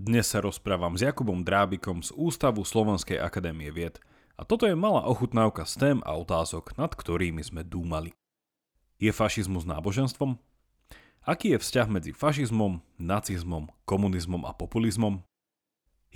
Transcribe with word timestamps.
Dnes 0.00 0.32
sa 0.32 0.40
rozprávam 0.40 0.96
s 0.96 1.04
Jakubom 1.04 1.44
Drábikom 1.44 2.00
z 2.00 2.08
Ústavu 2.16 2.64
Slovenskej 2.64 3.20
akadémie 3.20 3.68
vied 3.68 4.00
a 4.40 4.48
toto 4.48 4.64
je 4.64 4.72
malá 4.72 5.04
ochutnávka 5.04 5.68
z 5.68 5.74
tém 5.76 5.98
a 6.08 6.16
otázok, 6.16 6.72
nad 6.80 6.88
ktorými 6.96 7.44
sme 7.44 7.60
dúmali. 7.68 8.16
Je 8.96 9.12
fašizmus 9.12 9.68
náboženstvom? 9.68 10.40
Aký 11.20 11.52
je 11.52 11.60
vzťah 11.60 11.88
medzi 11.92 12.16
fašizmom, 12.16 12.80
nacizmom, 12.96 13.68
komunizmom 13.84 14.48
a 14.48 14.56
populizmom? 14.56 15.20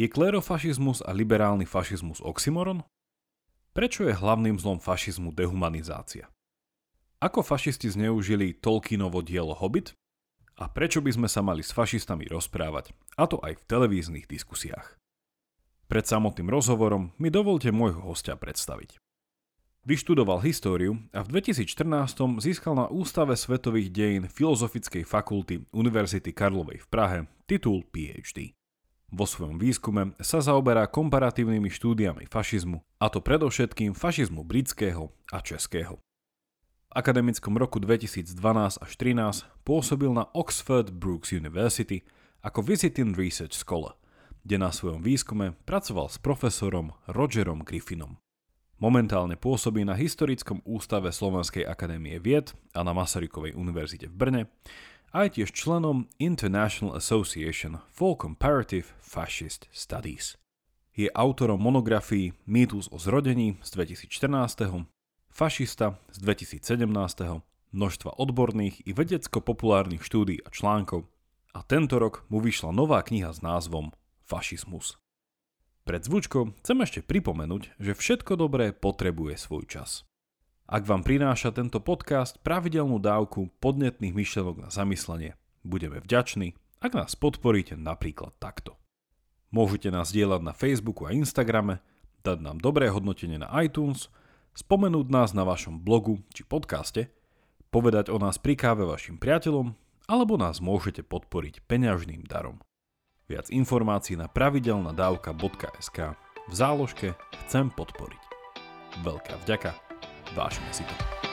Je 0.01 0.09
klerofašizmus 0.09 1.05
a 1.05 1.13
liberálny 1.13 1.69
fašizmus 1.69 2.25
oxymoron? 2.25 2.89
Prečo 3.77 4.09
je 4.09 4.17
hlavným 4.17 4.57
zlom 4.57 4.81
fašizmu 4.81 5.29
dehumanizácia? 5.37 6.33
Ako 7.21 7.45
fašisti 7.45 7.93
zneužili 7.93 8.57
Tolkienovo 8.57 9.21
dielo 9.21 9.53
Hobbit 9.53 9.93
a 10.55 10.71
prečo 10.71 11.03
by 11.03 11.11
sme 11.11 11.29
sa 11.29 11.43
mali 11.43 11.67
s 11.67 11.75
fašistami 11.75 12.31
rozprávať, 12.31 12.95
a 13.19 13.27
to 13.27 13.43
aj 13.43 13.59
v 13.59 13.67
televíznych 13.67 14.27
diskusiách. 14.31 14.95
Pred 15.91 16.05
samotným 16.07 16.49
rozhovorom 16.49 17.13
mi 17.21 17.29
dovolte 17.29 17.75
môjho 17.75 18.01
hostia 18.07 18.39
predstaviť. 18.39 18.97
Vyštudoval 19.85 20.41
históriu 20.41 20.97
a 21.13 21.21
v 21.21 21.45
2014 21.45 22.41
získal 22.41 22.73
na 22.73 22.89
Ústave 22.89 23.37
svetových 23.37 23.93
dejín 23.93 24.25
Filozofickej 24.33 25.05
fakulty 25.05 25.69
Univerzity 25.77 26.33
Karlovej 26.33 26.81
v 26.81 26.89
Prahe 26.89 27.19
titul 27.45 27.85
PhD. 27.93 28.57
Vo 29.13 29.29
svojom 29.29 29.61
výskume 29.61 30.17
sa 30.25 30.41
zaoberá 30.41 30.89
komparatívnymi 30.89 31.69
štúdiami 31.69 32.25
fašizmu, 32.33 32.81
a 32.97 33.07
to 33.13 33.21
predovšetkým 33.21 33.93
fašizmu 33.93 34.41
britského 34.41 35.13
a 35.29 35.39
českého 35.45 36.01
akademickom 36.95 37.59
roku 37.59 37.83
2012 37.83 38.39
až 38.79 38.91
13 38.97 39.67
pôsobil 39.67 40.09
na 40.15 40.31
Oxford 40.31 40.95
Brookes 40.95 41.35
University 41.35 42.07
ako 42.41 42.63
Visiting 42.63 43.19
Research 43.19 43.59
Scholar, 43.59 43.99
kde 44.47 44.63
na 44.63 44.71
svojom 44.71 45.03
výskume 45.03 45.59
pracoval 45.67 46.07
s 46.07 46.23
profesorom 46.23 46.95
Rogerom 47.11 47.67
Griffinom. 47.67 48.23
Momentálne 48.79 49.35
pôsobí 49.35 49.83
na 49.83 49.99
Historickom 49.99 50.63
ústave 50.63 51.11
Slovenskej 51.11 51.67
akadémie 51.67 52.19
vied 52.23 52.55
a 52.75 52.87
na 52.87 52.95
Masarykovej 52.95 53.59
univerzite 53.59 54.07
v 54.11 54.15
Brne 54.15 54.43
a 55.15 55.27
tiež 55.31 55.55
členom 55.55 56.11
International 56.19 56.99
Association 56.99 57.83
for 57.91 58.19
Comparative 58.19 58.91
Fascist 58.99 59.71
Studies. 59.71 60.39
Je 60.95 61.11
autorom 61.11 61.59
monografií 61.59 62.35
Mýtus 62.47 62.87
o 62.91 63.03
zrodení 63.03 63.59
z 63.67 63.69
2014 63.79 64.94
fašista 65.35 65.99
z 66.15 66.19
2017, 66.23 67.43
množstva 67.75 68.11
odborných 68.23 68.87
i 68.87 68.95
vedecko-populárnych 68.95 70.07
štúdí 70.07 70.39
a 70.47 70.49
článkov 70.55 71.11
a 71.51 71.67
tento 71.67 71.99
rok 71.99 72.23
mu 72.31 72.39
vyšla 72.39 72.71
nová 72.71 73.03
kniha 73.03 73.35
s 73.35 73.43
názvom 73.43 73.91
Fašizmus. 74.23 74.95
Pred 75.85 76.07
zvučkou 76.07 76.55
chcem 76.63 76.79
ešte 76.81 77.01
pripomenúť, 77.03 77.77
že 77.83 77.99
všetko 77.99 78.39
dobré 78.39 78.71
potrebuje 78.73 79.37
svoj 79.37 79.67
čas. 79.67 80.07
Ak 80.65 80.89
vám 80.89 81.05
prináša 81.05 81.53
tento 81.53 81.83
podcast 81.83 82.41
pravidelnú 82.41 82.97
dávku 82.97 83.53
podnetných 83.61 84.17
myšlenok 84.17 84.65
na 84.65 84.69
zamyslenie, 84.73 85.37
budeme 85.61 86.01
vďační, 86.01 86.57
ak 86.81 86.97
nás 86.97 87.13
podporíte 87.19 87.77
napríklad 87.77 88.33
takto. 88.41 88.81
Môžete 89.53 89.93
nás 89.93 90.09
dielať 90.09 90.41
na 90.41 90.55
Facebooku 90.57 91.05
a 91.05 91.13
Instagrame, 91.13 91.85
dať 92.25 92.39
nám 92.41 92.63
dobré 92.63 92.87
hodnotenie 92.87 93.43
na 93.43 93.51
iTunes– 93.59 94.07
spomenúť 94.55 95.07
nás 95.11 95.31
na 95.35 95.43
vašom 95.43 95.83
blogu 95.83 96.23
či 96.31 96.47
podcaste, 96.47 97.11
povedať 97.75 98.11
o 98.15 98.19
nás 98.23 98.39
pri 98.39 98.55
káve 98.55 98.87
vašim 98.87 99.19
priateľom 99.19 99.75
alebo 100.07 100.37
nás 100.37 100.61
môžete 100.61 101.03
podporiť 101.03 101.65
peňažným 101.65 102.25
darom. 102.29 102.61
Viac 103.25 103.49
informácií 103.49 104.21
na 104.21 104.29
pravidelnadavka.sk 104.29 105.99
v 106.45 106.53
záložke 106.53 107.17
Chcem 107.47 107.73
podporiť. 107.73 108.23
Veľká 109.01 109.35
vďaka, 109.43 109.73
vážime 110.37 110.71
si 110.71 110.85
to. 110.85 111.24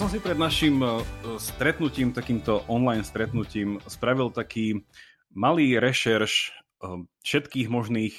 Som 0.00 0.08
si 0.08 0.16
pred 0.16 0.40
našim 0.40 0.80
e, 0.80 1.04
stretnutím, 1.36 2.16
takýmto 2.16 2.64
online 2.72 3.04
stretnutím, 3.04 3.84
spravil 3.84 4.32
taký 4.32 4.80
malý 5.28 5.76
rešerš 5.76 6.32
e, 6.32 7.04
všetkých 7.20 7.68
možných 7.68 8.16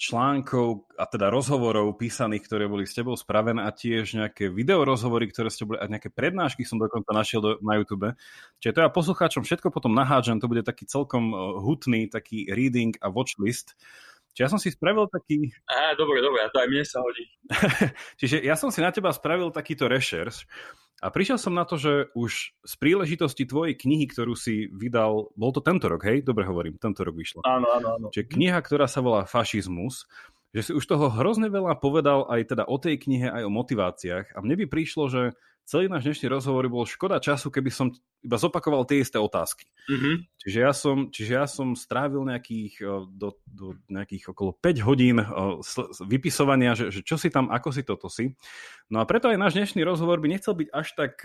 článkov 0.00 0.88
a 0.96 1.04
teda 1.04 1.28
rozhovorov 1.28 2.00
písaných, 2.00 2.48
ktoré 2.48 2.64
boli 2.64 2.88
s 2.88 2.96
tebou 2.96 3.12
spravené 3.12 3.60
a 3.60 3.76
tiež 3.76 4.16
nejaké 4.16 4.48
videorozhovory, 4.48 5.28
ktoré 5.28 5.52
ste 5.52 5.68
boli 5.68 5.76
a 5.76 5.84
nejaké 5.84 6.08
prednášky 6.08 6.64
som 6.64 6.80
dokonca 6.80 7.12
našiel 7.12 7.44
do, 7.44 7.50
na 7.60 7.76
YouTube. 7.76 8.08
Čiže 8.64 8.72
to 8.72 8.80
ja 8.80 8.88
poslucháčom 8.88 9.44
všetko 9.44 9.68
potom 9.68 9.92
nahádžem, 9.92 10.40
to 10.40 10.48
bude 10.48 10.64
taký 10.64 10.88
celkom 10.88 11.28
e, 11.28 11.36
hutný 11.60 12.08
taký 12.08 12.48
reading 12.48 12.96
a 13.04 13.12
watchlist. 13.12 13.76
Čiže 14.38 14.46
ja 14.46 14.54
som 14.54 14.62
si 14.62 14.70
spravil 14.70 15.10
taký... 15.10 15.50
Á, 15.66 15.98
dobre, 15.98 16.22
dobre, 16.22 16.46
a 16.46 16.48
to 16.54 16.62
aj 16.62 16.70
mne 16.70 16.86
sa 16.86 17.02
hodí. 17.02 17.26
Čiže 18.22 18.38
ja 18.38 18.54
som 18.54 18.70
si 18.70 18.78
na 18.78 18.94
teba 18.94 19.10
spravil 19.10 19.50
takýto 19.50 19.90
rešerš 19.90 20.46
a 21.02 21.10
prišiel 21.10 21.42
som 21.42 21.58
na 21.58 21.66
to, 21.66 21.74
že 21.74 22.14
už 22.14 22.54
z 22.62 22.74
príležitosti 22.78 23.50
tvojej 23.50 23.74
knihy, 23.74 24.06
ktorú 24.06 24.38
si 24.38 24.70
vydal, 24.70 25.34
bol 25.34 25.50
to 25.50 25.58
tento 25.58 25.90
rok, 25.90 26.06
hej? 26.06 26.22
Dobre 26.22 26.46
hovorím, 26.46 26.78
tento 26.78 27.02
rok 27.02 27.18
vyšla. 27.18 27.42
Áno, 27.50 27.66
áno, 27.66 27.88
áno. 27.98 28.06
Čiže 28.14 28.30
kniha, 28.30 28.62
ktorá 28.62 28.86
sa 28.86 29.02
volá 29.02 29.26
Fašizmus, 29.26 30.06
že 30.54 30.70
si 30.70 30.72
už 30.74 30.86
toho 30.86 31.10
hrozne 31.10 31.50
veľa 31.50 31.74
povedal 31.82 32.30
aj 32.30 32.54
teda 32.54 32.62
o 32.62 32.78
tej 32.78 32.94
knihe, 32.94 33.26
aj 33.26 33.42
o 33.42 33.50
motiváciách. 33.50 34.34
A 34.34 34.38
mne 34.38 34.54
by 34.54 34.66
prišlo, 34.70 35.10
že 35.10 35.22
celý 35.68 35.92
náš 35.92 36.08
dnešný 36.08 36.32
rozhovor 36.32 36.64
bol 36.72 36.88
škoda 36.88 37.20
času, 37.20 37.52
keby 37.52 37.68
som 37.68 37.92
iba 38.24 38.40
zopakoval 38.40 38.88
tie 38.88 39.04
isté 39.04 39.20
otázky. 39.20 39.68
Mm-hmm. 39.92 40.14
Čiže, 40.40 40.58
ja 40.64 40.72
som, 40.72 40.96
čiže 41.12 41.32
ja 41.36 41.44
som 41.44 41.76
strávil 41.76 42.24
nejakých, 42.24 42.80
do, 43.12 43.36
do 43.44 43.76
nejakých 43.92 44.32
okolo 44.32 44.56
5 44.56 44.88
hodín 44.88 45.20
vypisovania, 46.08 46.72
že, 46.72 46.88
že 46.88 47.04
čo 47.04 47.20
si 47.20 47.28
tam, 47.28 47.52
ako 47.52 47.68
si 47.68 47.84
toto 47.84 48.08
si. 48.08 48.32
No 48.88 49.04
a 49.04 49.04
preto 49.04 49.28
aj 49.28 49.36
náš 49.36 49.60
dnešný 49.60 49.84
rozhovor 49.84 50.16
by 50.24 50.32
nechcel 50.32 50.56
byť 50.56 50.68
až 50.72 50.88
tak 50.96 51.20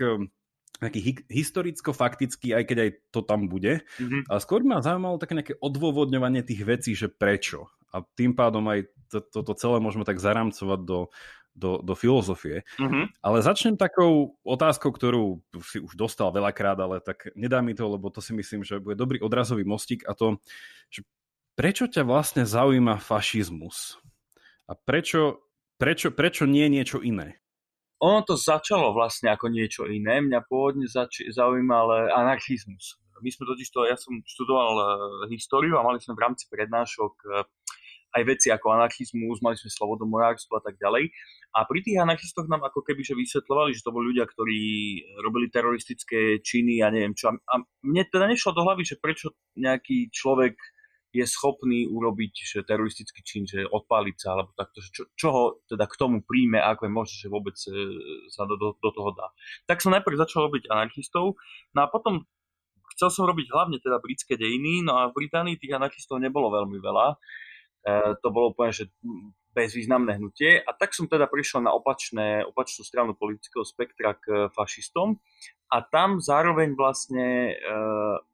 nejaký 0.84 1.00
historicko-faktický, 1.32 2.52
aj 2.52 2.64
keď 2.68 2.78
aj 2.84 2.90
to 3.16 3.20
tam 3.24 3.48
bude. 3.48 3.80
Mm-hmm. 3.96 4.28
Ale 4.28 4.38
skôr 4.44 4.60
ma 4.60 4.84
zaujímalo 4.84 5.16
také 5.16 5.32
nejaké 5.40 5.54
odôvodňovanie 5.56 6.44
tých 6.44 6.62
vecí, 6.68 6.92
že 6.92 7.08
prečo. 7.08 7.72
A 7.94 8.04
tým 8.18 8.36
pádom 8.36 8.66
aj 8.68 8.92
toto 9.08 9.40
to, 9.40 9.40
to 9.46 9.54
celé 9.54 9.78
môžeme 9.78 10.02
tak 10.02 10.18
zaramcovať 10.18 10.80
do, 10.82 11.14
do, 11.54 11.78
do 11.80 11.94
filozofie. 11.94 12.66
Mm-hmm. 12.76 13.22
Ale 13.22 13.38
začnem 13.40 13.78
takou 13.78 14.36
otázkou, 14.42 14.90
ktorú 14.90 15.38
si 15.62 15.78
už 15.78 15.94
dostal 15.94 16.34
veľakrát, 16.34 16.76
ale 16.82 16.98
tak 16.98 17.30
nedá 17.38 17.62
mi 17.62 17.72
to, 17.72 17.86
lebo 17.86 18.10
to 18.10 18.18
si 18.18 18.34
myslím, 18.34 18.66
že 18.66 18.82
bude 18.82 18.98
dobrý 18.98 19.22
odrazový 19.22 19.62
mostík 19.62 20.02
a 20.04 20.12
to, 20.18 20.42
že 20.90 21.06
prečo 21.54 21.86
ťa 21.86 22.02
vlastne 22.02 22.42
zaujíma 22.42 22.98
fašizmus? 22.98 24.02
A 24.66 24.74
prečo, 24.74 25.46
prečo, 25.78 26.10
prečo 26.10 26.44
nie 26.44 26.66
niečo 26.66 26.98
iné? 26.98 27.38
Ono 28.02 28.20
to 28.26 28.34
začalo 28.34 28.90
vlastne 28.92 29.30
ako 29.30 29.48
niečo 29.48 29.86
iné. 29.86 30.20
Mňa 30.20 30.44
pôvodne 30.44 30.90
zač- 30.90 31.24
zaujímal 31.30 32.10
anarchizmus. 32.12 32.98
My 33.22 33.30
sme 33.30 33.46
totiž 33.46 33.70
to, 33.70 33.86
ja 33.86 33.94
som 33.94 34.18
študoval 34.26 34.72
uh, 34.74 34.86
históriu 35.30 35.78
a 35.78 35.86
mali 35.86 36.02
sme 36.02 36.18
v 36.18 36.24
rámci 36.26 36.50
prednášok 36.50 37.14
uh, 37.24 37.46
aj 38.14 38.22
veci 38.22 38.48
ako 38.54 38.70
anarchizmus, 38.78 39.42
mali 39.42 39.58
sme 39.58 39.70
slobodomorárstvo 39.74 40.58
a 40.58 40.62
tak 40.62 40.78
ďalej. 40.78 41.10
A 41.54 41.66
pri 41.66 41.82
tých 41.82 41.98
anarchistoch 41.98 42.46
nám 42.46 42.62
ako 42.66 42.86
keby 42.86 43.02
že 43.02 43.18
vysvetľovali, 43.18 43.74
že 43.74 43.82
to 43.82 43.94
boli 43.94 44.14
ľudia, 44.14 44.26
ktorí 44.26 44.60
robili 45.22 45.50
teroristické 45.50 46.38
činy 46.38 46.82
a 46.82 46.94
neviem 46.94 47.14
čo. 47.14 47.34
A 47.34 47.54
mne 47.82 48.02
teda 48.06 48.30
nešlo 48.30 48.54
do 48.54 48.62
hlavy, 48.62 48.86
že 48.86 48.98
prečo 49.02 49.34
nejaký 49.58 50.14
človek 50.14 50.54
je 51.14 51.22
schopný 51.30 51.86
urobiť 51.86 52.34
že 52.42 52.58
teroristický 52.66 53.22
čin, 53.22 53.46
že 53.46 53.62
odpáliť 53.62 54.16
sa, 54.18 54.34
alebo 54.34 54.50
takto, 54.58 54.82
že 54.82 54.90
čo, 54.90 55.02
čo 55.14 55.28
ho 55.30 55.42
teda 55.70 55.86
k 55.86 55.94
tomu 55.94 56.26
príjme, 56.26 56.58
ako 56.58 56.90
je 56.90 56.92
možné, 56.92 57.16
že 57.22 57.28
vôbec 57.30 57.54
e, 57.54 57.70
sa 58.34 58.42
do, 58.50 58.58
do, 58.58 58.74
do 58.74 58.90
toho 58.90 59.14
dá. 59.14 59.30
Tak 59.70 59.78
som 59.78 59.94
najprv 59.94 60.18
začal 60.18 60.50
robiť 60.50 60.66
anarchistov, 60.74 61.38
no 61.70 61.78
a 61.78 61.86
potom 61.86 62.26
chcel 62.98 63.14
som 63.14 63.30
robiť 63.30 63.46
hlavne 63.46 63.78
teda 63.78 64.02
britské 64.02 64.34
dejiny, 64.34 64.82
no 64.82 64.98
a 64.98 65.14
v 65.14 65.22
Británii 65.22 65.54
tých 65.54 65.78
anarchistov 65.78 66.18
nebolo 66.18 66.50
veľmi 66.50 66.82
veľa. 66.82 67.14
E, 67.84 68.16
to 68.24 68.28
bolo 68.32 68.56
úplne, 68.56 68.72
že 68.72 68.88
bezvýznamné 69.54 70.18
hnutie. 70.18 70.58
A 70.64 70.74
tak 70.74 70.96
som 70.96 71.06
teda 71.06 71.30
prišiel 71.30 71.62
na 71.62 71.70
opačné, 71.70 72.42
opačnú 72.42 72.82
stranu 72.82 73.14
politického 73.14 73.62
spektra 73.62 74.18
k 74.18 74.50
fašistom. 74.50 75.22
A 75.70 75.84
tam 75.84 76.18
zároveň 76.18 76.74
vlastne 76.74 77.54
e, 77.54 77.74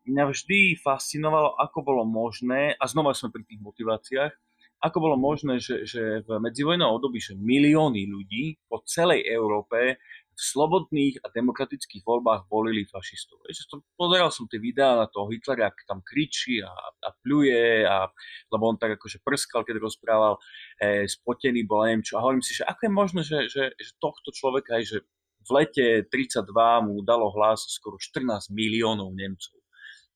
mňa 0.08 0.24
vždy 0.30 0.80
fascinovalo, 0.80 1.58
ako 1.60 1.78
bolo 1.84 2.02
možné, 2.08 2.74
a 2.78 2.84
znova 2.88 3.12
sme 3.12 3.34
pri 3.34 3.44
tých 3.44 3.60
motiváciách, 3.60 4.32
ako 4.80 4.96
bolo 4.96 5.16
možné, 5.20 5.60
že, 5.60 5.84
že 5.84 6.24
v 6.24 6.40
medzivojnovom 6.40 6.96
období, 6.96 7.20
že 7.20 7.36
milióny 7.36 8.08
ľudí 8.08 8.56
po 8.64 8.80
celej 8.88 9.28
Európe 9.28 10.00
v 10.40 10.48
slobodných 10.56 11.20
a 11.20 11.28
demokratických 11.28 12.00
voľbách 12.00 12.48
volili 12.48 12.88
fašistov. 12.88 13.44
Ešte 13.44 13.68
som, 13.68 13.84
pozeral 13.92 14.32
som 14.32 14.48
tie 14.48 14.56
videá 14.56 14.96
na 14.96 15.04
toho 15.04 15.28
Hitlera, 15.28 15.68
ak 15.68 15.84
tam 15.84 16.00
kričí 16.00 16.64
a, 16.64 16.72
a 17.04 17.08
pľuje, 17.12 17.84
a, 17.84 18.08
lebo 18.48 18.72
on 18.72 18.80
tak 18.80 18.96
akože 18.96 19.20
prskal, 19.20 19.68
keď 19.68 19.84
rozprával, 19.84 20.40
e, 20.80 21.04
spotený 21.04 21.68
bol, 21.68 21.84
neviem 21.84 22.00
čo. 22.00 22.16
A 22.16 22.24
hovorím 22.24 22.40
si, 22.40 22.56
že 22.56 22.64
ako 22.64 22.80
je 22.80 22.92
možné, 22.92 23.20
že, 23.20 23.38
že, 23.52 23.64
že 23.76 23.92
tohto 24.00 24.32
človeka, 24.32 24.80
aj 24.80 24.84
že 24.88 24.98
v 25.44 25.50
lete 25.52 25.86
32 26.08 26.48
mu 26.88 27.04
dalo 27.04 27.28
hlas 27.36 27.68
skoro 27.68 28.00
14 28.00 28.48
miliónov 28.48 29.12
Nemcov. 29.12 29.60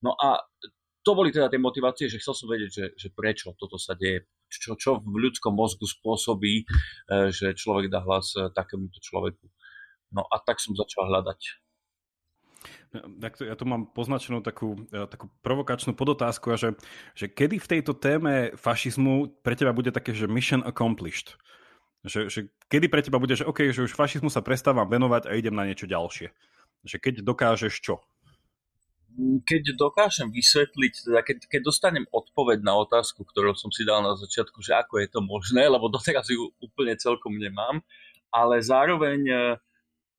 No 0.00 0.17
a 0.17 0.41
to 1.05 1.12
boli 1.12 1.29
teda 1.29 1.53
tie 1.53 1.61
motivácie, 1.61 2.09
že 2.09 2.17
chcel 2.17 2.32
som 2.32 2.49
vedieť, 2.49 2.71
že, 2.73 2.87
že 2.97 3.09
prečo 3.12 3.53
toto 3.61 3.76
sa 3.76 3.93
deje, 3.93 4.25
čo, 4.49 4.73
čo 4.73 5.05
v 5.05 5.21
ľudskom 5.21 5.53
mozgu 5.53 5.85
spôsobí, 5.85 6.65
e, 6.65 7.29
že 7.29 7.53
človek 7.53 7.93
dá 7.93 8.00
hlas 8.00 8.32
e, 8.41 8.49
takémuto 8.56 9.05
človeku. 9.05 9.44
No 10.12 10.26
a 10.28 10.36
tak 10.42 10.60
som 10.60 10.76
začal 10.76 11.08
hľadať. 11.08 11.40
Tak 12.94 13.36
to, 13.36 13.42
ja 13.44 13.58
tu 13.58 13.66
mám 13.66 13.90
poznačenú 13.90 14.38
takú, 14.38 14.78
e, 14.94 15.04
takú 15.10 15.26
provokačnú 15.42 15.98
podotázku, 15.98 16.54
že, 16.54 16.78
že 17.18 17.26
kedy 17.26 17.58
v 17.58 17.70
tejto 17.76 17.92
téme 17.92 18.54
fašizmu 18.54 19.42
pre 19.42 19.58
teba 19.58 19.74
bude 19.74 19.90
také, 19.90 20.14
že 20.14 20.30
mission 20.30 20.62
accomplished? 20.62 21.34
Že, 22.06 22.30
že 22.30 22.40
kedy 22.70 22.86
pre 22.86 23.02
teba 23.02 23.18
bude, 23.18 23.34
že 23.34 23.44
OK, 23.44 23.74
že 23.74 23.82
už 23.82 23.98
fašizmu 23.98 24.30
sa 24.30 24.46
prestávam 24.46 24.86
venovať 24.86 25.26
a 25.26 25.34
idem 25.34 25.52
na 25.52 25.66
niečo 25.66 25.90
ďalšie? 25.90 26.30
Že 26.86 26.96
keď 27.02 27.14
dokážeš 27.26 27.74
čo? 27.82 27.98
keď 29.46 29.78
dokážem 29.78 30.28
vysvetliť, 30.34 30.94
teda 31.06 31.20
keď, 31.22 31.38
keď 31.46 31.60
dostanem 31.62 32.06
odpoveď 32.10 32.66
na 32.66 32.74
otázku, 32.74 33.22
ktorú 33.22 33.54
som 33.54 33.70
si 33.70 33.86
dal 33.86 34.02
na 34.02 34.18
začiatku, 34.18 34.58
že 34.58 34.74
ako 34.74 34.98
je 34.98 35.08
to 35.08 35.20
možné, 35.22 35.70
lebo 35.70 35.86
doteraz 35.86 36.26
ju 36.26 36.50
úplne 36.58 36.98
celkom 36.98 37.38
nemám, 37.38 37.78
ale 38.34 38.58
zároveň 38.58 39.20
e, 39.22 39.34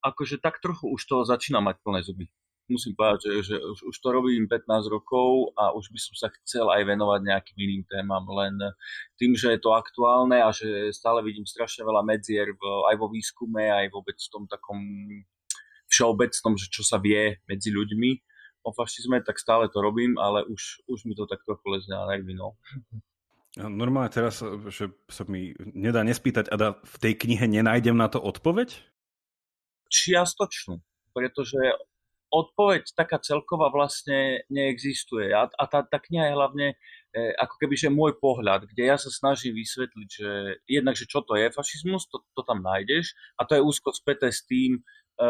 akože 0.05 0.37
tak 0.37 0.61
trochu 0.61 0.85
už 0.93 1.01
to 1.05 1.15
začína 1.25 1.57
mať 1.65 1.81
plné 1.81 2.05
zuby. 2.05 2.25
Musím 2.65 2.97
povedať, 2.97 3.29
že, 3.29 3.53
že 3.53 3.55
už, 3.61 3.93
už 3.93 3.95
to 4.01 4.09
robím 4.09 4.49
15 4.49 4.89
rokov 4.89 5.53
a 5.53 5.69
už 5.77 5.93
by 5.93 5.99
som 6.01 6.13
sa 6.17 6.27
chcel 6.41 6.65
aj 6.73 6.81
venovať 6.81 7.21
nejakým 7.21 7.57
iným 7.61 7.83
témam, 7.85 8.25
len 8.33 8.57
tým, 9.21 9.37
že 9.37 9.53
je 9.53 9.61
to 9.61 9.77
aktuálne 9.77 10.41
a 10.41 10.49
že 10.49 10.89
stále 10.89 11.21
vidím 11.21 11.45
strašne 11.45 11.85
veľa 11.85 12.01
medzier 12.01 12.57
v, 12.57 12.63
aj 12.89 12.95
vo 12.97 13.07
výskume, 13.13 13.69
aj 13.69 13.93
vôbec 13.93 14.17
v 14.17 14.31
tom 14.33 14.49
takom 14.49 14.81
všeobecnom, 15.93 16.57
že 16.57 16.73
čo 16.73 16.81
sa 16.81 16.97
vie 16.97 17.37
medzi 17.45 17.69
ľuďmi, 17.69 18.11
o 18.65 18.73
fašizme, 18.73 19.21
tak 19.21 19.37
stále 19.37 19.69
to 19.69 19.77
robím, 19.77 20.17
ale 20.17 20.41
už, 20.49 20.89
už 20.89 21.05
mi 21.05 21.13
to 21.13 21.29
tak 21.29 21.45
trochu 21.45 21.69
lezne 21.69 21.93
na 21.93 22.09
nervy, 22.09 22.33
no. 22.33 22.57
Normálne 23.55 24.11
teraz, 24.11 24.41
že 24.73 24.91
sa 25.07 25.23
mi 25.29 25.53
nedá 25.61 26.01
nespýtať, 26.01 26.49
a 26.51 26.75
v 26.75 26.95
tej 26.97 27.13
knihe 27.15 27.45
nenájdem 27.45 27.95
na 27.95 28.09
to 28.09 28.19
odpoveď? 28.19 28.75
Čiastočnú, 29.89 30.81
pretože 31.13 31.59
odpoveď 32.35 32.83
taká 32.97 33.21
celková 33.21 33.71
vlastne 33.71 34.43
neexistuje. 34.51 35.31
A, 35.31 35.47
a 35.47 35.63
tá, 35.69 35.85
tá 35.85 35.97
kniha 36.01 36.27
je 36.27 36.37
hlavne 36.37 36.67
e, 36.73 36.75
ako 37.39 37.55
keby, 37.61 37.75
že 37.79 37.93
môj 37.93 38.17
pohľad, 38.19 38.67
kde 38.67 38.91
ja 38.91 38.97
sa 38.99 39.07
snažím 39.07 39.55
vysvetliť, 39.55 40.09
že 40.09 40.29
jednak, 40.67 40.99
že 40.99 41.07
čo 41.07 41.23
to 41.23 41.37
je 41.39 41.47
fašizmus, 41.53 42.09
to, 42.11 42.19
to 42.35 42.41
tam 42.43 42.59
nájdeš 42.65 43.15
a 43.39 43.47
to 43.47 43.55
je 43.55 43.63
úzko 43.63 43.95
späté 43.95 44.33
s 44.33 44.43
tým, 44.43 44.81
e, 45.15 45.27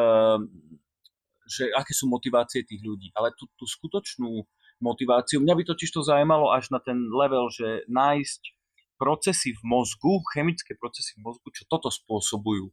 že 1.46 1.70
aké 1.78 1.94
sú 1.94 2.10
motivácie 2.10 2.66
tých 2.66 2.82
ľudí. 2.82 3.14
Ale 3.14 3.36
tú, 3.38 3.46
tú 3.54 3.70
skutočnú 3.70 4.42
motiváciu, 4.82 5.40
mňa 5.40 5.54
by 5.56 5.64
totiž 5.68 5.90
to 5.94 6.02
zaujímalo 6.02 6.52
až 6.52 6.74
na 6.74 6.82
ten 6.82 6.98
level, 7.14 7.48
že 7.54 7.86
nájsť 7.86 8.55
procesy 8.96 9.56
v 9.56 9.62
mozgu, 9.64 10.24
chemické 10.32 10.76
procesy 10.76 11.16
v 11.20 11.28
mozgu, 11.30 11.48
čo 11.52 11.68
toto 11.68 11.92
spôsobujú. 11.92 12.72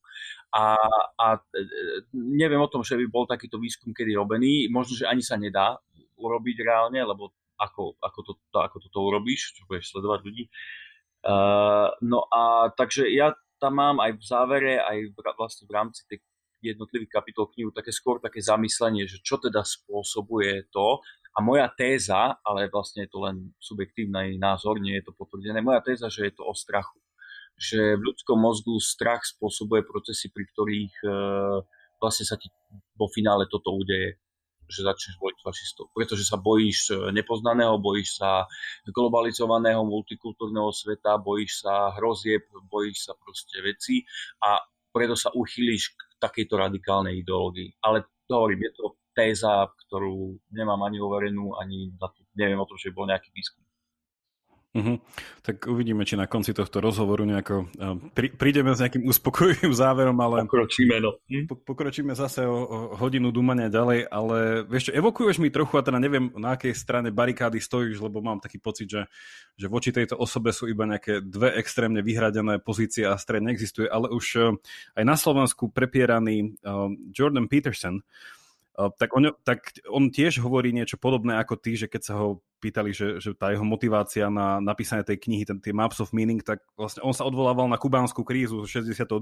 A, 0.55 0.79
a 1.19 1.27
e, 1.39 1.63
neviem 2.15 2.63
o 2.63 2.71
tom, 2.71 2.87
že 2.87 2.99
by 2.99 3.07
bol 3.11 3.27
takýto 3.27 3.59
výskum 3.59 3.91
kedy 3.91 4.15
robený. 4.17 4.71
Možno, 4.71 4.99
že 4.99 5.11
ani 5.11 5.23
sa 5.23 5.35
nedá 5.39 5.79
urobiť 6.19 6.57
reálne, 6.63 7.03
lebo 7.03 7.35
ako, 7.59 7.99
ako, 7.99 8.19
to, 8.27 8.33
to, 8.51 8.59
ako 8.59 8.77
toto 8.83 8.99
urobíš, 9.03 9.55
čo 9.55 9.67
budeš 9.67 9.95
sledovať 9.95 10.21
ľudí. 10.27 10.45
Uh, 11.23 11.95
no 12.03 12.27
a 12.27 12.75
takže 12.75 13.07
ja 13.07 13.39
tam 13.63 13.79
mám 13.79 14.03
aj 14.03 14.19
v 14.19 14.23
závere, 14.27 14.75
aj 14.83 15.15
v, 15.15 15.17
vlastne 15.39 15.71
v 15.71 15.75
rámci 15.79 16.03
tej 16.11 16.19
jednotlivých 16.63 17.11
kapitol 17.11 17.51
knihu 17.55 17.71
také 17.75 17.91
skôr 17.91 18.23
také 18.23 18.39
zamyslenie, 18.39 19.07
že 19.07 19.19
čo 19.23 19.39
teda 19.39 19.67
spôsobuje 19.67 20.71
to. 20.71 21.03
A 21.33 21.39
moja 21.41 21.69
téza, 21.73 22.37
ale 22.45 22.69
vlastne 22.69 23.09
je 23.09 23.11
to 23.11 23.25
len 23.25 23.57
subjektívny 23.57 24.37
názor, 24.37 24.77
nie 24.77 25.01
je 25.01 25.09
to 25.09 25.13
potvrdené, 25.17 25.65
moja 25.65 25.81
téza, 25.81 26.13
že 26.13 26.29
je 26.29 26.35
to 26.37 26.45
o 26.45 26.53
strachu. 26.53 27.01
Že 27.57 27.97
v 28.01 28.05
ľudskom 28.13 28.37
mozgu 28.37 28.77
strach 28.81 29.25
spôsobuje 29.25 29.85
procesy, 29.85 30.29
pri 30.29 30.45
ktorých 30.45 30.95
e, 31.05 31.09
vlastne 32.01 32.25
sa 32.29 32.37
ti 32.37 32.53
vo 32.97 33.09
finále 33.09 33.49
toto 33.49 33.73
udeje 33.73 34.21
že 34.73 34.89
začneš 34.89 35.21
voliť 35.21 35.39
fašistov. 35.45 35.93
Pretože 35.93 36.25
sa 36.25 36.41
bojíš 36.41 36.97
e, 36.97 37.13
nepoznaného, 37.13 37.77
bojíš 37.77 38.25
sa 38.25 38.49
globalizovaného 38.89 39.85
multikultúrneho 39.85 40.73
sveta, 40.73 41.21
bojíš 41.21 41.69
sa 41.69 41.93
hrozieb, 42.01 42.49
bojíš 42.73 43.11
sa 43.11 43.13
proste 43.21 43.61
veci 43.61 44.01
a 44.41 44.57
preto 44.89 45.13
sa 45.13 45.29
uchýliš 45.33 45.93
k 45.93 46.01
takejto 46.17 46.57
radikálnej 46.57 47.21
ideológii. 47.21 47.85
Ale 47.85 48.09
to 48.25 48.33
hovorím, 48.33 48.65
je 48.65 48.73
to 48.81 48.85
téza, 49.13 49.69
ktorú 49.89 50.41
nemám 50.53 50.81
ani 50.89 50.99
overenú, 51.01 51.57
ani 51.61 51.93
neviem 52.37 52.61
o 52.61 52.69
tom, 52.69 52.77
že 52.81 52.93
bol 52.93 53.09
nejaký 53.09 53.29
výskum. 53.33 53.63
Uh-huh. 54.73 54.97
Tak 55.45 55.69
uvidíme, 55.69 56.01
či 56.09 56.17
na 56.17 56.25
konci 56.25 56.57
tohto 56.57 56.81
rozhovoru 56.81 57.29
nejako 57.29 57.69
pri, 58.17 58.33
prídeme 58.33 58.73
s 58.73 58.81
nejakým 58.81 59.05
uspokojivým 59.05 59.69
záverom, 59.69 60.17
ale... 60.17 60.49
Pokročíme, 60.49 60.97
no. 60.97 61.21
Hm? 61.29 61.45
Po, 61.45 61.61
pokročíme 61.61 62.17
zase 62.17 62.49
o, 62.49 62.57
o 62.65 62.79
hodinu 62.97 63.29
dúmania 63.29 63.69
ďalej, 63.69 64.09
ale 64.09 64.65
vieš 64.65 64.89
čo, 64.89 64.97
evokuješ 64.97 65.45
mi 65.45 65.53
trochu, 65.53 65.77
a 65.77 65.85
teda 65.85 66.01
neviem, 66.01 66.33
na 66.41 66.57
akej 66.57 66.73
strane 66.73 67.13
barikády 67.13 67.61
stojíš, 67.61 68.01
lebo 68.01 68.25
mám 68.25 68.41
taký 68.41 68.57
pocit, 68.65 68.89
že, 68.89 69.05
že 69.61 69.69
voči 69.69 69.93
tejto 69.93 70.17
osobe 70.17 70.57
sú 70.57 70.65
iba 70.73 70.89
nejaké 70.89 71.21
dve 71.21 71.53
extrémne 71.61 72.01
vyhradené 72.01 72.57
pozície 72.57 73.05
a 73.05 73.21
stred 73.21 73.45
neexistuje, 73.45 73.93
ale 73.93 74.09
už 74.09 74.27
uh, 74.41 74.57
aj 74.97 75.05
na 75.05 75.21
Slovensku 75.21 75.69
prepieraný 75.69 76.57
uh, 76.65 76.89
Jordan 77.13 77.45
Peterson, 77.45 78.01
tak 78.73 79.11
on, 79.13 79.37
tak 79.45 79.77
on 79.93 80.09
tiež 80.09 80.41
hovorí 80.41 80.73
niečo 80.73 80.97
podobné 80.97 81.37
ako 81.37 81.61
ty, 81.61 81.77
že 81.77 81.93
keď 81.93 82.03
sa 82.03 82.15
ho 82.17 82.41
pýtali, 82.63 82.97
že, 82.97 83.21
že 83.21 83.37
tá 83.37 83.53
jeho 83.53 83.67
motivácia 83.67 84.33
na 84.33 84.63
napísanie 84.63 85.05
tej 85.05 85.21
knihy, 85.21 85.45
ten, 85.45 85.59
tie 85.61 85.77
Maps 85.77 86.01
of 86.01 86.17
Meaning, 86.17 86.41
tak 86.41 86.65
vlastne 86.73 87.05
on 87.05 87.13
sa 87.13 87.29
odvolával 87.29 87.69
na 87.69 87.77
kubánsku 87.77 88.25
krízu 88.25 88.65
z 88.65 88.81
62. 88.81 89.13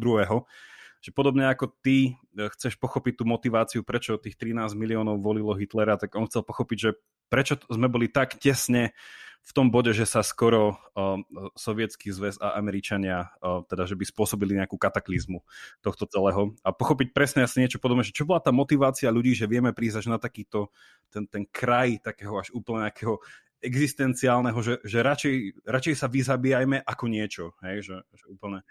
Že 1.00 1.10
podobne 1.16 1.48
ako 1.48 1.72
ty 1.80 2.12
e, 2.36 2.46
chceš 2.52 2.76
pochopiť 2.76 3.18
tú 3.18 3.24
motiváciu, 3.24 3.80
prečo 3.80 4.20
tých 4.20 4.36
13 4.36 4.76
miliónov 4.76 5.18
volilo 5.24 5.56
Hitlera, 5.56 5.96
tak 5.96 6.12
on 6.14 6.28
chcel 6.28 6.44
pochopiť, 6.44 6.78
že 6.78 6.90
prečo 7.32 7.56
sme 7.72 7.88
boli 7.88 8.12
tak 8.12 8.36
tesne 8.36 8.92
v 9.40 9.52
tom 9.56 9.72
bode, 9.72 9.90
že 9.96 10.06
sa 10.06 10.20
skoro 10.22 10.76
uh, 10.76 11.18
sovietský 11.56 12.12
zväz 12.14 12.38
a 12.38 12.54
Američania, 12.60 13.34
uh, 13.40 13.64
teda 13.66 13.88
že 13.88 13.96
by 13.96 14.04
spôsobili 14.06 14.54
nejakú 14.54 14.76
kataklizmu 14.76 15.42
tohto 15.82 16.06
celého. 16.06 16.54
A 16.62 16.70
pochopiť 16.70 17.10
presne 17.10 17.42
asi 17.42 17.58
niečo 17.58 17.82
podobné, 17.82 18.06
že 18.06 18.14
čo 18.14 18.28
bola 18.28 18.38
tá 18.38 18.52
motivácia 18.54 19.10
ľudí, 19.10 19.34
že 19.34 19.50
vieme 19.50 19.74
prísť 19.74 20.04
až 20.04 20.06
na 20.12 20.18
takýto, 20.20 20.70
ten, 21.10 21.26
ten 21.26 21.48
kraj 21.48 21.98
takého 22.04 22.36
až 22.38 22.52
úplne 22.54 22.86
nejakého 22.86 23.18
existenciálneho, 23.60 24.56
že, 24.64 24.80
že 24.84 24.98
radšej, 25.04 25.34
radšej 25.68 25.94
sa 25.96 26.08
vyzabíjajme 26.08 26.80
ako 26.84 27.04
niečo. 27.08 27.44
Hej? 27.64 27.84
Že, 27.84 27.96
že 28.16 28.24
úplne... 28.28 28.64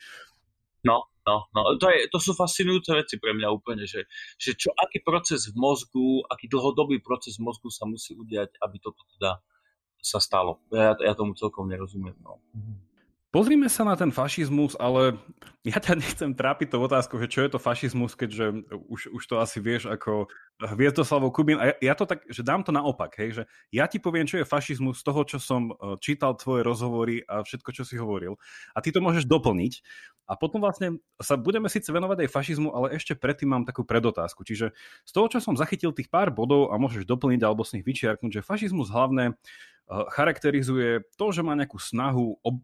No, 0.81 1.11
no, 1.27 1.45
no. 1.51 1.61
To, 1.75 1.87
je, 1.91 2.07
to 2.07 2.17
sú 2.23 2.31
fascinujúce 2.33 2.95
veci 2.95 3.19
pre 3.19 3.35
mňa 3.35 3.47
úplne, 3.51 3.83
že, 3.83 4.07
že 4.39 4.55
čo, 4.55 4.71
aký 4.73 5.03
proces 5.03 5.51
v 5.51 5.59
mozgu, 5.59 6.23
aký 6.25 6.47
dlhodobý 6.47 7.03
proces 7.03 7.35
v 7.37 7.45
mozgu 7.51 7.67
sa 7.69 7.83
musí 7.83 8.15
udiať, 8.15 8.55
aby 8.63 8.77
toto 8.79 9.03
teda 9.19 9.43
sa 10.01 10.19
stalo. 10.19 10.59
Ja, 10.71 10.95
ja 10.99 11.13
tomu 11.13 11.35
celkom 11.35 11.67
nerozumiem. 11.67 12.15
No. 12.23 12.39
Pozrime 13.29 13.69
sa 13.69 13.85
na 13.85 13.93
ten 13.93 14.09
fašizmus, 14.09 14.73
ale 14.81 15.13
ja 15.61 15.77
ťa 15.77 16.01
nechcem 16.01 16.33
trápiť 16.33 16.73
tou 16.73 16.81
otázkou, 16.81 17.21
že 17.21 17.29
čo 17.29 17.45
je 17.45 17.53
to 17.53 17.61
fašizmus, 17.61 18.17
keďže 18.17 18.65
už, 18.89 19.13
už 19.13 19.23
to 19.29 19.37
asi 19.37 19.61
vieš 19.61 19.85
ako 19.85 20.25
Hviezdoslavov 20.57 21.29
Kubín. 21.29 21.61
A 21.61 21.69
ja, 21.69 21.75
ja 21.77 21.93
to 21.93 22.09
tak, 22.09 22.25
že 22.25 22.41
dám 22.41 22.65
to 22.65 22.73
naopak, 22.73 23.13
hej, 23.21 23.37
že 23.37 23.43
ja 23.69 23.85
ti 23.85 24.01
poviem, 24.01 24.25
čo 24.25 24.41
je 24.41 24.49
fašizmus 24.49 25.05
z 25.05 25.05
toho, 25.05 25.21
čo 25.29 25.37
som 25.37 25.69
e, 25.69 26.01
čítal 26.01 26.33
tvoje 26.41 26.65
rozhovory 26.65 27.21
a 27.29 27.45
všetko, 27.45 27.69
čo 27.69 27.85
si 27.85 28.01
hovoril. 28.01 28.33
A 28.73 28.81
ty 28.81 28.89
to 28.89 28.97
môžeš 28.97 29.29
doplniť. 29.29 29.85
A 30.25 30.33
potom 30.33 30.57
vlastne 30.57 30.97
sa 31.21 31.37
budeme 31.37 31.69
síce 31.69 31.89
venovať 31.93 32.25
aj 32.25 32.33
fašizmu, 32.33 32.73
ale 32.73 32.97
ešte 32.97 33.13
predtým 33.13 33.53
mám 33.53 33.61
takú 33.61 33.85
predotázku. 33.85 34.41
Čiže 34.41 34.73
z 35.05 35.11
toho, 35.13 35.29
čo 35.29 35.37
som 35.37 35.53
zachytil 35.53 35.93
tých 35.93 36.09
pár 36.09 36.33
bodov 36.33 36.73
a 36.73 36.81
môžeš 36.81 37.05
doplniť 37.05 37.45
alebo 37.45 37.61
z 37.61 37.77
nich 37.77 37.85
vyčiarknúť, 37.85 38.41
že 38.41 38.45
fašizmus 38.45 38.89
hlavne 38.89 39.37
Eh, 39.89 40.05
charakterizuje 40.13 41.01
to, 41.17 41.33
že 41.33 41.41
má 41.41 41.57
nejakú 41.57 41.81
snahu 41.81 42.37
ob, 42.45 42.61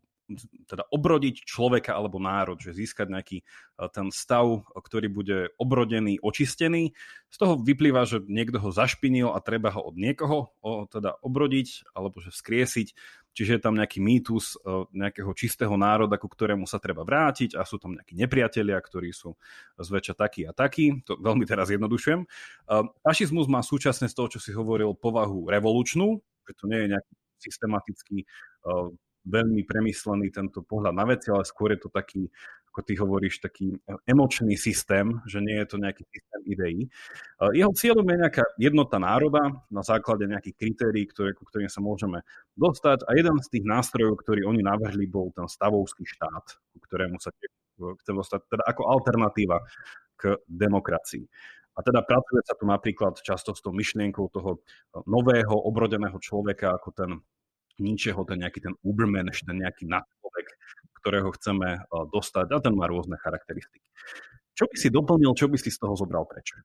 teda 0.66 0.90
obrodiť 0.90 1.46
človeka 1.46 1.94
alebo 1.94 2.18
národ, 2.18 2.58
že 2.58 2.74
získať 2.74 3.08
nejaký 3.14 3.38
eh, 3.42 3.90
ten 3.94 4.10
stav, 4.10 4.66
ktorý 4.74 5.08
bude 5.10 5.38
obrodený, 5.62 6.18
očistený. 6.22 6.98
Z 7.30 7.38
toho 7.38 7.60
vyplýva, 7.60 8.08
že 8.08 8.24
niekto 8.26 8.58
ho 8.64 8.72
zašpinil 8.72 9.36
a 9.36 9.44
treba 9.44 9.68
ho 9.76 9.92
od 9.92 9.96
niekoho 10.00 10.56
teda 10.88 11.20
obrodiť 11.20 11.92
alebo 11.92 12.24
že 12.24 12.32
vzkriesiť. 12.32 12.88
čiže 13.36 13.60
je 13.60 13.62
tam 13.62 13.76
nejaký 13.76 14.00
mýtus 14.00 14.56
e, 14.56 14.88
nejakého 14.96 15.28
čistého 15.36 15.76
národa, 15.76 16.16
ku 16.16 16.32
ktorému 16.32 16.64
sa 16.64 16.80
treba 16.80 17.04
vrátiť 17.04 17.60
a 17.60 17.68
sú 17.68 17.76
tam 17.76 18.00
nejakí 18.00 18.16
nepriatelia, 18.16 18.80
ktorí 18.80 19.12
sú 19.12 19.36
zväčša 19.76 20.16
takí 20.16 20.48
a 20.48 20.56
takí. 20.56 21.04
To 21.04 21.20
veľmi 21.20 21.44
teraz 21.44 21.68
jednodušujem. 21.68 22.24
E, 22.24 22.28
fašizmus 23.04 23.52
má 23.52 23.60
súčasne 23.60 24.08
z 24.08 24.16
toho, 24.16 24.32
čo 24.32 24.40
si 24.40 24.56
hovoril, 24.56 24.96
povahu 24.96 25.52
revolučnú, 25.52 26.24
že 26.48 26.56
to 26.56 26.72
nie 26.72 26.88
je 26.88 26.92
nejaký 26.96 27.14
systematický 27.36 28.18
veľmi 29.26 29.66
premyslený 29.66 30.30
tento 30.30 30.62
pohľad 30.62 30.94
na 30.94 31.06
veci, 31.10 31.34
ale 31.34 31.44
skôr 31.44 31.74
je 31.74 31.82
to 31.82 31.90
taký 31.90 32.30
ako 32.76 32.84
ty 32.84 33.00
hovoríš, 33.00 33.40
taký 33.40 33.72
emočný 34.04 34.60
systém, 34.60 35.08
že 35.24 35.40
nie 35.40 35.64
je 35.64 35.68
to 35.72 35.80
nejaký 35.80 36.04
systém 36.12 36.42
ideí. 36.44 36.80
Jeho 37.56 37.72
cieľom 37.72 38.04
je 38.04 38.20
nejaká 38.20 38.44
jednota 38.60 39.00
národa 39.00 39.64
na 39.72 39.80
základe 39.80 40.28
nejakých 40.28 40.60
kritérií, 40.60 41.08
ktoré, 41.08 41.32
ku 41.32 41.48
ktorým 41.48 41.72
sa 41.72 41.80
môžeme 41.80 42.28
dostať. 42.60 43.08
A 43.08 43.16
jeden 43.16 43.40
z 43.40 43.48
tých 43.48 43.64
nástrojov, 43.64 44.20
ktorý 44.20 44.44
oni 44.44 44.60
navrhli, 44.60 45.08
bol 45.08 45.32
ten 45.32 45.48
stavovský 45.48 46.04
štát, 46.04 46.60
ku 46.76 46.84
ktorému 46.84 47.16
sa 47.16 47.32
chcem 47.80 48.16
dostať, 48.20 48.44
teda 48.52 48.68
ako 48.68 48.92
alternatíva 48.92 49.64
k 50.20 50.36
demokracii. 50.44 51.24
A 51.76 51.84
teda 51.84 52.04
pracuje 52.04 52.44
sa 52.44 52.60
tu 52.60 52.68
napríklad 52.68 53.24
často 53.24 53.56
s 53.56 53.64
tou 53.64 53.72
myšlienkou 53.72 54.28
toho 54.36 54.60
nového 55.08 55.64
obrodeného 55.64 56.20
človeka, 56.20 56.76
ako 56.76 56.90
ten 56.92 57.12
ničeho, 57.82 58.20
ten 58.28 58.44
nejaký 58.44 58.60
ten 58.64 58.74
Ubermensch, 58.84 59.44
ten 59.44 59.60
nejaký 59.60 59.88
nadčlovek, 59.90 60.48
ktorého 61.02 61.30
chceme 61.36 61.70
eh, 61.76 62.06
dostať 62.12 62.48
a 62.52 62.58
ten 62.64 62.74
má 62.76 62.88
rôzne 62.88 63.20
charakteristiky. 63.20 63.88
Čo 64.56 64.72
by 64.72 64.76
si 64.80 64.88
doplnil, 64.88 65.36
čo 65.36 65.52
by 65.52 65.60
si 65.60 65.68
z 65.68 65.78
toho 65.84 66.00
zobral 66.00 66.24
preč? 66.24 66.56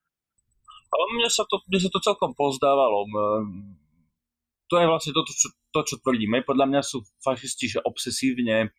Mne 1.11 1.27
sa 1.27 1.43
to, 1.43 1.59
mne 1.67 1.79
sa 1.83 1.91
to 1.91 1.99
celkom 1.99 2.39
pozdávalo. 2.39 3.03
To 4.71 4.75
je 4.79 4.87
vlastne 4.87 5.11
to, 5.11 5.27
čo, 5.27 5.51
to, 5.75 5.81
čo 5.83 5.95
tvrdíme. 5.99 6.47
Podľa 6.47 6.67
mňa 6.71 6.83
sú 6.87 7.03
fašisti 7.19 7.67
že 7.67 7.81
obsesívne 7.83 8.71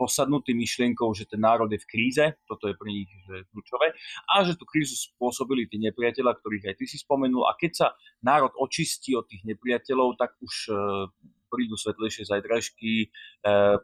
posadnutí 0.00 0.56
myšlienkou, 0.56 1.12
že 1.12 1.28
ten 1.28 1.44
národ 1.44 1.68
je 1.68 1.76
v 1.76 1.88
kríze, 1.88 2.24
toto 2.48 2.72
je 2.72 2.74
pre 2.80 2.88
nich 2.88 3.12
že 3.28 3.44
kľúčové, 3.52 3.92
a 4.32 4.48
že 4.48 4.56
tú 4.56 4.64
krízu 4.64 4.96
spôsobili 4.96 5.68
tí 5.68 5.76
nepriateľa, 5.84 6.40
ktorých 6.40 6.72
aj 6.72 6.74
ty 6.80 6.84
si 6.88 6.96
spomenul. 6.96 7.44
A 7.44 7.52
keď 7.60 7.72
sa 7.76 7.86
národ 8.24 8.56
očistí 8.56 9.12
od 9.12 9.28
tých 9.28 9.44
nepriateľov, 9.44 10.16
tak 10.16 10.32
už 10.40 10.72
eh, 10.72 10.76
prídu 11.54 11.78
svetlejšie 11.78 12.26
zajtražky, 12.26 13.06
e, 13.06 13.06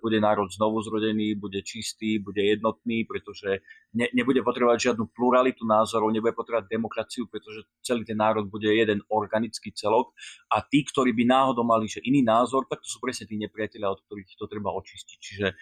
bude 0.03 0.19
národ 0.19 0.51
znovu 0.51 0.83
zrodený, 0.83 1.39
bude 1.39 1.63
čistý, 1.63 2.19
bude 2.19 2.43
jednotný, 2.43 3.07
pretože 3.07 3.63
ne, 3.95 4.11
nebude 4.11 4.43
potrebovať 4.43 4.91
žiadnu 4.91 5.15
pluralitu 5.15 5.63
názorov, 5.63 6.11
nebude 6.11 6.35
potrebovať 6.35 6.67
demokraciu, 6.67 7.31
pretože 7.31 7.63
celý 7.87 8.03
ten 8.03 8.19
národ 8.19 8.51
bude 8.51 8.67
jeden 8.67 9.07
organický 9.07 9.71
celok 9.71 10.11
a 10.51 10.67
tí, 10.67 10.83
ktorí 10.83 11.15
by 11.15 11.25
náhodou 11.31 11.63
mali 11.63 11.87
že 11.87 12.03
iný 12.03 12.27
názor, 12.27 12.67
tak 12.67 12.83
to 12.83 12.91
sú 12.91 12.99
presne 12.99 13.31
tí 13.31 13.39
nepriatelia, 13.39 13.87
od 13.87 14.03
ktorých 14.03 14.35
to 14.35 14.51
treba 14.51 14.75
očistiť. 14.75 15.19
Čiže 15.23 15.47
e, 15.47 15.55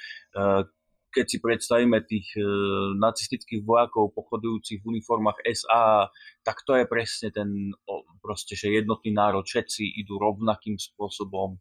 keď 1.08 1.26
si 1.26 1.38
predstavíme 1.40 1.98
tých 2.04 2.36
e, 2.36 2.44
nacistických 3.00 3.64
vojakov 3.64 4.12
pochodujúcich 4.12 4.84
v 4.84 4.88
uniformách 4.96 5.40
SA, 5.56 6.12
tak 6.44 6.64
to 6.68 6.76
je 6.76 6.84
presne 6.84 7.28
ten 7.32 7.72
proste, 8.20 8.54
že 8.54 8.68
jednotný 8.68 9.16
národ, 9.16 9.44
všetci 9.44 10.04
idú 10.04 10.20
rovnakým 10.20 10.76
spôsobom, 10.76 11.56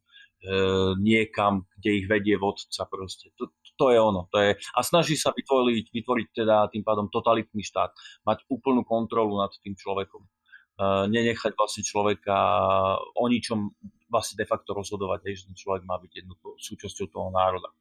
niekam, 1.01 1.65
kde 1.77 1.89
ich 2.03 2.05
vedie 2.05 2.37
vodca 2.37 2.85
proste. 2.85 3.33
To, 3.41 3.49
to 3.77 3.85
je 3.89 3.99
ono. 3.99 4.29
To 4.33 4.37
je, 4.37 4.51
a 4.57 4.79
snaží 4.85 5.17
sa 5.17 5.33
vytvoriť, 5.33 5.89
vytvoriť 5.93 6.27
teda 6.33 6.69
tým 6.69 6.85
pádom 6.85 7.09
totalitný 7.09 7.65
štát, 7.65 7.93
mať 8.25 8.45
úplnú 8.49 8.85
kontrolu 8.85 9.37
nad 9.37 9.53
tým 9.61 9.73
človekom. 9.73 10.21
Uh, 10.77 11.09
nenechať 11.09 11.57
vlastne 11.57 11.81
človeka 11.81 12.37
o 13.17 13.25
ničom 13.25 13.73
vlastne 14.13 14.37
de 14.37 14.45
facto 14.45 14.77
rozhodovať, 14.77 15.25
že 15.33 15.49
ten 15.49 15.57
človek 15.57 15.81
má 15.81 15.97
byť 15.97 16.11
jednou 16.21 16.37
súčasťou 16.37 17.09
toho 17.09 17.33
národa. 17.33 17.73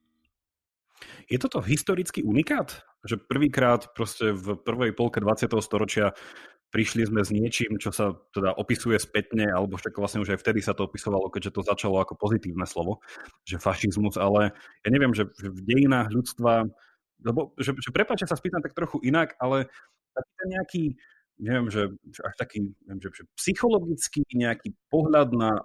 Je 1.28 1.36
toto 1.36 1.60
historický 1.60 2.25
unikát? 2.25 2.82
Že 3.04 3.20
prvýkrát 3.28 3.92
proste 3.92 4.32
v 4.32 4.56
prvej 4.56 4.96
polke 4.96 5.20
20. 5.20 5.52
storočia 5.60 6.16
prišli 6.76 7.09
sme 7.09 7.25
s 7.25 7.33
niečím, 7.33 7.80
čo 7.80 7.88
sa 7.88 8.12
teda 8.37 8.52
opisuje 8.52 9.00
spätne, 9.00 9.49
alebo 9.49 9.80
však 9.80 9.97
vlastne 9.97 10.21
už 10.21 10.37
aj 10.37 10.45
vtedy 10.45 10.61
sa 10.61 10.76
to 10.76 10.85
opisovalo, 10.85 11.33
keďže 11.33 11.56
to 11.56 11.64
začalo 11.64 12.04
ako 12.04 12.21
pozitívne 12.21 12.68
slovo, 12.68 13.00
že 13.49 13.56
fašizmus, 13.56 14.21
ale 14.21 14.52
ja 14.85 14.88
neviem, 14.92 15.16
že, 15.16 15.25
v 15.40 15.61
dejinách 15.64 16.12
ľudstva, 16.12 16.68
lebo, 17.25 17.56
že, 17.56 17.73
že 17.80 17.88
prepáč, 17.97 18.28
sa 18.28 18.37
spýtam 18.37 18.61
tak 18.61 18.76
trochu 18.76 19.00
inak, 19.09 19.33
ale 19.40 19.73
taký 20.12 20.45
nejaký, 20.52 20.85
neviem, 21.40 21.73
že, 21.73 21.97
že 22.12 22.21
až 22.21 22.35
taký, 22.37 22.59
neviem, 22.85 23.00
že, 23.00 23.09
že 23.16 23.25
psychologický 23.40 24.28
nejaký 24.37 24.76
pohľad 24.92 25.33
na 25.33 25.64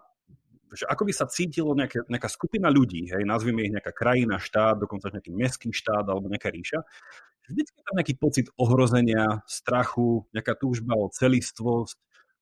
že 0.71 0.87
ako 0.87 1.03
by 1.03 1.11
sa 1.11 1.27
cítilo 1.27 1.75
nejaké, 1.75 1.99
nejaká 2.07 2.31
skupina 2.31 2.71
ľudí, 2.71 3.11
hej, 3.11 3.27
nazvime 3.27 3.67
ich 3.67 3.75
nejaká 3.75 3.91
krajina, 3.91 4.39
štát, 4.39 4.79
dokonca 4.79 5.11
nejaký 5.11 5.35
mestský 5.35 5.75
štát 5.75 6.07
alebo 6.07 6.31
nejaká 6.31 6.47
ríša, 6.47 6.79
vždycky 7.51 7.75
je 7.77 7.85
tam 7.85 7.95
nejaký 7.99 8.15
pocit 8.17 8.47
ohrozenia, 8.55 9.43
strachu, 9.45 10.25
nejaká 10.31 10.55
túžba 10.55 10.95
o 10.95 11.11
celistvosť, 11.11 11.97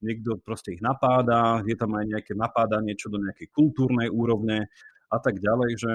niekto 0.05 0.39
proste 0.39 0.77
ich 0.77 0.81
napáda, 0.81 1.59
je 1.67 1.75
tam 1.75 1.97
aj 1.97 2.05
nejaké 2.07 2.33
napádanie 2.37 2.95
čo 2.95 3.11
do 3.11 3.19
nejakej 3.19 3.51
kultúrnej 3.51 4.07
úrovne 4.07 4.71
a 5.09 5.17
tak 5.17 5.41
ďalej, 5.41 5.71
že 5.75 5.91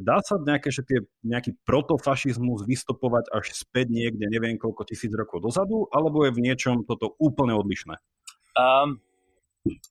dá 0.00 0.22
sa 0.22 0.38
nejaké, 0.38 0.70
že 0.70 0.82
tie, 0.86 0.98
nejaký 1.26 1.58
protofašizmus 1.66 2.64
vystopovať 2.64 3.32
až 3.34 3.52
späť 3.52 3.90
niekde, 3.90 4.30
neviem 4.30 4.56
koľko 4.56 4.86
tisíc 4.86 5.10
rokov 5.12 5.44
dozadu, 5.44 5.90
alebo 5.90 6.24
je 6.24 6.32
v 6.32 6.44
niečom 6.44 6.86
toto 6.86 7.18
úplne 7.18 7.52
odlišné? 7.58 7.98
Um, 8.54 9.02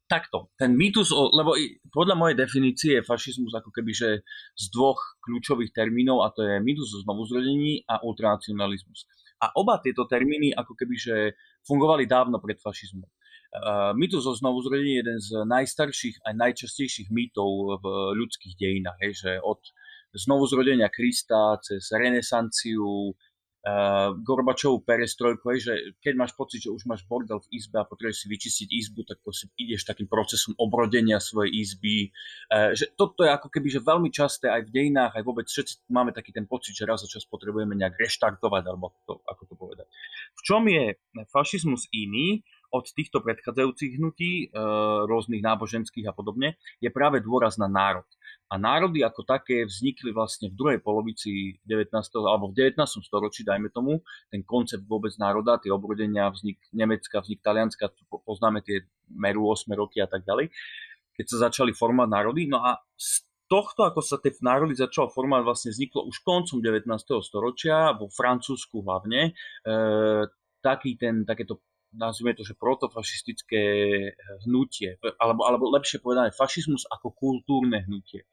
takto, 0.10 0.50
ten 0.58 0.74
mýtus, 0.74 1.14
lebo 1.14 1.54
podľa 1.94 2.16
mojej 2.18 2.36
definície 2.38 2.92
je 3.00 3.06
fašizmus 3.06 3.54
ako 3.54 3.70
keby, 3.70 3.92
že 3.94 4.10
z 4.58 4.66
dvoch 4.74 4.98
kľúčových 5.22 5.70
termínov, 5.72 6.26
a 6.26 6.34
to 6.34 6.42
je 6.42 6.58
mýtus 6.58 6.90
o 6.98 7.04
znovuzrodení 7.06 7.86
a 7.86 8.02
ultranacionalizmus. 8.02 9.06
A 9.40 9.54
oba 9.56 9.78
tieto 9.80 10.10
termíny 10.10 10.52
ako 10.58 10.74
keby, 10.74 10.96
že 10.98 11.16
fungovali 11.64 12.10
dávno 12.10 12.42
pred 12.42 12.58
fašizmom. 12.58 13.08
Uh, 13.50 13.98
mýtus 13.98 14.30
o 14.30 14.34
znovuzrodení 14.38 14.98
je 14.98 15.02
jeden 15.02 15.20
z 15.22 15.30
najstarších 15.42 16.22
a 16.22 16.38
najčastejších 16.38 17.10
mýtov 17.10 17.82
v 17.82 17.86
ľudských 18.14 18.54
dejinách, 18.62 18.98
hej, 19.02 19.14
že 19.18 19.32
od 19.42 19.58
znovuzrodenia 20.14 20.90
Krista 20.90 21.58
cez 21.62 21.90
renesanciu, 21.94 23.14
uh, 23.66 24.16
Gorbačovú 24.20 24.84
perestrojku, 24.84 25.51
že 25.60 25.96
keď 26.00 26.13
máš 26.16 26.32
pocit, 26.36 26.63
že 26.63 26.72
už 26.72 26.88
máš 26.88 27.04
bordel 27.08 27.44
v 27.44 27.60
izbe 27.60 27.80
a 27.80 27.88
potrebuješ 27.88 28.24
si 28.24 28.28
vyčistiť 28.32 28.68
izbu, 28.70 29.01
tak 29.08 29.20
si 29.36 29.46
ideš 29.60 29.88
takým 29.88 30.08
procesom 30.08 30.56
obrodenia 30.56 31.20
svojej 31.20 31.51
izby. 31.56 32.12
Uh, 32.51 32.72
že 32.75 32.92
toto 32.96 33.28
je 33.28 33.32
ako 33.32 33.48
keby 33.51 33.68
že 33.68 33.82
veľmi 33.84 34.10
časté 34.13 34.48
aj 34.48 34.68
v 34.68 34.74
dejinách, 34.74 35.13
aj 35.20 35.24
vôbec 35.25 35.46
všetci 35.48 35.89
máme 35.92 36.16
taký 36.16 36.32
ten 36.32 36.48
pocit, 36.48 36.75
že 36.75 36.88
raz 36.88 37.04
za 37.04 37.10
čas 37.10 37.28
potrebujeme 37.28 37.75
nejak 37.75 38.00
reštartovať, 38.00 38.63
alebo 38.68 38.96
to, 39.04 39.20
ako 39.28 39.44
to 39.48 39.54
povedať. 39.56 39.88
V 40.36 40.42
čom 40.46 40.63
je 40.68 40.96
fašizmus 41.32 41.88
iný? 41.92 42.44
od 42.70 42.86
týchto 42.86 43.25
predchádzajúcich 43.25 43.98
hnutí, 43.98 44.54
uh, 44.54 45.10
rôznych 45.10 45.42
náboženských 45.42 46.06
a 46.10 46.13
podobne, 46.13 46.62
je 46.78 46.89
práve 46.94 47.18
dôraz 47.25 47.58
na 47.58 47.66
národ. 47.66 48.06
A 48.50 48.58
národy 48.58 49.06
ako 49.06 49.22
také 49.29 49.62
vznikli 49.70 50.10
vlastne 50.10 50.50
v 50.50 50.58
druhej 50.58 50.79
polovici 50.82 51.62
19. 51.70 51.94
alebo 52.25 52.50
v 52.50 52.58
19. 52.58 52.82
storočí, 53.06 53.46
dajme 53.46 53.70
tomu, 53.70 54.01
ten 54.34 54.41
koncept 54.41 54.89
vôbec 54.89 55.13
národa, 55.22 55.62
tie 55.62 55.70
obrodenia, 55.70 56.34
vznik 56.34 56.58
Nemecka, 56.74 57.22
vznik 57.22 57.46
Talianska, 57.46 57.94
poznáme 58.25 58.65
tie 58.65 58.89
meru 59.13 59.46
8 59.53 59.70
roky 59.77 60.01
a 60.01 60.10
tak 60.10 60.25
ďalej, 60.25 60.50
keď 61.13 61.25
sa 61.29 61.38
začali 61.50 61.77
formovať 61.77 62.10
národy. 62.10 62.50
No 62.50 62.65
a 62.65 62.82
z 62.98 63.22
tohto, 63.46 63.86
ako 63.86 64.01
sa 64.01 64.18
tie 64.18 64.34
národy 64.41 64.74
začalo 64.74 65.13
formovať, 65.13 65.46
vlastne 65.46 65.70
vzniklo 65.70 66.10
už 66.10 66.25
koncom 66.25 66.58
19. 66.58 66.89
storočia, 67.22 67.94
vo 67.94 68.10
Francúzsku 68.10 68.82
hlavne, 68.82 69.34
e, 69.62 69.75
taký 70.65 70.98
ten, 70.98 71.22
takéto 71.22 71.62
nazvime 71.94 72.38
to, 72.38 72.46
že 72.46 72.53
protofašistické 72.53 73.62
hnutie, 74.46 75.01
alebo, 75.18 75.41
alebo 75.46 75.74
lepšie 75.74 76.01
povedané, 76.01 76.29
fašizmus 76.29 76.86
ako 76.89 77.13
kultúrne 77.18 77.82
hnutie. 77.89 78.29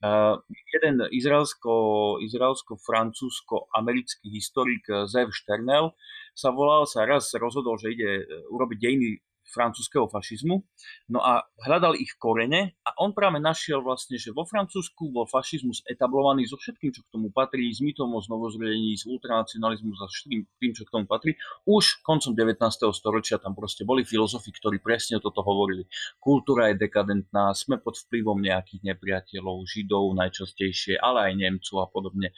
Uh, 0.00 0.40
jeden 0.72 1.04
izraelsko, 1.12 2.16
izraelsko-francúzsko-americký 2.24 4.32
historik 4.32 4.88
Zev 5.04 5.28
Šternel 5.28 5.92
sa 6.32 6.56
volal, 6.56 6.88
sa 6.88 7.04
raz 7.04 7.28
rozhodol, 7.36 7.76
že 7.76 7.92
ide 7.92 8.24
urobiť 8.48 8.80
dejiny 8.80 9.20
francúzského 9.50 10.06
fašizmu. 10.06 10.62
No 11.10 11.18
a 11.20 11.44
hľadal 11.66 11.98
ich 11.98 12.14
korene 12.16 12.78
a 12.86 12.94
on 13.02 13.10
práve 13.10 13.42
našiel 13.42 13.82
vlastne, 13.82 14.16
že 14.16 14.30
vo 14.30 14.46
Francúzsku 14.46 15.10
bol 15.10 15.26
fašizmus 15.26 15.82
etablovaný 15.84 16.46
so 16.46 16.56
všetkým, 16.56 16.94
čo 16.94 17.02
k 17.04 17.12
tomu 17.12 17.34
patrí, 17.34 17.66
s 17.68 17.82
mytom 17.82 18.08
o 18.14 18.20
znovuzrodení, 18.22 18.94
s 18.94 19.04
ultranacionalizmu, 19.04 19.90
a 19.98 20.06
všetkým 20.06 20.40
tým, 20.56 20.72
čo 20.72 20.86
k 20.86 20.92
tomu 20.94 21.04
patrí. 21.10 21.34
Už 21.66 22.00
koncom 22.06 22.32
19. 22.32 22.62
storočia 22.94 23.42
tam 23.42 23.52
proste 23.58 23.82
boli 23.82 24.06
filozofi, 24.06 24.54
ktorí 24.54 24.78
presne 24.78 25.18
toto 25.18 25.42
hovorili. 25.42 25.84
Kultúra 26.22 26.70
je 26.70 26.80
dekadentná, 26.80 27.52
sme 27.52 27.82
pod 27.82 27.98
vplyvom 28.06 28.38
nejakých 28.40 28.94
nepriateľov, 28.94 29.66
židov 29.66 30.14
najčastejšie, 30.14 30.96
ale 30.96 31.30
aj 31.30 31.32
Nemcov 31.36 31.76
a 31.82 31.86
podobne. 31.90 32.32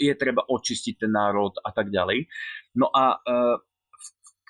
Je 0.00 0.14
treba 0.16 0.42
očistiť 0.48 1.06
ten 1.06 1.12
národ 1.12 1.54
a 1.60 1.70
tak 1.70 1.92
ďalej. 1.92 2.26
No 2.74 2.90
a 2.90 3.20
e, 3.22 3.28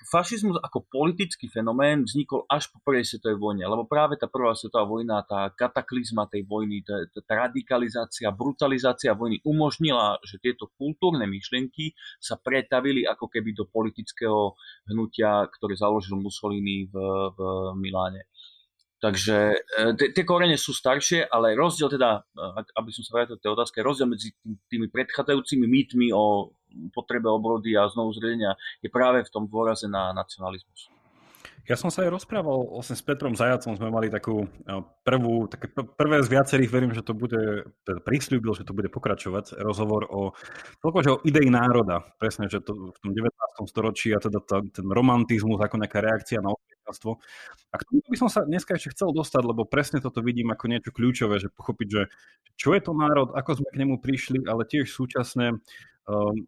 fašizmus 0.05 0.61
ako 0.61 0.85
politický 0.87 1.49
fenomén 1.49 2.05
vznikol 2.05 2.45
až 2.47 2.69
po 2.69 2.79
prvej 2.85 3.05
svetovej 3.05 3.37
vojne, 3.41 3.65
lebo 3.65 3.89
práve 3.89 4.15
tá 4.15 4.29
prvá 4.29 4.53
svetová 4.53 4.85
vojna, 4.85 5.25
tá 5.25 5.49
kataklizma 5.51 6.29
tej 6.29 6.45
vojny, 6.45 6.85
tá, 6.85 7.05
tá 7.09 7.49
radikalizácia, 7.49 8.29
brutalizácia 8.29 9.17
vojny 9.17 9.41
umožnila, 9.41 10.21
že 10.21 10.37
tieto 10.37 10.69
kultúrne 10.77 11.25
myšlienky 11.25 11.97
sa 12.21 12.37
pretavili 12.37 13.03
ako 13.03 13.27
keby 13.27 13.51
do 13.57 13.65
politického 13.65 14.53
hnutia, 14.87 15.49
ktoré 15.49 15.73
založil 15.75 16.17
Mussolini 16.21 16.85
v, 16.89 16.95
v 17.33 17.39
Miláne. 17.77 18.29
Takže 18.95 19.37
e, 19.91 20.11
tie 20.15 20.23
korene 20.23 20.55
sú 20.55 20.71
staršie, 20.71 21.27
ale 21.27 21.51
rozdiel 21.53 21.91
teda, 21.91 22.23
e, 22.31 22.63
aby 22.79 22.89
som 22.95 23.03
sa 23.03 23.19
vrátil 23.19 23.35
k 23.35 23.43
tej 23.43 23.51
otázke, 23.51 23.83
rozdiel 23.83 24.07
medzi 24.07 24.31
tými 24.71 24.87
predchádzajúcimi 24.87 25.67
mýtmi 25.67 26.07
o 26.15 26.55
potrebe 26.95 27.27
obrody 27.27 27.75
a 27.75 27.91
znovu 27.91 28.15
zredenia 28.15 28.55
je 28.79 28.87
práve 28.87 29.23
v 29.23 29.31
tom 29.31 29.51
dôraze 29.51 29.87
na 29.91 30.15
nacionalizmus. 30.15 30.94
Ja 31.65 31.73
som 31.73 31.89
sa 31.89 32.05
aj 32.05 32.13
rozprával 32.13 32.69
vlastne 32.69 32.93
s 32.93 33.01
Petrom 33.01 33.33
Zajacom, 33.33 33.73
sme 33.73 33.89
mali 33.89 34.13
takú 34.13 34.45
e, 34.45 34.47
prvú, 35.01 35.49
také 35.49 35.73
prvé 35.73 36.21
z 36.21 36.29
viacerých, 36.29 36.69
verím, 36.69 36.93
že 36.93 37.01
to 37.01 37.17
bude, 37.17 37.65
teda 37.81 37.99
prislúbil, 38.05 38.53
že 38.53 38.61
to 38.61 38.77
bude 38.77 38.93
pokračovať, 38.93 39.57
rozhovor 39.65 40.05
o, 40.05 40.37
že 41.01 41.09
o 41.09 41.21
idei 41.25 41.49
národa, 41.49 42.05
presne, 42.21 42.45
že 42.53 42.61
to 42.61 42.93
v 42.93 42.97
tom 43.01 43.11
19. 43.17 43.33
storočí 43.65 44.13
a 44.13 44.21
teda 44.21 44.45
ten 44.45 44.85
romantizmus 44.85 45.57
ako 45.57 45.81
nejaká 45.81 46.05
reakcia 46.05 46.37
na 46.37 46.53
obyvateľstvo. 46.53 47.11
A 47.73 47.75
k 47.81 47.85
tomu 47.89 48.05
by 48.13 48.17
som 48.21 48.29
sa 48.29 48.45
dneska 48.45 48.77
ešte 48.77 48.93
chcel 48.93 49.09
dostať, 49.09 49.41
lebo 49.49 49.65
presne 49.65 49.97
toto 49.97 50.21
vidím 50.21 50.53
ako 50.53 50.69
niečo 50.69 50.93
kľúčové, 50.93 51.41
že 51.41 51.49
pochopiť, 51.49 51.87
že 51.89 52.13
čo 52.61 52.77
je 52.77 52.81
to 52.85 52.93
národ, 52.93 53.33
ako 53.33 53.65
sme 53.65 53.69
k 53.73 53.79
nemu 53.81 53.95
prišli, 53.97 54.45
ale 54.45 54.69
tiež 54.69 54.85
súčasné 54.93 55.57
Ehm, 55.57 55.61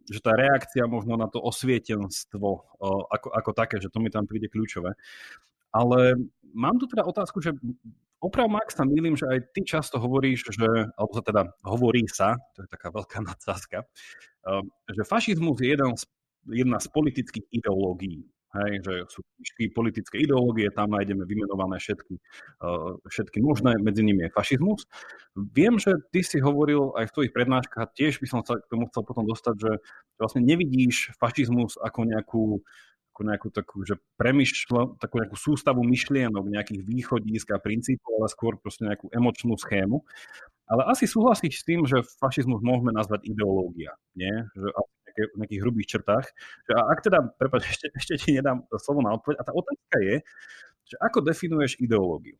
že 0.05 0.19
tá 0.21 0.37
reakcia 0.37 0.85
možno 0.85 1.17
na 1.17 1.25
to 1.25 1.41
osvietenstvo 1.41 2.49
eh, 2.53 3.03
ako, 3.09 3.27
ako 3.33 3.51
také, 3.57 3.75
že 3.81 3.89
to 3.89 3.97
mi 3.97 4.13
tam 4.13 4.29
príde 4.29 4.49
kľúčové. 4.53 4.93
Ale 5.73 6.15
mám 6.53 6.77
tu 6.77 6.85
teda 6.85 7.03
otázku, 7.03 7.41
že 7.41 7.53
oprav 8.21 8.49
ak 8.49 8.73
sa 8.73 8.85
milím, 8.85 9.17
že 9.17 9.29
aj 9.29 9.39
ty 9.53 9.61
často 9.65 10.01
hovoríš, 10.01 10.49
že, 10.53 10.67
alebo 10.97 11.13
sa 11.13 11.23
teda 11.25 11.41
hovorí 11.65 12.05
sa, 12.09 12.37
to 12.57 12.65
je 12.65 12.69
taká 12.69 12.89
veľká 12.89 13.19
nadsázka, 13.29 13.85
ehm, 14.45 14.65
že 14.89 15.01
fašizmus 15.05 15.57
je 15.61 15.69
jeden 15.73 15.91
z, 15.97 16.03
jedna 16.49 16.77
z 16.81 16.87
politických 16.93 17.45
ideológií. 17.51 18.25
Hej, 18.55 18.79
že 18.79 18.93
sú 19.11 19.19
knižky 19.35 19.75
politické 19.75 20.23
ideológie, 20.23 20.71
tam 20.71 20.95
nájdeme 20.95 21.27
vymenované 21.27 21.83
všetky, 21.83 22.15
uh, 22.63 22.95
všetky 23.03 23.43
možné, 23.43 23.75
medzi 23.75 24.07
nimi 24.07 24.23
je 24.23 24.31
fašizmus. 24.31 24.87
Viem, 25.35 25.75
že 25.75 25.99
ty 26.15 26.23
si 26.23 26.39
hovoril 26.39 26.95
aj 26.95 27.11
v 27.11 27.15
tvojich 27.19 27.35
prednáškach, 27.35 27.91
tiež 27.91 28.23
by 28.23 28.27
som 28.31 28.39
sa 28.47 28.55
k 28.55 28.71
tomu 28.71 28.87
chcel 28.87 29.03
potom 29.03 29.27
dostať, 29.27 29.55
že 29.59 29.71
vlastne 30.15 30.47
nevidíš 30.47 31.11
fašizmus 31.19 31.75
ako 31.75 31.99
nejakú 32.07 32.43
ako 33.17 33.21
nejakú 33.25 33.49
takú, 33.49 33.77
že 33.81 33.97
premyšľa, 34.21 35.01
takú 35.01 35.17
nejakú 35.17 35.33
sústavu 35.33 35.81
myšlienok, 35.81 36.53
nejakých 36.53 36.85
východísk 36.85 37.49
a 37.49 37.57
princípov, 37.57 38.13
ale 38.21 38.29
skôr 38.29 38.61
proste 38.61 38.85
nejakú 38.85 39.09
emočnú 39.09 39.57
schému. 39.57 40.05
Ale 40.69 40.85
asi 40.85 41.09
súhlasíš 41.09 41.63
s 41.63 41.65
tým, 41.65 41.81
že 41.89 42.05
fašizmus 42.21 42.61
môžeme 42.61 42.93
nazvať 42.93 43.25
ideológia, 43.25 43.97
nie? 44.13 44.45
Že 44.53 44.69
nejaké, 45.17 45.33
v 45.33 45.37
nejakých 45.41 45.61
hrubých 45.65 45.87
črtách. 45.97 46.25
A 46.77 46.93
ak 46.93 47.01
teda, 47.01 47.19
prepáč, 47.41 47.65
ešte, 47.73 47.89
ešte 47.97 48.13
ti 48.21 48.37
nedám 48.37 48.61
slovo 48.77 49.01
na 49.01 49.17
odpoveď. 49.17 49.41
A 49.41 49.43
tá 49.49 49.51
otázka 49.57 49.97
je, 50.05 50.15
že 50.85 50.95
ako 51.01 51.25
definuješ 51.25 51.81
ideológiu? 51.81 52.37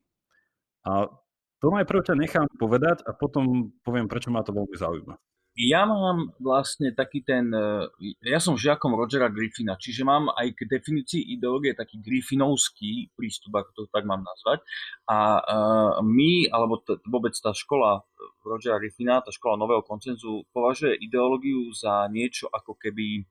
A 0.86 1.10
to 1.58 1.74
najprv 1.74 2.06
ťa 2.06 2.16
nechám 2.16 2.48
povedať 2.62 3.02
a 3.10 3.18
potom 3.18 3.74
poviem, 3.82 4.06
prečo 4.06 4.30
ma 4.30 4.46
to 4.46 4.54
veľmi 4.54 4.78
zaujíma. 4.78 5.18
Ja 5.58 5.90
mám 5.90 6.38
vlastne 6.38 6.94
taký 6.94 7.26
ten, 7.26 7.50
e, 7.50 7.90
ja 8.30 8.38
som 8.38 8.54
žiakom 8.54 8.94
Rogera 8.94 9.26
Griffina, 9.26 9.74
čiže 9.74 10.06
mám 10.06 10.30
aj 10.38 10.54
k 10.54 10.70
definícii 10.70 11.34
ideológie 11.34 11.74
taký 11.74 11.98
griffinovský 11.98 13.10
prístup, 13.18 13.58
ako 13.58 13.70
to 13.74 13.82
tak 13.90 14.06
mám 14.06 14.22
nazvať. 14.22 14.62
A 15.10 15.18
uh, 15.42 15.92
my, 16.06 16.54
alebo 16.54 16.78
t- 16.86 17.02
vôbec 17.10 17.34
tá 17.34 17.58
škola 17.58 18.06
Rogera 18.46 18.78
Griffina, 18.78 19.26
tá 19.26 19.34
škola 19.34 19.58
nového 19.58 19.82
koncenzu, 19.82 20.46
považuje 20.54 20.94
ideológiu 21.02 21.74
za 21.74 22.06
niečo 22.06 22.54
ako 22.54 22.78
keby, 22.78 23.26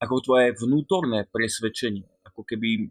ako 0.00 0.24
tvoje 0.24 0.56
vnútorné 0.56 1.28
presvedčenie, 1.28 2.08
ako 2.24 2.48
keby 2.48 2.88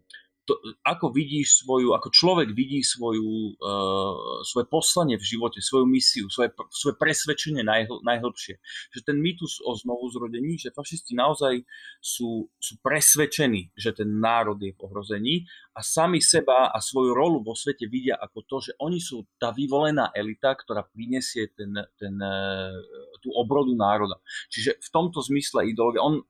to, 0.48 0.56
ako 0.80 1.12
vidíš 1.12 1.60
svoju, 1.60 1.92
ako 1.92 2.08
človek 2.08 2.56
vidí 2.56 2.80
svoju, 2.80 3.60
uh, 3.60 4.40
svoje 4.48 4.64
poslanie 4.64 5.20
v 5.20 5.28
živote, 5.28 5.60
svoju 5.60 5.84
misiu, 5.84 6.32
svoje, 6.32 6.56
svoje 6.72 6.96
presvedčenie 6.96 7.60
najhl, 7.60 8.00
najhlbšie. 8.00 8.56
Že 8.96 9.00
ten 9.04 9.20
mýtus 9.20 9.60
o 9.60 9.76
znovu 9.76 10.08
zrodení, 10.08 10.56
že 10.56 10.72
fašisti 10.72 11.12
naozaj 11.12 11.60
sú, 12.00 12.48
sú 12.56 12.80
presvedčení, 12.80 13.76
že 13.76 13.92
ten 13.92 14.08
národ 14.08 14.56
je 14.56 14.72
v 14.72 14.80
ohrození 14.80 15.44
a 15.76 15.84
sami 15.84 16.24
seba 16.24 16.72
a 16.72 16.80
svoju 16.80 17.12
rolu 17.12 17.44
vo 17.44 17.52
svete 17.52 17.84
vidia 17.84 18.16
ako 18.16 18.38
to, 18.48 18.56
že 18.64 18.72
oni 18.80 19.04
sú 19.04 19.28
tá 19.36 19.52
vyvolená 19.52 20.16
elita, 20.16 20.56
ktorá 20.56 20.88
prinesie 20.88 21.52
ten, 21.52 21.76
ten, 22.00 22.16
uh, 22.16 22.72
tú 23.20 23.36
obrodu 23.36 23.76
národa. 23.76 24.16
Čiže 24.48 24.80
v 24.80 24.88
tomto 24.88 25.20
zmysle 25.20 25.68
ideológia, 25.68 26.00
on 26.00 26.24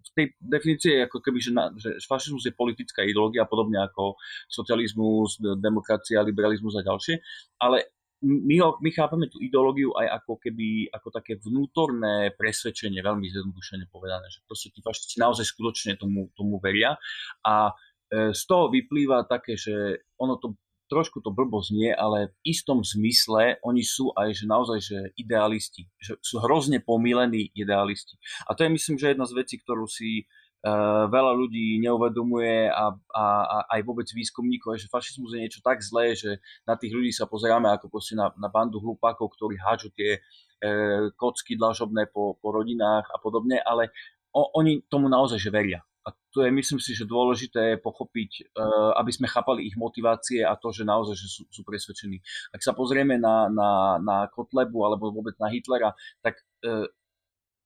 v 0.00 0.10
tej 0.16 0.26
definícii 0.40 0.90
je 0.96 1.06
ako 1.06 1.18
keby, 1.20 1.38
že, 1.38 1.52
na, 1.52 1.70
že 1.76 2.00
fašizmus 2.08 2.48
je 2.48 2.56
politická 2.56 3.04
ideológia, 3.04 3.44
podobne 3.44 3.78
ako 3.84 4.16
socializmus, 4.48 5.38
demokracia, 5.60 6.24
liberalizmus 6.24 6.80
a 6.80 6.86
ďalšie, 6.86 7.20
ale 7.60 8.00
my, 8.20 8.56
ho, 8.60 8.76
my 8.84 8.90
chápeme 8.92 9.32
tú 9.32 9.40
ideológiu 9.40 9.96
aj 9.96 10.20
ako 10.20 10.36
keby, 10.36 10.92
ako 10.92 11.08
také 11.08 11.40
vnútorné 11.40 12.36
presvedčenie, 12.36 13.00
veľmi 13.00 13.24
zjednodušene 13.32 13.88
povedané, 13.88 14.28
že 14.28 14.44
proste 14.44 14.68
tí 14.68 14.84
fašisti 14.84 15.16
naozaj 15.16 15.48
skutočne 15.48 15.96
tomu, 15.96 16.28
tomu 16.36 16.60
veria. 16.60 17.00
A 17.40 17.72
e, 18.12 18.36
z 18.36 18.42
toho 18.44 18.68
vyplýva 18.68 19.24
také, 19.24 19.56
že 19.56 20.04
ono 20.20 20.36
to 20.36 20.60
trošku 20.90 21.22
to 21.22 21.30
blbo 21.30 21.62
znie, 21.62 21.94
ale 21.94 22.34
v 22.34 22.50
istom 22.50 22.82
zmysle 22.82 23.62
oni 23.62 23.86
sú 23.86 24.10
aj 24.18 24.34
že 24.34 24.44
naozaj 24.50 24.78
že 24.82 24.98
idealisti, 25.14 25.86
že 26.02 26.18
sú 26.18 26.42
hrozne 26.42 26.82
pomílení 26.82 27.54
idealisti. 27.54 28.18
A 28.50 28.58
to 28.58 28.66
je 28.66 28.74
myslím, 28.74 28.98
že 28.98 29.14
jedna 29.14 29.30
z 29.30 29.38
vecí, 29.38 29.62
ktorú 29.62 29.86
si 29.86 30.26
uh, 30.26 31.06
veľa 31.06 31.32
ľudí 31.38 31.78
neuvedomuje 31.78 32.66
a, 32.66 32.90
a, 33.14 33.24
a 33.46 33.56
aj 33.78 33.80
vôbec 33.86 34.10
výskumníkov, 34.10 34.82
že 34.82 34.90
fašizmus 34.90 35.38
je 35.38 35.42
niečo 35.46 35.62
tak 35.62 35.78
zlé, 35.78 36.18
že 36.18 36.42
na 36.66 36.74
tých 36.74 36.90
ľudí 36.90 37.14
sa 37.14 37.30
pozeráme 37.30 37.70
ako 37.70 37.86
proste 37.86 38.18
na, 38.18 38.34
na 38.34 38.50
bandu 38.50 38.82
hlupákov, 38.82 39.30
ktorí 39.38 39.62
háču 39.62 39.94
tie 39.94 40.18
uh, 40.18 41.08
kocky 41.14 41.54
dlažobné 41.54 42.10
po, 42.10 42.34
po 42.42 42.50
rodinách 42.50 43.06
a 43.14 43.16
podobne, 43.22 43.62
ale 43.62 43.94
o, 44.34 44.50
oni 44.58 44.82
tomu 44.90 45.06
naozaj 45.06 45.38
že 45.38 45.54
veria 45.54 45.80
a 46.00 46.08
to 46.32 46.42
je, 46.42 46.50
myslím 46.50 46.80
si, 46.80 46.96
že 46.96 47.04
dôležité 47.04 47.76
pochopiť, 47.84 48.30
eh, 48.40 48.90
aby 48.96 49.12
sme 49.12 49.28
chápali 49.28 49.68
ich 49.68 49.76
motivácie 49.76 50.40
a 50.40 50.56
to, 50.56 50.72
že 50.72 50.88
naozaj 50.88 51.12
že 51.12 51.28
sú, 51.28 51.42
sú 51.52 51.60
presvedčení. 51.60 52.24
Ak 52.56 52.64
sa 52.64 52.72
pozrieme 52.72 53.20
na, 53.20 53.52
na, 53.52 54.00
na 54.00 54.16
Kotlebu 54.32 54.80
alebo 54.80 55.12
vôbec 55.12 55.36
na 55.36 55.52
Hitlera, 55.52 55.92
tak 56.24 56.40
eh, 56.64 56.88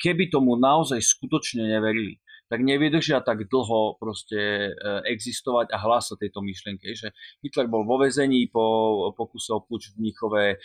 keby 0.03 0.35
tomu 0.35 0.59
naozaj 0.59 0.99
skutočne 0.99 1.63
neverili, 1.63 2.19
tak 2.55 2.63
nevydržia 2.63 3.19
tak 3.27 3.51
dlho 3.51 3.99
proste 3.99 4.71
e, 4.71 4.71
existovať 5.11 5.75
a 5.75 5.77
hlásať 5.83 6.23
tejto 6.23 6.39
myšlienke. 6.39 6.87
Že 6.95 7.11
Hitler 7.43 7.67
bol 7.67 7.83
vo 7.83 7.99
vezení 7.99 8.47
po 8.47 9.11
pokuse 9.19 9.51
o 9.51 9.59
puč 9.59 9.91
v 9.91 10.07
Mníchove, 10.07 10.45
e, 10.55 10.57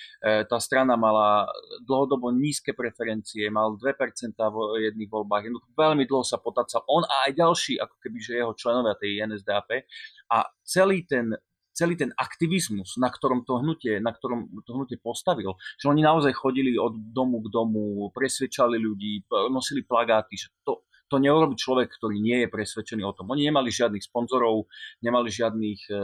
tá 0.45 0.61
strana 0.61 0.93
mala 0.93 1.49
dlhodobo 1.81 2.29
nízke 2.29 2.77
preferencie, 2.77 3.49
mal 3.49 3.73
2% 3.73 3.89
v 4.37 4.57
jedných 4.85 5.09
voľbách, 5.09 5.49
jednoducho 5.49 5.73
veľmi 5.73 6.05
dlho 6.05 6.21
sa 6.21 6.37
potacal 6.37 6.85
on 6.85 7.01
a 7.09 7.25
aj 7.25 7.41
ďalší, 7.41 7.81
ako 7.81 7.95
keby 7.97 8.17
že 8.21 8.37
jeho 8.37 8.53
členovia 8.53 8.93
tej 8.93 9.25
NSDAP 9.25 9.89
a 10.29 10.45
celý 10.61 11.09
ten 11.09 11.33
celý 11.73 11.95
ten 11.95 12.11
aktivizmus, 12.11 12.99
na 12.99 13.07
ktorom 13.07 13.47
to 13.47 13.63
hnutie, 13.63 14.03
na 14.03 14.11
ktorom 14.11 14.51
to 14.67 14.75
hnutie 14.75 14.99
postavil, 14.99 15.55
že 15.79 15.87
oni 15.87 16.03
naozaj 16.03 16.35
chodili 16.35 16.75
od 16.75 16.91
domu 17.15 17.39
k 17.39 17.47
domu, 17.47 18.11
presvedčali 18.11 18.75
ľudí, 18.75 19.23
nosili 19.47 19.87
plagáty, 19.87 20.35
že 20.35 20.51
to, 20.67 20.83
to 21.09 21.17
neurobi 21.17 21.57
človek, 21.57 21.89
ktorý 21.89 22.21
nie 22.21 22.45
je 22.45 22.53
presvedčený 22.53 23.03
o 23.03 23.15
tom. 23.17 23.27
Oni 23.33 23.49
nemali 23.49 23.73
žiadnych 23.73 24.05
sponzorov, 24.05 24.69
nemali 25.01 25.33
žiadnych, 25.33 25.81
e, 25.89 25.99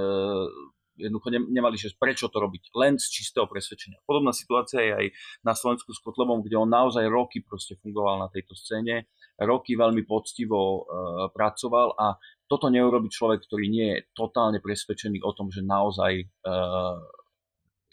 jednoducho 0.97 1.29
nemali, 1.31 1.75
že 1.77 1.93
prečo 1.93 2.27
to 2.27 2.41
robiť, 2.41 2.73
len 2.73 2.97
z 2.97 3.07
čistého 3.07 3.45
presvedčenia. 3.45 4.01
Podobná 4.03 4.33
situácia 4.33 4.81
je 4.81 4.93
aj 4.95 5.07
na 5.45 5.53
Slovensku 5.53 5.93
s 5.93 6.01
Kotlebom, 6.01 6.41
kde 6.41 6.57
on 6.57 6.71
naozaj 6.71 7.05
roky 7.05 7.45
proste 7.45 7.77
fungoval 7.77 8.25
na 8.25 8.27
tejto 8.33 8.57
scéne, 8.57 9.07
roky 9.37 9.77
veľmi 9.77 10.07
poctivo 10.07 10.57
e, 10.57 10.81
pracoval 11.29 11.93
a 11.99 12.17
toto 12.49 12.69
neurobi 12.73 13.09
človek, 13.11 13.45
ktorý 13.45 13.65
nie 13.69 13.87
je 13.93 13.99
totálne 14.13 14.57
presvedčený 14.63 15.21
o 15.21 15.31
tom, 15.35 15.51
že 15.51 15.65
naozaj 15.65 16.13
e, 16.21 16.25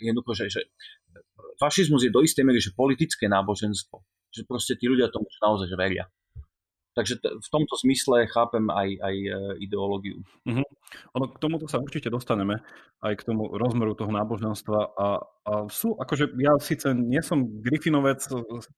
jednoducho, 0.01 0.33
že, 0.35 0.47
že 0.49 0.61
fašizmus 1.59 2.07
je 2.07 2.15
do 2.15 2.23
istej 2.23 2.43
miery, 2.43 2.59
že 2.59 2.75
politické 2.75 3.31
náboženstvo. 3.31 4.03
Že 4.33 4.43
proste 4.49 4.75
tí 4.75 4.89
ľudia 4.89 5.13
tomu 5.13 5.29
naozaj 5.43 5.69
že 5.69 5.77
veria. 5.77 6.05
Takže 6.93 7.15
t- 7.25 7.33
v 7.41 7.49
tomto 7.49 7.75
zmysle 7.81 8.29
chápem 8.29 8.69
aj, 8.69 8.89
aj 9.01 9.17
e, 9.17 9.37
ideológiu. 9.65 10.21
Mm-hmm. 10.45 10.67
Ono, 11.17 11.25
k 11.33 11.41
tomuto 11.41 11.65
sa 11.65 11.81
určite 11.81 12.13
dostaneme, 12.13 12.61
aj 13.01 13.17
k 13.17 13.27
tomu 13.33 13.49
rozmeru 13.49 13.97
toho 13.97 14.13
náboženstva. 14.13 14.79
A, 14.93 15.07
a 15.25 15.53
sú, 15.73 15.97
akože 15.97 16.37
ja 16.37 16.53
síce 16.61 16.93
nie 16.93 17.25
som 17.25 17.49
Griffinovec 17.65 18.21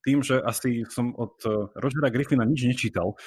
tým, 0.07 0.23
že 0.23 0.39
asi 0.39 0.87
som 0.87 1.11
od 1.19 1.35
e, 1.43 1.75
Rogera 1.75 2.15
Griffina 2.15 2.47
nič 2.47 2.71
nečítal, 2.71 3.19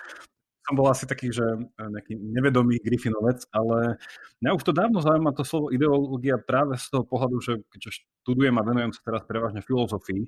som 0.67 0.75
bol 0.75 0.91
asi 0.91 1.07
taký, 1.07 1.31
že 1.31 1.47
nejaký 1.79 2.19
nevedomý 2.19 2.83
Griffinovec, 2.83 3.47
ale 3.55 3.95
mňa 4.43 4.51
už 4.51 4.63
to 4.67 4.75
dávno 4.75 4.99
zaujíma 4.99 5.31
to 5.31 5.47
slovo 5.47 5.71
ideológia 5.71 6.35
práve 6.35 6.75
z 6.75 6.91
toho 6.91 7.07
pohľadu, 7.07 7.39
že 7.39 7.53
keďže 7.71 8.03
študujem 8.03 8.55
a 8.59 8.67
venujem 8.67 8.91
sa 8.91 9.01
teraz 9.07 9.23
prevažne 9.23 9.63
filozofii, 9.63 10.27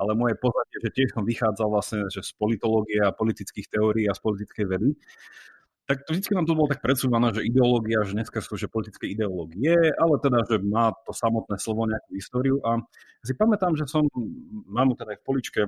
ale 0.00 0.16
moje 0.16 0.40
pozadie, 0.40 0.78
že 0.80 0.90
tiež 0.90 1.08
som 1.12 1.28
vychádzal 1.28 1.68
vlastne 1.68 2.00
že 2.08 2.24
z 2.24 2.32
politológie 2.40 3.04
a 3.04 3.12
politických 3.12 3.68
teórií 3.68 4.08
a 4.08 4.16
z 4.16 4.20
politickej 4.24 4.66
vedy, 4.72 4.96
tak 5.84 6.00
to 6.08 6.16
vždy 6.16 6.32
nám 6.32 6.48
to 6.48 6.56
bolo 6.56 6.72
tak 6.72 6.80
predsúvané, 6.80 7.28
že 7.36 7.44
ideológia, 7.44 8.08
že 8.08 8.16
dneska 8.16 8.40
sú 8.40 8.56
že 8.56 8.72
politické 8.72 9.04
ideológie, 9.04 9.76
ale 10.00 10.16
teda, 10.16 10.40
že 10.48 10.56
má 10.64 10.96
to 11.04 11.12
samotné 11.12 11.60
slovo 11.60 11.84
nejakú 11.84 12.16
históriu. 12.16 12.56
A 12.64 12.80
si 13.20 13.36
pamätám, 13.36 13.76
že 13.76 13.84
som, 13.84 14.08
mám 14.64 14.96
teda 14.96 15.12
aj 15.12 15.20
v 15.20 15.26
poličke, 15.28 15.60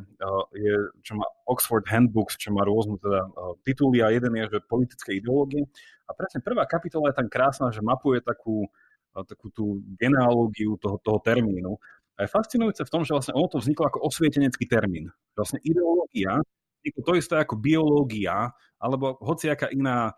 je, 0.57 0.75
čo 1.05 1.21
má 1.21 1.27
Oxford 1.45 1.85
Handbooks, 1.85 2.41
čo 2.41 2.49
má 2.49 2.65
rôzne 2.65 2.97
teda 2.97 3.29
tituly 3.69 4.01
a 4.01 4.09
jeden 4.09 4.33
je, 4.41 4.57
že 4.57 4.65
politické 4.65 5.21
ideológie. 5.21 5.69
A 6.09 6.17
presne 6.17 6.41
prvá 6.41 6.65
kapitola 6.65 7.13
je 7.13 7.21
tam 7.21 7.29
krásna, 7.29 7.69
že 7.69 7.85
mapuje 7.85 8.25
takú, 8.25 8.65
takú 9.13 9.53
tú 9.53 9.85
genealógiu 10.01 10.81
toho, 10.81 10.97
toho 11.05 11.21
termínu. 11.21 11.77
A 12.17 12.25
je 12.25 12.33
fascinujúce 12.33 12.81
v 12.89 12.93
tom, 12.93 13.05
že 13.05 13.13
vlastne 13.13 13.37
ono 13.37 13.53
to 13.53 13.61
vzniklo 13.61 13.93
ako 13.93 14.01
osvietenecký 14.09 14.65
termín. 14.65 15.13
Vlastne 15.37 15.61
ideológia 15.61 16.41
to 16.93 17.13
isté 17.17 17.35
ako 17.41 17.59
biológia, 17.59 18.53
alebo 18.77 19.17
hociaká 19.23 19.73
iná 19.73 20.13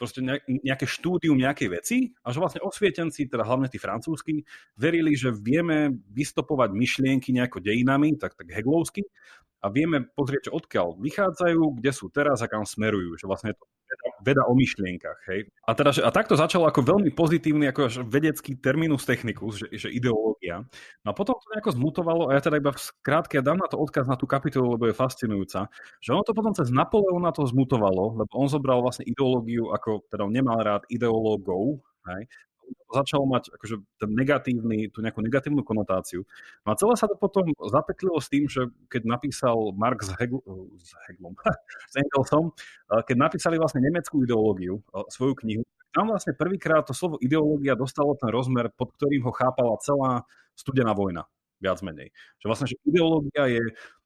proste 0.00 0.24
nejaké 0.46 0.88
štúdium 0.88 1.36
nejakej 1.36 1.68
veci 1.68 1.98
a 2.24 2.32
že 2.32 2.40
vlastne 2.40 2.64
osvietenci, 2.64 3.28
teda 3.28 3.44
hlavne 3.44 3.68
tí 3.68 3.76
francúzsky, 3.76 4.40
verili, 4.80 5.12
že 5.12 5.28
vieme 5.28 5.92
vystopovať 6.08 6.72
myšlienky 6.72 7.36
nejako 7.36 7.60
dejinami, 7.60 8.16
tak, 8.16 8.32
tak 8.32 8.48
heglovsky, 8.48 9.04
a 9.64 9.72
vieme 9.72 10.04
pozrieť, 10.12 10.52
odkiaľ 10.52 11.00
vychádzajú, 11.00 11.80
kde 11.80 11.90
sú 11.96 12.12
teraz 12.12 12.44
a 12.44 12.50
kam 12.52 12.68
smerujú. 12.68 13.16
Že 13.16 13.24
vlastne 13.24 13.48
je 13.52 13.56
to 13.56 13.66
veda, 13.94 14.08
veda 14.26 14.42
o 14.50 14.52
myšlienkach. 14.58 15.18
Hej. 15.30 15.46
A, 15.64 15.70
teda, 15.78 15.94
a 16.02 16.10
takto 16.10 16.34
začalo 16.34 16.66
ako 16.66 16.82
veľmi 16.82 17.14
pozitívny 17.14 17.70
ako 17.70 17.80
až 17.86 17.94
vedecký 18.02 18.58
terminus 18.58 19.06
technicus, 19.06 19.62
že, 19.62 19.68
že 19.70 19.88
ideológia. 19.94 20.66
No 21.06 21.08
a 21.10 21.14
potom 21.14 21.38
to 21.38 21.46
nejako 21.54 21.70
zmutovalo 21.78 22.22
a 22.28 22.36
ja 22.36 22.42
teda 22.42 22.58
iba 22.58 22.74
v 22.74 22.82
skrátke 22.82 23.38
dám 23.38 23.62
na 23.62 23.70
to 23.70 23.78
odkaz 23.78 24.10
na 24.10 24.18
tú 24.18 24.26
kapitolu, 24.26 24.74
lebo 24.74 24.90
je 24.90 24.98
fascinujúca, 24.98 25.70
že 26.02 26.10
ono 26.10 26.26
to 26.26 26.34
potom 26.34 26.52
cez 26.52 26.74
Napoleona 26.74 27.30
to 27.30 27.46
zmutovalo, 27.46 28.18
lebo 28.18 28.32
on 28.34 28.50
zobral 28.50 28.82
vlastne 28.82 29.06
ideológiu, 29.06 29.70
ako 29.70 30.04
teda 30.10 30.26
on 30.26 30.34
nemal 30.34 30.58
rád 30.58 30.82
ideológov, 30.90 31.78
hej, 32.10 32.26
začalo 32.94 33.26
mať 33.26 33.50
akože 33.58 33.76
ten 33.98 34.10
negatívny, 34.14 34.86
tú 34.94 35.02
nejakú 35.02 35.18
negatívnu 35.18 35.66
konotáciu. 35.66 36.22
No 36.62 36.72
a 36.72 36.78
celé 36.78 36.94
sa 36.94 37.10
to 37.10 37.18
potom 37.18 37.50
zapeklilo 37.58 38.22
s 38.22 38.30
tým, 38.30 38.46
že 38.46 38.70
keď 38.86 39.02
napísal 39.10 39.74
Marx 39.74 40.08
s, 40.08 40.14
Hegl, 40.14 40.38
s 40.78 40.94
Heglom, 41.10 41.34
s 41.92 41.94
Engelsom, 41.98 42.54
keď 42.86 43.16
napísali 43.18 43.58
vlastne 43.58 43.82
nemeckú 43.82 44.22
ideológiu, 44.22 44.78
svoju 45.10 45.34
knihu, 45.42 45.62
tam 45.94 46.10
vlastne 46.10 46.34
prvýkrát 46.34 46.82
to 46.86 46.94
slovo 46.94 47.18
ideológia 47.22 47.78
dostalo 47.78 48.18
ten 48.18 48.30
rozmer, 48.30 48.70
pod 48.74 48.90
ktorým 48.98 49.22
ho 49.26 49.32
chápala 49.34 49.78
celá 49.78 50.26
studená 50.58 50.90
vojna, 50.90 51.26
viac 51.62 51.78
menej. 51.86 52.10
Že 52.42 52.46
vlastne, 52.50 52.66
že 52.70 52.76
ideológia 52.82 53.46
je 53.46 53.62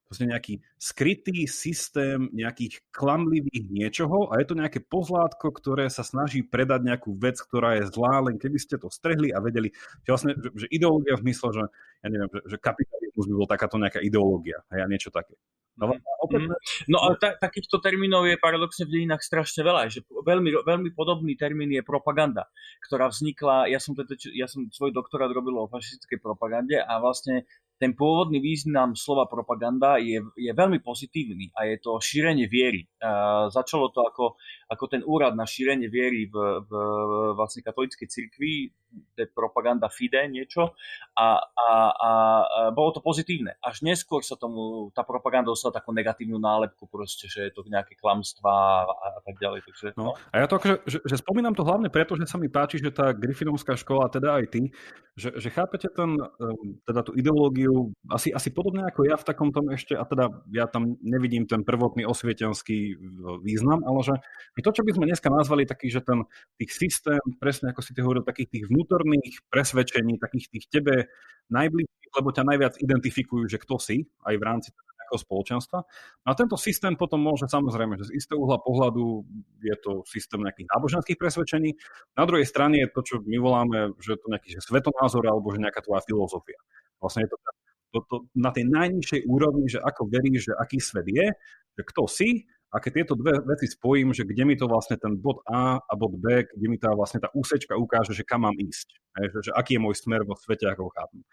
vlastne 0.09 0.33
nejaký 0.33 0.64
skrytý 0.81 1.44
systém 1.44 2.33
nejakých 2.33 2.81
klamlivých 2.90 3.68
niečoho 3.68 4.33
a 4.33 4.40
je 4.40 4.47
to 4.49 4.57
nejaké 4.57 4.81
pozlátko, 4.81 5.53
ktoré 5.53 5.92
sa 5.92 6.01
snaží 6.01 6.40
predať 6.40 6.88
nejakú 6.88 7.12
vec, 7.12 7.37
ktorá 7.37 7.77
je 7.79 7.92
zlá, 7.92 8.25
len 8.25 8.40
keby 8.40 8.57
ste 8.57 8.81
to 8.81 8.88
strehli 8.88 9.31
a 9.31 9.44
vedeli, 9.44 9.68
že 10.09 10.11
vlastne, 10.11 10.33
že, 10.40 10.49
že 10.64 10.66
ideológia 10.73 11.21
v 11.21 11.25
zmysle, 11.29 11.49
že, 11.53 11.64
ja 12.03 12.09
neviem, 12.09 12.31
že, 12.33 12.40
že 12.49 12.57
kapitalizmus 12.57 13.27
by 13.29 13.35
bol 13.37 13.49
takáto 13.49 13.77
nejaká 13.77 14.01
ideológia, 14.01 14.64
a 14.73 14.88
niečo 14.88 15.12
také. 15.12 15.37
No, 15.79 15.94
opäť... 15.94 16.42
mm. 16.42 16.59
no 16.90 16.99
ale 17.07 17.14
ta, 17.23 17.38
takýchto 17.38 17.79
termínov 17.79 18.27
je 18.27 18.35
paradoxne 18.35 18.90
v 18.90 18.99
dejinách 18.99 19.23
strašne 19.23 19.62
veľa. 19.62 19.87
Že 19.87 20.11
veľmi, 20.27 20.51
veľmi 20.66 20.90
podobný 20.90 21.38
termín 21.38 21.71
je 21.71 21.87
propaganda, 21.87 22.51
ktorá 22.83 23.07
vznikla, 23.07 23.71
ja 23.71 23.79
som, 23.79 23.94
teda, 23.94 24.18
ja 24.35 24.51
som 24.51 24.66
svoj 24.75 24.90
doktorát 24.90 25.31
robil 25.31 25.55
o 25.55 25.71
fašistickej 25.71 26.18
propagande 26.18 26.83
a 26.83 26.99
vlastne 26.99 27.47
ten 27.79 27.95
pôvodný 27.95 28.43
význam 28.43 28.99
slova 28.99 29.31
propaganda 29.31 30.03
je, 30.03 30.19
je 30.35 30.51
veľmi 30.51 30.83
pozitívny 30.83 31.55
a 31.55 31.71
je 31.71 31.79
to 31.79 32.03
šírenie 32.03 32.51
viery. 32.51 32.91
A 32.99 33.47
začalo 33.55 33.95
to 33.95 34.03
ako, 34.03 34.35
ako 34.67 34.85
ten 34.91 35.03
úrad 35.07 35.38
na 35.38 35.47
šírenie 35.47 35.87
viery 35.87 36.27
v, 36.27 36.35
v 36.67 36.73
vlastne 37.38 37.62
katolíckej 37.62 38.11
cirkvi, 38.11 38.75
to 38.88 39.21
je 39.21 39.29
propaganda 39.31 39.93
FIDE 39.93 40.27
niečo 40.33 40.73
a, 41.12 41.29
a, 41.45 41.69
a, 41.93 42.11
a 42.11 42.11
bolo 42.73 42.97
to 42.97 43.01
pozitívne. 43.05 43.61
Až 43.61 43.85
neskôr 43.85 44.25
sa 44.25 44.35
tomu 44.35 44.88
tá 44.97 45.05
propaganda 45.05 45.53
dostala 45.53 45.77
takú 45.77 45.93
negatívnu 45.93 46.41
nálepku 46.41 46.88
proste, 46.88 47.29
že 47.29 47.47
je 47.49 47.53
to 47.53 47.69
nejaké 47.69 47.95
klamstvá 48.01 48.88
a, 48.88 49.07
a 49.19 49.21
tak 49.23 49.37
ďalej. 49.38 49.61
Takže, 49.69 49.87
no. 50.01 50.12
no. 50.12 50.12
A 50.33 50.41
ja 50.41 50.47
to 50.49 50.57
akože, 50.57 50.77
že, 50.88 50.99
že 51.05 51.17
spomínam 51.21 51.53
to 51.53 51.69
hlavne 51.69 51.93
preto, 51.93 52.17
že 52.17 52.25
sa 52.25 52.41
mi 52.41 52.49
páči, 52.49 52.81
že 52.81 52.88
tá 52.88 53.12
Griffinovská 53.12 53.77
škola, 53.77 54.09
teda 54.09 54.41
aj 54.41 54.45
ty, 54.51 54.73
že, 55.19 55.37
že 55.37 55.49
chápete 55.53 55.91
ten, 55.93 56.17
teda 56.87 57.01
tú 57.05 57.12
ideológiu 57.12 57.67
teóriu, 57.68 57.92
asi, 58.09 58.33
asi 58.33 58.48
podobne 58.50 58.88
ako 58.88 59.04
ja 59.04 59.16
v 59.20 59.26
takom 59.28 59.52
tom 59.52 59.68
ešte, 59.68 59.94
a 59.94 60.04
teda 60.09 60.33
ja 60.52 60.64
tam 60.64 60.96
nevidím 61.04 61.44
ten 61.44 61.62
prvotný 61.62 62.09
osvietenský 62.09 62.96
význam, 63.44 63.85
ale 63.85 64.00
že 64.02 64.14
to, 64.64 64.70
čo 64.72 64.83
by 64.83 64.92
sme 64.96 65.09
dneska 65.09 65.28
nazvali 65.28 65.68
taký, 65.68 65.92
že 65.92 66.00
ten 66.00 66.24
tých 66.57 66.72
systém, 66.72 67.20
presne 67.37 67.70
ako 67.72 67.81
si 67.85 67.92
ty 67.92 68.00
hovoril, 68.00 68.24
takých 68.24 68.50
tých 68.50 68.64
vnútorných 68.72 69.44
presvedčení, 69.52 70.16
takých 70.16 70.48
tých 70.48 70.64
tebe 70.72 71.12
najbližších, 71.52 72.12
lebo 72.16 72.28
ťa 72.33 72.44
najviac 72.44 72.74
identifikujú, 72.81 73.44
že 73.48 73.61
kto 73.61 73.76
si, 73.76 74.09
aj 74.24 74.35
v 74.37 74.44
rámci 74.44 74.68
nejakého 74.72 75.24
spoločenstva. 75.24 75.78
A 76.28 76.37
tento 76.37 76.61
systém 76.61 76.92
potom 76.92 77.24
môže 77.24 77.48
samozrejme, 77.48 77.96
že 77.96 78.12
z 78.12 78.20
istého 78.20 78.44
uhla 78.44 78.61
pohľadu 78.61 79.24
je 79.64 79.76
to 79.81 80.04
systém 80.04 80.44
nejakých 80.44 80.68
náboženských 80.68 81.16
presvedčení. 81.16 81.72
Na 82.12 82.28
druhej 82.28 82.44
strane 82.44 82.85
je 82.85 82.92
to, 82.92 83.00
čo 83.00 83.14
my 83.24 83.38
voláme, 83.40 83.96
že 84.04 84.12
je 84.16 84.20
to 84.20 84.28
nejaký 84.28 84.48
že 84.52 84.61
svetonázor 84.68 85.24
alebo 85.24 85.48
že 85.48 85.64
nejaká 85.64 85.81
tvoja 85.81 86.04
filozofia. 86.04 86.61
Vlastne 87.00 87.24
je 87.24 87.31
to, 87.33 87.37
to, 87.92 87.98
to 88.09 88.16
na 88.37 88.53
tej 88.53 88.68
najnižšej 88.68 89.20
úrovni, 89.24 89.66
že 89.68 89.81
ako 89.81 90.09
veríš, 90.09 90.51
že 90.51 90.55
aký 90.57 90.79
svet 90.79 91.09
je, 91.09 91.27
že 91.79 91.83
kto 91.83 92.03
si 92.11 92.31
a 92.68 92.85
keď 92.85 93.01
tieto 93.01 93.14
dve 93.16 93.40
veci 93.48 93.64
spojím, 93.64 94.12
že 94.12 94.29
kde 94.29 94.44
mi 94.44 94.53
to 94.53 94.68
vlastne 94.68 95.01
ten 95.01 95.16
bod 95.16 95.40
A 95.48 95.81
a 95.81 95.92
bod 95.96 96.20
B, 96.20 96.44
kde 96.44 96.66
mi 96.68 96.77
tá 96.77 96.92
vlastne 96.92 97.16
tá 97.16 97.33
úsečka 97.33 97.72
ukáže, 97.72 98.12
že 98.12 98.29
kam 98.29 98.44
mám 98.44 98.53
ísť. 98.61 98.92
Že, 99.16 99.38
že 99.48 99.51
aký 99.57 99.81
je 99.81 99.85
môj 99.88 99.96
smer 99.96 100.20
vo 100.29 100.37
svete, 100.37 100.68
ako 100.68 100.85
ho 100.85 100.90
chápem. 100.92 101.24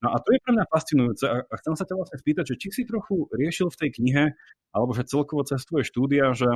No 0.00 0.16
a 0.16 0.16
to 0.16 0.32
je 0.32 0.40
pre 0.40 0.52
mňa 0.56 0.64
fascinujúce 0.72 1.24
a 1.28 1.54
chcem 1.60 1.74
sa 1.76 1.84
ťa 1.84 1.94
vlastne 2.00 2.18
spýtať, 2.24 2.44
že 2.48 2.56
či 2.56 2.68
si 2.72 2.82
trochu 2.88 3.28
riešil 3.36 3.68
v 3.68 3.80
tej 3.84 3.90
knihe, 4.00 4.24
alebo 4.72 4.96
že 4.96 5.04
celkovo 5.04 5.44
cez 5.44 5.60
tvoje 5.68 5.84
štúdia, 5.84 6.32
že, 6.32 6.48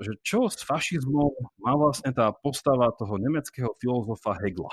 že 0.00 0.12
čo 0.24 0.48
s 0.48 0.64
fašizmom 0.64 1.60
má 1.60 1.76
vlastne 1.76 2.16
tá 2.16 2.32
postava 2.32 2.88
toho 2.96 3.20
nemeckého 3.20 3.76
filozofa 3.76 4.32
Hegla? 4.40 4.72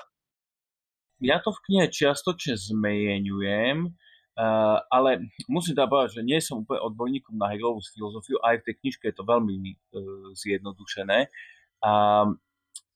Ja 1.24 1.40
to 1.40 1.56
v 1.56 1.64
knihe 1.72 1.86
čiastočne 1.88 2.60
zmejeňujem, 2.60 3.88
uh, 3.88 4.78
ale 4.92 5.32
musím 5.48 5.74
teda 5.80 5.88
povedať, 5.88 6.20
že 6.20 6.28
nie 6.28 6.40
som 6.44 6.68
úplne 6.68 6.84
odborníkom 6.84 7.40
na 7.40 7.48
Hegelovú 7.50 7.80
filozofiu, 7.96 8.38
aj 8.44 8.62
v 8.62 8.66
tej 8.68 8.76
knižke 8.84 9.04
je 9.08 9.16
to 9.16 9.24
veľmi 9.24 9.56
uh, 9.64 10.36
zjednodušené. 10.36 11.32
A 11.84 11.92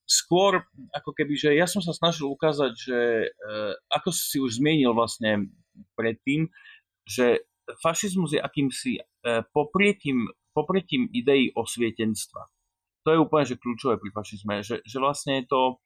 skôr 0.08 0.64
ako 0.92 1.10
keby, 1.12 1.36
že 1.36 1.50
ja 1.56 1.68
som 1.68 1.80
sa 1.80 1.96
snažil 1.96 2.28
ukázať, 2.28 2.72
že 2.76 3.00
uh, 3.32 3.72
ako 3.88 4.12
si 4.12 4.36
už 4.36 4.60
zmienil 4.60 4.92
vlastne 4.92 5.48
predtým, 5.96 6.52
že 7.08 7.48
fašizmus 7.80 8.36
je 8.36 8.40
akýmsi 8.44 9.00
uh, 9.00 9.40
poprietím, 9.56 10.28
poprietím 10.52 11.08
ideí 11.16 11.48
osvietenstva. 11.56 12.44
To 13.08 13.08
je 13.16 13.18
úplne 13.24 13.48
že 13.48 13.56
kľúčové 13.56 13.96
pri 13.96 14.10
fašizme, 14.12 14.60
že, 14.60 14.84
že 14.84 15.00
vlastne 15.00 15.40
je 15.40 15.48
to 15.48 15.80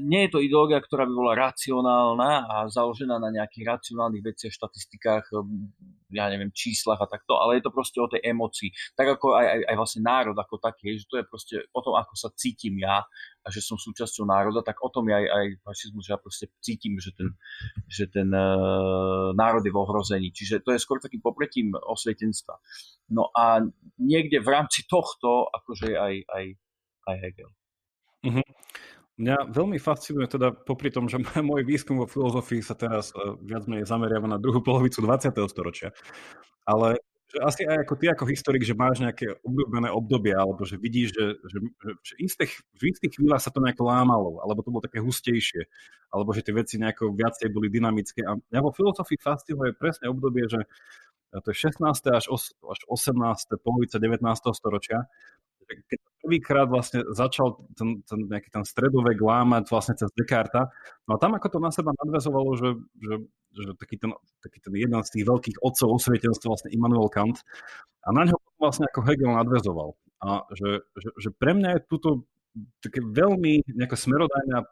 nie 0.00 0.26
je 0.26 0.30
to 0.32 0.38
ideológia, 0.42 0.82
ktorá 0.82 1.06
by 1.06 1.14
bola 1.14 1.32
racionálna 1.50 2.30
a 2.48 2.54
založená 2.66 3.20
na 3.20 3.30
nejakých 3.30 3.78
racionálnych 3.78 4.24
veciach, 4.24 4.52
štatistikách, 4.52 5.30
um, 5.36 5.70
ja 6.12 6.28
neviem, 6.28 6.52
číslach 6.52 7.00
a 7.00 7.06
takto, 7.08 7.38
ale 7.38 7.58
je 7.58 7.64
to 7.64 7.72
proste 7.72 7.98
o 8.00 8.10
tej 8.10 8.20
emocii. 8.26 8.72
Tak 8.98 9.16
ako 9.18 9.38
aj, 9.38 9.46
aj, 9.46 9.60
aj 9.70 9.76
vlastne 9.78 10.02
národ 10.04 10.36
ako 10.36 10.58
taký, 10.58 10.98
že 10.98 11.08
to 11.08 11.16
je 11.20 11.24
proste 11.24 11.56
o 11.72 11.80
tom, 11.80 11.94
ako 11.96 12.14
sa 12.18 12.28
cítim 12.34 12.76
ja 12.82 13.06
a 13.42 13.46
že 13.48 13.62
som 13.64 13.78
súčasťou 13.78 14.28
národa, 14.28 14.62
tak 14.66 14.82
o 14.82 14.90
tom 14.90 15.08
je 15.08 15.14
aj, 15.16 15.26
aj 15.26 15.46
fašizmus, 15.66 16.04
že 16.06 16.12
ja 16.12 16.18
proste 16.18 16.46
cítim, 16.62 16.94
že 16.98 17.10
ten, 17.14 17.28
že 17.86 18.04
ten 18.10 18.28
uh, 18.28 19.30
národ 19.34 19.62
je 19.62 19.72
v 19.72 19.80
ohrození. 19.80 20.28
Čiže 20.34 20.62
to 20.62 20.74
je 20.74 20.82
skôr 20.82 21.02
takým 21.02 21.22
popretím 21.22 21.74
osvietenstva. 21.74 22.58
No 23.12 23.28
a 23.34 23.60
niekde 23.98 24.40
v 24.40 24.48
rámci 24.48 24.86
tohto, 24.88 25.50
akože 25.52 25.96
aj, 25.96 26.14
aj, 26.28 26.44
aj 27.08 27.16
Hegel. 27.18 27.50
Mm-hmm. 28.22 28.46
Mňa 29.22 29.54
veľmi 29.54 29.78
fascinuje 29.78 30.26
teda, 30.26 30.50
popri 30.50 30.90
tom, 30.90 31.06
že 31.06 31.22
môj 31.46 31.62
výskum 31.62 32.02
vo 32.02 32.10
filozofii 32.10 32.58
sa 32.58 32.74
teraz 32.74 33.14
uh, 33.14 33.38
viac 33.38 33.70
menej 33.70 33.86
zameriava 33.86 34.26
na 34.26 34.42
druhú 34.42 34.58
polovicu 34.58 34.98
20. 34.98 35.30
storočia. 35.46 35.94
Ale 36.66 36.98
že 37.32 37.40
asi 37.40 37.62
aj 37.64 37.88
ako 37.88 37.94
ty 37.96 38.12
ako 38.12 38.24
historik, 38.28 38.60
že 38.60 38.76
máš 38.76 39.00
nejaké 39.00 39.40
obľúbené 39.40 39.88
obdobie, 39.88 40.36
alebo 40.36 40.68
že 40.68 40.76
vidíš, 40.76 41.16
že, 41.16 41.26
že, 41.48 41.58
že, 42.04 42.14
istých, 42.20 42.52
v 42.76 42.92
istých 42.92 43.16
chvíľach 43.16 43.40
sa 43.40 43.48
to 43.48 43.64
nejako 43.64 43.88
lámalo, 43.88 44.44
alebo 44.44 44.60
to 44.60 44.68
bolo 44.68 44.84
také 44.84 45.00
hustejšie, 45.00 45.64
alebo 46.12 46.36
že 46.36 46.44
tie 46.44 46.52
veci 46.52 46.76
nejako 46.76 47.16
viacej 47.16 47.48
boli 47.48 47.72
dynamické. 47.72 48.20
A 48.28 48.36
mňa 48.36 48.60
vo 48.60 48.76
filozofii 48.76 49.16
fascinuje 49.16 49.72
presne 49.72 50.12
obdobie, 50.12 50.44
že 50.44 50.60
to 51.32 51.48
je 51.48 51.56
16. 51.56 51.80
až, 52.12 52.28
až 52.28 52.80
18. 52.84 53.16
polovica 53.64 53.96
19. 53.96 54.20
storočia, 54.52 55.08
keď 55.64 56.00
prvýkrát 56.22 56.70
vlastne 56.70 57.02
začal 57.10 57.66
ten, 57.74 58.00
ten, 58.06 58.30
nejaký 58.30 58.48
ten 58.48 58.62
stredovek 58.62 59.18
lámať 59.18 59.68
vlastne 59.68 59.98
cez 59.98 60.08
Descartes, 60.14 60.70
no 61.10 61.18
a 61.18 61.18
tam 61.18 61.34
ako 61.34 61.48
to 61.52 61.58
na 61.58 61.74
seba 61.74 61.90
nadvezovalo, 61.98 62.50
že, 62.54 62.70
že, 63.02 63.14
že 63.52 63.70
taký, 63.76 63.98
ten, 63.98 64.14
taký 64.38 64.58
ten 64.62 64.74
jeden 64.78 65.00
z 65.02 65.10
tých 65.18 65.26
veľkých 65.26 65.58
otcov 65.60 65.98
osvietenstva, 65.98 66.54
vlastne 66.54 66.70
Immanuel 66.70 67.10
Kant, 67.10 67.42
a 68.06 68.08
na 68.14 68.26
ňo 68.30 68.38
vlastne 68.62 68.86
ako 68.86 69.02
Hegel 69.02 69.34
nadvezoval. 69.34 69.98
A 70.22 70.46
že, 70.54 70.86
že, 70.94 71.08
že 71.18 71.28
pre 71.34 71.58
mňa 71.58 71.68
je 71.76 71.80
túto 71.90 72.08
také 72.78 73.00
veľmi 73.00 73.64
nejaké 73.64 73.96
smerodajné 73.96 74.52
a 74.60 74.66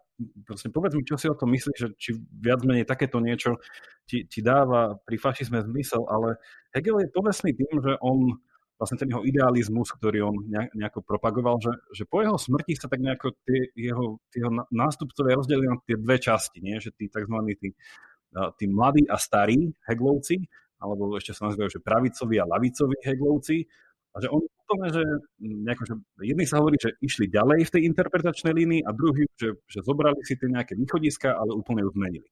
vlastne 0.44 0.68
povedz 0.68 0.92
mi, 0.92 1.02
čo 1.02 1.16
si 1.16 1.26
o 1.32 1.38
tom 1.38 1.48
myslíš, 1.56 1.78
že 1.80 1.88
či 1.96 2.10
viac 2.28 2.60
menej 2.60 2.84
takéto 2.84 3.18
niečo 3.24 3.56
ti, 4.04 4.28
ti 4.28 4.44
dáva 4.44 5.00
pri 5.08 5.16
fašizme 5.16 5.64
zmysel, 5.64 6.04
ale 6.06 6.36
Hegel 6.76 7.00
je 7.00 7.08
povestný 7.14 7.56
tým, 7.56 7.80
že 7.80 7.96
on 8.04 8.36
vlastne 8.80 8.96
ten 8.96 9.12
jeho 9.12 9.20
idealizmus, 9.20 9.92
ktorý 9.92 10.24
on 10.24 10.36
nejako 10.72 11.04
propagoval, 11.04 11.60
že, 11.60 11.76
že 11.92 12.08
po 12.08 12.24
jeho 12.24 12.40
smrti 12.40 12.80
sa 12.80 12.88
tak 12.88 13.04
nejako 13.04 13.36
tie 13.44 13.68
jeho, 13.76 14.16
jeho 14.32 14.50
nástupcovia 14.72 15.36
rozdelili 15.36 15.68
na 15.68 15.76
tie 15.84 16.00
dve 16.00 16.16
časti, 16.16 16.64
nie? 16.64 16.80
že 16.80 16.88
tí 16.96 17.12
tzv. 17.12 17.36
Tí, 17.60 17.76
tí 18.56 18.64
mladí 18.64 19.04
a 19.04 19.20
starí 19.20 19.68
heglovci, 19.84 20.40
alebo 20.80 21.12
ešte 21.20 21.36
sa 21.36 21.52
nazývajú, 21.52 21.76
že 21.76 21.84
pravicoví 21.84 22.40
a 22.40 22.48
lavicoví 22.48 22.96
heglovci, 23.04 23.68
a 24.10 24.16
že 24.18 24.26
oni 24.26 24.42
úplne, 24.42 24.86
že, 24.90 25.04
nejako, 25.38 25.82
že 25.86 25.94
jedni 26.26 26.42
sa 26.42 26.58
hovorí, 26.58 26.74
že 26.82 26.98
išli 26.98 27.30
ďalej 27.30 27.68
v 27.68 27.72
tej 27.78 27.82
interpretačnej 27.94 28.50
línii 28.50 28.82
a 28.82 28.90
druhý, 28.90 29.22
že, 29.38 29.54
že 29.70 29.86
zobrali 29.86 30.18
si 30.26 30.34
tie 30.34 30.50
nejaké 30.50 30.74
východiska, 30.74 31.30
ale 31.30 31.54
úplne 31.54 31.86
ju 31.86 31.94
zmenili. 31.94 32.28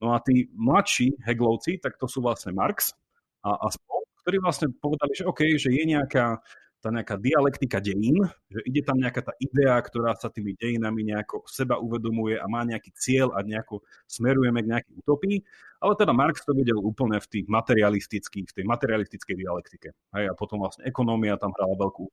No 0.00 0.16
a 0.16 0.24
tí 0.24 0.48
mladší 0.56 1.20
heglovci, 1.20 1.84
tak 1.84 2.00
to 2.00 2.08
sú 2.08 2.24
vlastne 2.24 2.56
Marx 2.56 2.96
a, 3.44 3.60
a 3.60 3.68
spol, 3.68 4.07
ktorí 4.28 4.44
vlastne 4.44 4.68
povedali, 4.76 5.16
že 5.16 5.24
OK, 5.24 5.40
že 5.56 5.72
je 5.72 5.88
nejaká 5.88 6.36
tá 6.78 6.94
nejaká 6.94 7.18
dialektika 7.18 7.80
dejín, 7.80 8.22
že 8.52 8.60
ide 8.62 8.84
tam 8.86 9.00
nejaká 9.00 9.24
tá 9.24 9.32
idea, 9.40 9.74
ktorá 9.80 10.14
sa 10.14 10.30
tými 10.30 10.54
dejinami 10.54 11.00
nejako 11.10 11.42
seba 11.48 11.74
uvedomuje 11.80 12.38
a 12.38 12.46
má 12.46 12.62
nejaký 12.62 12.94
cieľ 12.94 13.34
a 13.34 13.42
nejako 13.42 13.82
smerujeme 14.06 14.62
k 14.62 14.70
nejakej 14.76 14.94
utopii. 15.02 15.42
Ale 15.82 15.98
teda 15.98 16.14
Marx 16.14 16.46
to 16.46 16.54
videl 16.54 16.78
úplne 16.78 17.18
v 17.18 17.26
tých 17.26 17.50
materialistických, 17.50 18.46
v 18.52 18.56
tej 18.62 18.64
materialistickej 18.68 19.36
dialektike. 19.42 19.88
Hej, 20.14 20.30
a 20.30 20.34
potom 20.38 20.62
vlastne 20.62 20.86
ekonómia 20.86 21.34
tam 21.34 21.50
hrala 21.56 21.74
veľkú 21.74 22.04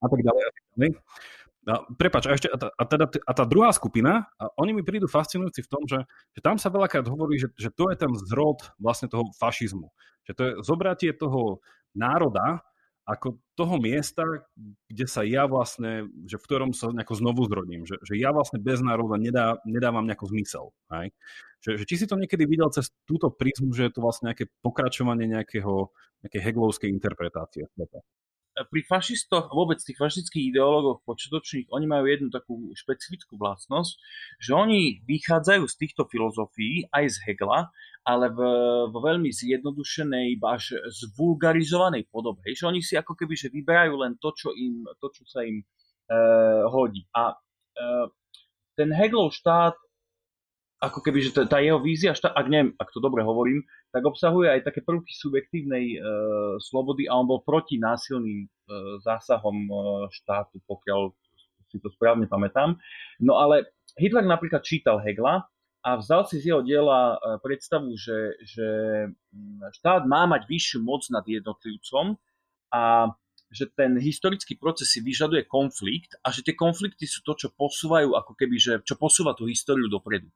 a 0.00 0.06
tak 0.08 0.20
ďalej. 0.24 0.40
A 0.40 0.50
tak 0.54 0.64
ďalej. 0.72 0.90
A, 1.66 1.82
prepač, 1.98 2.30
a, 2.30 2.38
ešte, 2.38 2.46
a, 2.46 2.56
a, 2.56 2.84
teda, 2.86 3.10
a 3.10 3.32
tá 3.34 3.42
druhá 3.42 3.74
skupina, 3.74 4.30
a 4.38 4.54
oni 4.62 4.70
mi 4.70 4.86
prídu 4.86 5.10
fascinujúci 5.10 5.66
v 5.66 5.70
tom, 5.70 5.82
že, 5.82 5.98
že 6.30 6.40
tam 6.40 6.62
sa 6.62 6.70
veľakrát 6.70 7.02
hovorí, 7.10 7.42
že, 7.42 7.50
že 7.58 7.74
to 7.74 7.90
je 7.90 7.98
ten 7.98 8.12
zrod 8.14 8.62
vlastne 8.78 9.10
toho 9.10 9.26
fašizmu. 9.34 9.90
Že 10.30 10.32
to 10.32 10.42
je 10.42 10.52
zobratie 10.62 11.10
toho 11.10 11.58
národa 11.90 12.62
ako 13.06 13.38
toho 13.54 13.78
miesta, 13.78 14.26
kde 14.90 15.06
sa 15.06 15.22
ja 15.22 15.46
vlastne, 15.46 16.10
že 16.26 16.42
v 16.42 16.46
ktorom 16.46 16.74
sa 16.74 16.90
nejako 16.90 17.14
znovu 17.14 17.46
zrodím. 17.46 17.86
Že, 17.86 18.02
že 18.02 18.14
ja 18.18 18.34
vlastne 18.34 18.58
bez 18.58 18.82
národa 18.82 19.14
nedá, 19.14 19.62
nedávam 19.62 20.02
nejako 20.02 20.34
zmysel. 20.34 20.74
Hej? 20.90 21.14
Že, 21.62 21.70
že 21.82 21.84
či 21.86 21.94
si 22.02 22.06
to 22.10 22.18
niekedy 22.18 22.50
videl 22.50 22.66
cez 22.74 22.90
túto 23.06 23.30
prízmu, 23.30 23.70
že 23.70 23.86
je 23.86 23.92
to 23.94 24.02
vlastne 24.02 24.34
nejaké 24.34 24.50
pokračovanie 24.58 25.30
nejakého, 25.30 25.94
nejakej 26.26 26.42
heglovskej 26.50 26.90
interpretácie? 26.90 27.70
Pri 28.56 28.80
fašistoch, 28.88 29.52
vôbec 29.52 29.76
tých 29.76 30.00
fašistických 30.00 30.56
ideológoch 30.56 31.04
počiatočných, 31.04 31.68
oni 31.68 31.86
majú 31.86 32.08
jednu 32.08 32.28
takú 32.32 32.72
špecifickú 32.72 33.36
vlastnosť, 33.36 33.92
že 34.40 34.56
oni 34.56 35.04
vychádzajú 35.04 35.64
z 35.68 35.74
týchto 35.76 36.08
filozofií 36.08 36.88
aj 36.88 37.04
z 37.12 37.16
Hegla, 37.28 37.68
ale 38.06 38.32
v, 38.32 38.40
v 38.88 38.94
veľmi 38.96 39.28
zjednodušenej, 39.28 40.40
až 40.40 40.78
zvulgarizovanej 40.88 42.08
podobe. 42.08 42.48
Že 42.54 42.72
oni 42.72 42.80
si 42.80 42.96
ako 42.96 43.12
keby 43.12 43.34
že 43.36 43.52
vyberajú 43.52 43.94
len 44.00 44.16
to, 44.16 44.32
čo, 44.32 44.54
im, 44.56 44.86
to, 45.02 45.10
čo 45.12 45.26
sa 45.28 45.44
im 45.44 45.60
e, 45.60 45.66
hodí. 46.70 47.02
A 47.12 47.34
e, 47.34 47.36
ten 48.78 48.94
Heglov 48.94 49.34
štát 49.34 49.74
ako 50.76 51.00
keby, 51.00 51.24
že 51.24 51.32
tá 51.48 51.58
jeho 51.64 51.80
vízia, 51.80 52.12
ak 52.12 52.46
neviem, 52.52 52.76
ak 52.76 52.92
to 52.92 53.00
dobre 53.00 53.24
hovorím, 53.24 53.64
tak 53.96 54.04
obsahuje 54.04 54.52
aj 54.52 54.60
také 54.68 54.84
prvky 54.84 55.08
subjektívnej 55.08 55.96
e, 55.96 55.98
slobody 56.60 57.08
a 57.08 57.16
on 57.16 57.24
bol 57.24 57.40
proti 57.40 57.80
násilným 57.80 58.44
e, 58.44 58.48
zásahom 59.00 59.56
e, 59.56 59.72
štátu, 60.12 60.60
pokiaľ 60.68 61.16
si 61.72 61.80
to 61.80 61.88
správne 61.88 62.28
pamätám. 62.28 62.76
No 63.24 63.40
ale 63.40 63.72
Hitler 63.96 64.28
napríklad 64.28 64.60
čítal 64.60 65.00
Hegla 65.00 65.48
a 65.80 65.90
vzal 65.96 66.28
si 66.28 66.44
z 66.44 66.52
jeho 66.52 66.60
diela 66.60 67.16
e, 67.16 67.40
predstavu, 67.40 67.96
že, 67.96 68.36
že 68.44 68.68
štát 69.80 70.04
má 70.04 70.28
mať 70.28 70.44
vyššiu 70.44 70.84
moc 70.84 71.08
nad 71.08 71.24
jednotlivcom 71.24 72.20
a 72.68 73.16
že 73.50 73.70
ten 73.72 73.94
historický 73.98 74.58
proces 74.58 74.90
si 74.90 74.98
vyžaduje 74.98 75.46
konflikt 75.46 76.18
a 76.26 76.34
že 76.34 76.42
tie 76.42 76.58
konflikty 76.58 77.06
sú 77.06 77.22
to, 77.22 77.38
čo 77.38 77.48
posúvajú, 77.54 78.14
ako 78.18 78.32
keby, 78.34 78.56
že, 78.58 78.72
čo 78.82 78.98
posúva 78.98 79.38
tú 79.38 79.46
históriu 79.46 79.86
dopredu. 79.86 80.28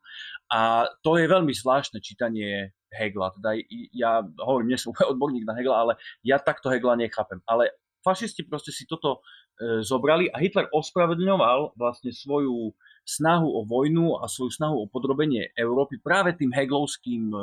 A 0.50 0.86
to 1.02 1.18
je 1.18 1.26
veľmi 1.26 1.50
zvláštne 1.50 1.98
čítanie 1.98 2.74
Hegla. 2.90 3.34
Teda 3.38 3.54
ja 3.94 4.22
hovorím, 4.22 4.74
nie 4.74 4.78
som 4.78 4.94
odborník 5.12 5.46
na 5.46 5.58
Hegla, 5.58 5.76
ale 5.88 5.92
ja 6.22 6.38
takto 6.38 6.70
Hegla 6.70 6.94
nechápem. 6.94 7.42
Ale 7.46 7.74
fašisti 8.02 8.46
proste 8.48 8.72
si 8.72 8.88
toto 8.88 9.20
e, 9.58 9.84
zobrali 9.84 10.32
a 10.32 10.40
Hitler 10.40 10.70
ospravedlňoval 10.72 11.76
vlastne 11.76 12.10
svoju 12.14 12.72
snahu 13.04 13.48
o 13.48 13.60
vojnu 13.64 14.20
a 14.20 14.28
svoju 14.28 14.52
snahu 14.54 14.76
o 14.76 14.90
podrobenie 14.90 15.52
Európy 15.56 16.00
práve 16.00 16.36
tým 16.36 16.52
heglovským 16.52 17.32
e, 17.32 17.38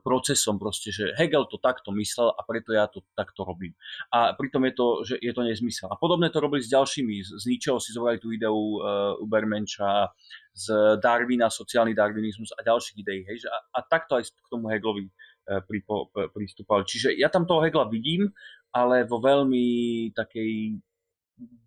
procesom 0.00 0.56
proste, 0.56 0.88
že 0.88 1.12
Hegel 1.20 1.44
to 1.46 1.60
takto 1.60 1.92
myslel 1.92 2.32
a 2.32 2.40
preto 2.42 2.72
ja 2.72 2.88
to 2.88 3.04
takto 3.12 3.44
robím. 3.44 3.76
A 4.08 4.32
pritom 4.32 4.64
je 4.64 4.72
to, 4.72 4.86
že 5.04 5.14
je 5.20 5.32
to 5.36 5.44
nezmysel. 5.44 5.92
A 5.92 6.00
podobné 6.00 6.32
to 6.32 6.40
robili 6.40 6.64
s 6.64 6.72
ďalšími. 6.72 7.14
Z 7.36 7.44
Nietzscheho 7.44 7.76
si 7.76 7.92
zobrali 7.92 8.16
tú 8.16 8.32
ideu 8.32 8.56
uh, 8.56 9.20
Ubermenša, 9.20 10.08
z 10.56 10.64
Darwina, 10.98 11.52
sociálny 11.52 11.92
darwinizmus 11.94 12.50
a 12.56 12.64
ďalších 12.64 12.96
ideí. 13.04 13.20
Hej, 13.28 13.44
že 13.44 13.48
a, 13.52 13.58
a 13.76 13.78
takto 13.84 14.16
aj 14.16 14.32
k 14.32 14.48
tomu 14.50 14.72
Hegelovi 14.72 15.06
uh, 15.06 15.60
pripo, 15.62 16.08
pristúpali. 16.32 16.88
Čiže 16.88 17.14
ja 17.14 17.28
tam 17.28 17.44
toho 17.44 17.60
Hegla 17.62 17.86
vidím, 17.92 18.32
ale 18.72 19.04
vo 19.04 19.20
veľmi 19.20 20.08
takej 20.12 20.80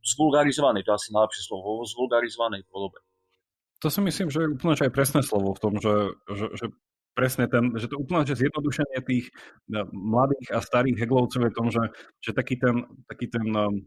zvulgarizovanej, 0.04 0.84
to 0.84 0.92
asi 0.92 1.16
najlepšie 1.16 1.48
slovo, 1.48 1.80
vo 1.80 1.86
zvulgarizovanej 1.88 2.68
podobe. 2.68 3.00
To 3.82 3.90
si 3.90 3.98
myslím, 4.04 4.30
že 4.30 4.46
je 4.46 4.54
úplne 4.54 4.78
aj 4.78 4.94
presné 4.94 5.26
slovo 5.26 5.58
v 5.58 5.62
tom, 5.64 5.74
že, 5.82 6.14
že, 6.30 6.48
že 6.54 6.66
presne 7.12 7.46
ten, 7.48 7.76
že 7.76 7.92
to 7.92 8.00
úplne 8.00 8.24
že 8.24 8.40
zjednodušenie 8.40 9.00
tých 9.04 9.30
mladých 9.92 10.48
a 10.56 10.60
starých 10.64 10.98
heglovcov 11.00 11.42
je 11.44 11.52
tom, 11.52 11.68
že, 11.68 11.84
že 12.24 12.32
taký 12.32 12.56
ten, 12.58 12.88
taký 13.08 13.28
ten 13.28 13.48
um, 13.52 13.84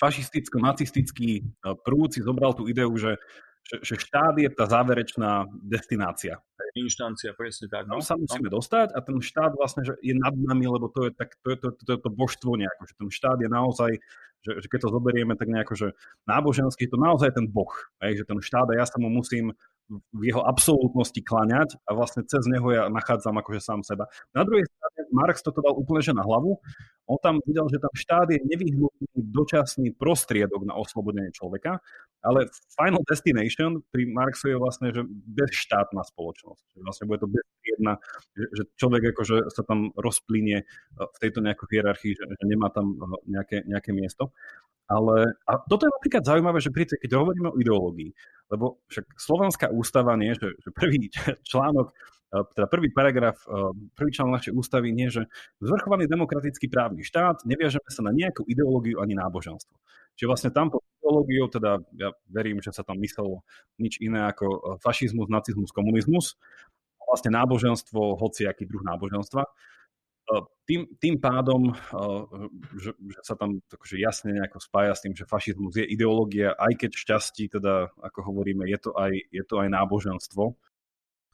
fašisticko-nacistický 0.00 1.44
uh, 1.44 1.76
prúd 1.84 2.16
si 2.16 2.24
zobral 2.24 2.56
tú 2.56 2.66
ideu, 2.66 2.88
že, 2.96 3.20
že, 3.68 3.76
že 3.84 3.94
štát 4.00 4.34
je 4.40 4.48
tá 4.48 4.64
záverečná 4.64 5.44
destinácia. 5.60 6.40
Inštancia, 6.76 7.34
presne 7.34 7.66
tak. 7.66 7.88
No. 7.88 7.98
Tam 7.98 8.04
sa 8.04 8.14
musíme 8.14 8.48
no. 8.48 8.60
dostať 8.60 8.94
a 8.94 8.98
ten 9.02 9.18
štát 9.18 9.52
vlastne 9.56 9.82
že 9.82 9.98
je 10.04 10.14
nad 10.14 10.32
nami, 10.36 10.68
lebo 10.68 10.92
to 10.92 11.08
je, 11.08 11.10
tak, 11.16 11.34
to, 11.42 11.48
je 11.52 11.58
to, 11.58 11.68
to, 11.74 11.82
to, 11.84 11.94
to 12.06 12.10
božstvo 12.12 12.54
nejako, 12.54 12.82
že 12.86 12.94
ten 12.94 13.08
štát 13.10 13.38
je 13.40 13.48
naozaj, 13.50 13.90
že, 14.46 14.52
že 14.62 14.66
keď 14.70 14.86
to 14.86 14.94
zoberieme 14.94 15.34
tak 15.34 15.48
nejako, 15.50 15.74
že 15.74 15.88
náboženský, 16.28 16.86
to 16.86 17.00
naozaj 17.00 17.34
ten 17.34 17.50
boh, 17.50 17.72
hej, 18.04 18.22
že 18.22 18.24
ten 18.28 18.38
štát 18.38 18.68
a 18.70 18.78
ja 18.78 18.86
sa 18.86 18.96
mu 19.00 19.10
musím 19.10 19.50
v 19.88 20.22
jeho 20.22 20.44
absolútnosti 20.44 21.24
klaňať 21.24 21.80
a 21.88 21.96
vlastne 21.96 22.20
cez 22.28 22.44
neho 22.44 22.68
ja 22.68 22.92
nachádzam 22.92 23.40
akože 23.40 23.60
sám 23.64 23.80
seba. 23.80 24.04
Na 24.36 24.44
druhej 24.44 24.68
strane 24.68 25.00
Marx 25.08 25.40
toto 25.40 25.64
dal 25.64 25.72
úplne 25.72 26.04
že 26.04 26.12
na 26.12 26.20
hlavu. 26.20 26.60
On 27.08 27.16
tam 27.24 27.40
videl, 27.48 27.64
že 27.72 27.80
tam 27.80 27.92
štát 27.96 28.28
je 28.28 28.38
nevyhnutný 28.44 29.08
dočasný 29.16 29.96
prostriedok 29.96 30.68
na 30.68 30.76
oslobodenie 30.76 31.32
človeka, 31.32 31.80
ale 32.20 32.52
final 32.76 33.00
destination 33.08 33.80
pri 33.88 34.04
Marxu 34.12 34.52
je 34.52 34.60
vlastne, 34.60 34.92
že 34.92 35.08
bezštátna 35.08 36.04
spoločnosť. 36.04 36.84
Vlastne 36.84 37.08
bude 37.08 37.24
to 37.24 37.32
beztriedna, 37.32 37.96
že, 38.36 38.62
človek 38.76 39.16
akože 39.16 39.48
sa 39.48 39.64
tam 39.64 39.88
rozplynie 39.96 40.58
e, 40.60 40.64
v 41.00 41.16
tejto 41.16 41.40
nejakej 41.40 41.68
hierarchii, 41.72 42.12
že, 42.12 42.24
nemá 42.44 42.68
tam 42.68 42.92
e, 42.92 43.08
nejaké, 43.24 43.64
nejaké 43.64 43.96
miesto. 43.96 44.36
Ale 44.88 45.36
a 45.44 45.52
toto 45.68 45.84
je 45.84 45.92
napríklad 45.92 46.24
zaujímavé, 46.24 46.58
že 46.64 46.72
pri, 46.72 46.88
keď 46.88 47.12
hovoríme 47.12 47.52
o 47.52 47.58
ideológii, 47.60 48.08
lebo 48.48 48.80
však 48.88 49.04
Slovenská 49.16 49.66
ústava 49.72 50.16
nie, 50.16 50.32
že, 50.36 50.56
že 50.58 50.68
prvý 50.72 51.12
článok, 51.50 51.92
e, 52.32 52.36
teda 52.56 52.66
prvý 52.66 52.88
paragraf, 52.92 53.36
e, 53.44 53.72
prvý 53.92 54.10
článok 54.12 54.42
našej 54.42 54.52
ústavy 54.56 54.92
nie, 54.92 55.08
že 55.12 55.28
zvrchovaný 55.60 56.08
demokratický 56.08 56.68
právny 56.72 57.04
štát, 57.04 57.44
neviažeme 57.44 57.88
sa 57.88 58.02
na 58.04 58.12
nejakú 58.12 58.44
ideológiu 58.48 59.00
ani 59.04 59.16
náboženstvo. 59.16 59.76
Čiže 60.18 60.28
vlastne 60.28 60.50
tam 60.50 60.74
pod 60.74 60.82
ideológiou, 60.98 61.46
teda 61.46 61.78
ja 61.94 62.10
verím, 62.26 62.58
že 62.58 62.74
sa 62.74 62.82
tam 62.82 62.98
myslelo 62.98 63.46
nič 63.78 64.02
iné 64.02 64.26
ako 64.26 64.46
e, 64.48 64.58
fašizmus, 64.82 65.30
nacizmus, 65.30 65.70
komunizmus, 65.70 66.34
vlastne 67.08 67.32
náboženstvo, 67.32 68.20
hociaký 68.20 68.68
druh 68.68 68.84
náboženstva 68.84 69.48
tým, 70.68 70.84
tým 71.00 71.16
pádom, 71.16 71.72
že, 72.76 72.92
že 72.92 73.20
sa 73.24 73.34
tam 73.34 73.64
takže 73.64 73.96
jasne 73.96 74.36
nejako 74.36 74.60
spája 74.60 74.92
s 74.92 75.02
tým, 75.04 75.16
že 75.16 75.24
fašizmus 75.24 75.80
je 75.80 75.86
ideológia, 75.88 76.52
aj 76.56 76.84
keď 76.84 76.90
šťastí, 76.92 77.48
teda 77.48 77.88
ako 78.04 78.18
hovoríme, 78.28 78.68
je 78.68 78.78
to 78.78 78.90
aj, 78.92 79.12
je 79.32 79.44
to 79.48 79.54
aj 79.60 79.68
náboženstvo. 79.72 80.52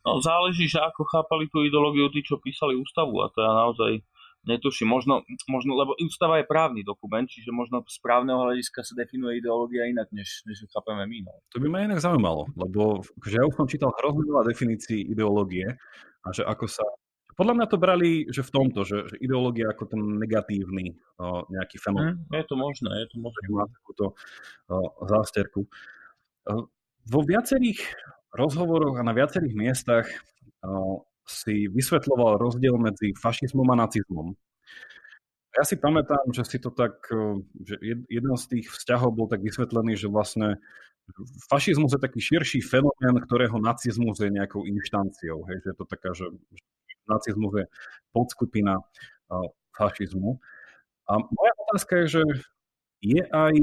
No 0.04 0.10
záleží, 0.20 0.68
že 0.70 0.78
ako 0.78 1.02
chápali 1.08 1.50
tú 1.50 1.64
ideológiu 1.64 2.12
tí, 2.12 2.22
čo 2.22 2.38
písali 2.38 2.76
ústavu 2.76 3.24
a 3.24 3.32
teda 3.32 3.50
naozaj 3.50 4.04
Netuším, 4.44 4.88
možno, 4.92 5.24
možno, 5.48 5.72
lebo 5.72 5.96
ústava 5.96 6.36
je 6.36 6.44
právny 6.44 6.84
dokument, 6.84 7.24
čiže 7.24 7.48
možno 7.48 7.80
z 7.88 7.96
právneho 8.04 8.44
hľadiska 8.44 8.84
sa 8.84 8.92
definuje 8.92 9.40
ideológia 9.40 9.88
inak, 9.88 10.12
než, 10.12 10.44
než 10.44 10.68
chápeme 10.68 11.08
my. 11.08 11.18
No. 11.24 11.32
To 11.56 11.56
by 11.64 11.68
ma 11.72 11.88
inak 11.88 12.04
zaujímalo, 12.04 12.44
lebo 12.52 13.00
že 13.24 13.40
ja 13.40 13.44
už 13.48 13.56
som 13.56 13.64
čítal 13.64 13.96
hrozne 13.96 14.28
veľa 14.28 14.44
definícií 14.44 15.08
ideológie 15.08 15.64
a 16.20 16.28
že 16.28 16.44
ako 16.44 16.68
sa... 16.68 16.84
Podľa 17.34 17.54
mňa 17.58 17.66
to 17.66 17.78
brali, 17.78 18.10
že 18.30 18.46
v 18.46 18.50
tomto, 18.54 18.86
že, 18.86 19.10
že 19.10 19.16
ideológia 19.18 19.70
ako 19.70 19.90
ten 19.90 20.02
negatívny 20.22 20.94
o, 21.18 21.46
nejaký 21.50 21.82
fenomén. 21.82 22.22
Hm, 22.30 22.34
je 22.38 22.46
to 22.46 22.56
možné, 22.56 22.90
je 23.02 23.08
to 23.10 23.16
možné. 23.18 23.44
Má 23.50 23.66
takúto 23.66 24.04
o, 24.70 24.76
zásterku. 25.06 25.66
O, 25.66 26.70
vo 27.04 27.20
viacerých 27.26 27.82
rozhovoroch 28.34 28.98
a 28.98 29.06
na 29.06 29.12
viacerých 29.12 29.54
miestach 29.54 30.06
o, 30.62 31.02
si 31.26 31.66
vysvetľoval 31.68 32.38
rozdiel 32.38 32.76
medzi 32.78 33.16
fašizmom 33.16 33.66
a 33.72 33.76
nacizmom. 33.82 34.36
Ja 35.54 35.62
si 35.62 35.78
pamätám, 35.78 36.34
že 36.34 36.42
si 36.42 36.58
to 36.58 36.74
tak, 36.74 36.98
e, 37.14 37.38
že 37.62 37.78
jeden 38.10 38.34
z 38.34 38.44
tých 38.50 38.66
vzťahov 38.74 39.14
bol 39.14 39.26
tak 39.30 39.38
vysvetlený, 39.38 39.94
že 39.94 40.10
vlastne 40.10 40.58
fašizmus 41.46 41.94
je 41.94 42.00
taký 42.00 42.18
širší 42.18 42.60
fenomén, 42.64 43.20
ktorého 43.22 43.60
nacizmus 43.60 44.18
je 44.18 44.32
nejakou 44.32 44.64
inštanciou. 44.66 45.44
Hej, 45.46 45.62
že 45.62 45.68
je 45.70 45.76
to 45.76 45.86
taká, 45.86 46.10
že 46.16 46.26
nacizmus 47.10 47.52
je 47.60 47.64
podskupina 48.14 48.80
fašizmu. 49.76 50.38
A 51.10 51.12
moja 51.20 51.52
otázka 51.68 51.92
je, 52.04 52.06
že 52.20 52.22
je 53.04 53.22
aj 53.28 53.54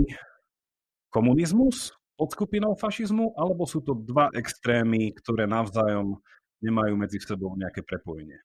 komunizmus 1.09 1.97
podskupinou 2.15 2.77
fašizmu, 2.77 3.33
alebo 3.33 3.65
sú 3.65 3.81
to 3.81 3.97
dva 3.97 4.29
extrémy, 4.37 5.09
ktoré 5.17 5.49
navzájom 5.49 6.21
nemajú 6.61 6.93
medzi 6.93 7.17
sebou 7.17 7.57
nejaké 7.57 7.81
prepojenie. 7.81 8.37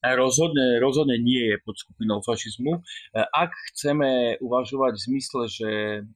Rozhodne, 0.00 0.80
rozhodne 0.80 1.20
nie 1.20 1.54
je 1.54 1.56
pod 1.60 1.76
skupinou 1.76 2.24
fašizmu. 2.24 2.80
Ak 3.14 3.52
chceme 3.70 4.40
uvažovať 4.40 4.96
v 4.96 5.04
zmysle, 5.06 5.42
že 5.46 5.70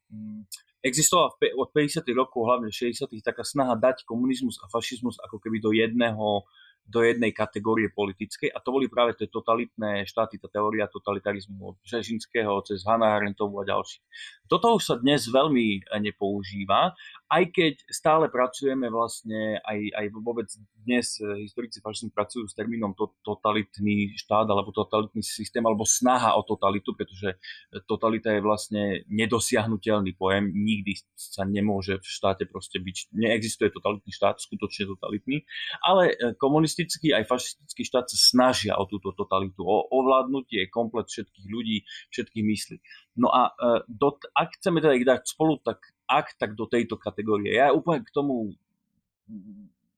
mm, 0.09 0.40
existovala 0.81 1.37
od 1.37 1.68
50. 1.68 2.01
rokov, 2.16 2.49
hlavne 2.49 2.73
60. 2.73 3.12
taká 3.20 3.44
snaha 3.44 3.77
dať 3.77 4.09
komunizmus 4.09 4.57
a 4.64 4.73
fašizmus 4.73 5.20
ako 5.20 5.37
keby 5.37 5.61
do 5.61 5.70
jedného 5.77 6.49
do 6.85 7.01
jednej 7.01 7.33
kategórie 7.33 7.88
politickej 7.88 8.53
a 8.53 8.61
to 8.61 8.68
boli 8.68 8.92
práve 8.92 9.16
tie 9.16 9.27
totalitné 9.33 10.05
štáty, 10.05 10.37
tá 10.37 10.53
teória 10.53 10.85
totalitarizmu 10.85 11.75
od 11.75 11.77
Žežinského 11.81 12.61
cez 12.68 12.85
Hanna 12.85 13.16
Arentovú 13.16 13.61
a 13.61 13.64
ďalší. 13.64 14.05
Toto 14.44 14.77
už 14.77 14.83
sa 14.85 14.94
dnes 15.01 15.25
veľmi 15.25 15.88
nepoužíva, 16.05 16.92
aj 17.33 17.44
keď 17.49 17.75
stále 17.88 18.29
pracujeme 18.29 18.92
vlastne, 18.92 19.57
aj, 19.64 19.81
aj 19.97 20.07
vôbec 20.12 20.44
dnes 20.85 21.16
historici 21.40 21.81
fašizmu 21.81 22.12
pracujú 22.12 22.44
s 22.44 22.53
termínom 22.53 22.92
to, 22.92 23.16
totalitný 23.25 24.12
štát 24.20 24.44
alebo 24.44 24.68
totalitný 24.68 25.25
systém 25.25 25.64
alebo 25.64 25.88
snaha 25.88 26.37
o 26.37 26.44
totalitu, 26.44 26.92
pretože 26.92 27.40
totalita 27.88 28.37
je 28.37 28.44
vlastne 28.44 28.83
nedosiahnutelný 29.09 30.12
pojem, 30.20 30.53
nikdy 30.53 31.01
sa 31.16 31.49
nemôže 31.49 31.97
v 31.97 32.07
štáte 32.07 32.44
proste 32.44 32.77
byť, 32.77 33.16
neexistuje 33.16 33.73
totalitný 33.73 34.12
štát, 34.12 34.44
skutočne 34.44 34.92
totalitný, 34.92 35.49
ale 35.81 36.12
komunist 36.37 36.73
komunistický 36.74 37.14
aj 37.14 37.30
fašistický 37.30 37.82
štát 37.87 38.06
sa 38.10 38.18
snažia 38.18 38.74
o 38.74 38.84
túto 38.90 39.14
totalitu, 39.14 39.62
o 39.62 39.87
ovládnutie 39.94 40.66
komplet 40.74 41.06
všetkých 41.06 41.46
ľudí, 41.46 41.87
všetkých 42.10 42.44
myslí. 42.44 42.76
No 43.22 43.30
a 43.30 43.54
e, 43.54 43.87
do, 43.87 44.18
ak 44.34 44.58
chceme 44.58 44.82
teda 44.82 44.98
ich 44.98 45.06
dať 45.06 45.22
spolu, 45.30 45.62
tak 45.62 45.78
ak, 46.10 46.34
tak 46.34 46.58
do 46.58 46.66
tejto 46.66 46.98
kategórie. 46.98 47.54
Ja 47.54 47.70
úplne 47.70 48.02
k 48.02 48.10
tomu 48.10 48.58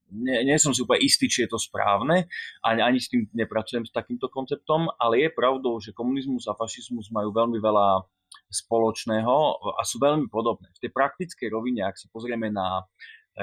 nie, 0.06 0.38
nie 0.46 0.56
som 0.60 0.70
si 0.70 0.84
úplne 0.84 1.02
istý, 1.02 1.26
či 1.26 1.48
je 1.48 1.50
to 1.50 1.58
správne, 1.58 2.30
ani, 2.62 2.80
ani 2.84 2.98
s 3.02 3.10
tým 3.10 3.26
nepracujem 3.34 3.82
s 3.88 3.90
takýmto 3.90 4.30
konceptom, 4.30 4.86
ale 5.02 5.26
je 5.26 5.28
pravdou, 5.34 5.82
že 5.82 5.96
komunizmus 5.96 6.46
a 6.46 6.54
fašizmus 6.54 7.10
majú 7.10 7.34
veľmi 7.34 7.58
veľa 7.58 8.06
spoločného 8.46 9.34
a 9.74 9.82
sú 9.82 9.98
veľmi 9.98 10.30
podobné. 10.30 10.70
V 10.78 10.82
tej 10.86 10.90
praktickej 10.94 11.48
rovine, 11.50 11.82
ak 11.82 11.98
sa 11.98 12.06
pozrieme 12.14 12.54
na 12.54 12.86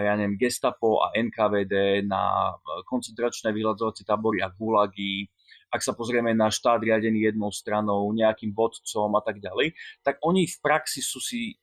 ja 0.01 0.17
neviem, 0.17 0.41
gestapo 0.41 1.05
a 1.05 1.13
NKVD, 1.13 2.01
na 2.09 2.49
e, 2.49 2.81
koncentračné 2.89 3.53
vyhľadzovacie 3.53 4.09
tábory 4.09 4.41
a 4.41 4.49
gulagy, 4.49 5.29
ak 5.69 5.85
sa 5.85 5.93
pozrieme 5.93 6.33
na 6.33 6.49
štát 6.49 6.81
riadený 6.81 7.29
jednou 7.29 7.53
stranou, 7.53 8.09
nejakým 8.13 8.53
vodcom 8.57 9.13
a 9.13 9.21
tak 9.21 9.37
ďalej, 9.37 9.77
tak 10.01 10.17
oni 10.25 10.49
v 10.49 10.57
praxi 10.61 11.01
sú 11.01 11.21
si 11.21 11.57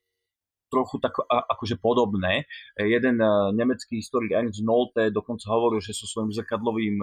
trochu 0.70 1.02
tak 1.02 1.18
akože 1.26 1.82
podobné. 1.82 2.46
Jeden 2.78 3.18
e, 3.18 3.26
nemecký 3.58 3.98
historik 3.98 4.30
Ernst 4.30 4.62
Nolte 4.62 5.10
dokonca 5.10 5.50
hovoril, 5.50 5.82
že 5.82 5.90
sú 5.90 6.06
svojím 6.06 6.30
zrkadlovým 6.30 7.02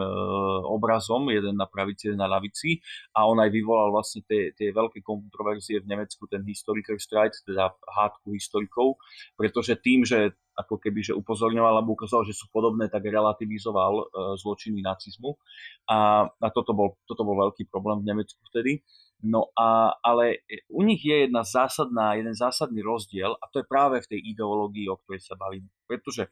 obrazom, 0.72 1.28
jeden 1.28 1.60
na 1.60 1.68
pravici, 1.68 2.08
jeden 2.08 2.24
na 2.24 2.32
lavici 2.32 2.80
a 3.12 3.28
on 3.28 3.36
aj 3.44 3.52
vyvolal 3.52 3.92
vlastne 3.92 4.24
tie, 4.24 4.56
tie 4.56 4.72
veľké 4.72 5.04
kontroverzie 5.04 5.84
v 5.84 5.92
Nemecku, 5.92 6.24
ten 6.32 6.48
historiker 6.48 6.96
Streit, 6.96 7.36
teda 7.44 7.76
hádku 7.92 8.32
historikov, 8.32 8.96
pretože 9.36 9.76
tým, 9.84 10.08
že 10.08 10.32
ako 10.58 10.82
keby, 10.82 11.06
že 11.06 11.14
upozorňoval 11.14 11.78
alebo 11.78 11.94
ukazoval, 11.94 12.26
že 12.26 12.34
sú 12.34 12.50
podobné, 12.50 12.90
tak 12.90 13.06
relativizoval 13.06 13.94
e, 13.94 14.04
zločiny 14.42 14.82
nacizmu. 14.82 15.38
A, 15.86 16.26
a 16.26 16.48
toto, 16.50 16.74
bol, 16.74 16.98
toto 17.06 17.22
bol 17.22 17.38
veľký 17.48 17.70
problém 17.70 18.02
v 18.02 18.10
Nemecku 18.10 18.42
vtedy. 18.50 18.82
No 19.22 19.50
a, 19.58 19.98
ale 20.02 20.46
u 20.70 20.86
nich 20.86 21.02
je 21.02 21.26
jedna 21.26 21.42
zásadná, 21.42 22.14
jeden 22.14 22.38
zásadný 22.38 22.86
rozdiel 22.86 23.34
a 23.34 23.50
to 23.50 23.62
je 23.62 23.70
práve 23.70 23.98
v 24.06 24.10
tej 24.14 24.20
ideológii, 24.34 24.86
o 24.94 25.00
ktorej 25.02 25.26
sa 25.26 25.34
bavím. 25.34 25.66
Pretože 25.90 26.30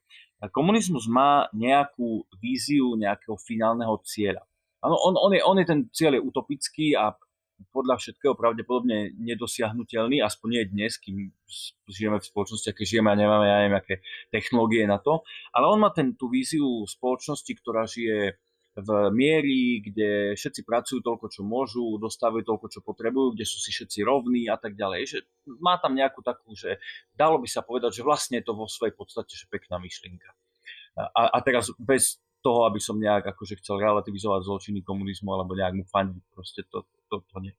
komunizmus 0.54 1.10
má 1.10 1.50
nejakú 1.50 2.30
víziu 2.38 2.94
nejakého 2.94 3.42
finálneho 3.42 3.98
cieľa. 4.06 4.46
Ano, 4.86 5.02
on, 5.02 5.18
on, 5.18 5.34
je, 5.34 5.42
on 5.42 5.58
je 5.58 5.66
ten 5.66 5.80
cieľ 5.90 6.22
je 6.22 6.26
utopický 6.30 6.94
a 6.94 7.18
podľa 7.72 7.96
všetkého 8.00 8.36
pravdepodobne 8.36 9.16
nedosiahnutelný, 9.16 10.20
aspoň 10.20 10.48
nie 10.52 10.64
dnes, 10.68 11.00
kým 11.00 11.32
žijeme 11.88 12.20
v 12.20 12.28
spoločnosti, 12.28 12.68
aké 12.72 12.84
žijeme 12.84 13.12
a 13.12 13.20
nemáme, 13.20 13.46
ja 13.48 13.58
neviem, 13.64 13.80
aké 13.80 13.96
technológie 14.32 14.84
na 14.84 15.00
to. 15.00 15.24
Ale 15.56 15.72
on 15.72 15.80
má 15.80 15.92
ten, 15.92 16.16
tú 16.16 16.28
víziu 16.28 16.84
spoločnosti, 16.88 17.52
ktorá 17.60 17.88
žije 17.88 18.36
v 18.76 18.90
miery, 19.16 19.80
kde 19.80 20.36
všetci 20.36 20.68
pracujú 20.68 21.00
toľko, 21.00 21.32
čo 21.32 21.48
môžu, 21.48 21.96
dostávajú 21.96 22.44
toľko, 22.44 22.68
čo 22.68 22.80
potrebujú, 22.84 23.32
kde 23.32 23.48
sú 23.48 23.64
si 23.64 23.72
všetci 23.72 24.04
rovní 24.04 24.52
a 24.52 24.60
tak 24.60 24.76
ďalej. 24.76 25.02
Že 25.08 25.18
má 25.64 25.80
tam 25.80 25.96
nejakú 25.96 26.20
takú, 26.20 26.52
že 26.60 26.84
dalo 27.16 27.40
by 27.40 27.48
sa 27.48 27.64
povedať, 27.64 27.96
že 27.96 28.04
vlastne 28.04 28.44
je 28.44 28.52
to 28.52 28.54
vo 28.54 28.68
svojej 28.68 28.92
podstate 28.92 29.32
že 29.32 29.48
pekná 29.48 29.80
myšlienka. 29.80 30.28
A, 30.96 31.32
a 31.32 31.38
teraz 31.40 31.72
bez 31.80 32.20
toho, 32.46 32.70
aby 32.70 32.78
som 32.78 33.02
nejak 33.02 33.34
akože 33.34 33.58
chcel 33.66 33.82
relativizovať 33.82 34.46
zločiny 34.46 34.86
komunizmu 34.86 35.34
alebo 35.34 35.58
nejak 35.58 35.74
mu 35.74 35.84
fandiť, 35.90 36.24
proste 36.30 36.62
to, 36.70 36.86
to, 37.10 37.26
to 37.26 37.38
nie. 37.42 37.58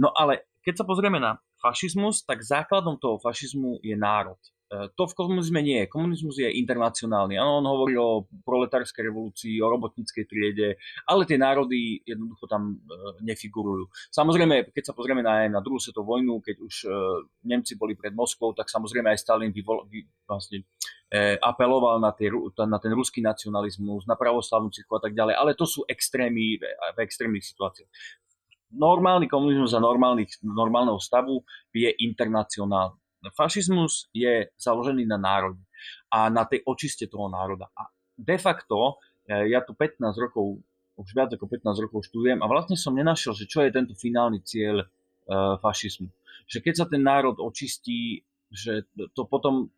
No 0.00 0.08
ale 0.16 0.48
keď 0.64 0.80
sa 0.80 0.84
pozrieme 0.88 1.20
na 1.20 1.36
fašizmus, 1.60 2.24
tak 2.24 2.40
základom 2.40 2.96
toho 2.96 3.20
fašizmu 3.20 3.84
je 3.84 3.92
národ. 3.92 4.40
E, 4.72 4.88
to 4.96 5.04
v 5.04 5.14
komunizme 5.14 5.60
nie 5.60 5.84
je. 5.84 5.92
Komunizmus 5.92 6.40
je 6.40 6.48
internacionálny. 6.48 7.36
Ano, 7.36 7.60
on 7.60 7.66
hovorí 7.68 7.94
o 8.00 8.24
proletárskej 8.42 9.12
revolúcii, 9.12 9.60
o 9.60 9.68
robotníckej 9.68 10.24
triede, 10.24 10.80
ale 11.04 11.28
tie 11.28 11.36
národy 11.36 12.00
jednoducho 12.08 12.48
tam 12.48 12.72
e, 12.72 12.76
nefigurujú. 13.20 13.92
Samozrejme, 14.08 14.72
keď 14.72 14.90
sa 14.90 14.96
pozrieme 14.96 15.20
na, 15.20 15.44
na 15.52 15.60
druhú 15.60 15.76
svetovú 15.76 16.16
vojnu, 16.16 16.40
keď 16.40 16.56
už 16.64 16.74
e, 16.82 16.88
Nemci 17.44 17.76
boli 17.76 17.94
pred 17.94 18.16
Moskvou, 18.16 18.56
tak 18.56 18.72
samozrejme 18.72 19.12
aj 19.12 19.20
Stalin 19.20 19.52
vyvol, 19.52 19.84
vy, 19.92 20.08
vlastne, 20.24 20.64
apeloval 21.44 22.00
na, 22.00 22.08
tie, 22.16 22.32
na 22.64 22.80
ten 22.80 22.92
ruský 22.96 23.20
nacionalizmus, 23.20 24.08
na 24.08 24.16
pravoslavnú 24.16 24.72
cirkvu 24.72 24.96
a 24.96 25.02
tak 25.04 25.12
ďalej, 25.12 25.34
ale 25.36 25.52
to 25.52 25.68
sú 25.68 25.84
extrémy 25.84 26.56
v 26.56 26.98
extrémnych 27.04 27.44
situáciách 27.44 27.90
normálny 28.72 29.28
komunizmus 29.28 29.76
za 29.76 29.80
normálneho 30.42 30.96
stavu 30.96 31.44
je 31.76 31.92
internacionálny. 31.92 32.96
Fašizmus 33.36 34.10
je 34.10 34.50
založený 34.58 35.06
na 35.06 35.20
národe 35.20 35.62
a 36.10 36.26
na 36.26 36.42
tej 36.42 36.66
očiste 36.66 37.06
toho 37.06 37.30
národa. 37.30 37.70
A 37.78 37.86
de 38.18 38.34
facto, 38.34 38.98
e, 39.28 39.52
ja 39.54 39.62
tu 39.62 39.78
15 39.78 40.02
rokov, 40.18 40.58
už 40.98 41.08
viac 41.14 41.30
ako 41.30 41.46
15 41.46 41.84
rokov 41.86 42.10
študujem 42.10 42.42
a 42.42 42.50
vlastne 42.50 42.74
som 42.74 42.98
nenašiel, 42.98 43.30
že 43.38 43.46
čo 43.46 43.62
je 43.62 43.70
tento 43.70 43.94
finálny 43.94 44.42
cieľ 44.42 44.82
e, 44.82 44.86
fašizmu. 45.62 46.10
Že 46.50 46.58
keď 46.66 46.74
sa 46.74 46.86
ten 46.90 47.06
národ 47.06 47.38
očistí, 47.38 48.26
že 48.50 48.90
to 49.14 49.22
potom 49.30 49.70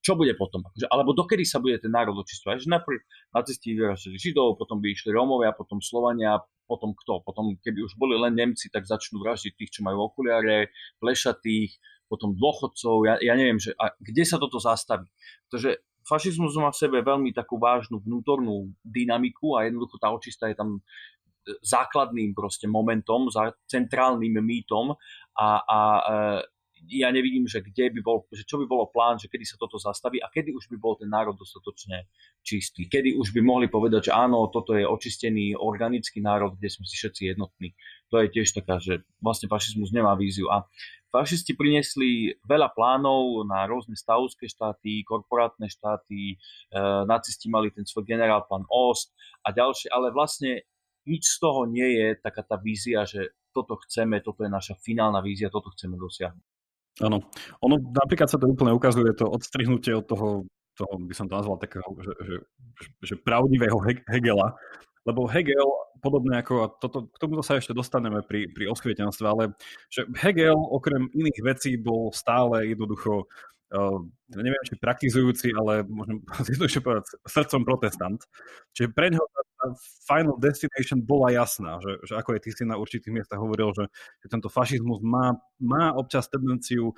čo 0.00 0.16
bude 0.16 0.32
potom? 0.32 0.64
Akože, 0.64 0.88
alebo 0.88 1.12
dokedy 1.12 1.44
sa 1.44 1.60
bude 1.60 1.76
ten 1.76 1.92
národ 1.92 2.16
očistovať? 2.24 2.64
Že 2.64 2.72
najprv 2.72 2.98
nacisti 3.36 3.76
vyražili 3.76 4.16
Židov, 4.16 4.56
potom 4.56 4.80
by 4.80 4.96
išli 4.96 5.12
Rómovia, 5.12 5.52
potom 5.52 5.84
Slovania, 5.84 6.40
potom 6.64 6.96
kto? 6.96 7.20
Potom, 7.20 7.60
keby 7.60 7.84
už 7.84 8.00
boli 8.00 8.16
len 8.16 8.32
Nemci, 8.32 8.72
tak 8.72 8.88
začnú 8.88 9.20
vraždiť 9.20 9.52
tých, 9.60 9.72
čo 9.76 9.80
majú 9.84 10.08
okuliare, 10.08 10.72
plešatých, 11.04 11.76
potom 12.10 12.34
dôchodcov, 12.34 13.06
ja, 13.06 13.14
ja 13.22 13.38
neviem, 13.38 13.62
že, 13.62 13.70
a 13.78 13.94
kde 14.02 14.24
sa 14.26 14.40
toto 14.40 14.58
zastaví. 14.58 15.06
Pretože 15.46 15.78
fašizmus 16.02 16.58
má 16.58 16.74
v 16.74 16.80
sebe 16.80 16.98
veľmi 17.04 17.30
takú 17.30 17.60
vážnu 17.60 18.02
vnútornú 18.02 18.72
dynamiku 18.82 19.54
a 19.54 19.68
jednoducho 19.68 20.00
tá 20.02 20.10
očista 20.10 20.50
je 20.50 20.58
tam 20.58 20.80
e, 20.80 20.80
základným 21.62 22.34
proste 22.34 22.66
momentom, 22.66 23.30
centrálnym 23.70 24.42
mýtom 24.42 24.98
a, 25.38 25.48
a 25.62 25.78
e, 26.02 26.12
ja 26.88 27.12
nevidím, 27.12 27.44
že 27.44 27.60
kde 27.60 27.92
by 27.92 28.00
bol, 28.00 28.24
že 28.32 28.48
čo 28.48 28.56
by 28.56 28.64
bolo 28.64 28.88
plán, 28.88 29.20
že 29.20 29.28
kedy 29.28 29.44
sa 29.44 29.60
toto 29.60 29.76
zastaví 29.76 30.22
a 30.22 30.32
kedy 30.32 30.56
už 30.56 30.72
by 30.72 30.76
bol 30.80 30.96
ten 30.96 31.12
národ 31.12 31.36
dostatočne 31.36 32.08
čistý. 32.40 32.88
Kedy 32.88 33.18
už 33.20 33.36
by 33.36 33.40
mohli 33.44 33.66
povedať, 33.68 34.08
že 34.08 34.12
áno, 34.16 34.48
toto 34.48 34.72
je 34.72 34.88
očistený 34.88 35.58
organický 35.58 36.24
národ, 36.24 36.56
kde 36.56 36.72
sme 36.72 36.88
si 36.88 36.96
všetci 36.96 37.36
jednotní. 37.36 37.76
To 38.08 38.22
je 38.24 38.32
tiež 38.32 38.56
taká, 38.56 38.80
že 38.80 39.04
vlastne 39.20 39.46
fašizmus 39.52 39.92
nemá 39.92 40.16
víziu. 40.16 40.48
A 40.48 40.64
fašisti 41.12 41.52
priniesli 41.52 42.38
veľa 42.48 42.72
plánov 42.72 43.44
na 43.44 43.68
rôzne 43.68 43.94
stavovské 43.98 44.48
štáty, 44.48 45.04
korporátne 45.04 45.68
štáty, 45.68 46.34
e, 46.34 46.36
nacisti 47.04 47.50
mali 47.52 47.70
ten 47.70 47.84
svoj 47.84 48.06
generál 48.08 48.46
plán 48.48 48.64
Ost 48.70 49.12
a 49.44 49.52
ďalšie, 49.52 49.92
ale 49.92 50.14
vlastne 50.14 50.64
nič 51.04 51.26
z 51.26 51.36
toho 51.42 51.66
nie 51.66 51.98
je 51.98 52.08
taká 52.18 52.42
tá 52.46 52.56
vízia, 52.58 53.02
že 53.06 53.34
toto 53.50 53.78
chceme, 53.82 54.22
toto 54.22 54.46
je 54.46 54.50
naša 54.50 54.78
finálna 54.78 55.18
vízia, 55.18 55.50
toto 55.50 55.74
chceme 55.74 55.98
dosiahnuť. 55.98 56.49
Áno. 57.00 57.24
Ono 57.64 57.76
napríklad 57.80 58.28
sa 58.28 58.36
to 58.36 58.46
úplne 58.48 58.76
ukazuje, 58.76 59.16
to 59.16 59.24
odstrihnutie 59.24 59.96
od 59.96 60.04
toho, 60.04 60.28
toho 60.76 60.94
by 61.00 61.14
som 61.16 61.26
to 61.28 61.36
nazval 61.36 61.56
takého, 61.56 61.88
že, 62.00 62.12
že, 62.24 62.36
že 63.02 63.14
pravdivého 63.16 63.80
Hegela, 64.08 64.52
lebo 65.08 65.24
Hegel, 65.24 65.68
podobne 66.04 66.40
ako, 66.40 66.54
a 66.64 66.66
toto, 66.76 67.08
k 67.08 67.16
tomu 67.20 67.40
sa 67.40 67.56
ešte 67.56 67.72
dostaneme 67.72 68.20
pri, 68.20 68.52
pri 68.52 68.68
osvietenstve, 68.68 69.24
ale 69.24 69.56
že 69.88 70.04
Hegel 70.20 70.56
okrem 70.56 71.08
iných 71.12 71.40
vecí 71.40 71.80
bol 71.80 72.12
stále 72.12 72.72
jednoducho 72.72 73.24
Uh, 73.70 74.02
neviem, 74.34 74.58
či 74.66 74.74
praktizujúci, 74.82 75.54
ale 75.54 75.86
môžem 75.86 76.18
jednoducho 76.50 76.82
povedať 76.82 77.06
srdcom 77.22 77.62
protestant. 77.62 78.18
Čiže 78.74 78.90
pre 78.90 79.14
neho 79.14 79.22
final 80.08 80.36
destination 80.40 81.00
bola 81.04 81.30
jasná, 81.32 81.78
že, 81.84 82.00
že 82.04 82.14
ako 82.16 82.36
je 82.36 82.40
ty 82.40 82.50
si 82.52 82.64
na 82.64 82.80
určitých 82.80 83.12
miestach 83.12 83.40
hovoril, 83.40 83.72
že, 83.76 83.86
že 84.24 84.26
tento 84.32 84.48
fašizmus 84.48 85.04
má, 85.04 85.36
má 85.60 85.92
občas 85.94 86.28
tendenciu 86.28 86.96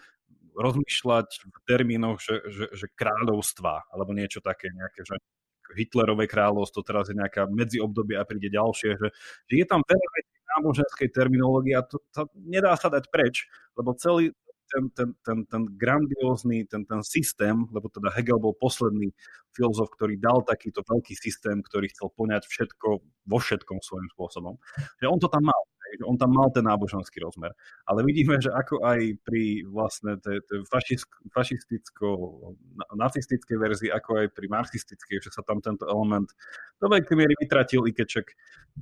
rozmýšľať 0.52 1.28
v 1.48 1.58
termínoch, 1.64 2.20
že, 2.20 2.44
že, 2.52 2.66
že 2.72 2.86
kráľovstva, 2.92 3.88
alebo 3.88 4.12
niečo 4.12 4.44
také, 4.44 4.68
nejaké, 4.70 5.02
že 5.04 5.16
Hitlerové 5.72 6.28
kráľovstvo, 6.28 6.84
teraz 6.84 7.08
je 7.08 7.16
nejaká 7.16 7.48
medziobdobie 7.48 8.20
a 8.20 8.28
príde 8.28 8.52
ďalšie, 8.52 9.00
že, 9.00 9.08
že 9.48 9.54
je 9.56 9.64
tam 9.64 9.80
veľa 9.80 10.08
náboženskej 10.58 11.08
terminológie 11.08 11.72
a 11.72 11.82
to, 11.86 11.96
to 12.12 12.28
nedá 12.36 12.76
sa 12.76 12.92
dať 12.92 13.08
preč, 13.08 13.48
lebo 13.72 13.96
celý, 13.96 14.36
ten, 14.72 14.88
ten, 14.96 15.12
ten, 15.20 15.44
ten 15.46 15.62
grandiózny, 15.76 16.64
ten, 16.64 16.88
ten 16.88 17.04
systém, 17.04 17.68
lebo 17.68 17.92
teda 17.92 18.08
Hegel 18.16 18.40
bol 18.40 18.56
posledný 18.56 19.12
filozof, 19.52 19.92
ktorý 19.92 20.16
dal 20.16 20.40
takýto 20.48 20.80
veľký 20.82 21.12
systém, 21.12 21.60
ktorý 21.60 21.92
chcel 21.92 22.08
poňať 22.16 22.48
všetko 22.48 22.88
vo 23.04 23.38
všetkom 23.38 23.84
svojím 23.84 24.08
spôsobom. 24.16 24.56
Že 25.04 25.12
on 25.12 25.20
to 25.20 25.28
tam 25.28 25.44
mal. 25.44 25.62
On 26.08 26.16
tam 26.16 26.32
mal 26.32 26.48
ten 26.56 26.64
náboženský 26.64 27.20
rozmer. 27.20 27.52
Ale 27.84 28.00
vidíme, 28.00 28.40
že 28.40 28.48
ako 28.48 28.80
aj 28.80 29.12
pri 29.28 29.60
vlastne 29.68 30.16
tej, 30.24 30.40
tej 30.48 30.64
fašisticko-nacistickej 31.28 33.56
verzii, 33.60 33.92
ako 33.92 34.24
aj 34.24 34.32
pri 34.32 34.48
marxistickej, 34.48 35.20
že 35.20 35.28
sa 35.28 35.44
tam 35.44 35.60
tento 35.60 35.84
element 35.84 36.32
do 36.80 36.88
veľkej 36.88 37.12
miery 37.12 37.36
vytratil, 37.36 37.84
i 37.84 37.92
keď 37.92 38.08
čak, 38.08 38.32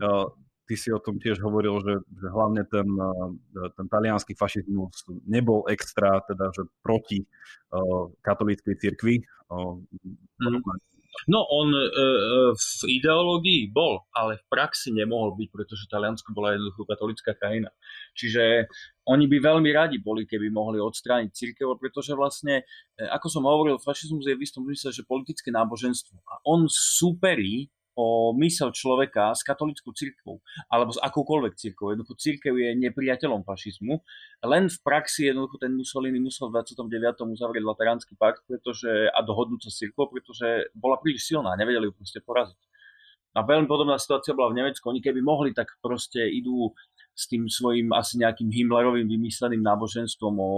uh, 0.07 0.31
ty 0.71 0.79
si 0.79 0.95
o 0.95 1.03
tom 1.03 1.19
tiež 1.19 1.43
hovoril, 1.43 1.83
že, 1.83 1.99
že 2.07 2.31
hlavne 2.31 2.63
ten, 2.71 2.87
eh, 2.87 3.71
ten 3.75 3.91
talianský 3.91 4.39
fašizmus 4.39 5.03
nebol 5.27 5.67
extra, 5.67 6.23
teda 6.23 6.55
že 6.55 6.63
proti 6.79 7.27
uh, 7.75 8.07
katolíckej 8.23 8.79
cirkvi. 8.79 9.19
Uh, 9.51 9.83
mm. 10.39 10.63
No 11.27 11.43
on 11.51 11.75
uh, 11.75 12.55
v 12.55 12.71
ideológii 12.87 13.75
bol, 13.75 14.07
ale 14.15 14.39
v 14.39 14.45
praxi 14.47 14.95
nemohol 14.95 15.35
byť, 15.35 15.49
pretože 15.51 15.91
Taliansko 15.91 16.31
bola 16.31 16.55
jednoducho 16.55 16.87
katolická 16.87 17.35
krajina. 17.35 17.75
Čiže 18.15 18.71
oni 19.11 19.27
by 19.27 19.43
veľmi 19.43 19.71
radi 19.75 19.99
boli, 19.99 20.23
keby 20.23 20.55
mohli 20.55 20.79
odstrániť 20.79 21.35
církev, 21.35 21.67
pretože 21.83 22.15
vlastne, 22.15 22.63
ako 22.95 23.27
som 23.27 23.43
hovoril, 23.43 23.83
fašizmus 23.83 24.31
je 24.31 24.39
v 24.39 24.45
istom 24.47 24.63
zmysle, 24.63 24.95
že 24.95 25.03
politické 25.03 25.51
náboženstvo. 25.51 26.15
A 26.31 26.39
on 26.47 26.71
superí 26.71 27.67
o 27.99 28.31
mysel 28.39 28.71
človeka 28.71 29.35
s 29.35 29.43
katolickou 29.43 29.91
církvou 29.91 30.39
alebo 30.71 30.95
s 30.95 30.99
akoukoľvek 31.03 31.53
církvou. 31.59 31.93
Jednoducho 31.93 32.15
církev 32.17 32.55
je 32.55 32.71
nepriateľom 32.79 33.43
fašizmu. 33.43 33.99
Len 34.47 34.71
v 34.71 34.79
praxi 34.81 35.29
jednoducho 35.29 35.59
ten 35.59 35.75
Mussolini 35.75 36.23
musel 36.23 36.49
v 36.49 36.63
29. 36.63 37.27
uzavrieť 37.35 37.65
Lateránsky 37.67 38.15
pakt 38.15 38.47
pretože, 38.47 38.89
a 39.11 39.19
dohodnúť 39.21 39.67
sa 39.67 39.71
s 39.71 39.79
církvou, 39.83 40.09
pretože 40.09 40.71
bola 40.73 40.97
príliš 41.03 41.27
silná, 41.27 41.59
nevedeli 41.59 41.91
ju 41.91 41.95
proste 41.95 42.23
poraziť. 42.23 42.70
A 43.31 43.47
veľmi 43.47 43.71
podobná 43.71 43.95
situácia 43.95 44.35
bola 44.35 44.51
v 44.51 44.59
Nemecku. 44.59 44.83
Oni 44.91 44.99
keby 44.99 45.23
mohli, 45.23 45.55
tak 45.55 45.71
proste 45.79 46.27
idú 46.27 46.75
s 47.15 47.29
tým 47.29 47.47
svojím 47.47 47.93
asi 47.93 48.17
nejakým 48.17 48.49
Himmlerovým 48.49 49.05
vymysleným 49.05 49.61
náboženstvom 49.61 50.35
o, 50.41 50.53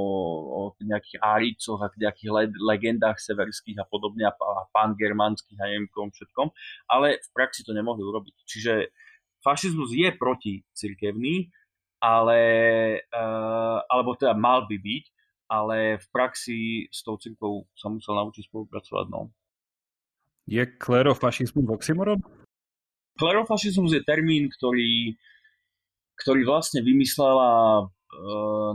o 0.46 0.60
nejakých 0.78 1.18
áricoch 1.18 1.80
a 1.82 1.90
nejakých 1.90 2.30
le, 2.30 2.44
legendách 2.54 3.18
severských 3.18 3.82
a 3.82 3.88
podobne 3.88 4.30
a, 4.30 4.32
a 4.32 4.70
pangermanských 4.70 5.58
a 5.58 5.68
neviem 5.68 5.90
kom 5.90 6.14
všetkom, 6.14 6.54
ale 6.86 7.18
v 7.18 7.28
praxi 7.34 7.66
to 7.66 7.74
nemohli 7.74 8.06
urobiť. 8.06 8.34
Čiže 8.46 8.94
fašizmus 9.42 9.90
je 9.90 10.08
proti 10.14 10.62
cirkevný, 10.70 11.50
ale, 11.98 12.40
uh, 13.10 13.78
alebo 13.90 14.14
teda 14.14 14.38
mal 14.38 14.64
by 14.70 14.76
byť, 14.78 15.04
ale 15.50 15.98
v 15.98 16.06
praxi 16.14 16.86
s 16.88 17.02
tou 17.02 17.18
cirkvou 17.18 17.66
sa 17.74 17.90
musel 17.90 18.16
naučiť 18.16 18.48
spolupracovať. 18.48 19.06
No. 19.10 19.34
Je 20.46 20.62
klerofašizmus 20.62 21.66
oxymoron? 21.68 22.22
Klerofašizmus 23.20 23.92
je 23.92 24.02
termín, 24.02 24.48
ktorý 24.48 25.16
ktorý 26.22 26.46
vlastne 26.46 26.86
vymyslela 26.86 27.82
e, 27.82 27.84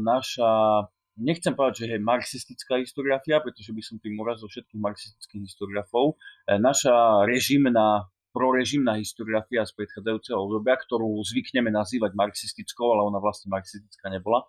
naša, 0.03 0.83
nechcem 1.15 1.55
povedať, 1.55 1.88
že 1.88 1.95
je 1.95 1.99
marxistická 2.03 2.83
historiografia, 2.83 3.39
pretože 3.39 3.71
by 3.71 3.81
som 3.81 3.95
tým 4.03 4.19
urazil 4.19 4.51
všetkých 4.51 4.81
marxistických 4.83 5.41
historiografov, 5.47 6.19
e, 6.19 6.59
naša 6.59 7.23
režimná 7.23 8.11
prorežimná 8.35 9.01
historiografia 9.01 9.65
z 9.65 9.73
predchádzajúceho 9.73 10.38
obdobia, 10.38 10.77
ktorú 10.77 11.17
zvykneme 11.25 11.73
nazývať 11.73 12.13
marxistickou, 12.13 12.93
ale 12.93 13.09
ona 13.09 13.17
vlastne 13.17 13.49
marxistická 13.49 14.13
nebola. 14.13 14.45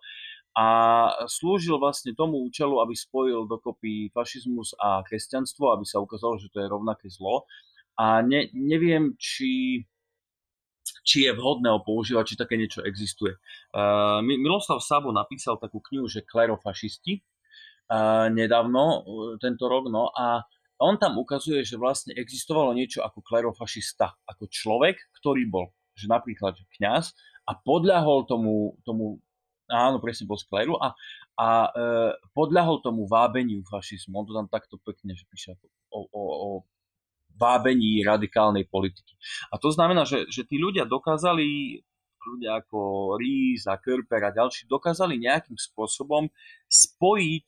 A 0.53 0.67
slúžil 1.25 1.79
vlastne 1.81 2.13
tomu 2.13 2.37
účelu, 2.45 2.85
aby 2.85 2.93
spojil 2.93 3.49
dokopy 3.49 4.13
fašizmus 4.13 4.77
a 4.77 5.01
kresťanstvo, 5.05 5.73
aby 5.73 5.85
sa 5.89 6.03
ukázalo, 6.03 6.37
že 6.37 6.53
to 6.53 6.61
je 6.61 6.67
rovnaké 6.69 7.09
zlo. 7.09 7.49
A 7.99 8.23
ne, 8.23 8.47
neviem, 8.55 9.13
či 9.19 9.83
či 11.05 11.25
je 11.25 11.31
vhodné 11.33 11.69
ho 11.73 11.81
používať, 11.81 12.33
či 12.33 12.35
také 12.39 12.53
niečo 12.57 12.85
existuje. 12.85 13.33
Uh, 13.73 14.21
Miloslav 14.21 14.81
Sabo 14.81 15.09
napísal 15.09 15.57
takú 15.57 15.81
knihu, 15.89 16.05
že 16.05 16.25
klerofašisti 16.25 17.17
uh, 17.17 18.29
nedávno, 18.29 19.05
tento 19.41 19.65
rok, 19.69 19.89
no 19.89 20.13
a 20.13 20.45
on 20.79 20.95
tam 20.95 21.19
ukazuje, 21.19 21.65
že 21.67 21.75
vlastne 21.75 22.15
existovalo 22.15 22.71
niečo 22.71 23.03
ako 23.03 23.19
klerofašista, 23.19 24.15
ako 24.23 24.47
človek, 24.47 24.95
ktorý 25.19 25.43
bol, 25.49 25.67
že 25.91 26.07
napríklad 26.07 26.55
kňaz 26.79 27.11
a 27.49 27.51
podľahol 27.59 28.23
tomu, 28.23 28.79
tomu 28.87 29.19
áno, 29.67 29.99
presne 29.99 30.23
bol 30.23 30.39
z 30.39 30.47
kleru 30.47 30.79
a, 30.79 30.95
a 31.35 31.47
e, 31.67 31.69
podľahol 32.31 32.79
tomu 32.79 33.11
vábeniu 33.11 33.59
fašizmu. 33.67 34.23
On 34.23 34.25
to 34.25 34.31
tam 34.31 34.47
takto 34.47 34.79
pekne 34.79 35.19
že 35.19 35.27
píše 35.27 35.59
o, 35.91 36.07
o, 36.07 36.23
o 36.23 36.47
vábení 37.39 38.03
radikálnej 38.03 38.67
politiky. 38.67 39.15
A 39.49 39.55
to 39.55 39.71
znamená, 39.71 40.03
že, 40.03 40.27
že 40.27 40.43
tí 40.43 40.59
ľudia 40.59 40.83
dokázali, 40.83 41.79
ľudia 42.19 42.59
ako 42.59 43.15
Ries 43.15 43.63
a 43.65 43.79
Körper 43.79 44.27
a 44.27 44.35
ďalší, 44.35 44.67
dokázali 44.67 45.15
nejakým 45.15 45.55
spôsobom 45.55 46.27
spojiť 46.67 47.45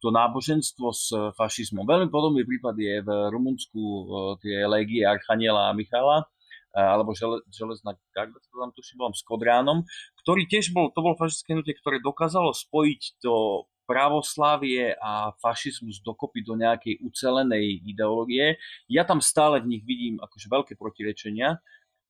to 0.00 0.08
náboženstvo 0.12 0.86
s 0.92 1.08
fašizmom. 1.38 1.86
Veľmi 1.86 2.08
podobný 2.12 2.44
prípad 2.44 2.74
je 2.76 3.00
v 3.00 3.10
Rumunsku 3.32 3.80
uh, 3.80 4.04
tie 4.42 4.66
legie 4.68 5.06
Archaniela 5.06 5.70
a 5.70 5.76
Michala, 5.76 6.20
uh, 6.20 6.88
alebo 6.96 7.16
žele, 7.16 7.40
železná 7.48 7.96
garda, 8.12 8.36
to 8.36 8.56
tam 8.60 8.72
tuším, 8.74 9.00
s 9.14 9.24
Kodránom, 9.24 9.86
ktorý 10.20 10.44
tiež 10.50 10.74
bol, 10.74 10.92
to 10.92 11.00
bolo 11.00 11.16
fašistické 11.16 11.56
hnutie, 11.56 11.74
ktoré 11.80 12.02
dokázalo 12.02 12.52
spojiť 12.52 13.24
to 13.24 13.64
pravoslávie 13.84 14.96
a 14.96 15.32
fašizmus 15.38 16.00
dokopy 16.00 16.40
do 16.44 16.56
nejakej 16.56 17.00
ucelenej 17.04 17.84
ideológie. 17.84 18.56
Ja 18.88 19.04
tam 19.04 19.20
stále 19.20 19.60
v 19.60 19.76
nich 19.76 19.82
vidím 19.84 20.20
akože 20.20 20.46
veľké 20.48 20.72
protirečenia, 20.76 21.60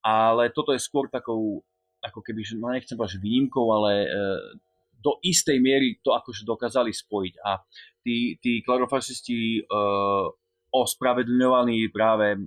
ale 0.02 0.54
toto 0.54 0.70
je 0.70 0.80
skôr 0.82 1.10
takou, 1.10 1.62
ako 2.00 2.20
keby, 2.22 2.44
no 2.58 2.70
nechcem 2.70 2.94
povedať, 2.94 3.18
výnimkou, 3.18 3.66
ale 3.74 3.92
e, 4.04 4.08
do 4.98 5.20
istej 5.20 5.58
miery 5.60 6.00
to 6.00 6.14
akože 6.14 6.46
dokázali 6.48 6.92
spojiť. 6.92 7.34
A 7.44 7.60
tí, 8.04 8.36
tí 8.38 8.60
klarofašisti 8.62 9.60
e, 9.60 9.60
ospravedlňovaní 10.74 11.88
práve 11.90 12.34
e, 12.34 12.38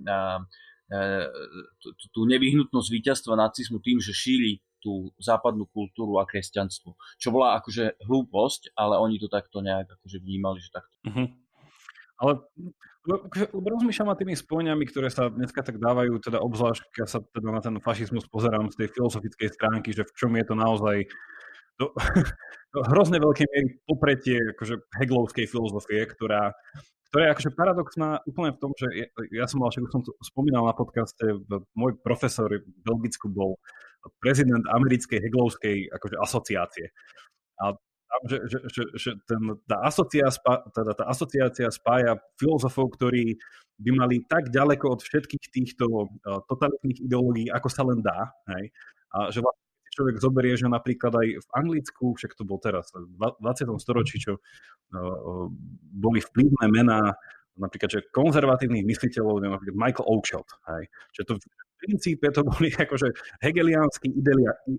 tú 2.16 2.24
nevyhnutnosť 2.24 2.88
víťazstva 2.88 3.36
nacizmu 3.36 3.82
tým, 3.84 4.00
že 4.00 4.16
šíri 4.16 4.64
tú 4.78 5.10
západnú 5.18 5.66
kultúru 5.70 6.22
a 6.22 6.28
kresťanstvo. 6.28 6.94
Čo 7.18 7.28
bola 7.34 7.58
akože 7.58 7.98
hlúposť, 8.04 8.74
ale 8.78 8.98
oni 8.98 9.18
to 9.18 9.28
takto 9.30 9.62
nejak 9.62 9.90
akože 9.98 10.18
vnímali, 10.22 10.58
že 10.62 10.70
takto. 10.70 10.94
Uh-huh. 11.06 11.28
Ale 12.18 12.32
rozmýšľam 13.54 14.10
nad 14.12 14.18
tými 14.18 14.34
spojeniami, 14.34 14.84
ktoré 14.90 15.08
sa 15.08 15.30
dneska 15.30 15.62
tak 15.62 15.78
dávajú, 15.78 16.18
teda 16.20 16.42
obzvlášť, 16.42 16.82
keď 16.92 17.06
sa 17.06 17.18
teda 17.22 17.48
na 17.54 17.60
ten 17.62 17.76
fašizmus 17.78 18.26
pozerám 18.28 18.68
z 18.74 18.84
tej 18.84 18.88
filozofickej 18.92 19.48
stránky, 19.54 19.94
že 19.94 20.04
v 20.04 20.12
čom 20.18 20.34
je 20.34 20.44
to 20.44 20.54
naozaj 20.58 20.96
do, 21.78 21.94
do 22.74 22.80
hrozne 22.90 23.22
veľkej 23.22 23.46
miery 23.48 23.68
popretie 23.86 24.36
akože 24.52 24.82
heglovskej 24.98 25.46
filozofie, 25.46 26.04
ktorá, 26.10 26.52
ktorá 27.08 27.22
je 27.30 27.32
akože 27.38 27.50
paradoxná 27.54 28.20
úplne 28.26 28.52
v 28.52 28.60
tom, 28.60 28.72
že 28.76 28.86
ja, 28.92 29.06
ja 29.30 29.44
som 29.46 29.62
mal, 29.62 29.72
však 29.72 29.88
som 29.88 30.02
to 30.04 30.12
spomínal 30.20 30.66
na 30.66 30.74
podcaste, 30.74 31.22
môj 31.72 31.96
profesor 32.02 32.50
v 32.50 32.66
Belgicku 32.84 33.30
bol 33.30 33.56
prezident 34.22 34.64
americkej 34.70 35.18
heglovskej 35.20 35.90
akože 35.92 36.16
asociácie. 36.18 36.86
A 37.58 37.74
tam, 38.08 38.20
že, 38.24 38.38
že, 38.48 38.58
že, 38.72 38.82
že 38.96 39.10
ten, 39.28 39.42
tá, 39.68 39.84
asocia, 39.84 40.26
teda 40.72 40.92
tá 40.96 41.04
asociácia 41.12 41.68
spája 41.68 42.16
filozofov, 42.40 42.96
ktorí 42.96 43.36
by 43.78 43.90
mali 43.94 44.24
tak 44.26 44.48
ďaleko 44.48 44.98
od 44.98 45.00
všetkých 45.04 45.44
týchto 45.52 45.86
uh, 45.86 46.40
totalitných 46.48 47.04
ideológií, 47.04 47.46
ako 47.52 47.68
sa 47.68 47.84
len 47.84 48.00
dá. 48.00 48.32
Hej? 48.56 48.72
A 49.12 49.28
že 49.28 49.44
vlastne 49.44 49.92
človek 49.92 50.16
zoberie, 50.18 50.54
že 50.56 50.66
napríklad 50.66 51.12
aj 51.14 51.28
v 51.36 51.48
Anglicku, 51.52 52.16
však 52.16 52.32
to 52.32 52.48
bol 52.48 52.58
teraz, 52.58 52.90
v 52.96 53.36
20. 53.44 53.76
storočí, 53.76 54.18
čo 54.18 54.40
uh, 54.40 55.46
boli 55.92 56.24
vplyvné 56.24 56.66
mená 56.72 57.12
napríklad, 57.58 57.90
že 57.90 58.06
konzervatívnych 58.14 58.86
mysliteľov, 58.86 59.42
napríklad 59.42 59.76
Michael 59.76 60.06
Oakeshott, 60.06 60.48
hej, 60.70 60.86
že 61.10 61.22
to 61.26 61.42
princípe 61.78 62.30
to 62.30 62.44
boli 62.44 62.70
akože 62.74 63.06
hegeliánsky 63.40 64.12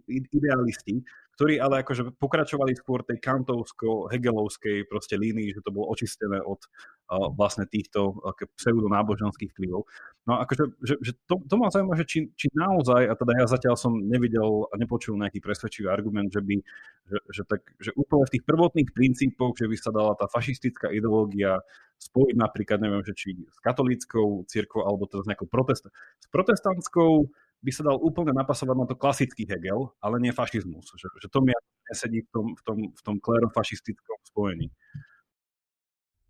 idealisti, 0.08 1.04
ktorí 1.40 1.56
ale 1.56 1.88
akože 1.88 2.20
pokračovali 2.20 2.76
skôr 2.76 3.08
tej 3.08 3.24
kantovsko-hegelovskej 3.24 4.92
proste 4.92 5.16
línii, 5.16 5.56
že 5.56 5.64
to 5.64 5.72
bolo 5.72 5.88
očistené 5.88 6.44
od 6.44 6.60
uh, 6.60 7.32
vlastne 7.32 7.64
týchto 7.64 8.12
uh, 8.12 8.36
pseudonáboženských 8.60 9.56
vplyvov. 9.56 9.88
No 10.28 10.36
akože, 10.44 10.84
že, 10.84 11.00
že 11.00 11.16
to, 11.32 11.40
to 11.48 11.56
ma 11.56 11.72
zaujíma, 11.72 11.96
že 11.96 12.04
či, 12.12 12.20
či 12.36 12.52
naozaj, 12.52 13.08
a 13.08 13.16
teda 13.16 13.40
ja 13.40 13.46
zatiaľ 13.48 13.80
som 13.80 13.96
nevidel 13.96 14.68
a 14.68 14.76
nepočul 14.76 15.16
nejaký 15.16 15.40
presvedčivý 15.40 15.88
argument, 15.88 16.28
že 16.28 16.44
by, 16.44 16.60
že, 17.08 17.18
že, 17.32 17.44
tak, 17.48 17.64
že 17.80 17.96
úplne 17.96 18.28
v 18.28 18.34
tých 18.36 18.44
prvotných 18.44 18.92
princípoch, 18.92 19.56
že 19.56 19.72
by 19.72 19.76
sa 19.80 19.96
dala 19.96 20.20
tá 20.20 20.28
fašistická 20.28 20.92
ideológia 20.92 21.64
spojiť 22.04 22.36
napríklad, 22.36 22.84
neviem, 22.84 23.04
že 23.08 23.16
či 23.16 23.30
s 23.48 23.64
katolíckou 23.64 24.44
cirkvou 24.44 24.84
alebo 24.84 25.08
teda 25.08 25.24
s 25.24 25.30
nejakou 25.32 25.48
protest, 25.48 25.88
s 26.20 26.28
protestantskou 26.28 27.32
by 27.60 27.72
sa 27.76 27.84
dal 27.84 28.00
úplne 28.00 28.32
napasovať 28.32 28.76
na 28.76 28.88
to 28.88 28.96
klasický 28.96 29.44
Hegel, 29.44 29.92
ale 30.00 30.20
nie 30.24 30.32
fašizmus. 30.32 30.96
Že, 30.96 31.08
že 31.20 31.28
to 31.28 31.40
mi 31.44 31.52
nesedí 31.92 32.24
v 32.24 32.30
tom, 32.32 32.46
v 32.56 32.62
tom, 32.64 32.78
v 32.96 33.02
tom 33.04 33.16
klerofašistickom 33.20 34.18
spojení. 34.24 34.72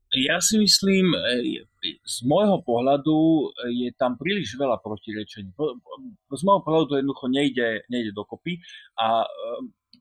Ja 0.09 0.41
si 0.41 0.57
myslím, 0.57 1.13
e, 1.13 1.61
z 2.01 2.17
môjho 2.25 2.65
pohľadu 2.65 3.17
je 3.69 3.93
tam 3.93 4.17
príliš 4.17 4.57
veľa 4.57 4.81
protirečení. 4.81 5.53
Z 6.33 6.41
môjho 6.41 6.65
pohľadu 6.65 6.85
to 6.89 6.97
jednoducho 6.97 7.27
nejde, 7.29 7.85
nejde 7.93 8.17
dokopy 8.17 8.57
a 8.97 9.29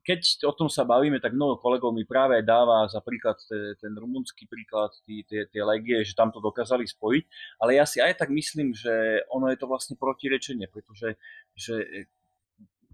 keď 0.09 0.41
o 0.49 0.53
tom 0.57 0.73
sa 0.73 0.89
bavíme, 0.89 1.21
tak 1.21 1.37
mnoho 1.37 1.61
kolegov 1.61 1.93
mi 1.93 2.01
práve 2.01 2.41
dáva 2.41 2.89
za 2.89 2.97
príklad 2.97 3.37
te, 3.45 3.77
ten 3.77 3.93
rumunský 3.93 4.49
príklad, 4.49 4.89
tie, 5.05 5.61
legie, 5.61 6.01
že 6.01 6.17
tam 6.17 6.33
to 6.33 6.41
dokázali 6.41 6.89
spojiť, 6.89 7.23
ale 7.61 7.77
ja 7.77 7.85
si 7.85 8.01
aj 8.01 8.17
tak 8.17 8.33
myslím, 8.33 8.73
že 8.73 9.21
ono 9.29 9.53
je 9.53 9.57
to 9.61 9.69
vlastne 9.69 9.93
protirečenie, 10.01 10.65
pretože 10.65 11.13
že 11.53 12.09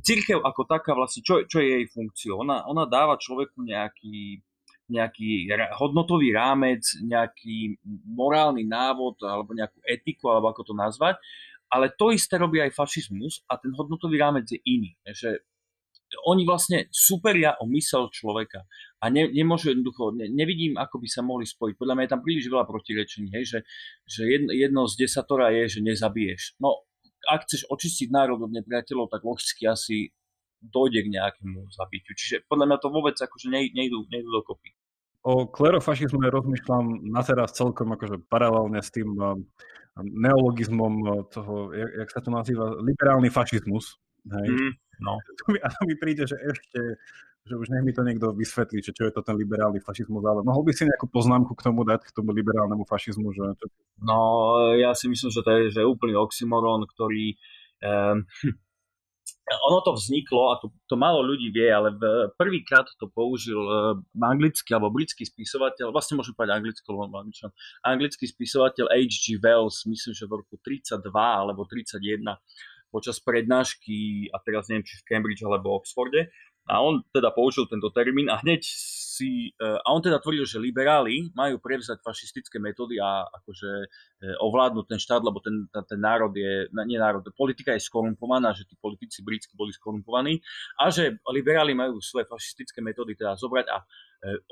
církev 0.04 0.44
ako 0.44 0.68
taká 0.68 0.92
vlastne, 0.92 1.24
čo, 1.24 1.48
čo 1.48 1.64
je 1.64 1.80
jej 1.80 1.86
funkciou? 1.88 2.44
Ona, 2.44 2.68
ona 2.68 2.84
dáva 2.84 3.16
človeku 3.16 3.64
nejaký, 3.64 4.44
nejaký 4.92 5.48
hodnotový 5.80 6.36
rámec, 6.36 6.84
nejaký 7.00 7.80
morálny 8.12 8.68
návod 8.68 9.24
alebo 9.24 9.56
nejakú 9.56 9.80
etiku, 9.88 10.36
alebo 10.36 10.52
ako 10.52 10.68
to 10.68 10.74
nazvať, 10.76 11.16
ale 11.72 11.96
to 11.96 12.12
isté 12.12 12.36
robí 12.36 12.60
aj 12.60 12.76
fašizmus 12.76 13.40
a 13.48 13.56
ten 13.56 13.72
hodnotový 13.72 14.20
rámec 14.20 14.52
je 14.52 14.60
iný. 14.68 15.00
Že 15.08 15.40
oni 16.26 16.46
vlastne 16.46 16.86
superia 16.94 17.58
o 17.58 17.66
mysel 17.74 18.08
človeka 18.14 18.64
a 19.02 19.10
ne, 19.10 19.26
nemôžu 19.30 19.74
jednoducho, 19.74 20.14
ne, 20.14 20.30
nevidím, 20.30 20.78
ako 20.78 21.02
by 21.02 21.08
sa 21.10 21.22
mohli 21.26 21.46
spojiť. 21.50 21.76
Podľa 21.76 21.94
mňa 21.98 22.04
je 22.06 22.14
tam 22.14 22.22
príliš 22.22 22.46
veľa 22.50 22.66
protirečení, 22.66 23.30
hej, 23.34 23.46
že, 23.46 23.60
že 24.06 24.22
jedno, 24.30 24.52
jedno 24.54 24.82
z 24.86 25.06
desatora 25.06 25.50
je, 25.54 25.78
že 25.78 25.80
nezabiješ. 25.82 26.62
No, 26.62 26.86
ak 27.26 27.50
chceš 27.50 27.66
očistiť 27.70 28.14
národ 28.14 28.38
od 28.46 28.54
nepriateľov, 28.54 29.10
tak 29.10 29.26
logicky 29.26 29.66
asi 29.66 30.14
dojde 30.62 31.06
k 31.06 31.14
nejakému 31.14 31.70
zabitiu. 31.74 32.14
Čiže 32.14 32.46
podľa 32.50 32.66
mňa 32.70 32.78
to 32.82 32.90
vôbec 32.90 33.18
akože 33.18 33.48
nejdu, 33.50 34.06
nejdu 34.10 34.30
dokopy. 34.30 34.74
O 35.26 35.50
klerofašizme 35.50 36.30
rozmýšľam 36.30 37.10
na 37.10 37.26
teraz 37.26 37.58
celkom 37.58 37.98
akože 37.98 38.22
paralelne 38.30 38.78
s 38.78 38.94
tým 38.94 39.10
um, 39.18 39.42
neologizmom 39.98 40.94
uh, 41.02 41.10
toho, 41.34 41.74
jak, 41.74 41.92
jak 42.06 42.10
sa 42.14 42.22
to 42.22 42.30
nazýva, 42.30 42.78
liberálny 42.78 43.34
fašizmus. 43.34 43.98
Hej. 44.26 44.48
Mm. 44.50 44.72
No. 45.02 45.20
A 45.66 45.68
to 45.70 45.82
mi 45.86 45.96
príde, 46.00 46.26
že 46.26 46.40
ešte, 46.40 46.80
že 47.46 47.54
už 47.54 47.70
nech 47.70 47.86
mi 47.86 47.94
to 47.94 48.02
niekto 48.02 48.34
vysvetlí, 48.34 48.82
že 48.82 48.96
čo 48.96 49.06
je 49.06 49.14
to 49.14 49.22
ten 49.22 49.38
liberálny 49.38 49.78
fašizmus, 49.78 50.26
ale 50.26 50.42
mohol 50.42 50.66
by 50.66 50.74
si 50.74 50.88
nejakú 50.88 51.06
poznámku 51.12 51.54
k 51.54 51.66
tomu 51.66 51.86
dať, 51.86 52.10
k 52.10 52.16
tomu 52.16 52.34
liberálnemu 52.34 52.84
fašizmu? 52.90 53.30
Že. 53.36 53.44
No, 54.02 54.18
ja 54.74 54.98
si 54.98 55.06
myslím, 55.06 55.30
že 55.30 55.42
to 55.46 55.50
je 55.54 55.62
že 55.78 55.82
úplný 55.86 56.18
oxymoron, 56.18 56.82
ktorý 56.90 57.38
um, 57.86 58.26
ono 59.46 59.80
to 59.86 59.94
vzniklo, 59.94 60.54
a 60.54 60.56
to, 60.58 60.74
to 60.90 60.98
málo 60.98 61.22
ľudí 61.22 61.54
vie, 61.54 61.70
ale 61.70 61.94
prvýkrát 62.34 62.86
to 62.98 63.06
použil 63.14 63.62
uh, 63.62 63.94
anglický 64.18 64.74
alebo 64.74 64.90
britský 64.90 65.22
spisovateľ, 65.22 65.94
vlastne 65.94 66.18
môžem 66.18 66.34
povedať 66.34 66.58
anglický, 66.58 66.86
lebo 66.90 67.14
angličan, 67.14 67.54
anglický 67.86 68.26
spisovateľ 68.26 68.90
H.G. 68.90 69.38
Wells, 69.38 69.86
myslím, 69.86 70.14
že 70.18 70.26
v 70.26 70.42
roku 70.42 70.58
32 70.66 70.98
alebo 71.14 71.62
31 71.70 72.26
počas 72.92 73.22
prednášky, 73.22 74.30
a 74.32 74.40
teraz 74.42 74.68
neviem, 74.72 74.86
či 74.86 75.00
v 75.02 75.08
Cambridge 75.08 75.44
alebo 75.44 75.76
Oxforde, 75.78 76.32
a 76.66 76.82
on 76.82 77.06
teda 77.14 77.30
použil 77.30 77.70
tento 77.70 77.94
termín 77.94 78.26
a 78.26 78.42
hneď 78.42 78.66
si, 78.66 79.54
e, 79.54 79.62
a 79.62 79.86
on 79.94 80.02
teda 80.02 80.18
tvrdil, 80.18 80.50
že 80.50 80.58
liberáli 80.58 81.30
majú 81.38 81.62
prevzať 81.62 82.02
fašistické 82.02 82.58
metódy 82.58 82.98
a 82.98 83.22
akože 83.22 83.72
e, 83.86 83.88
ovládnuť 84.42 84.86
ten 84.90 84.98
štát, 84.98 85.22
lebo 85.22 85.38
ten, 85.46 85.70
ten, 85.70 86.00
národ 86.02 86.34
je, 86.34 86.66
nie 86.90 86.98
národ, 86.98 87.22
politika 87.38 87.78
je 87.78 87.86
skorumpovaná, 87.86 88.50
že 88.58 88.66
tí 88.66 88.74
politici 88.82 89.22
britskí 89.22 89.54
boli 89.54 89.78
skorumpovaní 89.78 90.42
a 90.82 90.90
že 90.90 91.22
liberáli 91.30 91.78
majú 91.78 92.02
svoje 92.02 92.26
fašistické 92.26 92.82
metódy 92.82 93.14
teda 93.14 93.38
zobrať 93.38 93.66
a 93.70 93.78
e, 93.78 93.86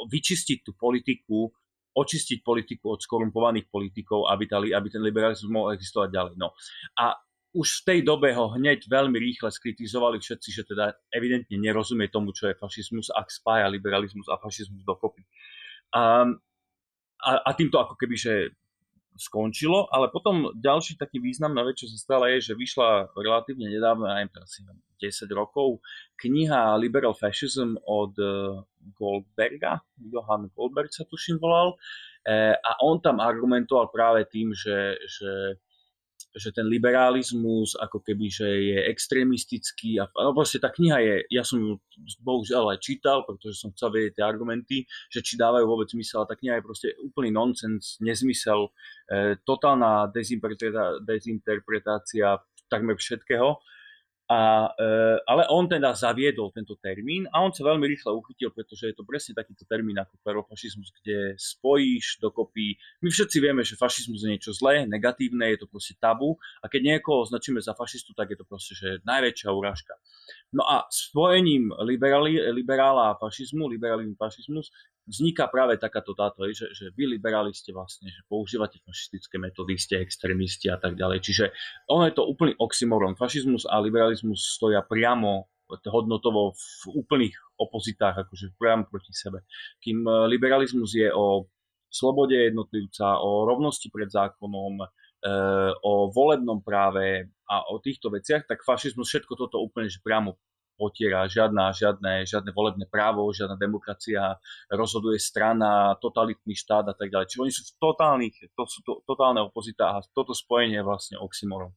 vyčistiť 0.06 0.62
tú 0.62 0.78
politiku 0.78 1.50
očistiť 1.94 2.42
politiku 2.42 2.98
od 2.98 3.06
skorumpovaných 3.06 3.70
politikov, 3.70 4.26
aby, 4.26 4.50
tali, 4.50 4.74
aby 4.74 4.88
ten 4.90 5.06
liberalizmus 5.06 5.46
mohol 5.46 5.78
existovať 5.78 6.10
ďalej. 6.10 6.34
No. 6.42 6.50
A 6.98 7.14
už 7.54 7.68
v 7.82 7.86
tej 7.86 8.00
dobe 8.02 8.34
ho 8.34 8.50
hneď 8.58 8.90
veľmi 8.90 9.14
rýchle 9.14 9.54
skritizovali 9.54 10.18
všetci, 10.18 10.50
že 10.50 10.64
teda 10.66 10.98
evidentne 11.14 11.54
nerozumie 11.62 12.10
tomu, 12.10 12.34
čo 12.34 12.50
je 12.50 12.58
fašizmus, 12.58 13.14
ak 13.14 13.30
spája 13.30 13.70
liberalizmus 13.70 14.26
a 14.26 14.42
fašizmus 14.42 14.82
dokopy. 14.82 15.22
A, 15.94 16.26
a, 17.22 17.32
a 17.46 17.50
týmto 17.54 17.78
ako 17.78 17.94
keby, 17.94 18.18
že 18.18 18.34
skončilo, 19.14 19.86
ale 19.94 20.10
potom 20.10 20.50
ďalší 20.58 20.98
taký 20.98 21.22
významná 21.22 21.62
vec, 21.62 21.78
čo 21.78 21.86
sa 21.86 21.98
stala, 21.98 22.34
je, 22.34 22.50
že 22.50 22.58
vyšla 22.58 23.14
relatívne 23.14 23.70
nedávno, 23.70 24.10
aj 24.10 24.34
asi 24.42 24.66
10 24.98 25.30
rokov, 25.38 25.78
kniha 26.18 26.74
Liberal 26.82 27.14
Fascism 27.14 27.78
od 27.86 28.18
e, 28.18 28.58
Goldberga, 28.98 29.86
Johann 30.02 30.50
Goldberg 30.58 30.90
sa 30.90 31.06
tuším 31.06 31.38
volal, 31.38 31.78
e, 32.26 32.58
a 32.58 32.72
on 32.82 32.98
tam 33.04 33.22
argumentoval 33.22 33.94
práve 33.94 34.26
tým, 34.26 34.50
že, 34.58 34.98
že 35.06 35.62
že 36.34 36.50
ten 36.50 36.66
liberalizmus 36.66 37.78
ako 37.78 38.02
keby, 38.02 38.26
že 38.30 38.48
je 38.50 38.80
extrémistický 38.90 40.02
a 40.02 40.10
no 40.10 40.34
proste 40.34 40.58
tá 40.58 40.74
kniha 40.74 40.98
je, 41.00 41.16
ja 41.30 41.46
som 41.46 41.62
ju 41.62 41.78
bohužiaľ 42.26 42.74
aj 42.74 42.80
čítal, 42.82 43.22
pretože 43.24 43.62
som 43.62 43.70
chcel 43.72 43.94
vedieť 43.94 44.18
tie 44.18 44.26
argumenty, 44.26 44.78
že 45.14 45.22
či 45.22 45.38
dávajú 45.38 45.66
vôbec 45.70 45.88
zmysel 45.94 46.26
a 46.26 46.30
tá 46.30 46.34
kniha 46.34 46.58
je 46.58 46.66
proste 46.66 46.90
úplný 47.06 47.30
nonsens, 47.30 48.02
nezmysel, 48.02 48.74
e, 49.10 49.38
totálna 49.46 50.10
dezinterpretácia 51.06 52.42
takmer 52.70 52.98
všetkého 52.98 53.62
a, 54.30 54.72
e, 54.80 54.88
ale 55.28 55.44
on 55.52 55.68
teda 55.68 55.92
zaviedol 55.92 56.56
tento 56.56 56.80
termín 56.80 57.28
a 57.36 57.44
on 57.44 57.52
sa 57.52 57.68
veľmi 57.68 57.84
rýchle 57.84 58.16
uchytil, 58.16 58.56
pretože 58.56 58.88
je 58.88 58.96
to 58.96 59.04
presne 59.04 59.36
takýto 59.36 59.68
termín 59.68 60.00
ako 60.00 60.16
klerofašizmus, 60.24 60.96
kde 61.04 61.36
spojíš 61.36 62.24
dokopy. 62.24 62.80
My 63.04 63.12
všetci 63.12 63.38
vieme, 63.44 63.68
že 63.68 63.76
fašizmus 63.76 64.24
je 64.24 64.32
niečo 64.32 64.56
zlé, 64.56 64.88
negatívne, 64.88 65.52
je 65.52 65.60
to 65.64 65.68
proste 65.68 66.00
tabu 66.00 66.40
a 66.64 66.72
keď 66.72 66.96
niekoho 66.96 67.28
označíme 67.28 67.60
za 67.60 67.76
fašistu, 67.76 68.16
tak 68.16 68.32
je 68.32 68.38
to 68.40 68.46
proste 68.48 68.80
že 68.80 69.04
najväčšia 69.04 69.50
urážka. 69.52 69.94
No 70.56 70.64
a 70.64 70.88
spojením 70.88 71.76
liberáli, 71.84 72.40
liberála 72.54 73.12
a 73.12 73.18
fašizmu, 73.20 73.68
liberálny 73.68 74.16
fašizmus, 74.16 74.72
vzniká 75.08 75.52
práve 75.52 75.76
takáto 75.76 76.16
táto, 76.16 76.48
že, 76.52 76.72
že 76.72 76.92
vy 76.96 77.18
liberáli 77.18 77.52
ste 77.52 77.76
vlastne, 77.76 78.08
že 78.08 78.24
používate 78.32 78.80
fašistické 78.84 79.36
metódy, 79.36 79.76
ste 79.76 80.00
extrémisti 80.00 80.72
a 80.72 80.80
tak 80.80 80.96
ďalej. 80.96 81.20
Čiže 81.20 81.46
ono 81.92 82.08
je 82.08 82.16
to 82.16 82.24
úplný 82.24 82.56
oxymoron. 82.56 83.20
Fašizmus 83.20 83.68
a 83.68 83.80
liberalizmus 83.84 84.56
stoja 84.56 84.80
priamo 84.84 85.52
hodnotovo 85.90 86.54
v 86.54 86.84
úplných 86.94 87.36
opozitách, 87.58 88.28
akože 88.28 88.54
priamo 88.60 88.86
proti 88.86 89.16
sebe. 89.16 89.48
Kým 89.82 90.06
e, 90.06 90.12
liberalizmus 90.30 90.94
je 90.94 91.10
o 91.10 91.50
slobode 91.90 92.36
jednotlivca, 92.36 93.22
o 93.22 93.48
rovnosti 93.48 93.88
pred 93.90 94.10
zákonom, 94.12 94.84
e, 94.84 94.88
o 95.82 96.14
volebnom 96.14 96.62
práve 96.62 97.32
a 97.50 97.66
o 97.70 97.82
týchto 97.82 98.14
veciach, 98.14 98.46
tak 98.46 98.62
fašizmus 98.62 99.10
všetko 99.10 99.34
toto 99.34 99.62
úplne 99.62 99.90
že 99.90 100.04
priamo 100.04 100.38
potiera 100.76 101.26
žiadna, 101.30 101.72
žiadne, 101.72 102.26
žiadne 102.26 102.52
volebné 102.52 102.86
právo, 102.90 103.30
žiadna 103.30 103.56
demokracia, 103.56 104.38
rozhoduje 104.70 105.22
strana, 105.22 105.96
totalitný 106.02 106.58
štát 106.58 106.90
a 106.90 106.96
tak 106.98 107.14
ďalej. 107.14 107.30
Čiže 107.30 107.42
oni 107.42 107.54
sú 107.54 107.62
v 107.66 107.74
totálnych, 107.78 108.36
to 108.54 108.64
sú 108.66 108.80
to, 108.82 108.94
totálne 109.06 109.42
opozita 109.42 109.96
a 109.96 110.04
toto 110.14 110.34
spojenie 110.34 110.82
je 110.82 110.88
vlastne 110.88 111.16
oxymoron. 111.22 111.72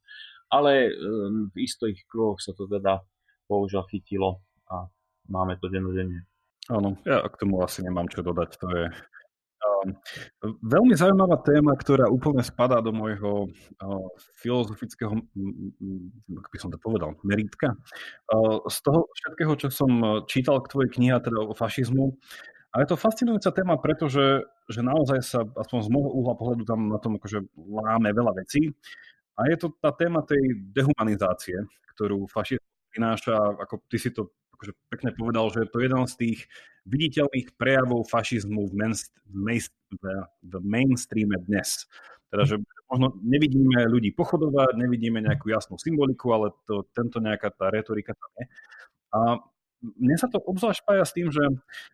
Ale 0.48 0.90
um, 0.94 1.50
v 1.50 1.56
istých 1.66 2.06
kruhoch 2.06 2.38
sa 2.38 2.54
to 2.54 2.70
teda 2.70 3.02
bohužiaľ 3.50 3.86
chytilo 3.90 4.42
a 4.70 4.86
máme 5.30 5.58
to 5.58 5.66
dennodenne. 5.66 6.26
Áno, 6.66 6.98
ja 7.06 7.22
k 7.22 7.38
tomu 7.38 7.62
asi 7.62 7.82
nemám 7.86 8.10
čo 8.10 8.26
dodať. 8.26 8.50
To 8.58 8.66
je 8.74 8.84
veľmi 10.42 10.94
zaujímavá 10.96 11.40
téma, 11.46 11.72
ktorá 11.78 12.10
úplne 12.10 12.42
spadá 12.42 12.82
do 12.82 12.90
môjho 12.90 13.50
filozofického, 14.38 15.14
ako 16.30 16.48
by 16.50 16.58
som 16.58 16.70
to 16.72 16.78
povedal, 16.80 17.14
meritka. 17.22 17.74
Z 18.66 18.78
toho 18.82 19.06
všetkého, 19.14 19.52
čo 19.56 19.68
som 19.70 20.22
čítal 20.26 20.60
k 20.62 20.70
tvojej 20.70 20.90
knihe, 20.94 21.16
teda 21.22 21.42
o 21.42 21.54
fašizmu, 21.54 22.16
a 22.76 22.84
je 22.84 22.92
to 22.92 23.00
fascinujúca 23.00 23.56
téma, 23.56 23.80
pretože 23.80 24.44
že 24.68 24.80
naozaj 24.84 25.18
sa, 25.24 25.40
aspoň 25.46 25.78
z 25.80 25.88
môjho 25.88 26.10
uhla 26.12 26.34
pohľadu, 26.36 26.62
tam 26.68 26.92
na 26.92 27.00
tom 27.00 27.16
akože 27.16 27.48
láme 27.56 28.12
veľa 28.12 28.36
vecí. 28.36 28.68
A 29.40 29.48
je 29.48 29.56
to 29.56 29.72
tá 29.80 29.96
téma 29.96 30.20
tej 30.26 30.60
dehumanizácie, 30.76 31.56
ktorú 31.96 32.28
fašizmus 32.28 32.68
prináša, 32.92 33.32
ako 33.36 33.80
ty 33.88 33.96
si 33.96 34.12
to 34.12 34.28
akože 34.56 34.72
pekne 34.92 35.12
povedal, 35.16 35.48
že 35.52 35.64
je 35.64 35.72
to 35.72 35.78
jeden 35.80 36.04
z 36.04 36.14
tých 36.16 36.38
viditeľných 36.86 37.58
prejavov 37.58 38.06
fašizmu 38.06 38.70
v, 38.70 38.74
main, 38.74 38.94
v, 39.90 40.04
v 40.42 40.54
mainstreame 40.62 41.36
dnes. 41.44 41.90
Teda, 42.30 42.46
že 42.46 42.56
možno 42.90 43.18
nevidíme 43.22 43.86
ľudí 43.90 44.14
pochodovať, 44.14 44.78
nevidíme 44.78 45.22
nejakú 45.22 45.50
jasnú 45.50 45.78
symboliku, 45.78 46.30
ale 46.34 46.54
to, 46.66 46.86
tento 46.94 47.18
nejaká 47.18 47.50
tá 47.54 47.70
retorika 47.70 48.14
tam 48.14 48.32
je. 48.38 48.44
A 49.14 49.18
mne 49.82 50.16
sa 50.16 50.26
to 50.26 50.40
obzvlášť 50.40 50.82
spája 50.82 51.04
s 51.04 51.14
tým, 51.14 51.28
že 51.28 51.42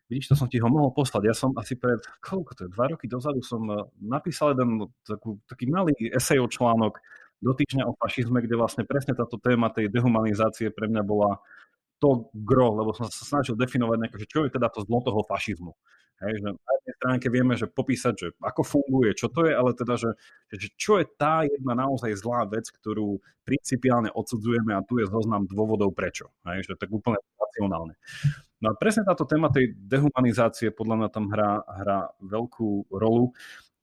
vidíš, 0.07 0.33
to 0.33 0.37
som 0.39 0.49
ti 0.49 0.63
ho 0.63 0.69
mohol 0.71 0.95
poslať. 0.95 1.23
Ja 1.29 1.35
som 1.37 1.53
asi 1.59 1.75
pred, 1.75 2.01
koľko 2.23 2.53
to 2.55 2.61
je, 2.69 2.71
dva 2.73 2.87
roky 2.93 3.11
dozadu 3.11 3.43
som 3.43 3.63
eh, 3.69 3.85
napísal 4.01 4.55
jeden 4.55 4.87
takú, 5.03 5.43
taký 5.51 5.69
malý 5.69 5.93
esejov 6.13 6.53
článok 6.53 7.03
do 7.43 7.53
týždňa 7.53 7.91
o 7.91 7.99
fašizme, 7.99 8.39
kde 8.39 8.55
vlastne 8.55 8.87
presne 8.87 9.19
táto 9.19 9.35
téma 9.43 9.67
tej 9.75 9.91
dehumanizácie 9.91 10.71
pre 10.71 10.87
mňa 10.87 11.03
bola 11.03 11.43
to 12.03 12.27
gro, 12.35 12.75
lebo 12.75 12.91
som 12.91 13.07
sa 13.07 13.23
snažil 13.23 13.55
definovať 13.55 13.97
nejako, 14.03 14.19
že 14.19 14.27
čo 14.27 14.41
je 14.43 14.51
teda 14.51 14.67
to 14.75 14.83
zlo 14.83 14.99
toho 15.07 15.23
fašizmu. 15.23 15.71
Hej, 16.23 16.39
že 16.39 16.49
na 16.55 16.73
jednej 16.79 16.95
stránke 17.03 17.27
vieme, 17.35 17.55
že 17.59 17.67
popísať, 17.67 18.15
že 18.15 18.29
ako 18.39 18.63
funguje, 18.63 19.11
čo 19.19 19.27
to 19.27 19.43
je, 19.43 19.53
ale 19.59 19.75
teda, 19.75 19.99
že, 19.99 20.11
že 20.55 20.71
čo 20.79 21.03
je 21.03 21.07
tá 21.19 21.43
jedna 21.43 21.75
naozaj 21.75 22.15
zlá 22.15 22.47
vec, 22.47 22.71
ktorú 22.71 23.19
principiálne 23.43 24.07
odsudzujeme 24.15 24.71
a 24.71 24.87
tu 24.87 25.03
je 25.03 25.11
zoznam 25.11 25.51
dôvodov 25.51 25.91
prečo. 25.95 26.31
Hej, 26.47 26.71
že 26.71 26.73
tak 26.79 26.95
úplne 26.95 27.19
racionálne. 27.35 27.99
No 28.63 28.71
a 28.71 28.79
presne 28.79 29.03
táto 29.03 29.27
téma 29.27 29.51
tej 29.51 29.75
dehumanizácie 29.75 30.71
podľa 30.71 30.95
mňa 31.03 31.09
tam 31.11 31.27
hrá, 31.27 31.67
hrá 31.67 31.99
veľkú 32.23 32.95
rolu. 32.95 33.35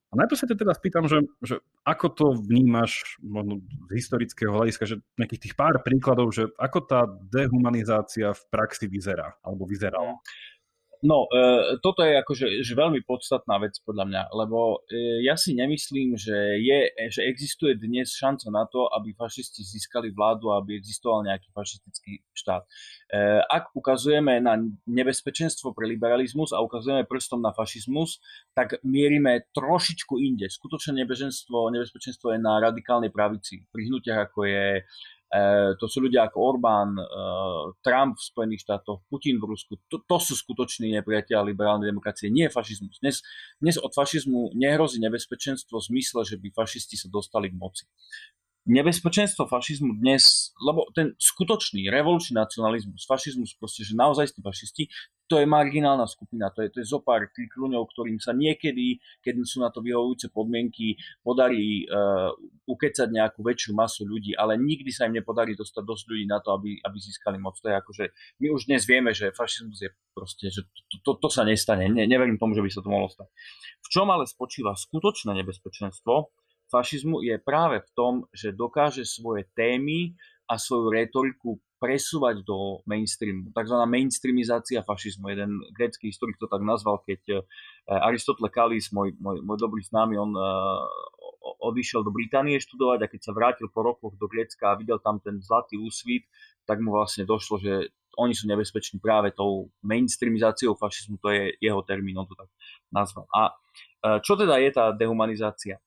A 0.09 0.13
najprv 0.17 0.37
sa 0.41 0.49
teda 0.49 0.73
spýtam, 0.73 1.05
že, 1.05 1.21
že 1.45 1.61
ako 1.85 2.07
to 2.09 2.25
vnímaš 2.33 3.21
možno 3.21 3.61
z 3.89 3.91
historického 3.93 4.49
hľadiska, 4.49 4.89
že 4.89 5.05
nejakých 5.21 5.49
tých 5.49 5.55
pár 5.55 5.77
príkladov, 5.85 6.33
že 6.33 6.49
ako 6.57 6.79
tá 6.89 7.05
dehumanizácia 7.29 8.33
v 8.33 8.41
praxi 8.49 8.89
vyzerá, 8.89 9.37
alebo 9.45 9.69
vyzerala? 9.69 10.17
No, 10.99 11.31
e, 11.31 11.79
toto 11.79 12.03
je 12.03 12.11
akože 12.19 12.59
že 12.59 12.73
veľmi 12.75 13.07
podstatná 13.07 13.55
vec 13.63 13.79
podľa 13.87 14.03
mňa, 14.03 14.23
lebo 14.35 14.83
e, 14.91 15.23
ja 15.23 15.39
si 15.39 15.55
nemyslím, 15.55 16.19
že, 16.19 16.59
je, 16.59 16.91
že 17.07 17.23
existuje 17.23 17.79
dnes 17.79 18.11
šanca 18.11 18.51
na 18.51 18.67
to, 18.67 18.83
aby 18.91 19.15
fašisti 19.15 19.63
získali 19.63 20.11
vládu 20.11 20.51
aby 20.51 20.75
existoval 20.75 21.23
nejaký 21.23 21.55
fašistický 21.55 22.19
štát. 22.35 22.67
E, 22.67 22.69
ak 23.47 23.71
ukazujeme 23.79 24.43
na 24.43 24.59
nebezpečenstvo 24.91 25.71
pre 25.71 25.87
liberalizmus 25.87 26.51
a 26.51 26.59
ukazujeme 26.59 27.07
prstom 27.07 27.39
na 27.39 27.55
fašizmus, 27.55 28.19
tak 28.51 28.75
mierime 28.83 29.47
trošičku 29.55 30.19
inde. 30.19 30.51
Skutočné 30.51 30.99
nebezpečenstvo, 30.99 31.71
nebezpečenstvo 31.79 32.35
je 32.35 32.43
na 32.43 32.59
radikálnej 32.59 33.07
pravici. 33.07 33.63
Pri 33.71 33.87
hnutiach 33.87 34.27
ako 34.27 34.51
je 34.51 34.83
to 35.77 35.85
sú 35.85 36.01
ľudia 36.01 36.25
ako 36.25 36.37
Orbán, 36.41 36.97
e, 36.97 37.05
Trump 37.85 38.17
v 38.17 38.27
Spojených 38.33 38.65
štátoch, 38.65 39.05
Putin 39.05 39.37
v 39.37 39.53
Rusku. 39.53 39.77
To, 39.93 40.01
to 40.01 40.17
sú 40.17 40.33
skutoční 40.33 40.89
nepriateľ 40.97 41.45
liberálnej 41.45 41.93
demokracie, 41.93 42.33
nie 42.33 42.49
fašizmus. 42.49 42.97
Dnes, 42.97 43.21
dnes 43.61 43.77
od 43.77 43.93
fašizmu 43.93 44.57
nehrozí 44.57 44.97
nebezpečenstvo 44.97 45.77
v 45.77 45.87
zmysle, 45.93 46.25
že 46.25 46.35
by 46.41 46.49
fašisti 46.49 46.97
sa 46.97 47.07
dostali 47.13 47.53
k 47.53 47.59
moci 47.61 47.85
nebezpečenstvo 48.69 49.49
fašizmu 49.49 49.97
dnes, 49.97 50.53
lebo 50.61 50.85
ten 50.93 51.17
skutočný 51.17 51.89
revolučný 51.89 52.37
nacionalizmus, 52.37 53.09
fašizmus, 53.09 53.57
proste, 53.57 53.81
že 53.81 53.97
naozaj 53.97 54.37
tí 54.37 54.45
fašisti, 54.45 54.83
to 55.29 55.37
je 55.37 55.45
marginálna 55.45 56.09
skupina, 56.09 56.49
to 56.49 56.65
je, 56.65 56.73
to 56.73 56.77
je 56.81 56.89
zopár 56.89 57.29
klikľuňov, 57.29 57.85
ktorým 57.93 58.17
sa 58.17 58.33
niekedy, 58.33 58.97
keď 59.21 59.45
sú 59.45 59.61
na 59.61 59.69
to 59.69 59.85
vyhovujúce 59.85 60.33
podmienky, 60.33 60.97
podarí 61.21 61.85
uh, 61.85 62.33
ukecať 62.65 63.09
nejakú 63.13 63.45
väčšiu 63.45 63.77
masu 63.77 64.09
ľudí, 64.09 64.33
ale 64.33 64.57
nikdy 64.57 64.89
sa 64.89 65.05
im 65.05 65.17
nepodarí 65.17 65.53
dostať 65.53 65.83
dosť 65.85 66.03
ľudí 66.09 66.25
na 66.25 66.41
to, 66.41 66.53
aby, 66.57 66.81
aby 66.81 66.97
získali 66.97 67.37
moc. 67.37 67.57
To 67.61 67.69
je 67.69 67.75
ako, 67.77 67.91
že 67.93 68.05
my 68.41 68.47
už 68.49 68.65
dnes 68.65 68.81
vieme, 68.89 69.13
že 69.13 69.29
fašizmus 69.29 69.85
je 69.85 69.89
proste, 70.17 70.49
že 70.49 70.65
to, 70.89 70.97
to, 71.05 71.11
to 71.21 71.29
sa 71.29 71.45
nestane. 71.45 71.85
Ne, 71.93 72.09
neverím 72.09 72.41
tomu, 72.41 72.57
že 72.57 72.65
by 72.65 72.69
sa 72.73 72.81
to 72.81 72.89
mohlo 72.89 73.09
stať. 73.13 73.29
V 73.85 73.87
čom 73.93 74.09
ale 74.09 74.25
spočíva 74.25 74.73
skutočné 74.73 75.37
nebezpečenstvo, 75.45 76.33
fašizmu 76.69 77.25
je 77.25 77.35
práve 77.41 77.81
v 77.81 77.89
tom, 77.97 78.13
že 78.31 78.55
dokáže 78.55 79.03
svoje 79.05 79.49
témy 79.57 80.13
a 80.49 80.57
svoju 80.57 80.89
retoriku 80.89 81.61
presúvať 81.79 82.43
do 82.43 82.83
mainstreamu. 82.83 83.55
Takzvaná 83.55 83.87
mainstreamizácia 83.87 84.83
fašizmu. 84.83 85.31
Jeden 85.31 85.63
grécky 85.71 86.11
historik 86.11 86.35
to 86.35 86.51
tak 86.51 86.59
nazval, 86.59 86.99
keď 87.07 87.21
eh, 87.39 87.41
Aristotle 87.87 88.51
Kalis, 88.51 88.91
môj, 88.91 89.15
môj, 89.17 89.39
môj 89.41 89.57
dobrý 89.57 89.81
známy, 89.87 90.19
on 90.19 90.35
uh, 90.35 90.83
odišiel 91.63 92.03
do 92.03 92.11
Británie 92.11 92.59
študovať 92.59 92.99
a 93.07 93.09
keď 93.09 93.21
sa 93.23 93.31
vrátil 93.31 93.71
po 93.71 93.81
rokoch 93.81 94.13
do 94.19 94.27
Grécka 94.27 94.75
a 94.75 94.77
videl 94.77 94.99
tam 94.99 95.23
ten 95.23 95.39
zlatý 95.39 95.79
úsvit, 95.79 96.27
tak 96.67 96.83
mu 96.83 96.91
vlastne 96.91 97.23
došlo, 97.23 97.63
že 97.63 97.95
oni 98.19 98.35
sú 98.35 98.51
nebezpeční 98.51 98.99
práve 98.99 99.31
tou 99.31 99.71
mainstreamizáciou 99.79 100.75
fašizmu, 100.75 101.23
to 101.23 101.31
je 101.31 101.55
jeho 101.63 101.79
termín, 101.87 102.19
on 102.19 102.27
to 102.27 102.35
tak 102.35 102.51
nazval. 102.91 103.23
A 103.31 103.55
uh, 104.03 104.19
čo 104.19 104.35
teda 104.35 104.59
je 104.59 104.69
tá 104.75 104.91
dehumanizácia? 104.91 105.79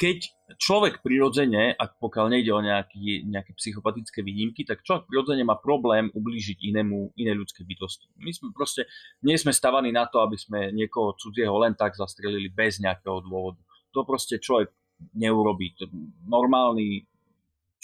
Keď 0.00 0.18
človek 0.56 1.04
prirodzene, 1.04 1.76
ak 1.76 2.00
pokiaľ 2.00 2.32
nejde 2.32 2.56
o 2.56 2.64
nejaký, 2.64 3.28
nejaké 3.28 3.52
psychopatické 3.52 4.24
výnimky, 4.24 4.64
tak 4.64 4.80
človek 4.80 5.04
prirodzene 5.04 5.44
má 5.44 5.60
problém 5.60 6.08
ublížiť 6.16 6.56
inému, 6.72 7.20
iné 7.20 7.36
ľudské 7.36 7.68
bytosti. 7.68 8.08
My 8.16 8.32
sme 8.32 8.48
proste, 8.56 8.88
nie 9.20 9.36
sme 9.36 9.52
stavaní 9.52 9.92
na 9.92 10.08
to, 10.08 10.24
aby 10.24 10.40
sme 10.40 10.72
niekoho 10.72 11.12
cudzieho 11.20 11.52
len 11.60 11.76
tak 11.76 12.00
zastrelili 12.00 12.48
bez 12.48 12.80
nejakého 12.80 13.20
dôvodu. 13.20 13.60
To 13.92 14.00
proste 14.08 14.40
človek 14.40 14.72
neurobí. 15.20 15.76
Normálny 16.24 17.04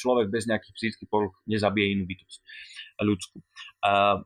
človek 0.01 0.33
bez 0.33 0.49
nejakých 0.49 0.73
psychických 0.73 1.13
poruch 1.13 1.37
nezabije 1.45 2.01
inú 2.01 2.09
bytosť 2.09 2.41
ľudskú. 3.05 3.45
A 3.85 4.25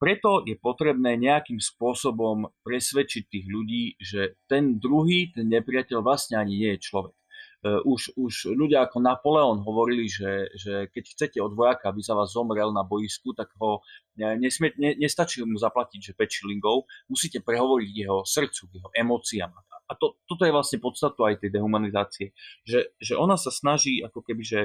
preto 0.00 0.44
je 0.44 0.56
potrebné 0.56 1.16
nejakým 1.16 1.60
spôsobom 1.60 2.52
presvedčiť 2.60 3.24
tých 3.28 3.46
ľudí, 3.48 3.96
že 3.96 4.36
ten 4.44 4.76
druhý, 4.76 5.32
ten 5.32 5.48
nepriateľ 5.48 6.04
vlastne 6.04 6.36
ani 6.36 6.56
nie 6.56 6.70
je 6.76 6.84
človek. 6.88 7.17
Uh, 7.58 7.82
už, 7.82 8.14
už 8.14 8.54
ľudia 8.54 8.86
ako 8.86 9.02
Napoleon 9.02 9.58
hovorili, 9.66 10.06
že, 10.06 10.46
že 10.54 10.86
keď 10.94 11.04
chcete 11.10 11.38
od 11.42 11.58
vojaka, 11.58 11.90
aby 11.90 11.98
za 11.98 12.14
vás 12.14 12.30
zomrel 12.30 12.70
na 12.70 12.86
boisku, 12.86 13.34
tak 13.34 13.50
ho 13.58 13.82
nesmie, 14.14 14.70
ne, 14.78 14.94
nestačí 14.94 15.42
mu 15.42 15.58
zaplatiť, 15.58 15.98
že 15.98 16.12
5 16.14 16.38
šilingov, 16.38 16.86
musíte 17.10 17.42
prehovoriť 17.42 17.90
jeho 17.90 18.22
srdcu, 18.22 18.62
jeho 18.70 18.90
emóciám. 18.94 19.50
A 19.88 19.92
to, 19.96 20.20
toto 20.28 20.44
je 20.44 20.52
vlastne 20.52 20.78
podstatu 20.78 21.24
aj 21.24 21.40
tej 21.40 21.58
dehumanizácie, 21.58 22.36
že, 22.62 22.92
že 23.00 23.14
ona 23.16 23.40
sa 23.40 23.48
snaží 23.48 24.04
ako 24.04 24.20
keby, 24.20 24.42
že 24.44 24.60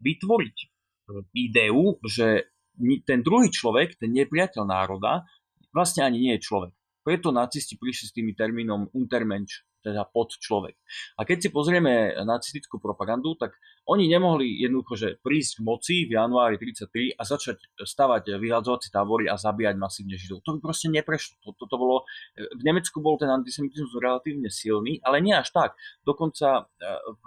vytvoriť 0.00 0.56
e, 0.56 0.66
ideu, 1.36 2.00
že 2.08 2.50
ten 3.04 3.20
druhý 3.20 3.52
človek, 3.52 4.00
ten 4.00 4.10
nepriateľ 4.16 4.64
národa, 4.64 5.28
vlastne 5.76 6.08
ani 6.08 6.18
nie 6.18 6.32
je 6.40 6.46
človek. 6.48 6.72
Preto 7.04 7.34
nacisti 7.34 7.76
prišli 7.76 8.04
s 8.08 8.16
tými 8.16 8.32
termínom 8.32 8.88
Untermensch, 8.96 9.66
teda 9.82 10.06
pod 10.08 10.32
človek. 10.38 10.78
A 11.18 11.26
keď 11.26 11.38
si 11.44 11.48
pozrieme 11.50 12.14
nacistickú 12.22 12.78
propagandu, 12.78 13.34
tak 13.34 13.58
oni 13.92 14.08
nemohli 14.08 14.56
jednoducho 14.64 14.94
že 14.96 15.08
prísť 15.20 15.60
k 15.60 15.64
moci 15.64 15.96
v 16.08 16.16
januári 16.16 16.56
33 16.56 17.12
a 17.12 17.22
začať 17.28 17.60
stavať 17.76 18.40
vyhľadzovacie 18.40 18.88
tábory 18.88 19.28
a 19.28 19.36
zabíjať 19.36 19.76
masívne 19.76 20.16
židov. 20.16 20.40
To 20.48 20.56
by 20.56 20.58
proste 20.64 20.88
neprešlo. 20.88 21.36
Toto 21.44 21.68
to 21.68 21.76
bolo, 21.76 22.08
v 22.36 22.62
Nemecku 22.64 23.04
bol 23.04 23.20
ten 23.20 23.28
antisemitizmus 23.28 23.92
relatívne 24.00 24.48
silný, 24.48 24.96
ale 25.04 25.20
nie 25.20 25.36
až 25.36 25.52
tak. 25.52 25.76
Dokonca 26.02 26.64
e, 26.64 26.88
v 27.20 27.24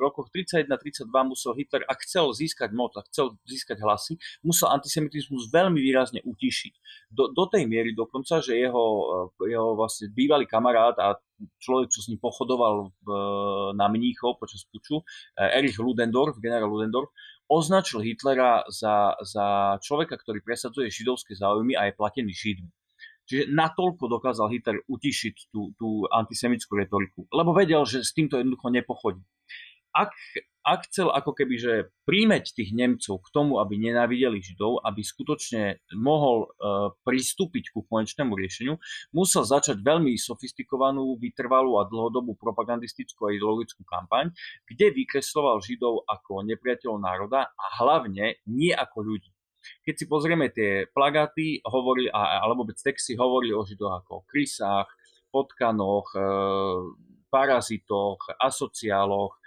rokoch 0.00 0.32
31-32 0.32 1.12
musel 1.28 1.52
Hitler, 1.60 1.84
ak 1.84 2.00
chcel 2.08 2.32
získať 2.32 2.72
moc, 2.72 2.96
ak 2.96 3.12
chcel 3.12 3.36
získať 3.44 3.84
hlasy, 3.84 4.16
musel 4.40 4.72
antisemitizmus 4.72 5.52
veľmi 5.52 5.78
výrazne 5.78 6.24
utišiť. 6.24 6.74
Do, 7.12 7.28
do 7.32 7.44
tej 7.48 7.68
miery 7.68 7.92
dokonca, 7.92 8.40
že 8.40 8.56
jeho, 8.56 8.86
e, 9.36 9.52
jeho 9.52 9.76
vlastne 9.76 10.08
bývalý 10.08 10.48
kamarát 10.48 10.96
a 10.96 11.20
človek, 11.58 11.88
čo 11.90 12.00
s 12.02 12.08
ním 12.10 12.18
pochodoval 12.18 12.90
v, 13.02 13.08
na 13.78 13.86
Mníchov 13.86 14.42
počas 14.42 14.66
puču, 14.66 15.02
eh, 15.38 15.58
Erich 15.58 15.78
Ludendorff, 15.98 16.38
generál 16.38 16.70
Ludendorff, 16.70 17.10
označil 17.50 18.06
Hitlera 18.06 18.62
za, 18.70 19.18
za 19.26 19.76
človeka, 19.82 20.14
ktorý 20.14 20.38
presadzuje 20.46 20.94
židovské 20.94 21.34
záujmy 21.34 21.74
a 21.74 21.90
je 21.90 21.98
platený 21.98 22.30
židmi. 22.30 22.70
Čiže 23.26 23.50
natoľko 23.50 24.06
dokázal 24.06 24.46
Hitler 24.54 24.78
utišiť 24.86 25.50
tú, 25.50 25.74
tú 25.74 26.06
antisemickú 26.06 26.78
retoriku, 26.78 27.26
lebo 27.34 27.50
vedel, 27.50 27.82
že 27.82 28.06
s 28.06 28.14
týmto 28.14 28.38
jednoducho 28.38 28.70
nepochodí. 28.70 29.26
Ak, 29.90 30.14
ak 30.68 30.92
chcel 30.92 31.08
ako 31.08 31.32
keby, 31.32 31.54
že 31.56 31.72
príjmeť 32.04 32.52
tých 32.52 32.76
Nemcov 32.76 33.24
k 33.24 33.28
tomu, 33.32 33.56
aby 33.56 33.80
nenávideli 33.80 34.44
Židov, 34.44 34.84
aby 34.84 35.00
skutočne 35.00 35.80
mohol 35.96 36.44
uh, 36.44 36.92
pristúpiť 37.08 37.72
ku 37.72 37.88
konečnému 37.88 38.36
riešeniu, 38.36 38.76
musel 39.16 39.48
začať 39.48 39.80
veľmi 39.80 40.12
sofistikovanú, 40.20 41.16
vytrvalú 41.16 41.80
a 41.80 41.88
dlhodobú 41.88 42.36
propagandistickú 42.36 43.28
a 43.28 43.34
ideologickú 43.34 43.80
kampaň, 43.88 44.28
kde 44.68 44.92
vykresloval 44.92 45.64
Židov 45.64 46.04
ako 46.04 46.44
nepriateľ 46.44 46.92
národa 47.00 47.48
a 47.48 47.66
hlavne 47.80 48.36
nie 48.44 48.76
ako 48.76 49.08
ľudí. 49.08 49.32
Keď 49.84 49.94
si 49.96 50.04
pozrieme 50.06 50.52
tie 50.52 50.86
plagáty, 50.92 51.60
hovorili, 51.64 52.08
alebo 52.12 52.64
vôbec 52.64 52.78
texty 52.78 53.16
hovorili 53.16 53.52
o 53.56 53.64
Židoch 53.64 54.04
ako 54.04 54.12
o 54.22 54.26
krysách, 54.28 54.88
potkanoch, 55.28 56.08
e, 56.16 56.20
parazitoch, 57.28 58.20
asociáloch, 58.40 59.36
e, 59.36 59.40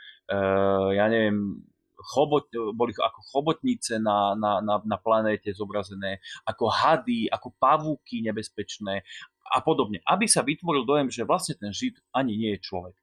ja 0.92 1.06
neviem, 1.10 1.64
chobot, 2.02 2.50
boli 2.74 2.92
ako 2.98 3.20
chobotnice 3.30 4.02
na, 4.02 4.34
na, 4.34 4.60
na, 4.60 4.82
na 4.82 4.98
planéte 4.98 5.54
zobrazené, 5.54 6.18
ako 6.44 6.68
hady, 6.68 7.30
ako 7.30 7.54
pavúky 7.62 8.26
nebezpečné 8.26 9.06
a 9.52 9.62
podobne. 9.62 10.02
Aby 10.08 10.26
sa 10.26 10.42
vytvoril 10.42 10.84
dojem, 10.84 11.14
že 11.14 11.28
vlastne 11.28 11.54
ten 11.54 11.70
Žid 11.70 12.02
ani 12.16 12.36
nie 12.38 12.52
je 12.58 12.66
človek. 12.66 12.98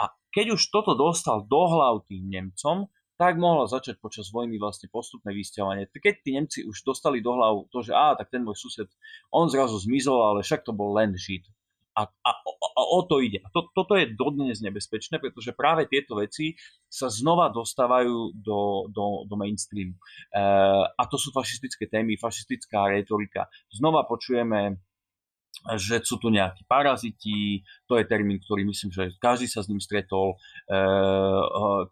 A 0.00 0.12
keď 0.32 0.56
už 0.56 0.68
toto 0.68 0.92
dostal 0.92 1.44
do 1.48 1.62
hlav 1.68 2.04
tým 2.08 2.28
Nemcom, 2.28 2.92
tak 3.20 3.38
mohla 3.38 3.70
začať 3.70 4.02
počas 4.02 4.34
vojny 4.34 4.58
vlastne 4.58 4.90
postupné 4.90 5.30
vysťahovanie. 5.30 5.86
Keď 5.94 6.14
tí 6.26 6.30
Nemci 6.34 6.58
už 6.66 6.82
dostali 6.82 7.22
do 7.22 7.38
hlavu 7.38 7.70
to, 7.70 7.84
že 7.84 7.94
á, 7.94 8.18
tak 8.18 8.34
ten 8.34 8.42
môj 8.42 8.58
sused, 8.58 8.90
on 9.30 9.46
zrazu 9.46 9.78
zmizol, 9.78 10.18
ale 10.18 10.40
však 10.42 10.66
to 10.66 10.74
bol 10.74 10.90
len 10.96 11.14
Žid. 11.14 11.46
A, 11.92 12.08
a, 12.08 12.30
a 12.72 12.82
o 12.88 13.04
to 13.04 13.20
ide. 13.20 13.44
A 13.44 13.48
to, 13.52 13.68
toto 13.76 13.96
je 14.00 14.16
dodnes 14.16 14.64
nebezpečné, 14.64 15.20
pretože 15.20 15.52
práve 15.52 15.84
tieto 15.84 16.16
veci 16.16 16.56
sa 16.88 17.12
znova 17.12 17.52
dostávajú 17.52 18.32
do, 18.32 18.88
do, 18.88 19.28
do 19.28 19.34
mainstreamu. 19.36 19.92
E, 19.92 20.00
a 20.88 21.02
to 21.04 21.20
sú 21.20 21.28
fašistické 21.36 21.88
témy, 21.88 22.16
fašistická 22.16 22.88
retorika. 22.88 23.48
Znova 23.68 24.08
počujeme 24.08 24.80
že 25.76 26.02
sú 26.02 26.18
tu 26.18 26.32
nejakí 26.32 26.66
paraziti, 26.66 27.62
to 27.86 27.94
je 27.94 28.08
termín, 28.08 28.40
ktorý 28.42 28.66
myslím, 28.66 28.90
že 28.90 29.14
každý 29.22 29.46
sa 29.46 29.62
s 29.62 29.70
ním 29.70 29.78
stretol. 29.78 30.34
E, 30.66 30.80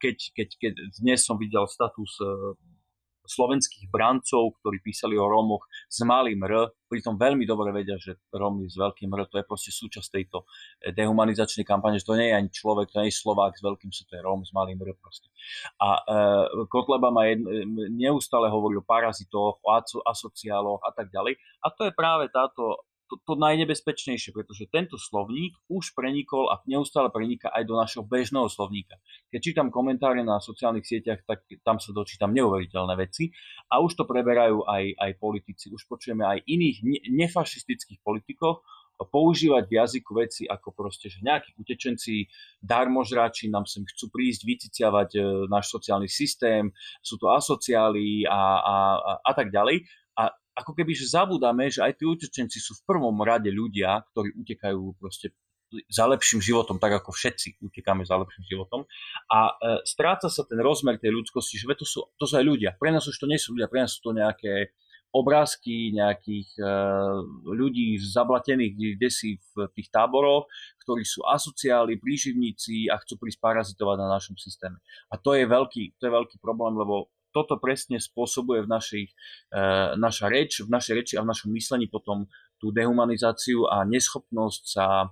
keď, 0.01 0.16
keď, 0.34 0.48
keď 0.59 0.72
dnes 0.98 1.22
som 1.22 1.38
videl 1.38 1.68
status 1.70 2.18
slovenských 3.30 3.86
brancov, 3.86 4.58
ktorí 4.58 4.82
písali 4.82 5.14
o 5.14 5.30
Rómoch 5.30 5.70
s 5.86 6.02
malým 6.02 6.42
R, 6.42 6.74
pritom 6.90 7.14
veľmi 7.14 7.46
dobre 7.46 7.70
vedia, 7.70 7.94
že 7.94 8.18
Rómy 8.34 8.66
s 8.66 8.74
veľkým 8.74 9.14
R, 9.14 9.30
to 9.30 9.38
je 9.38 9.46
proste 9.46 9.70
súčasť 9.70 10.08
tejto 10.10 10.42
e, 10.82 10.90
dehumanizačnej 10.90 11.62
kampane, 11.62 12.02
že 12.02 12.10
to 12.10 12.18
nie 12.18 12.34
je 12.34 12.34
ani 12.34 12.50
človek, 12.50 12.90
to 12.90 12.98
nie 12.98 13.14
je 13.14 13.22
Slovák 13.22 13.54
s 13.54 13.62
veľkým 13.62 13.94
S, 13.94 14.02
to 14.10 14.18
je 14.18 14.26
Róm 14.26 14.42
s 14.42 14.50
malým 14.50 14.82
R 14.82 14.90
proste. 14.98 15.30
A 15.78 16.02
e, 16.02 16.66
Kotleba 16.66 17.14
ma 17.14 17.30
jedno, 17.30 17.46
neustále 17.94 18.50
hovoril 18.50 18.82
o 18.82 18.88
parazitoch, 18.88 19.62
o 19.62 19.68
asociáloch 20.02 20.82
a 20.82 20.90
tak 20.90 21.14
ďalej. 21.14 21.38
A 21.62 21.70
to 21.70 21.86
je 21.86 21.92
práve 21.94 22.26
táto 22.34 22.89
to, 23.11 23.18
to 23.26 23.34
najnebezpečnejšie, 23.34 24.30
pretože 24.30 24.70
tento 24.70 24.94
slovník 24.94 25.58
už 25.66 25.98
prenikol 25.98 26.46
a 26.54 26.62
neustále 26.70 27.11
preniká 27.11 27.50
aj 27.50 27.66
do 27.66 27.74
našho 27.74 28.06
bežného 28.06 28.46
slovníka. 28.46 29.02
Keď 29.34 29.40
čítam 29.42 29.68
komentáre 29.74 30.22
na 30.22 30.38
sociálnych 30.38 30.86
sieťach, 30.86 31.26
tak 31.26 31.42
tam 31.66 31.82
sa 31.82 31.90
dočítam 31.90 32.30
neuveriteľné 32.30 32.94
veci 32.94 33.34
a 33.66 33.82
už 33.82 33.98
to 33.98 34.04
preberajú 34.06 34.62
aj, 34.62 34.94
aj 34.94 35.11
politici. 35.18 35.74
Už 35.74 35.90
počujeme 35.90 36.22
aj 36.22 36.46
iných 36.46 36.86
nefašistických 37.11 37.98
politikov 38.06 38.62
používať 39.00 39.64
v 39.64 39.76
jazyku 39.80 40.12
veci 40.12 40.42
ako 40.44 40.76
proste, 40.76 41.08
že 41.08 41.24
nejakí 41.24 41.56
utečenci, 41.56 42.28
darmožráči 42.61 43.48
nám 43.48 43.64
sem 43.64 43.80
chcú 43.88 44.12
prísť, 44.12 44.44
vyciciavať 44.44 45.11
e, 45.16 45.20
náš 45.48 45.72
sociálny 45.72 46.04
systém, 46.04 46.68
sú 47.00 47.16
to 47.16 47.32
asociáli 47.32 48.28
a, 48.28 48.61
a, 48.61 48.76
a, 49.00 49.12
a 49.24 49.32
tak 49.32 49.48
ďalej 49.48 49.88
ako 50.61 50.76
keby, 50.76 50.92
že 50.92 51.11
zabudáme, 51.11 51.72
že 51.72 51.80
aj 51.80 51.96
tí 51.96 52.04
utečenci 52.04 52.61
sú 52.61 52.76
v 52.76 52.86
prvom 52.86 53.16
rade 53.24 53.48
ľudia, 53.48 54.04
ktorí 54.12 54.36
utekajú 54.36 55.00
proste 55.00 55.32
za 55.86 56.04
lepším 56.11 56.42
životom, 56.42 56.82
tak 56.82 56.98
ako 56.98 57.14
všetci 57.14 57.62
utekáme 57.62 58.02
za 58.02 58.18
lepším 58.18 58.42
životom. 58.50 58.90
A 59.30 59.54
e, 59.54 59.86
stráca 59.86 60.26
sa 60.26 60.42
ten 60.42 60.58
rozmer 60.58 60.98
tej 60.98 61.14
ľudskosti, 61.14 61.62
že 61.62 61.70
to 61.78 61.86
sú, 61.86 62.11
to 62.18 62.26
sú 62.26 62.34
aj 62.42 62.44
ľudia. 62.44 62.70
Pre 62.74 62.90
nás 62.90 63.06
už 63.06 63.14
to 63.14 63.30
nie 63.30 63.38
sú 63.38 63.54
ľudia, 63.54 63.70
pre 63.70 63.86
nás 63.86 63.94
sú 63.94 64.02
to 64.02 64.11
nejaké 64.11 64.74
obrázky 65.11 65.90
nejakých 65.90 66.54
e, 66.58 66.66
ľudí 67.50 67.98
zablatených 67.98 68.98
kde 68.98 69.11
si 69.11 69.42
v 69.54 69.66
tých 69.74 69.90
táboroch, 69.90 70.46
ktorí 70.86 71.02
sú 71.02 71.26
asociáli, 71.26 71.98
príživníci 71.98 72.86
a 72.86 72.98
chcú 73.02 73.18
prísť 73.18 73.42
parazitovať 73.42 73.96
na 73.98 74.08
našom 74.11 74.38
systéme. 74.38 74.78
A 75.11 75.18
to 75.18 75.34
je 75.34 75.50
veľký, 75.50 75.98
to 75.98 76.02
je 76.06 76.12
veľký 76.14 76.36
problém, 76.38 76.78
lebo 76.78 77.11
toto 77.30 77.56
presne 77.56 78.02
spôsobuje 78.02 78.66
v 78.66 78.68
našich, 78.70 79.08
e, 79.50 79.56
naša 79.96 80.26
reč, 80.30 80.62
v 80.62 80.70
našej 80.70 80.94
reči 80.94 81.14
a 81.16 81.24
v 81.24 81.30
našom 81.30 81.50
myslení 81.54 81.86
potom 81.86 82.26
tú 82.60 82.74
dehumanizáciu 82.74 83.70
a 83.70 83.86
neschopnosť 83.88 84.62
sa 84.66 84.86
e, 85.02 85.06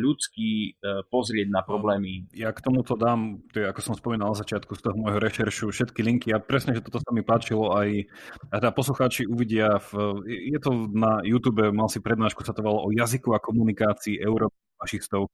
ľudský 0.00 0.50
e, 0.50 0.70
pozrieť 1.10 1.48
na 1.52 1.60
problémy. 1.66 2.30
Ja 2.32 2.54
k 2.54 2.64
tomuto 2.64 2.96
dám, 2.96 3.44
to 3.52 3.60
je, 3.60 3.66
ako 3.68 3.80
som 3.82 3.94
spomínal 3.98 4.32
na 4.32 4.40
začiatku 4.40 4.72
z 4.78 4.82
toho 4.86 4.96
môjho 4.96 5.20
rešeršu, 5.20 5.74
všetky 5.74 6.00
linky 6.00 6.32
a 6.32 6.40
presne, 6.40 6.72
že 6.72 6.82
toto 6.86 7.02
sa 7.02 7.10
mi 7.12 7.20
páčilo 7.20 7.76
aj, 7.76 8.08
a 8.50 8.54
teda 8.62 8.72
poslucháči 8.72 9.28
uvidia, 9.28 9.82
v, 9.92 10.22
je 10.26 10.58
to 10.62 10.88
na 10.94 11.20
YouTube, 11.26 11.60
mal 11.74 11.92
si 11.92 12.00
prednášku, 12.00 12.40
sa 12.46 12.56
to 12.56 12.64
volalo 12.64 12.88
o 12.88 12.94
jazyku 12.94 13.36
a 13.36 13.42
komunikácii 13.42 14.22
eurofašistov. 14.22 15.28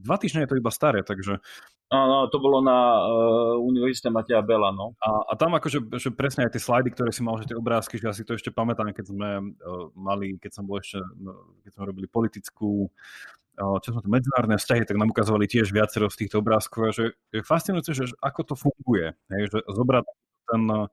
Dva 0.00 0.16
týždne 0.16 0.48
je 0.48 0.56
to 0.56 0.56
iba 0.56 0.72
staré, 0.72 1.04
takže 1.04 1.44
Áno, 1.86 2.26
to 2.26 2.42
bolo 2.42 2.58
na 2.66 2.98
uh, 2.98 3.54
Univerzite 3.62 4.10
Mateja 4.10 4.42
Bela, 4.42 4.74
no. 4.74 4.98
A, 4.98 5.30
a 5.30 5.32
tam 5.38 5.54
akože 5.54 5.86
že 6.02 6.10
presne 6.10 6.42
aj 6.42 6.58
tie 6.58 6.62
slajdy, 6.66 6.90
ktoré 6.90 7.14
si 7.14 7.22
mal, 7.22 7.38
že 7.38 7.46
tie 7.46 7.54
obrázky, 7.54 7.94
že 7.94 8.10
ja 8.10 8.14
si 8.14 8.26
to 8.26 8.34
ešte 8.34 8.50
pamätám, 8.50 8.90
keď 8.90 9.14
sme 9.14 9.54
uh, 9.54 9.86
mali, 9.94 10.34
keď 10.42 10.50
som 10.50 10.66
bol 10.66 10.82
ešte, 10.82 10.98
no, 11.22 11.54
keď 11.62 11.70
sme 11.78 11.82
robili 11.86 12.10
politickú, 12.10 12.90
uh, 12.90 13.78
čo 13.78 13.94
sme 13.94 14.02
to, 14.02 14.10
medzinárodné 14.10 14.58
vzťahy, 14.58 14.82
tak 14.82 14.98
nám 14.98 15.14
ukazovali 15.14 15.46
tiež 15.46 15.70
viacero 15.70 16.10
z 16.10 16.26
týchto 16.26 16.42
obrázkov, 16.42 16.80
a 16.82 16.90
že 16.90 17.04
je 17.30 17.46
fascinujúce, 17.46 17.94
že, 17.94 18.10
že 18.10 18.14
ako 18.18 18.40
to 18.42 18.54
funguje, 18.58 19.14
hej, 19.30 19.42
že 19.54 19.62
zobrať 19.70 20.02
ten, 20.50 20.62
uh, 20.66 20.90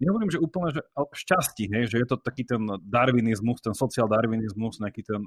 nehovorím, 0.00 0.32
že 0.32 0.40
úplne, 0.40 0.72
že 0.72 0.88
šťastí, 0.96 1.68
hej, 1.68 1.84
že 1.92 1.96
je 2.00 2.06
to 2.08 2.16
taký 2.16 2.48
ten 2.48 2.64
darwinizmus, 2.80 3.60
ten 3.60 3.76
sociál 3.76 4.08
darwinizmus, 4.08 4.80
nejaký 4.80 5.04
ten 5.04 5.20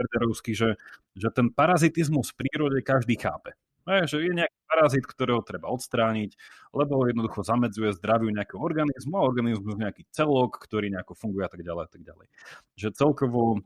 herderovský, 0.00 0.56
že, 0.56 0.80
že 1.20 1.28
ten 1.34 1.52
parazitizmus 1.52 2.32
v 2.32 2.48
prírode 2.48 2.80
každý 2.80 3.20
chápe. 3.20 3.52
Ne, 3.82 4.06
že 4.06 4.22
je 4.22 4.30
nejaký 4.30 4.58
parazit, 4.70 5.04
ktorého 5.04 5.42
treba 5.42 5.66
odstrániť, 5.74 6.38
lebo 6.70 7.02
ho 7.02 7.04
jednoducho 7.10 7.42
zamedzuje 7.42 7.90
zdraviu 7.98 8.30
nejakého 8.30 8.62
organizmu 8.62 9.18
a 9.18 9.26
organizmus 9.26 9.74
nejaký 9.74 10.06
celok, 10.14 10.62
ktorý 10.62 10.94
nejako 10.94 11.18
funguje 11.18 11.42
a 11.42 11.50
tak 11.50 11.66
ďalej 11.66 11.82
a 11.82 11.90
tak 11.90 12.02
ďalej. 12.06 12.26
Že 12.78 12.88
celkovo 12.94 13.58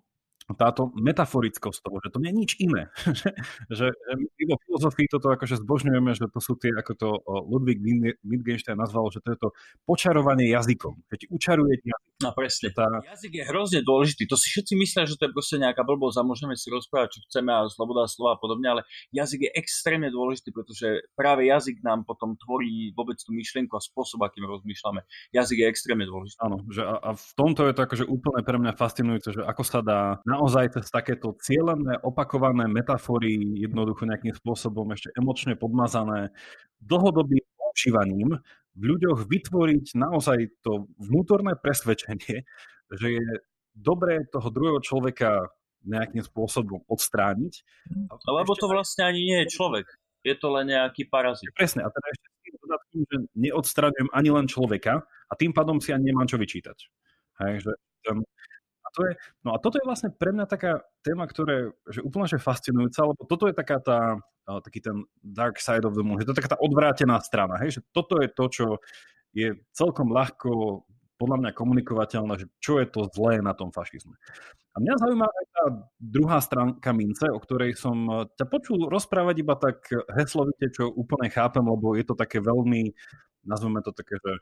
táto 0.55 0.95
metaforickosť 0.95 1.79
toho, 1.83 1.99
že 1.99 2.15
to 2.15 2.19
nie 2.23 2.31
je 2.31 2.39
nič 2.39 2.53
iné. 2.63 2.83
že, 3.79 3.91
že 3.91 4.13
my 4.15 4.43
vo 4.47 4.57
filozofii 4.63 5.11
toto 5.11 5.35
akože 5.35 5.59
zbožňujeme, 5.67 6.15
že 6.15 6.31
to 6.31 6.39
sú 6.39 6.55
tie, 6.55 6.71
ako 6.71 6.93
to 6.95 7.09
Ludwig 7.51 7.83
Wittgenstein 8.23 8.79
nazval, 8.79 9.11
že 9.11 9.19
to 9.27 9.35
je 9.35 9.39
to 9.43 9.49
počarovanie 9.83 10.47
jazykom. 10.55 11.03
Keď 11.11 11.35
učaruje 11.35 11.75
jazyk. 11.83 12.15
No 12.23 12.31
presne. 12.33 12.71
Tá... 12.71 12.87
Jazyk 13.03 13.33
je 13.43 13.45
hrozne 13.45 13.81
dôležitý. 13.83 14.25
To 14.31 14.39
si 14.39 14.49
všetci 14.55 14.73
myslia, 14.79 15.05
že 15.05 15.19
to 15.19 15.29
je 15.29 15.35
proste 15.35 15.59
nejaká 15.59 15.83
blbosť 15.83 16.23
a 16.23 16.25
môžeme 16.25 16.55
si 16.55 16.71
rozprávať, 16.71 17.19
čo 17.19 17.21
chceme 17.29 17.51
a 17.51 17.67
sloboda 17.69 18.07
slova 18.09 18.37
a 18.37 18.41
podobne, 18.41 18.79
ale 18.79 18.83
jazyk 19.13 19.51
je 19.51 19.51
extrémne 19.53 20.09
dôležitý, 20.09 20.55
pretože 20.55 21.05
práve 21.13 21.51
jazyk 21.51 21.85
nám 21.85 22.09
potom 22.09 22.39
tvorí 22.41 22.95
vôbec 22.97 23.21
tú 23.21 23.37
myšlienku 23.37 23.75
a 23.77 23.83
spôsob, 23.83 24.25
akým 24.25 24.49
rozmýšľame. 24.49 25.05
Jazyk 25.35 25.59
je 25.61 25.67
extrémne 25.69 26.07
dôležitý. 26.09 26.41
Áno, 26.41 26.65
že 26.73 26.87
a, 26.87 26.97
a 26.97 27.11
v 27.13 27.33
tomto 27.37 27.69
je 27.69 27.75
to 27.77 27.85
akože 27.85 28.05
úplne 28.09 28.41
pre 28.47 28.57
mňa 28.57 28.73
fascinujúce, 28.77 29.29
že 29.37 29.43
ako 29.45 29.63
sa 29.67 29.81
dá 29.85 30.01
naozaj 30.37 30.77
cez 30.77 30.93
takéto 30.93 31.33
cieľené, 31.41 31.97
opakované 32.05 32.69
metafory, 32.69 33.57
jednoducho 33.65 34.05
nejakým 34.05 34.37
spôsobom 34.37 34.93
ešte 34.93 35.09
emočne 35.17 35.57
podmazané, 35.57 36.37
dlhodobým 36.85 37.43
používaním 37.57 38.37
v 38.77 38.83
ľuďoch 38.93 39.25
vytvoriť 39.25 39.97
naozaj 39.97 40.61
to 40.61 40.93
vnútorné 41.01 41.57
presvedčenie, 41.57 42.45
že 42.93 43.09
je 43.17 43.27
dobré 43.73 44.29
toho 44.29 44.53
druhého 44.53 44.81
človeka 44.85 45.49
nejakým 45.87 46.21
spôsobom 46.21 46.85
odstrániť. 46.85 47.65
Lebo 48.29 48.53
to 48.53 48.69
vlastne 48.69 49.09
ani 49.09 49.21
nie 49.25 49.39
je 49.47 49.57
človek. 49.57 49.87
Je 50.27 50.35
to 50.35 50.51
len 50.51 50.69
nejaký 50.75 51.07
parazit. 51.07 51.49
Presne. 51.55 51.87
A 51.87 51.89
teda 51.89 52.07
ešte 52.11 52.27
tým 52.43 52.55
dodatkom, 52.59 53.01
že 53.07 53.17
neodstraňujem 53.39 54.09
ani 54.11 54.31
len 54.35 54.47
človeka 54.51 55.07
a 55.07 55.33
tým 55.39 55.55
pádom 55.55 55.79
si 55.79 55.95
ani 55.95 56.11
nemám 56.11 56.27
čo 56.27 56.37
vyčítať. 56.37 56.79
Hej, 57.47 57.63
že 57.63 57.73
to 58.97 59.01
je, 59.05 59.13
no 59.45 59.53
a 59.53 59.61
toto 59.61 59.77
je 59.77 59.85
vlastne 59.85 60.09
pre 60.09 60.33
mňa 60.33 60.49
taká 60.49 60.81
téma, 61.05 61.29
ktorá 61.29 61.69
je 61.93 62.01
úplne 62.01 62.25
že 62.25 62.41
fascinujúca, 62.41 63.05
lebo 63.05 63.23
toto 63.29 63.45
je 63.45 63.55
taká 63.55 63.77
tá, 63.85 64.17
taký 64.65 64.81
ten 64.81 65.05
dark 65.21 65.61
side 65.61 65.85
of 65.85 65.93
the 65.93 66.01
moon, 66.01 66.17
že 66.17 66.25
to 66.25 66.33
je 66.33 66.41
taká 66.41 66.57
tá 66.57 66.61
odvrátená 66.65 67.21
strana, 67.21 67.61
hej, 67.61 67.79
že 67.79 67.81
toto 67.93 68.17
je 68.25 68.29
to, 68.33 68.45
čo 68.49 68.67
je 69.37 69.53
celkom 69.77 70.09
ľahko 70.09 70.83
podľa 71.17 71.37
mňa 71.45 71.51
komunikovateľné, 71.57 72.33
že 72.41 72.47
čo 72.61 72.81
je 72.81 72.87
to 72.89 73.09
zlé 73.13 73.41
na 73.41 73.57
tom 73.57 73.73
fašizme. 73.73 74.17
A 74.77 74.81
mňa 74.81 74.95
zaujíma 75.01 75.25
aj 75.25 75.47
tá 75.49 75.65
druhá 75.97 76.39
stránka 76.45 76.93
mince, 76.93 77.25
o 77.33 77.41
ktorej 77.41 77.73
som 77.77 77.97
eh, 78.09 78.17
ťa 78.37 78.47
počul 78.49 78.89
rozprávať 78.93 79.37
iba 79.41 79.57
tak 79.57 79.89
heslovite, 80.13 80.69
čo 80.73 80.93
úplne 80.93 81.33
chápem, 81.33 81.65
lebo 81.65 81.97
je 81.97 82.05
to 82.05 82.13
také 82.13 82.45
veľmi, 82.45 82.93
nazveme 83.49 83.81
to 83.81 83.97
také, 83.97 84.21
že, 84.21 84.35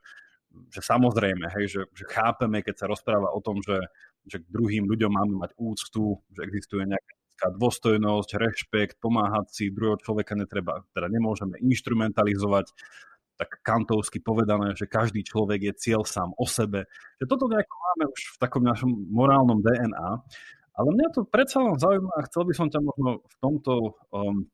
že 0.74 0.80
samozrejme, 0.82 1.46
hej, 1.54 1.64
že, 1.70 1.82
že 1.94 2.04
chápeme, 2.10 2.66
keď 2.66 2.74
sa 2.82 2.90
rozpráva 2.90 3.30
o 3.30 3.38
tom, 3.38 3.62
že, 3.62 3.78
že 4.24 4.40
k 4.40 4.50
druhým 4.50 4.88
ľuďom 4.88 5.12
máme 5.12 5.34
mať 5.40 5.50
úctu, 5.60 6.20
že 6.32 6.40
existuje 6.44 6.88
nejaká 6.88 7.48
dôstojnosť, 7.60 8.30
rešpekt, 8.40 8.96
pomáhať 9.00 9.46
si, 9.52 9.74
druhého 9.74 10.00
človeka 10.00 10.32
netreba, 10.38 10.84
teda 10.96 11.12
nemôžeme 11.12 11.60
instrumentalizovať, 11.60 12.72
tak 13.34 13.50
kantovsky 13.66 14.22
povedané, 14.22 14.78
že 14.78 14.86
každý 14.86 15.26
človek 15.26 15.60
je 15.70 15.72
cieľ 15.74 16.06
sám 16.06 16.30
o 16.38 16.46
sebe. 16.46 16.86
Že 17.18 17.26
toto 17.26 17.50
nejako 17.50 17.74
máme 17.74 18.04
už 18.14 18.20
v 18.30 18.36
takom 18.38 18.62
našom 18.62 18.90
morálnom 19.10 19.58
DNA. 19.58 20.10
Ale 20.74 20.88
mňa 20.90 21.08
to 21.14 21.26
predsa 21.26 21.62
len 21.62 21.78
zaujíma 21.78 22.10
a 22.14 22.26
chcel 22.30 22.42
by 22.46 22.54
som 22.54 22.66
ťa 22.70 22.80
možno 22.82 23.10
v 23.22 23.36
tomto 23.42 23.72
um, 24.10 24.46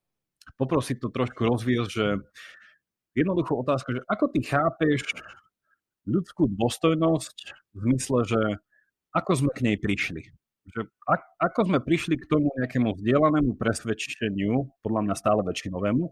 poprosiť 0.57 1.01
to 1.01 1.09
trošku 1.13 1.45
rozviesť, 1.45 1.91
že 1.93 2.07
jednoduchú 3.17 3.57
otázku, 3.57 3.97
že 3.97 4.03
ako 4.09 4.25
ty 4.33 4.41
chápeš 4.45 5.01
ľudskú 6.09 6.49
dôstojnosť 6.49 7.37
v 7.77 7.79
zmysle, 7.85 8.19
že 8.29 8.41
ako 9.11 9.31
sme 9.35 9.51
k 9.55 9.65
nej 9.67 9.77
prišli? 9.77 10.23
Že 10.71 10.87
ak, 11.09 11.23
ako 11.51 11.61
sme 11.67 11.79
prišli 11.83 12.15
k 12.21 12.29
tomu 12.31 12.53
nejakému 12.61 12.95
vzdielanému 12.95 13.59
presvedčeniu, 13.59 14.71
podľa 14.85 15.01
mňa 15.09 15.15
stále 15.19 15.41
väčšinovému, 15.43 16.05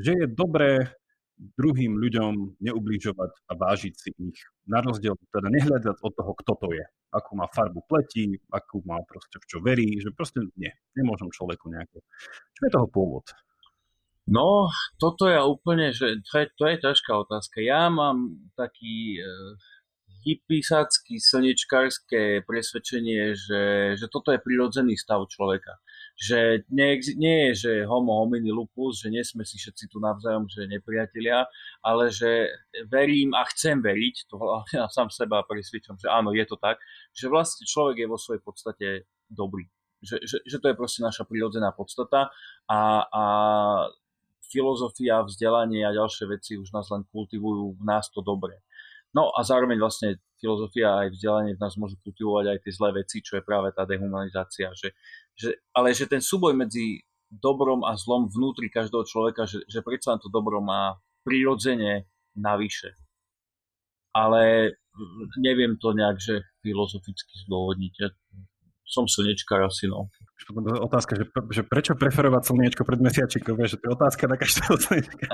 že 0.00 0.10
je 0.14 0.26
dobré 0.30 0.94
druhým 1.34 1.98
ľuďom 1.98 2.62
neubližovať 2.62 3.32
a 3.50 3.52
vážiť 3.58 3.94
si 3.98 4.10
ich. 4.14 4.40
Na 4.70 4.78
rozdiel, 4.78 5.18
teda 5.34 5.50
nehľadať 5.50 5.98
od 5.98 6.12
toho, 6.14 6.32
kto 6.38 6.52
to 6.62 6.68
je. 6.70 6.84
Akú 7.10 7.34
má 7.34 7.50
farbu 7.50 7.82
pleti, 7.90 8.38
akú 8.54 8.82
má 8.86 9.02
proste 9.02 9.42
v 9.42 9.46
čo 9.50 9.58
verí, 9.58 9.98
že 9.98 10.14
proste 10.14 10.46
nie, 10.54 10.70
nemôžem 10.94 11.30
človeku 11.30 11.66
nejako. 11.70 12.02
Čo 12.54 12.60
je 12.62 12.70
toho 12.70 12.86
pôvod? 12.86 13.26
No, 14.24 14.72
toto 14.96 15.28
je 15.28 15.36
úplne, 15.36 15.92
že 15.92 16.24
to 16.24 16.32
je, 16.40 16.46
to 16.56 16.64
je 16.64 16.76
ťažká 16.80 17.12
otázka. 17.12 17.60
Ja 17.60 17.92
mám 17.92 18.48
taký 18.56 19.20
e, 19.20 19.26
hypisácky, 20.24 21.20
slnečkárske 21.20 22.42
presvedčenie, 22.48 23.36
že, 23.36 23.94
že 24.00 24.06
toto 24.08 24.32
je 24.32 24.40
prirodzený 24.40 24.96
stav 24.96 25.22
človeka 25.28 25.76
že 26.14 26.62
nie, 26.70 27.02
nie 27.18 27.50
je, 27.50 27.52
že 27.54 27.72
homo 27.90 28.22
homini 28.22 28.54
lupus, 28.54 29.02
že 29.02 29.10
nie 29.10 29.26
sme 29.26 29.42
si 29.42 29.58
všetci 29.58 29.90
tu 29.90 29.98
navzájom, 29.98 30.46
že 30.46 30.70
nepriatelia, 30.70 31.50
ale 31.82 32.14
že 32.14 32.54
verím 32.86 33.34
a 33.34 33.42
chcem 33.50 33.82
veriť, 33.82 34.30
to 34.30 34.38
ja 34.78 34.86
sám 34.86 35.10
seba 35.10 35.42
presvedčam, 35.42 35.98
že 35.98 36.06
áno, 36.06 36.30
je 36.30 36.46
to 36.46 36.54
tak, 36.54 36.78
že 37.10 37.26
vlastne 37.26 37.66
človek 37.66 38.06
je 38.06 38.10
vo 38.10 38.18
svojej 38.18 38.42
podstate 38.46 38.86
dobrý. 39.26 39.66
Že, 40.04 40.16
že, 40.22 40.36
že 40.46 40.56
to 40.60 40.68
je 40.70 40.78
proste 40.78 41.00
naša 41.02 41.24
prirodzená 41.26 41.72
podstata 41.74 42.30
a, 42.68 42.80
a 43.08 43.24
filozofia, 44.52 45.24
vzdelanie 45.24 45.82
a 45.82 45.96
ďalšie 45.96 46.30
veci 46.30 46.60
už 46.60 46.70
nás 46.70 46.86
len 46.94 47.02
kultivujú 47.10 47.74
v 47.74 47.82
nás 47.82 48.06
to 48.12 48.22
dobre. 48.22 48.62
No 49.14 49.30
a 49.30 49.46
zároveň 49.46 49.78
vlastne 49.78 50.18
filozofia 50.42 51.06
aj 51.06 51.14
vzdelanie 51.14 51.54
v 51.54 51.62
nás 51.62 51.78
môžu 51.78 51.94
kultivovať 52.02 52.44
aj 52.50 52.58
tie 52.66 52.72
zlé 52.74 52.90
veci, 53.00 53.22
čo 53.22 53.38
je 53.38 53.46
práve 53.46 53.70
tá 53.70 53.86
dehumanizácia. 53.86 54.74
Že, 54.74 54.88
že, 55.38 55.50
ale 55.70 55.94
že 55.94 56.10
ten 56.10 56.18
súboj 56.18 56.52
medzi 56.52 57.00
dobrom 57.30 57.86
a 57.86 57.94
zlom 57.94 58.26
vnútri 58.26 58.68
každého 58.68 59.06
človeka, 59.06 59.46
že, 59.46 59.62
že 59.70 59.80
predsa 59.86 60.18
to 60.18 60.26
dobro 60.28 60.58
má 60.58 60.98
prirodzene 61.22 62.10
navyše. 62.34 62.94
Ale 64.14 64.74
neviem 65.38 65.74
to 65.78 65.94
nejak, 65.94 66.18
že 66.18 66.42
filozoficky 66.62 67.34
zdôvodniť. 67.46 67.94
Som 68.84 69.08
slnečkár 69.08 69.64
asi, 69.64 69.88
no 69.88 70.12
otázka, 70.52 71.16
že, 71.16 71.24
že 71.50 71.62
prečo 71.64 71.96
preferovať 71.96 72.42
slniečko 72.52 72.84
pred 72.84 73.00
mesiačikom, 73.00 73.56
že 73.64 73.80
to 73.80 73.88
je 73.88 73.96
otázka 73.96 74.28
na 74.28 74.36
každého 74.36 74.76
slniečka. 74.76 75.24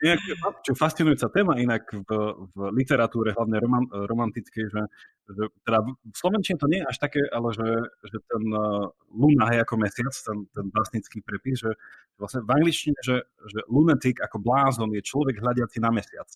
Inak, 0.00 0.20
čo 0.64 0.72
fascinujúca 0.72 1.28
téma 1.28 1.60
inak 1.60 1.84
v, 1.92 2.10
v 2.54 2.58
literatúre, 2.72 3.36
hlavne 3.36 3.56
roman, 3.60 3.84
romantickej, 3.90 4.64
že, 4.72 4.82
že 5.28 5.42
teda 5.68 5.84
v 5.84 6.16
Slovenčine 6.16 6.56
to 6.56 6.70
nie 6.70 6.80
je 6.80 6.88
až 6.88 6.96
také, 7.02 7.20
ale 7.28 7.48
že, 7.52 7.68
že 8.08 8.18
ten 8.24 8.44
uh, 8.56 8.88
luna, 9.12 9.52
hej, 9.52 9.58
ako 9.68 9.74
mesiac, 9.76 10.14
ten, 10.14 10.38
ten 10.54 10.66
básnický 10.72 11.20
prepis, 11.20 11.60
že 11.60 11.70
vlastne 12.16 12.40
v 12.46 12.50
angličtine, 12.56 12.98
že, 13.04 13.16
že 13.26 13.58
lunatic 13.68 14.16
ako 14.22 14.40
blázon 14.40 14.90
je 14.96 15.02
človek 15.04 15.42
hľadiaci 15.42 15.78
na 15.82 15.90
mesiac 15.92 16.28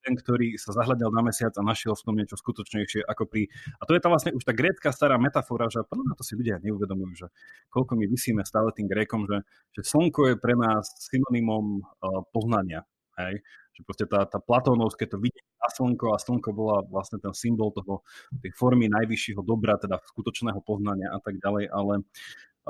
ten, 0.00 0.16
ktorý 0.16 0.56
sa 0.56 0.72
zahľadal 0.72 1.12
na 1.12 1.22
mesiac 1.24 1.52
a 1.56 1.62
našiel 1.62 1.92
v 1.96 2.04
tom 2.04 2.14
niečo 2.16 2.36
skutočnejšie 2.40 3.04
ako 3.04 3.28
pri... 3.28 3.46
A 3.80 3.86
to 3.86 3.92
je 3.96 4.00
tá 4.00 4.08
vlastne 4.08 4.32
už 4.32 4.42
tá 4.44 4.56
grécka 4.56 4.88
stará 4.90 5.20
metafora, 5.20 5.68
že 5.68 5.84
podľa 5.84 6.16
to 6.16 6.24
si 6.24 6.34
ľudia 6.36 6.60
neuvedomujú, 6.64 7.12
že 7.14 7.26
koľko 7.68 7.96
my 8.00 8.04
vysíme 8.08 8.42
stále 8.42 8.72
tým 8.72 8.88
grékom, 8.88 9.28
že, 9.28 9.44
že 9.76 9.82
slnko 9.84 10.32
je 10.32 10.34
pre 10.40 10.56
nás 10.56 10.88
synonymom 11.10 11.80
uh, 11.80 12.24
poznania. 12.32 12.84
Hej? 13.20 13.44
Že 13.76 13.80
proste 13.84 14.06
tá, 14.08 14.24
tá 14.24 14.38
platónovské 14.40 15.04
to 15.04 15.20
vidie 15.20 15.40
na 15.60 15.68
slnko 15.68 16.16
a 16.16 16.18
slnko 16.18 16.50
bola 16.56 16.80
vlastne 16.88 17.20
ten 17.20 17.36
symbol 17.36 17.70
toho, 17.76 18.00
tej 18.40 18.52
formy 18.56 18.88
najvyššieho 18.88 19.44
dobra, 19.44 19.76
teda 19.76 20.00
skutočného 20.16 20.60
poznania 20.64 21.12
a 21.12 21.20
tak 21.20 21.36
ďalej, 21.38 21.68
ale 21.68 22.04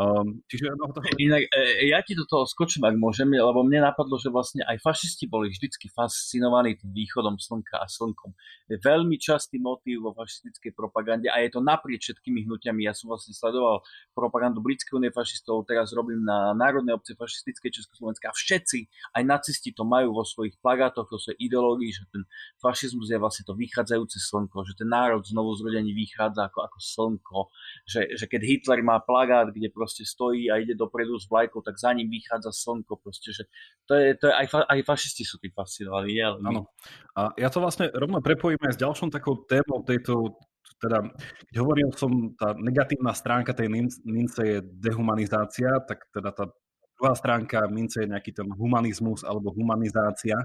Um, 0.01 0.41
čiže, 0.49 0.73
no, 0.81 0.89
to... 0.97 1.05
Inak, 1.21 1.45
e, 1.53 1.93
ja 1.93 2.01
ti 2.01 2.17
do 2.17 2.25
toho 2.25 2.49
skočím, 2.49 2.89
ak 2.89 2.97
môžem, 2.97 3.29
lebo 3.37 3.61
mne 3.61 3.85
napadlo, 3.85 4.17
že 4.17 4.33
vlastne 4.33 4.65
aj 4.65 4.81
fašisti 4.81 5.29
boli 5.29 5.53
vždycky 5.53 5.93
fascinovaní 5.93 6.81
tým 6.81 6.89
východom 6.97 7.37
slnka 7.37 7.77
a 7.77 7.85
slnkom. 7.85 8.33
Je 8.73 8.81
veľmi 8.81 9.21
častý 9.21 9.61
motív 9.61 10.09
vo 10.09 10.17
fašistickej 10.17 10.73
propagande 10.73 11.29
a 11.29 11.45
je 11.45 11.53
to 11.53 11.61
naprieč 11.61 12.09
všetkými 12.09 12.49
hnutiami. 12.49 12.89
Ja 12.89 12.97
som 12.97 13.13
vlastne 13.13 13.37
sledoval 13.37 13.85
propagandu 14.17 14.65
Britskej 14.65 14.97
únie 14.97 15.13
fašistov, 15.13 15.69
teraz 15.69 15.93
robím 15.93 16.25
na 16.25 16.57
Národnej 16.57 16.97
obce 16.97 17.13
fašistickej 17.13 17.69
Československa 17.69 18.33
a 18.33 18.35
všetci, 18.35 18.89
aj 19.21 19.23
nacisti 19.29 19.77
to 19.77 19.85
majú 19.85 20.17
vo 20.17 20.25
svojich 20.25 20.57
plagátoch, 20.65 21.13
vo 21.13 21.21
svojej 21.21 21.45
ideológii, 21.45 21.93
že 21.93 22.09
ten 22.09 22.25
fašizmus 22.57 23.13
je 23.13 23.21
vlastne 23.21 23.45
to 23.45 23.53
vychádzajúce 23.53 24.17
slnko, 24.17 24.65
že 24.65 24.81
ten 24.81 24.89
národ 24.89 25.21
znovu 25.29 25.53
zrodení 25.61 25.93
vychádza 25.93 26.49
ako, 26.49 26.59
ako 26.65 26.79
slnko, 26.81 27.39
že, 27.85 28.01
že 28.17 28.25
keď 28.25 28.41
Hitler 28.49 28.81
má 28.81 28.97
plagát, 29.03 29.51
kde 29.53 29.69
proste 29.69 29.90
stojí 29.91 30.47
a 30.51 30.63
ide 30.63 30.79
dopredu 30.79 31.19
s 31.19 31.27
vlajkou, 31.27 31.59
tak 31.67 31.75
za 31.75 31.91
ním 31.91 32.07
vychádza 32.07 32.55
slnko. 32.55 33.03
Proste, 33.03 33.35
že 33.35 33.51
to 33.85 33.99
je, 33.99 34.15
to 34.15 34.31
je 34.31 34.35
aj, 34.35 34.47
fa, 34.47 34.61
aj 34.71 34.81
fašisti 34.87 35.27
sú 35.27 35.43
tým 35.43 35.51
fascinovaní. 35.51 36.23
Nie? 36.23 36.31
Áno. 36.31 36.71
A 37.19 37.35
ja 37.35 37.51
to 37.51 37.59
vlastne 37.59 37.91
rovno 37.91 38.23
prepojím 38.23 38.63
aj 38.63 38.79
s 38.79 38.83
ďalšou 38.83 39.11
takou 39.11 39.43
témou 39.45 39.83
tejto 39.83 40.39
teda, 40.81 41.13
keď 41.53 41.57
hovoril 41.61 41.93
som, 41.93 42.33
tá 42.41 42.57
negatívna 42.57 43.13
stránka 43.13 43.53
tej 43.53 43.69
mince 44.01 44.41
je 44.41 44.59
dehumanizácia, 44.65 45.77
tak 45.85 46.09
teda 46.09 46.33
tá 46.33 46.49
druhá 46.97 47.13
stránka 47.13 47.69
mince 47.69 48.01
je 48.01 48.09
nejaký 48.09 48.33
ten 48.33 48.49
humanizmus 48.57 49.21
alebo 49.21 49.53
humanizácia, 49.53 50.41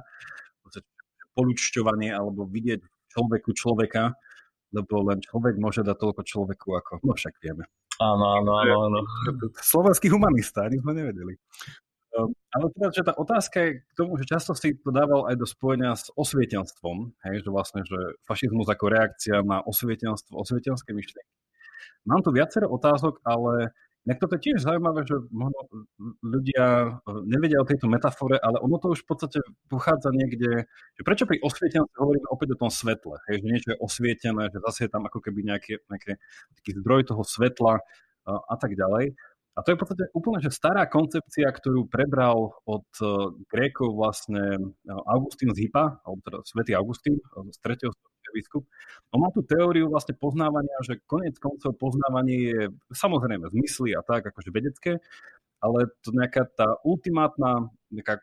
polučťovanie 1.35 2.15
alebo 2.15 2.47
vidieť 2.47 2.79
človeku 3.11 3.51
človeka, 3.55 4.15
lebo 4.71 5.03
len 5.07 5.19
človek 5.19 5.55
môže 5.59 5.83
dať 5.83 5.97
toľko 5.99 6.21
človeku, 6.23 6.67
ako 6.79 6.91
no 7.03 7.15
však 7.15 7.35
vieme. 7.43 7.67
Áno, 8.01 8.25
áno, 8.41 8.51
áno. 8.59 8.75
áno. 8.91 8.99
Slovenský 9.59 10.11
humanista, 10.11 10.67
ani 10.67 10.79
sme 10.83 10.91
nevedeli. 10.95 11.35
Um, 12.15 12.31
ale 12.55 12.71
teda, 12.71 12.87
že 12.95 13.03
tá 13.03 13.13
otázka 13.19 13.57
je 13.59 13.71
k 13.83 13.91
tomu, 13.99 14.15
že 14.15 14.23
často 14.23 14.55
si 14.55 14.71
to 14.79 14.87
dával 14.87 15.27
aj 15.27 15.35
do 15.35 15.43
spojenia 15.43 15.91
s 15.99 16.07
osvietenstvom, 16.15 17.11
hej, 17.27 17.43
že 17.43 17.49
vlastne, 17.51 17.83
že 17.83 17.99
fašizmus 18.23 18.71
ako 18.71 18.85
reakcia 18.87 19.43
na 19.43 19.59
osvietenstvo, 19.59 20.39
osvietenské 20.39 20.95
myšlienky. 20.95 21.35
Mám 22.07 22.23
tu 22.23 22.31
viacero 22.31 22.71
otázok, 22.71 23.19
ale 23.27 23.75
Inak 24.05 24.21
toto 24.21 24.37
tiež 24.37 24.61
zaujímavé, 24.61 25.01
že 25.01 25.17
možno 25.33 25.65
ľudia 26.21 26.65
e, 26.65 26.89
nevedia 27.25 27.57
o 27.57 27.65
tejto 27.65 27.89
metafore, 27.89 28.37
ale 28.37 28.61
ono 28.61 28.77
to 28.77 28.93
už 28.93 29.01
v 29.01 29.09
podstate 29.09 29.41
pochádza 29.65 30.13
niekde, 30.13 30.69
že 30.69 31.01
prečo 31.01 31.25
pri 31.25 31.41
osvietenosti 31.41 31.97
hovoríme 31.97 32.29
opäť 32.29 32.53
o 32.53 32.59
tom 32.61 32.69
svetle, 32.69 33.17
hej, 33.25 33.41
že 33.41 33.47
niečo 33.49 33.69
je 33.73 33.81
osvietené, 33.81 34.53
že 34.53 34.61
zase 34.61 34.85
je 34.85 34.93
tam 34.93 35.09
ako 35.09 35.25
keby 35.25 35.49
nejaký, 35.49 35.81
nejaký 35.89 36.21
taký 36.53 36.71
zdroj 36.85 37.01
toho 37.09 37.25
svetla 37.25 37.81
a, 37.81 37.81
e, 37.81 38.33
a 38.37 38.55
tak 38.61 38.77
ďalej. 38.77 39.17
A 39.55 39.63
to 39.63 39.71
je 39.71 39.77
v 39.79 39.81
podstate 39.81 40.05
úplne 40.11 40.39
že 40.43 40.51
stará 40.51 40.83
koncepcia, 40.85 41.47
ktorú 41.47 41.87
prebral 41.87 42.59
od 42.67 42.87
uh, 42.99 43.31
Grékov 43.47 43.95
vlastne 43.95 44.75
Augustín 45.07 45.55
z 45.55 45.63
Hypa, 45.63 46.03
alebo 46.03 46.19
teda 46.27 46.43
svätý 46.43 46.75
Augustín 46.75 47.15
z 47.23 47.57
3 47.63 47.87
biskup. 48.35 48.67
On 49.15 49.23
má 49.23 49.31
tú 49.31 49.39
teóriu 49.39 49.87
vlastne 49.87 50.11
poznávania, 50.19 50.75
že 50.83 50.99
konec 51.07 51.39
koncov 51.39 51.79
poznávanie 51.79 52.37
je 52.51 52.61
samozrejme 52.91 53.47
zmysly 53.55 53.95
a 53.95 54.03
tak, 54.03 54.27
akože 54.27 54.51
vedecké, 54.51 54.99
ale 55.63 55.87
to 56.03 56.11
nejaká 56.11 56.43
tá 56.51 56.75
ultimátna 56.83 57.71
nejaká 57.87 58.19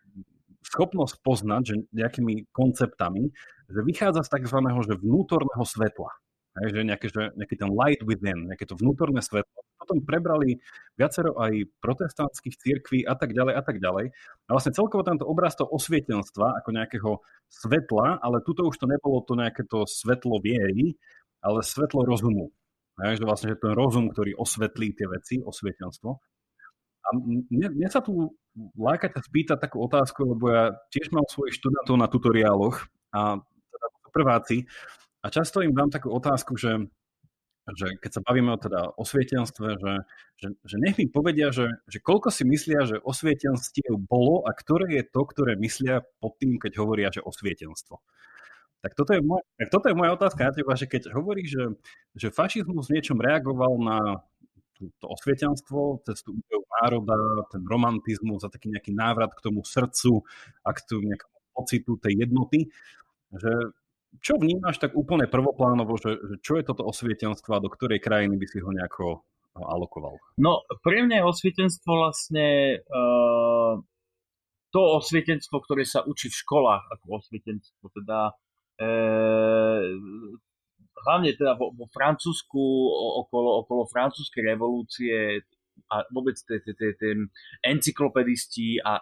schopnosť 0.63 1.25
poznať, 1.25 1.63
že 1.65 1.75
nejakými 1.91 2.53
konceptami, 2.55 3.33
že 3.67 3.81
vychádza 3.83 4.23
z 4.29 4.31
tzv. 4.39 4.59
Že 4.63 5.01
vnútorného 5.01 5.65
svetla. 5.67 6.13
Hej, 6.61 6.67
že, 6.73 6.81
nejaké, 6.85 7.07
že 7.09 7.33
nejaký 7.37 7.57
ten 7.57 7.71
light 7.73 8.03
within, 8.05 8.49
nejaké 8.49 8.69
to 8.69 8.77
vnútorné 8.77 9.25
svetlo. 9.25 9.65
Potom 9.81 9.99
prebrali 10.05 10.63
viacero 10.95 11.35
aj 11.41 11.67
protestantských 11.83 12.55
církví 12.55 12.99
a 13.03 13.19
tak 13.19 13.35
ďalej 13.35 13.55
a 13.59 13.63
tak 13.65 13.83
ďalej. 13.83 14.15
A 14.47 14.51
vlastne 14.53 14.77
celkovo 14.77 15.03
tento 15.03 15.27
obraz 15.27 15.59
toho 15.59 15.73
osvietenstva 15.75 16.63
ako 16.63 16.71
nejakého 16.71 17.13
svetla, 17.51 18.23
ale 18.23 18.45
tuto 18.47 18.69
už 18.69 18.79
to 18.79 18.87
nebolo 18.87 19.25
to 19.27 19.35
nejaké 19.35 19.67
to 19.67 19.83
svetlo 19.89 20.39
viery, 20.39 20.95
ale 21.43 21.67
svetlo 21.67 22.07
rozumu. 22.07 22.55
Hej, 23.01 23.19
že 23.19 23.25
vlastne 23.27 23.49
že 23.57 23.59
ten 23.59 23.73
rozum, 23.73 24.13
ktorý 24.13 24.37
osvetlí 24.37 24.95
tie 24.95 25.09
veci, 25.09 25.41
osvietenstvo. 25.41 26.11
A 27.03 27.09
mne, 27.19 27.75
mne 27.75 27.89
sa 27.91 27.99
tu 28.05 28.37
láka 28.79 29.11
ťa 29.11 29.21
spýtať 29.25 29.59
takú 29.59 29.83
otázku, 29.83 30.37
lebo 30.37 30.45
ja 30.53 30.65
tiež 30.93 31.11
mám 31.11 31.27
svojich 31.27 31.57
študentov 31.57 31.97
na 31.99 32.07
tutoriáloch 32.07 32.87
a 33.11 33.41
teda 33.43 33.87
prváci 34.13 34.69
a 35.23 35.27
často 35.31 35.63
im 35.63 35.71
dám 35.71 35.95
takú 35.95 36.11
otázku, 36.11 36.59
že, 36.59 36.91
že 37.71 37.95
keď 38.03 38.11
sa 38.11 38.21
bavíme 38.27 38.51
o 38.51 38.59
teda 38.59 38.91
osvietenstve, 38.99 39.69
že, 39.79 39.95
že, 40.43 40.49
že 40.67 40.77
nech 40.83 40.99
mi 40.99 41.07
povedia, 41.07 41.55
že, 41.55 41.71
že 41.87 42.03
koľko 42.03 42.35
si 42.35 42.43
myslia, 42.43 42.83
že 42.85 42.99
osvietenstiev 42.99 44.03
bolo 44.03 44.43
a 44.43 44.51
ktoré 44.51 44.99
je 44.99 45.05
to, 45.07 45.23
ktoré 45.23 45.55
myslia 45.63 46.03
pod 46.19 46.35
tým, 46.43 46.59
keď 46.59 46.83
hovoria, 46.83 47.15
že 47.15 47.23
osvietenstvo. 47.23 48.03
Tak 48.83 48.99
toto 48.99 49.15
je, 49.15 49.23
moja, 49.23 49.47
tak 49.63 49.69
toto 49.71 49.87
je 49.87 49.95
moja 49.95 50.11
otázka 50.19 50.43
na 50.43 50.53
teba, 50.59 50.75
že 50.75 50.91
keď 50.91 51.15
hovoríš, 51.15 51.49
že, 51.55 51.65
že 52.19 52.29
fašizmus 52.35 52.91
v 52.91 52.99
niečom 52.99 53.15
reagoval 53.23 53.79
na 53.79 53.99
to 54.99 55.07
osvietenstvo, 55.07 56.03
cez 56.03 56.27
tú 56.27 56.35
národa, 56.83 57.47
ten 57.55 57.63
romantizmus 57.63 58.43
a 58.43 58.51
taký 58.51 58.75
nejaký 58.75 58.91
návrat 58.91 59.31
k 59.39 59.45
tomu 59.45 59.63
srdcu 59.63 60.27
a 60.67 60.75
k 60.75 60.83
tomu 60.83 61.15
nejakému 61.15 61.39
pocitu 61.55 61.93
tej 62.03 62.27
jednoty, 62.27 62.61
že 63.31 63.53
čo 64.21 64.37
vnímaš 64.37 64.77
tak 64.83 64.93
úplne 64.93 65.25
prvoplánovo, 65.25 65.97
že, 65.97 66.21
že 66.21 66.37
čo 66.45 66.61
je 66.61 66.67
toto 66.67 66.85
osvietenstvo 66.85 67.57
a 67.57 67.63
do 67.65 67.73
ktorej 67.73 68.03
krajiny 68.05 68.37
by 68.37 68.47
si 68.51 68.59
ho 68.61 68.69
nejako 68.69 69.25
no, 69.57 69.63
alokoval? 69.65 70.21
No, 70.37 70.67
pre 70.85 71.01
mňa 71.01 71.23
je 71.23 71.31
osvietenstvo 71.31 71.91
vlastne 71.97 72.47
uh, 72.85 73.81
to 74.69 74.81
osvietenstvo, 75.01 75.57
ktoré 75.65 75.89
sa 75.89 76.05
učí 76.05 76.29
v 76.29 76.41
školách 76.45 76.85
ako 76.93 77.25
osvietenstvo, 77.25 77.85
teda 77.93 78.37
uh, 78.85 79.81
hlavne 81.09 81.31
teda 81.33 81.57
vo, 81.57 81.73
vo 81.73 81.89
Francúzsku, 81.89 82.63
okolo, 83.27 83.65
okolo 83.65 83.89
francúzskej 83.89 84.55
revolúcie 84.55 85.41
a 85.89 86.05
vôbec 86.13 86.37
encyklopedisti 87.65 88.81
a 88.85 89.01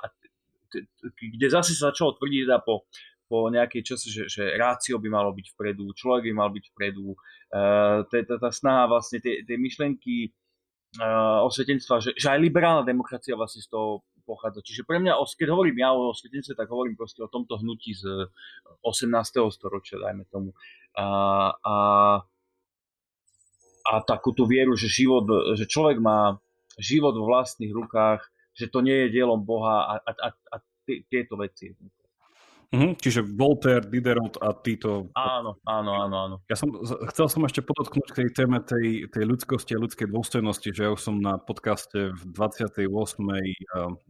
kde 1.19 1.49
zase 1.51 1.75
sa 1.75 1.91
začalo 1.91 2.15
tvrdiť 2.15 2.41
teda 2.47 2.59
po, 2.63 2.87
po 3.31 3.47
nejakej 3.47 3.95
čase, 3.95 4.11
že, 4.11 4.27
že 4.27 4.59
rácio 4.59 4.99
by 4.99 5.07
malo 5.07 5.31
byť 5.31 5.55
vpredu, 5.55 5.95
človek 5.95 6.27
by 6.27 6.33
mal 6.35 6.51
byť 6.51 6.65
vpredu. 6.75 7.15
Uh, 7.55 8.03
tá, 8.11 8.51
snaha 8.51 8.91
vlastne, 8.91 9.23
tie, 9.23 9.47
myšlenky 9.55 10.35
uh, 10.99 11.47
osvetenstva, 11.47 12.03
že, 12.03 12.11
aj 12.19 12.43
liberálna 12.43 12.83
demokracia 12.83 13.39
vlastne 13.39 13.63
z 13.63 13.71
toho 13.71 14.03
pochádza. 14.27 14.67
Čiže 14.67 14.83
pre 14.83 14.99
mňa, 14.99 15.15
keď 15.15 15.49
hovorím 15.55 15.79
ja 15.79 15.95
o 15.95 16.11
osvetenstve, 16.11 16.59
tak 16.59 16.67
hovorím 16.75 16.99
proste 16.99 17.23
o 17.23 17.31
tomto 17.31 17.63
hnutí 17.63 17.95
z 17.95 18.27
18. 18.83 19.15
storočia, 19.55 20.03
dajme 20.03 20.27
tomu 20.27 20.51
a, 20.97 21.07
a, 21.55 21.77
a 23.87 23.95
takúto 24.03 24.47
vieru, 24.47 24.75
že, 24.75 24.91
život, 24.91 25.55
že 25.55 25.71
človek 25.71 26.03
má 26.03 26.39
život 26.79 27.15
vo 27.15 27.31
vlastných 27.31 27.71
rukách, 27.71 28.27
že 28.57 28.67
to 28.67 28.83
nie 28.83 29.07
je 29.07 29.15
dielom 29.15 29.43
Boha 29.47 29.87
a, 29.87 29.95
a, 30.03 30.11
a, 30.11 30.29
a 30.31 30.57
tieto 31.07 31.39
veci. 31.39 31.71
Mm-hmm, 32.71 32.93
čiže 33.03 33.27
Voltaire, 33.27 33.83
Diderot 33.83 34.39
a 34.39 34.55
títo... 34.55 35.11
Áno, 35.19 35.59
áno, 35.67 35.91
áno, 36.07 36.17
áno. 36.23 36.37
Ja 36.47 36.55
som, 36.55 36.71
chcel 37.11 37.27
som 37.27 37.43
ešte 37.43 37.67
podotknúť 37.67 38.15
k 38.15 38.19
tej 38.23 38.29
téme 38.31 38.63
tej, 38.63 39.11
tej 39.11 39.27
ľudskosti 39.27 39.75
a 39.75 39.83
ľudskej 39.83 40.07
dôstojnosti, 40.07 40.71
že 40.71 40.87
ja 40.87 40.95
už 40.95 41.03
som 41.03 41.19
na 41.19 41.35
podcaste 41.35 42.15
v 42.15 42.23
28. 42.31 42.87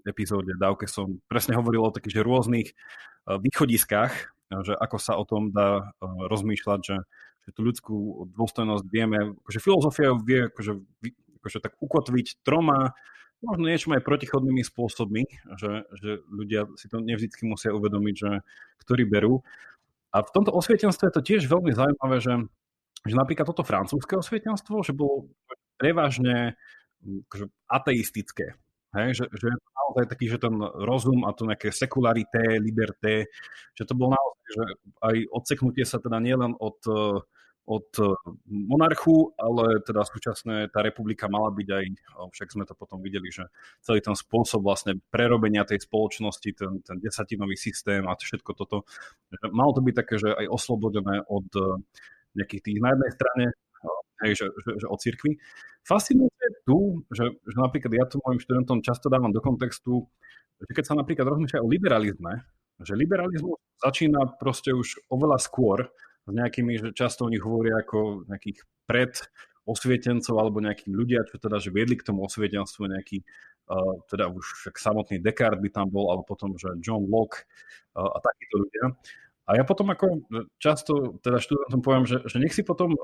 epizóde 0.04 0.52
Dávke 0.60 0.84
som 0.84 1.24
presne 1.24 1.56
hovoril 1.56 1.88
o 1.88 1.94
takých 1.94 2.20
že 2.20 2.26
rôznych 2.28 2.68
východiskách 3.24 4.12
že 4.50 4.74
ako 4.74 4.96
sa 4.98 5.14
o 5.14 5.24
tom 5.24 5.54
dá 5.54 5.78
eh, 5.78 6.06
rozmýšľať, 6.26 6.80
že, 6.82 6.96
že 7.46 7.50
tú 7.54 7.60
ľudskú 7.62 7.96
dôstojnosť 8.34 8.84
vieme, 8.90 9.38
akože 9.46 9.62
filozofia 9.62 10.10
vie 10.18 10.50
akože, 10.50 10.72
akože 11.40 11.58
tak 11.62 11.78
ukotviť 11.78 12.42
troma, 12.42 12.92
možno 13.40 13.64
niečo 13.68 13.92
aj 13.92 14.04
protichodnými 14.04 14.62
spôsobmi, 14.64 15.24
že, 15.56 15.88
že 15.96 16.10
ľudia 16.28 16.68
si 16.76 16.86
to 16.92 17.00
nevždy 17.00 17.32
musia 17.48 17.72
uvedomiť, 17.72 18.14
že 18.16 18.30
ktorí 18.84 19.08
berú. 19.08 19.40
A 20.12 20.20
v 20.20 20.32
tomto 20.34 20.52
osvietenstve 20.52 21.08
je 21.08 21.16
to 21.16 21.26
tiež 21.26 21.42
veľmi 21.46 21.72
zaujímavé, 21.72 22.20
že, 22.20 22.34
že 23.06 23.14
napríklad 23.14 23.46
toto 23.48 23.64
francúzske 23.64 24.18
osvietenstvo, 24.18 24.82
že 24.84 24.92
bolo 24.92 25.30
prevažne 25.80 26.58
akože 27.00 27.46
ateistické. 27.70 28.58
Hej, 28.90 29.22
že, 29.22 29.24
že 29.30 29.46
je 29.54 29.56
naozaj 29.56 30.04
taký, 30.10 30.26
že 30.26 30.42
ten 30.42 30.54
rozum 30.82 31.22
a 31.22 31.30
to 31.30 31.46
nejaké 31.46 31.70
sekularité, 31.70 32.58
liberté, 32.58 33.30
že 33.78 33.86
to 33.86 33.94
bolo 33.94 34.18
naozaj, 34.18 34.48
že 34.50 34.64
aj 34.98 35.16
odseknutie 35.30 35.84
sa 35.86 36.02
teda 36.02 36.18
nielen 36.18 36.58
od, 36.58 36.82
od 37.70 38.18
monarchu, 38.50 39.30
ale 39.38 39.78
teda 39.86 40.02
súčasné 40.02 40.74
tá 40.74 40.82
republika 40.82 41.30
mala 41.30 41.54
byť 41.54 41.68
aj, 41.70 41.84
však 42.34 42.48
sme 42.50 42.64
to 42.66 42.74
potom 42.74 42.98
videli, 42.98 43.30
že 43.30 43.46
celý 43.78 44.02
ten 44.02 44.18
spôsob 44.18 44.66
vlastne 44.66 44.98
prerobenia 45.14 45.62
tej 45.62 45.86
spoločnosti, 45.86 46.50
ten, 46.50 46.82
ten 46.82 46.98
desatinový 46.98 47.54
systém 47.54 48.02
a 48.10 48.18
všetko 48.18 48.50
toto, 48.58 48.82
malo 49.54 49.70
to 49.70 49.86
byť 49.86 49.94
také, 49.94 50.18
že 50.18 50.34
aj 50.34 50.50
oslobodené 50.50 51.22
od 51.30 51.46
nejakých 52.34 52.62
tých 52.66 52.78
na 52.82 52.98
jednej 52.98 53.10
strane 53.14 53.44
hej, 54.24 54.32
že, 54.36 54.46
že, 54.52 54.70
že 54.84 54.86
o 54.86 54.96
cirkvi. 54.96 55.32
Fascinujúce 55.80 56.40
je 56.44 56.52
tu, 56.68 56.78
že, 57.08 57.24
že 57.40 57.56
napríklad 57.56 57.92
ja 57.96 58.04
to 58.04 58.20
mojim 58.20 58.40
študentom 58.40 58.84
často 58.84 59.08
dávam 59.08 59.32
do 59.32 59.40
kontextu, 59.40 60.04
že 60.60 60.72
keď 60.76 60.84
sa 60.84 60.94
napríklad 60.98 61.24
rozmýšľa 61.24 61.64
o 61.64 61.72
liberalizme, 61.72 62.44
že 62.80 62.96
liberalizmus 62.96 63.60
začína 63.80 64.36
proste 64.36 64.72
už 64.76 65.08
oveľa 65.08 65.40
skôr 65.40 65.88
s 66.26 66.32
nejakými, 66.32 66.72
že 66.80 66.88
často 66.92 67.26
o 67.26 67.32
nich 67.32 67.42
hovoria 67.42 67.80
ako 67.80 68.28
nejakých 68.28 68.64
pred 68.84 69.12
osvietencov 69.68 70.34
alebo 70.40 70.58
nejakí 70.58 70.90
ľudia, 70.90 71.24
čo 71.28 71.38
teda, 71.38 71.62
že 71.62 71.70
viedli 71.70 71.94
k 71.94 72.06
tomu 72.06 72.26
osvietenstvu 72.26 72.90
nejaký, 72.90 73.22
uh, 73.70 74.02
teda 74.10 74.28
už 74.32 74.72
samotný 74.74 75.22
Descartes 75.22 75.62
by 75.62 75.70
tam 75.70 75.86
bol, 75.92 76.10
ale 76.10 76.22
potom, 76.26 76.56
že 76.58 76.74
John 76.82 77.06
Locke 77.06 77.46
uh, 77.94 78.10
a 78.10 78.18
takíto 78.18 78.66
ľudia. 78.66 78.96
A 79.50 79.58
ja 79.58 79.66
potom 79.66 79.90
ako 79.90 80.30
často 80.62 81.18
teda 81.26 81.42
študentom 81.42 81.82
poviem, 81.82 82.06
že, 82.06 82.22
že 82.22 82.38
nech 82.38 82.54
si 82.54 82.62
potom 82.62 82.94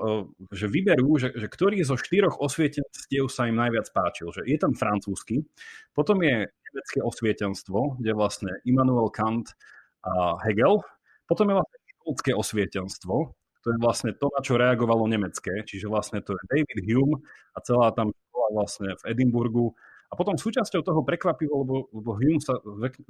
že 0.47 0.71
vyberú, 0.71 1.19
že, 1.19 1.35
že 1.35 1.43
ktorý 1.51 1.83
zo 1.83 1.99
štyroch 1.99 2.39
osvietenstiev 2.39 3.27
sa 3.27 3.51
im 3.51 3.59
najviac 3.59 3.91
páčil. 3.91 4.31
Že 4.31 4.47
je 4.47 4.55
tam 4.55 4.71
francúzsky, 4.71 5.43
potom 5.91 6.23
je 6.23 6.47
nemecké 6.47 7.03
osvietenstvo, 7.03 7.99
kde 7.99 8.15
vlastne 8.15 8.51
Immanuel 8.63 9.11
Kant 9.11 9.59
a 10.07 10.39
Hegel, 10.47 10.79
potom 11.27 11.51
je 11.51 11.59
vlastne 11.59 11.79
škótske 12.07 12.31
osvietenstvo, 12.31 13.35
to 13.35 13.67
je 13.75 13.77
vlastne 13.83 14.15
to, 14.15 14.31
na 14.31 14.39
čo 14.39 14.55
reagovalo 14.55 15.11
nemecké, 15.11 15.67
čiže 15.67 15.91
vlastne 15.91 16.23
to 16.23 16.31
je 16.31 16.43
David 16.47 16.79
Hume 16.87 17.19
a 17.51 17.59
celá 17.59 17.91
tam 17.91 18.15
škola 18.15 18.47
vlastne 18.55 18.95
v 18.95 19.03
Edinburgu, 19.11 19.75
a 20.07 20.13
potom 20.15 20.39
súčasťou 20.39 20.87
toho 20.87 21.03
prekvapivo, 21.03 21.67
lebo, 21.67 21.75
lebo 21.91 22.15
Hume 22.15 22.39
sa 22.39 22.55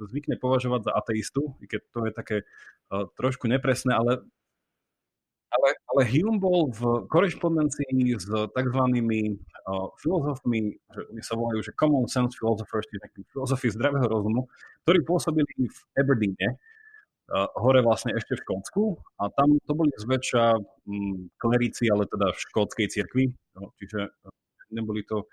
zvykne 0.02 0.34
považovať 0.34 0.90
za 0.90 0.92
ateistu, 0.98 1.54
i 1.62 1.70
keď 1.70 1.80
to 1.94 2.00
je 2.10 2.12
také 2.12 2.36
uh, 2.42 3.06
trošku 3.14 3.46
nepresné, 3.46 3.94
ale, 3.94 4.26
ale, 5.54 5.68
ale 5.94 6.02
Hume 6.10 6.42
bol 6.42 6.74
v 6.74 7.06
korešpondencii 7.06 8.18
s 8.18 8.26
tzv. 8.26 8.82
Uh, 9.68 9.92
filozofmi, 10.00 10.74
že 10.90 11.00
oni 11.12 11.22
sa 11.22 11.38
volajú, 11.38 11.60
že 11.62 11.76
common 11.78 12.10
sense 12.10 12.34
philosophers, 12.34 12.88
čiže 12.90 13.30
filozofii 13.30 13.70
zdravého 13.78 14.08
rozumu, 14.10 14.50
ktorí 14.82 15.04
pôsobili 15.06 15.70
v 15.70 15.78
Aberdeene, 15.94 16.58
hore 17.32 17.80
vlastne 17.84 18.16
ešte 18.16 18.36
v 18.36 18.42
Škótsku 18.44 18.82
a 19.20 19.28
tam 19.36 19.60
to 19.68 19.72
boli 19.76 19.92
zväčša 20.00 20.44
um, 20.56 21.28
klerici, 21.36 21.92
ale 21.92 22.08
teda 22.08 22.32
v 22.32 22.38
škótskej 22.40 22.86
cirkvi, 22.88 23.24
no, 23.60 23.76
čiže 23.76 24.08
neboli 24.72 25.04
to 25.04 25.28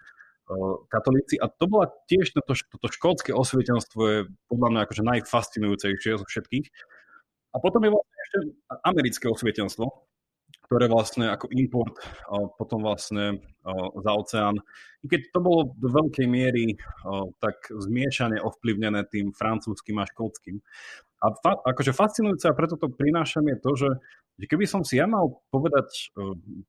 katolíci. 0.93 1.41
A 1.41 1.49
to 1.49 1.65
bola 1.65 1.89
tiež 2.05 2.29
toto, 2.37 2.53
toto 2.53 2.87
škótske 2.93 3.33
osvietenstvo 3.33 4.01
je 4.05 4.19
podľa 4.45 4.69
mňa 4.69 4.79
akože 4.85 5.03
najfascinujúcejšie 5.07 6.21
zo 6.21 6.25
všetkých. 6.27 6.67
A 7.55 7.63
potom 7.63 7.81
je 7.81 7.89
vlastne 7.89 8.17
ešte 8.29 8.37
americké 8.85 9.25
osvietenstvo, 9.25 9.89
ktoré 10.69 10.85
vlastne 10.85 11.33
ako 11.33 11.49
import 11.55 11.97
potom 12.61 12.85
vlastne 12.85 13.41
za 13.97 14.11
oceán. 14.13 14.61
I 15.01 15.09
keď 15.09 15.21
to 15.33 15.39
bolo 15.41 15.73
do 15.81 15.89
veľkej 15.89 16.27
miery 16.29 16.77
tak 17.41 17.65
zmiešane 17.73 18.37
ovplyvnené 18.37 19.01
tým 19.09 19.33
francúzským 19.33 19.97
a 19.97 20.05
škótským. 20.05 20.61
A 21.23 21.31
fa- 21.39 21.61
akože 21.63 21.95
fascinujúce 21.95 22.45
a 22.47 22.57
preto 22.57 22.75
to 22.75 22.91
prinášam 22.91 23.47
je 23.47 23.57
to, 23.59 23.71
že, 23.75 23.89
že 24.41 24.45
keby 24.51 24.65
som 24.67 24.83
si 24.83 24.99
ja 24.99 25.07
mal 25.07 25.39
povedať, 25.47 26.11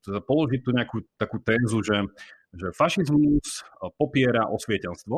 teda 0.07 0.23
položiť 0.23 0.61
tu 0.63 0.71
nejakú 0.71 1.03
takú 1.19 1.43
tézu, 1.43 1.83
že 1.83 2.07
že 2.57 2.73
fašizmus 2.73 3.47
eh, 3.61 3.91
popiera 4.01 4.49
osvietenstvo, 4.49 5.17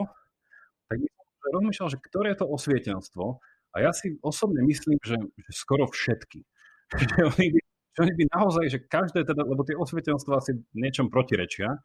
tak 0.90 0.98
som 0.98 1.50
rozmýšľal, 1.54 1.88
že 1.94 1.98
ktoré 2.02 2.34
je 2.34 2.40
to 2.42 2.46
osvietenstvo 2.50 3.24
a 3.72 3.76
ja 3.78 3.92
si 3.94 4.18
osobne 4.24 4.64
myslím, 4.66 4.98
že, 5.04 5.16
že 5.16 5.50
skoro 5.54 5.86
všetky. 5.86 6.42
že, 7.14 7.20
oni 7.24 7.46
by, 7.52 7.60
že 7.94 7.98
oni 8.00 8.14
by 8.16 8.24
naozaj, 8.32 8.64
že 8.72 8.78
každé 8.80 9.28
teda, 9.28 9.44
lebo 9.44 9.62
tie 9.62 9.76
osvietenstva 9.76 10.40
si 10.40 10.56
niečom 10.72 11.12
protirečia, 11.12 11.78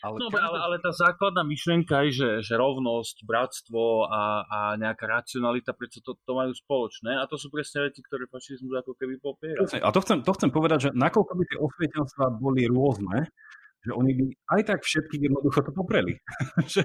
ale, 0.00 0.16
no, 0.16 0.28
každé... 0.32 0.40
ale, 0.40 0.58
ale 0.64 0.76
tá 0.80 0.92
základná 0.92 1.44
myšlienka 1.44 2.08
je, 2.08 2.10
že, 2.12 2.30
že 2.46 2.54
rovnosť, 2.56 3.28
bratstvo 3.28 4.08
a, 4.08 4.22
a 4.48 4.58
nejaká 4.80 5.04
racionalita, 5.04 5.76
prečo 5.76 6.00
to, 6.00 6.16
to 6.24 6.32
majú 6.32 6.52
spoločné 6.56 7.20
a 7.20 7.28
to 7.28 7.36
sú 7.36 7.52
presne 7.52 7.88
veci, 7.88 8.00
ktoré 8.00 8.24
fašizmus 8.28 8.80
ako 8.80 8.96
keby 8.96 9.20
popiera. 9.20 9.60
A 9.60 9.90
to 9.92 10.00
chcem, 10.00 10.24
to 10.24 10.32
chcem 10.32 10.50
povedať, 10.50 10.78
že 10.88 10.90
nakoľko 10.96 11.32
by 11.36 11.44
tie 11.44 11.58
osvietenstva 11.60 12.24
boli 12.40 12.64
rôzne, 12.64 13.28
že 13.84 13.90
oni 13.92 14.12
by 14.16 14.24
aj 14.56 14.60
tak 14.68 14.80
všetky 14.84 15.16
jednoducho 15.20 15.60
to 15.64 15.72
popreli. 15.72 16.16
že, 16.72 16.84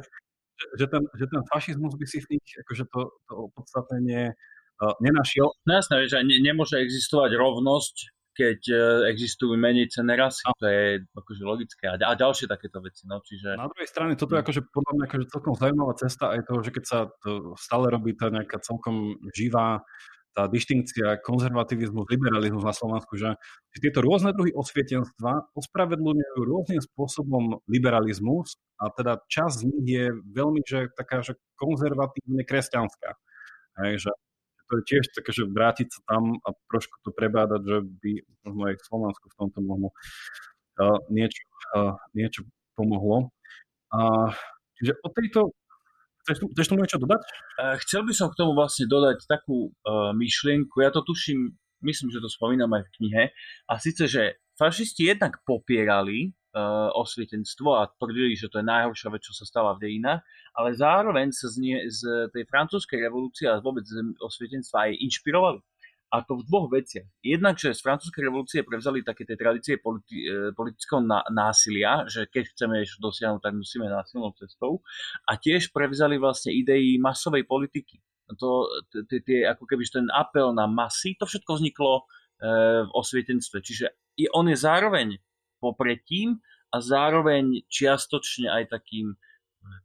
že, 0.80 0.86
ten, 0.88 1.04
že 1.16 1.26
ten 1.28 1.42
fašizmus 1.52 1.96
by 1.96 2.06
si 2.08 2.20
v 2.24 2.40
nich 2.40 2.48
akože 2.64 2.84
to, 2.92 3.02
to 3.28 3.34
opodstatnenie 3.52 4.32
uh, 4.32 4.96
nenašiel. 5.04 5.52
No 5.68 5.72
jasné, 5.72 6.08
že 6.08 6.24
ne, 6.24 6.40
nemôže 6.40 6.80
existovať 6.80 7.36
rovnosť 7.36 8.15
keď 8.36 8.60
e, 8.68 8.78
existujú 9.16 9.56
menej 9.56 9.88
cené 9.88 10.20
rasy. 10.20 10.44
No. 10.44 10.54
To 10.60 10.68
je 10.68 10.84
akože 11.16 11.44
logické. 11.48 11.88
A, 11.88 12.14
ďalšie 12.14 12.52
takéto 12.52 12.84
veci. 12.84 13.08
No, 13.08 13.24
čiže... 13.24 13.56
Na 13.56 13.72
druhej 13.72 13.88
strane, 13.88 14.20
toto 14.20 14.36
je 14.36 14.44
akože 14.44 14.62
podľa 14.70 14.92
mňa 15.00 15.06
akože 15.08 15.26
celkom 15.32 15.54
zaujímavá 15.56 15.94
cesta 15.96 16.26
aj 16.36 16.42
toho, 16.44 16.60
že 16.60 16.72
keď 16.76 16.84
sa 16.84 17.00
to 17.24 17.56
stále 17.56 17.88
robí 17.88 18.12
tá 18.14 18.28
nejaká 18.28 18.60
celkom 18.60 19.16
živá 19.32 19.82
tá 20.36 20.52
dištinkcia 20.52 21.24
konzervativizmus, 21.24 22.12
liberalizmus 22.12 22.68
na 22.68 22.76
Slovensku, 22.76 23.16
že, 23.16 23.40
že 23.72 23.80
tieto 23.80 24.04
rôzne 24.04 24.36
druhy 24.36 24.52
osvietenstva 24.52 25.56
ospravedlňujú 25.56 26.40
rôznym 26.44 26.84
spôsobom 26.84 27.64
liberalizmus 27.72 28.60
a 28.76 28.92
teda 28.92 29.24
časť 29.32 29.56
z 29.56 29.66
nich 29.72 29.88
je 29.88 30.06
veľmi 30.12 30.60
že, 30.68 30.92
taká, 30.92 31.24
že 31.24 31.40
konzervatívne 31.56 32.44
kresťanská. 32.44 33.16
Hej, 33.80 34.08
že 34.08 34.12
to 34.70 34.82
je 34.82 34.84
tiež 34.90 35.04
také, 35.14 35.32
že 35.32 35.46
vrátiť 35.46 35.88
sa 35.92 36.02
tam 36.10 36.38
a 36.42 36.50
trošku 36.74 36.98
to 37.06 37.14
prebádať, 37.14 37.62
že 37.64 37.78
by 37.86 38.12
možno 38.46 38.62
aj 38.70 38.76
Slovensku 38.86 39.26
v 39.30 39.38
tomto 39.38 39.60
mohlo 39.62 39.90
uh, 40.82 40.98
niečo, 41.14 41.44
uh, 41.78 41.94
niečo 42.18 42.46
pomohlo. 42.74 43.30
Uh, 43.94 44.34
o 45.06 45.10
tejto 45.14 45.54
chceš 46.26 46.68
tomu 46.74 46.82
niečo 46.82 46.98
dodať? 46.98 47.22
Chcel 47.86 48.02
by 48.02 48.14
som 48.18 48.34
k 48.34 48.40
tomu 48.42 48.58
vlastne 48.58 48.90
dodať 48.90 49.30
takú 49.30 49.70
uh, 49.70 50.10
myšlienku. 50.18 50.82
Ja 50.82 50.90
to 50.90 51.06
tuším, 51.06 51.54
myslím, 51.86 52.10
že 52.10 52.18
to 52.18 52.30
spomínam 52.34 52.74
aj 52.74 52.82
v 52.90 52.94
knihe. 52.98 53.24
A 53.70 53.74
síce, 53.78 54.10
že 54.10 54.42
fašisti 54.56 55.12
jednak 55.12 55.44
popierali 55.44 56.32
uh, 56.56 56.90
osvietenstvo 56.96 57.76
a 57.76 57.92
tvrdili, 58.00 58.40
že 58.40 58.48
to 58.48 58.64
je 58.64 58.66
najhoršia 58.66 59.12
vec, 59.12 59.22
čo 59.22 59.36
sa 59.36 59.44
stala 59.44 59.76
v 59.76 59.84
dejinách, 59.88 60.24
ale 60.56 60.70
zároveň 60.72 61.36
sa 61.36 61.52
z, 61.52 61.56
nie, 61.60 61.78
z 61.92 62.32
tej 62.32 62.48
francúzskej 62.48 63.00
revolúcie 63.04 63.46
a 63.52 63.60
vôbec 63.60 63.84
z 63.84 64.00
osvietenstva 64.24 64.90
aj 64.90 65.00
inšpirovali. 65.04 65.60
A 66.14 66.24
to 66.24 66.40
v 66.40 66.48
dvoch 66.48 66.72
veciach. 66.72 67.04
Jednak, 67.20 67.60
že 67.60 67.76
z 67.76 67.82
francúzskej 67.82 68.30
revolúcie 68.30 68.64
prevzali 68.64 69.04
také 69.04 69.28
tie 69.28 69.36
tradície 69.36 69.82
politi- 69.82 70.24
e, 70.24 70.56
politického 70.56 71.04
násilia, 71.34 72.08
že 72.08 72.30
keď 72.30 72.56
chceme 72.56 72.76
ešte 72.86 73.04
dosiahnuť, 73.04 73.42
tak 73.44 73.52
musíme 73.58 73.90
násilnou 73.90 74.32
cestou. 74.38 74.80
A 75.28 75.36
tiež 75.36 75.76
prevzali 75.76 76.16
vlastne 76.16 76.56
idei 76.56 76.96
masovej 77.02 77.44
politiky. 77.44 78.00
To, 78.38 78.70
tie, 79.12 79.44
ako 79.50 79.66
keby 79.68 79.84
ten 79.92 80.08
apel 80.14 80.56
na 80.56 80.70
masy, 80.70 81.20
to 81.20 81.28
všetko 81.28 81.52
vzniklo 81.60 81.94
e, 82.00 82.04
v 82.86 82.90
osvietenstve. 82.96 83.58
Čiže 83.60 84.05
on 84.32 84.48
je 84.48 84.58
zároveň 84.58 85.20
popretím 85.60 86.40
a 86.72 86.80
zároveň 86.80 87.64
čiastočne 87.68 88.52
aj 88.52 88.72
takým 88.72 89.16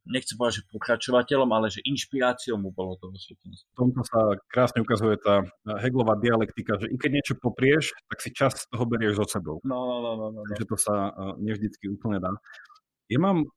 nechcem 0.05 0.37
povedať, 0.37 0.61
že 0.61 0.69
pokračovateľom, 0.69 1.51
ale 1.57 1.73
že 1.73 1.81
inšpiráciou 1.89 2.61
mu 2.61 2.69
bolo 2.69 3.01
to 3.01 3.09
osvietenstvo. 3.09 3.65
V 3.73 3.79
tomto 3.79 4.01
sa 4.05 4.37
krásne 4.53 4.85
ukazuje 4.85 5.17
tá 5.17 5.41
Hegelová 5.81 6.21
dialektika, 6.21 6.77
že 6.77 6.93
i 6.93 6.97
keď 7.01 7.11
niečo 7.21 7.35
poprieš, 7.41 7.97
tak 8.11 8.19
si 8.21 8.31
čas 8.35 8.69
toho 8.69 8.85
berieš 8.85 9.25
so 9.25 9.27
sebou. 9.27 9.57
No, 9.65 9.81
no, 9.89 9.97
no, 10.05 10.13
no, 10.17 10.27
no. 10.37 10.41
Takže 10.53 10.65
to 10.69 10.77
sa 10.77 10.95
nevždycky 11.41 11.89
úplne 11.89 12.21
dá. 12.21 12.33
Ja 13.09 13.19
mám 13.19 13.49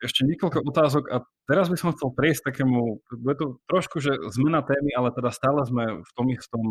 ešte 0.00 0.24
niekoľko 0.24 0.64
otázok 0.64 1.04
a 1.12 1.20
teraz 1.44 1.68
by 1.68 1.76
som 1.76 1.92
chcel 1.92 2.08
prejsť 2.16 2.54
takému, 2.54 3.04
bude 3.20 3.36
to 3.36 3.46
trošku, 3.68 4.00
že 4.00 4.16
zmena 4.32 4.64
témy, 4.64 4.96
ale 4.96 5.12
teda 5.12 5.28
stále 5.28 5.60
sme 5.68 6.00
v 6.00 6.10
tom 6.16 6.26
istom, 6.32 6.64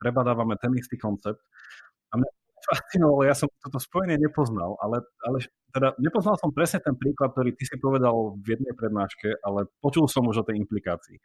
prebadávame 0.00 0.56
ten 0.56 0.72
istý 0.72 0.96
koncept. 0.96 1.42
A 2.08 2.16
mňa 2.16 2.30
fascinovalo, 2.64 3.28
ja 3.28 3.36
som 3.36 3.48
toto 3.60 3.76
spojenie 3.76 4.16
nepoznal, 4.16 4.76
ale, 4.80 5.04
ale 5.28 5.44
teda 5.74 5.92
nepoznal 6.00 6.40
som 6.40 6.50
presne 6.50 6.80
ten 6.80 6.96
príklad, 6.96 7.36
ktorý 7.36 7.52
ty 7.52 7.64
si 7.68 7.76
povedal 7.76 8.36
v 8.40 8.46
jednej 8.56 8.72
prednáške, 8.72 9.40
ale 9.44 9.68
počul 9.84 10.08
som 10.08 10.24
už 10.24 10.42
o 10.42 10.46
tej 10.46 10.60
implikácii. 10.64 11.20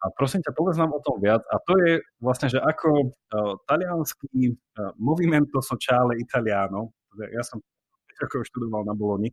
A 0.00 0.08
prosím 0.16 0.40
ťa, 0.40 0.56
povedz 0.56 0.80
nám 0.80 0.96
o 0.96 1.04
tom 1.04 1.20
viac. 1.20 1.44
A 1.52 1.60
to 1.60 1.76
je 1.84 2.00
vlastne, 2.24 2.48
že 2.48 2.56
ako 2.56 3.12
uh, 3.12 3.60
talianský 3.68 4.56
uh, 4.56 4.96
Movimento 4.96 5.60
Sociale 5.60 6.16
Italiano, 6.16 6.96
teda 7.12 7.28
ja 7.36 7.44
som 7.44 7.60
ako 8.20 8.44
študoval 8.44 8.84
na 8.88 8.96
Boloni, 8.96 9.28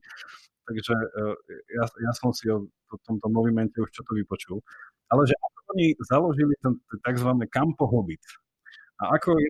takže 0.68 0.92
uh, 0.92 1.36
ja, 1.72 1.84
ja 1.88 2.12
som 2.16 2.36
si 2.36 2.52
o, 2.52 2.68
o 2.68 2.96
tomto 3.08 3.32
movimente 3.32 3.80
už 3.80 3.96
čo 3.96 4.04
to 4.04 4.12
vypočul. 4.12 4.60
Ale 5.08 5.24
že 5.24 5.40
ako 5.40 5.60
oni 5.72 5.88
založili 6.04 6.54
ten 6.60 6.76
tzv. 7.00 7.30
Campo 7.48 7.88
Hobbit. 7.88 8.20
A 9.00 9.16
ako 9.16 9.40
je 9.40 9.48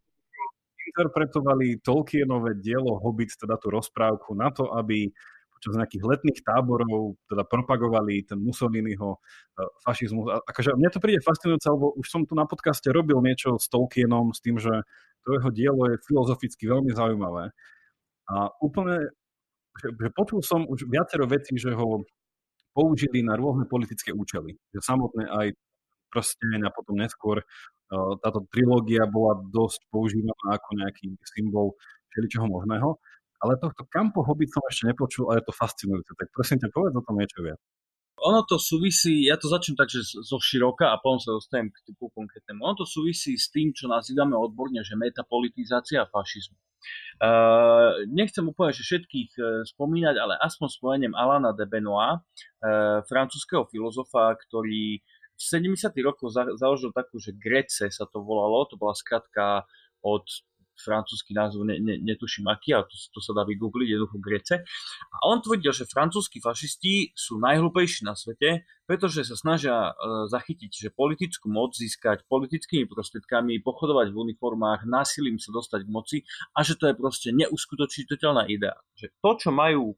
interpretovali 0.88 1.84
Tolkienové 1.84 2.58
dielo 2.58 2.98
Hobbit, 3.04 3.36
teda 3.36 3.60
tú 3.60 3.72
rozprávku, 3.72 4.34
na 4.34 4.50
to, 4.50 4.72
aby 4.74 5.12
počas 5.58 5.74
nejakých 5.74 6.04
letných 6.06 6.40
táborov 6.46 7.18
teda 7.26 7.42
propagovali 7.42 8.22
ten 8.30 8.38
Mussoliniho 8.38 9.18
e, 9.18 9.20
fašizmus. 9.82 10.30
A, 10.30 10.38
akože 10.46 10.78
mne 10.78 10.90
to 10.94 11.02
príde 11.02 11.26
fascinujúce, 11.26 11.66
lebo 11.74 11.98
už 11.98 12.06
som 12.06 12.22
tu 12.30 12.38
na 12.38 12.46
podcaste 12.46 12.86
robil 12.94 13.18
niečo 13.26 13.58
s 13.58 13.66
Tolkienom, 13.74 14.38
s 14.38 14.40
tým, 14.46 14.62
že 14.62 14.86
to 15.26 15.34
jeho 15.34 15.50
dielo 15.50 15.90
je 15.90 15.98
filozoficky 16.06 16.70
veľmi 16.70 16.94
zaujímavé. 16.94 17.50
A 18.30 18.54
úplne, 18.62 19.10
že, 19.82 19.90
že 19.98 20.08
počul 20.14 20.46
som 20.46 20.64
už 20.70 20.86
viacero 20.86 21.26
vecí, 21.26 21.58
že 21.58 21.74
ho 21.74 22.06
použili 22.78 23.26
na 23.26 23.34
rôzne 23.34 23.66
politické 23.66 24.14
účely. 24.14 24.54
Že 24.78 24.80
samotné 24.86 25.26
aj 25.26 25.48
prsteň 26.14 26.70
a 26.70 26.72
potom 26.72 26.96
neskôr 27.02 27.42
táto 28.24 28.44
trilógia 28.52 29.08
bola 29.08 29.40
dosť 29.48 29.80
používaná 29.88 30.60
ako 30.60 30.70
nejaký 30.80 31.16
symbol 31.24 31.76
všeličoho 32.12 32.48
možného. 32.52 33.00
Ale 33.38 33.54
tohto 33.62 33.86
Campo 33.94 34.26
Hobbit 34.26 34.50
som 34.50 34.66
ešte 34.66 34.90
nepočul 34.90 35.30
a 35.30 35.38
je 35.38 35.46
to 35.46 35.54
fascinujúce. 35.54 36.10
Tak 36.18 36.34
prosím 36.34 36.58
ťa, 36.58 36.74
povedz 36.74 36.98
o 36.98 37.06
tom 37.06 37.22
niečo 37.22 37.46
viac. 37.46 37.62
Ono 38.18 38.42
to 38.50 38.58
súvisí, 38.58 39.30
ja 39.30 39.38
to 39.38 39.46
začnem 39.46 39.78
tak, 39.78 39.94
že 39.94 40.02
zo 40.02 40.42
široka 40.42 40.90
a 40.90 40.98
potom 40.98 41.22
sa 41.22 41.38
dostanem 41.38 41.70
k 41.70 41.78
typu 41.86 42.10
konkrétnemu. 42.18 42.66
Ono 42.66 42.74
to 42.82 42.90
súvisí 42.90 43.38
s 43.38 43.54
tým, 43.54 43.78
čo 43.78 43.86
nazývame 43.86 44.34
odborne, 44.34 44.82
že 44.82 44.98
metapolitizácia 44.98 46.02
fašizmu. 46.10 46.58
Uh, 47.18 48.06
nechcem 48.10 48.46
úplne 48.46 48.74
že 48.74 48.86
všetkých 48.86 49.32
uh, 49.38 49.46
spomínať, 49.70 50.16
ale 50.18 50.34
aspoň 50.42 50.68
spomeniem 50.70 51.14
Alana 51.14 51.54
de 51.54 51.66
Benoit, 51.70 52.22
uh, 52.22 53.02
francúzského 53.06 53.70
filozofa, 53.70 54.34
ktorý 54.50 55.02
v 55.38 55.42
70. 55.78 55.94
rokoch 56.02 56.34
za, 56.34 56.50
založil 56.58 56.90
takú, 56.90 57.22
že 57.22 57.38
Grece 57.38 57.94
sa 57.94 58.10
to 58.10 58.26
volalo, 58.26 58.66
to 58.66 58.76
bola 58.76 58.98
skratka 58.98 59.70
od 60.02 60.26
francúzsky 60.78 61.34
názov, 61.34 61.66
ne, 61.66 61.82
ne, 61.82 61.98
netuším 61.98 62.46
aký, 62.48 62.78
ale 62.78 62.86
to, 62.86 62.96
to 62.96 63.20
sa 63.20 63.34
dá 63.34 63.42
vygoogliť, 63.44 63.88
jednoducho 63.90 64.18
Grece. 64.22 64.56
A 65.10 65.18
on 65.26 65.42
tvrdil, 65.42 65.74
že 65.74 65.90
francúzskí 65.90 66.38
fašisti 66.38 67.18
sú 67.18 67.42
najhlúpejší 67.42 68.06
na 68.06 68.14
svete, 68.14 68.64
pretože 68.86 69.26
sa 69.26 69.36
snažia 69.36 69.74
e, 69.74 69.92
zachytiť, 70.30 70.72
že 70.72 70.90
politickú 70.94 71.50
moc 71.50 71.74
získať 71.74 72.24
politickými 72.30 72.86
prostriedkami, 72.86 73.60
pochodovať 73.66 74.14
v 74.14 74.18
uniformách, 74.32 74.86
násilím 74.86 75.42
sa 75.42 75.50
dostať 75.52 75.84
k 75.84 75.90
moci 75.90 76.18
a 76.54 76.62
že 76.62 76.78
to 76.78 76.88
je 76.88 76.96
proste 76.96 77.30
neuskutočiteľná 77.34 78.48
idea. 78.48 78.78
Že 78.96 79.08
to, 79.18 79.32
čo 79.42 79.50
majú 79.50 79.84
e, 79.92 79.96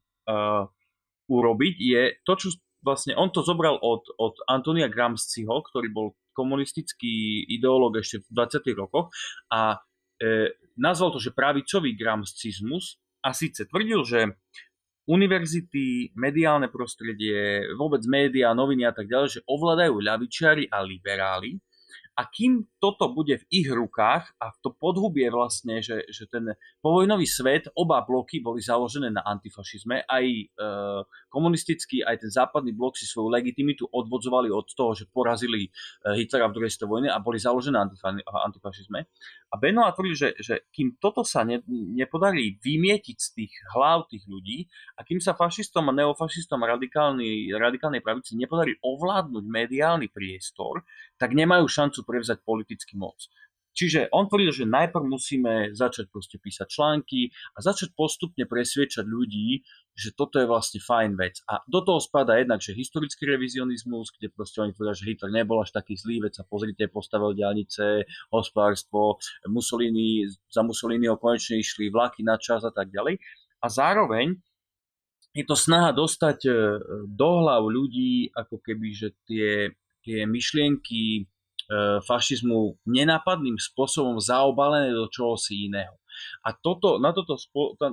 urobiť, 1.29 1.75
je 1.77 2.01
to, 2.23 2.33
čo 2.39 2.47
vlastne 2.83 3.15
on 3.15 3.29
to 3.29 3.43
zobral 3.43 3.79
od, 3.79 4.07
od 4.19 4.35
Antonia 4.47 4.87
Gramsciho, 4.87 5.51
ktorý 5.51 5.87
bol 5.91 6.07
komunistický 6.31 7.43
ideológ 7.51 7.99
ešte 7.99 8.23
v 8.23 8.27
20. 8.31 8.79
rokoch 8.79 9.11
a 9.51 9.75
e, 10.19 10.55
nazval 10.79 11.11
to, 11.11 11.19
že 11.19 11.35
pravicový 11.35 11.99
gramscizmus 11.99 12.95
a 13.19 13.35
síce 13.35 13.67
tvrdil, 13.67 14.07
že 14.07 14.19
univerzity, 15.09 16.15
mediálne 16.15 16.71
prostredie, 16.71 17.65
vôbec 17.75 18.05
médiá, 18.05 18.53
noviny 18.55 18.87
a 18.87 18.93
tak 18.93 19.09
ďalej, 19.09 19.41
že 19.41 19.45
ovládajú 19.49 19.99
ľavičiari 19.99 20.69
a 20.69 20.85
liberáli 20.85 21.59
a 22.19 22.27
kým 22.27 22.67
toto 22.83 23.07
bude 23.15 23.39
v 23.39 23.47
ich 23.47 23.71
rukách 23.71 24.35
a 24.43 24.51
to 24.59 24.75
podhubie 24.75 25.31
vlastne, 25.31 25.79
že, 25.79 26.03
že 26.11 26.27
ten 26.27 26.51
povojnový 26.83 27.23
svet, 27.23 27.71
oba 27.79 28.03
bloky 28.03 28.43
boli 28.43 28.59
založené 28.59 29.07
na 29.07 29.23
antifašizme, 29.23 30.03
aj 30.03 30.25
e, 30.27 30.43
komunistický, 31.31 32.03
aj 32.03 32.27
ten 32.27 32.27
západný 32.27 32.75
blok 32.75 32.99
si 32.99 33.07
svoju 33.07 33.31
legitimitu 33.31 33.87
odvodzovali 33.87 34.51
od 34.51 34.67
toho, 34.67 34.91
že 34.99 35.07
porazili 35.07 35.71
e, 35.71 36.19
Hitlera 36.19 36.51
v 36.51 36.59
druhej 36.59 36.75
vojne 36.83 37.07
a 37.07 37.23
boli 37.23 37.39
založené 37.39 37.79
na 37.79 37.87
antifašizme. 38.43 38.99
A 39.49 39.55
Benoit 39.55 39.95
tvrdí, 39.95 40.11
že, 40.11 40.35
že 40.43 40.67
kým 40.75 40.99
toto 40.99 41.23
sa 41.23 41.47
ne, 41.47 41.63
nepodarí 41.71 42.59
vymietiť 42.59 43.15
z 43.15 43.29
tých 43.31 43.53
hlav 43.71 44.11
tých 44.11 44.27
ľudí 44.27 44.67
a 44.99 45.07
kým 45.07 45.23
sa 45.23 45.39
fašistom 45.39 45.87
a 45.87 45.95
neofašistom 45.95 46.59
radikálnej 46.67 48.03
pravici 48.03 48.35
nepodarí 48.35 48.75
ovládnuť 48.83 49.43
mediálny 49.47 50.11
priestor, 50.11 50.83
tak 51.15 51.31
nemajú 51.31 51.63
šancu 51.63 52.08
prevzať 52.09 52.41
politický 52.41 52.97
moc. 52.97 53.29
Čiže 53.79 54.09
on 54.11 54.25
tvrdil, 54.25 54.51
že 54.51 54.65
najprv 54.67 55.05
musíme 55.05 55.53
začať 55.77 56.09
proste 56.09 56.41
písať 56.41 56.67
články 56.67 57.29
a 57.53 57.63
začať 57.63 57.93
postupne 57.93 58.43
presviečať 58.43 59.05
ľudí, 59.05 59.61
že 59.93 60.11
toto 60.11 60.35
je 60.35 60.49
vlastne 60.49 60.83
fajn 60.83 61.15
vec. 61.15 61.39
A 61.47 61.63
do 61.63 61.79
toho 61.85 62.03
spada 62.03 62.35
jednak, 62.35 62.59
že 62.59 62.75
historický 62.75 63.29
revizionizmus, 63.29 64.11
kde 64.11 64.33
proste 64.35 64.59
oni 64.65 64.75
tvrdia, 64.75 64.99
že 64.99 65.07
Hitler 65.07 65.31
nebol 65.31 65.63
až 65.63 65.71
taký 65.71 65.95
zlý 65.95 66.27
vec 66.27 66.35
a 66.41 66.47
pozrite, 66.47 66.91
postavil 66.91 67.31
diálnice, 67.31 68.03
hospodárstvo, 68.35 69.21
Mussolini, 69.47 70.27
za 70.49 70.59
Mussoliniho 70.59 71.15
konečne 71.15 71.61
išli 71.61 71.87
vlaky 71.93 72.25
na 72.25 72.35
čas 72.35 72.65
a 72.67 72.75
tak 72.75 72.91
ďalej. 72.91 73.15
A 73.63 73.67
zároveň 73.71 74.35
je 75.31 75.45
to 75.45 75.53
snaha 75.53 75.93
dostať 75.93 76.39
e, 76.47 76.51
do 77.05 77.29
hlav 77.43 77.63
ľudí, 77.69 78.33
ako 78.33 78.59
keby, 78.59 78.87
že 78.91 79.07
tie, 79.29 79.71
tie 80.01 80.25
myšlienky 80.25 81.29
fašizmu 82.03 82.81
nenápadným 82.89 83.55
spôsobom 83.61 84.17
zaobalené 84.17 84.89
do 84.89 85.05
čohosi 85.05 85.69
iného. 85.69 85.93
A 86.43 86.51
toto, 86.51 86.97
na, 86.97 87.13
toto, 87.13 87.37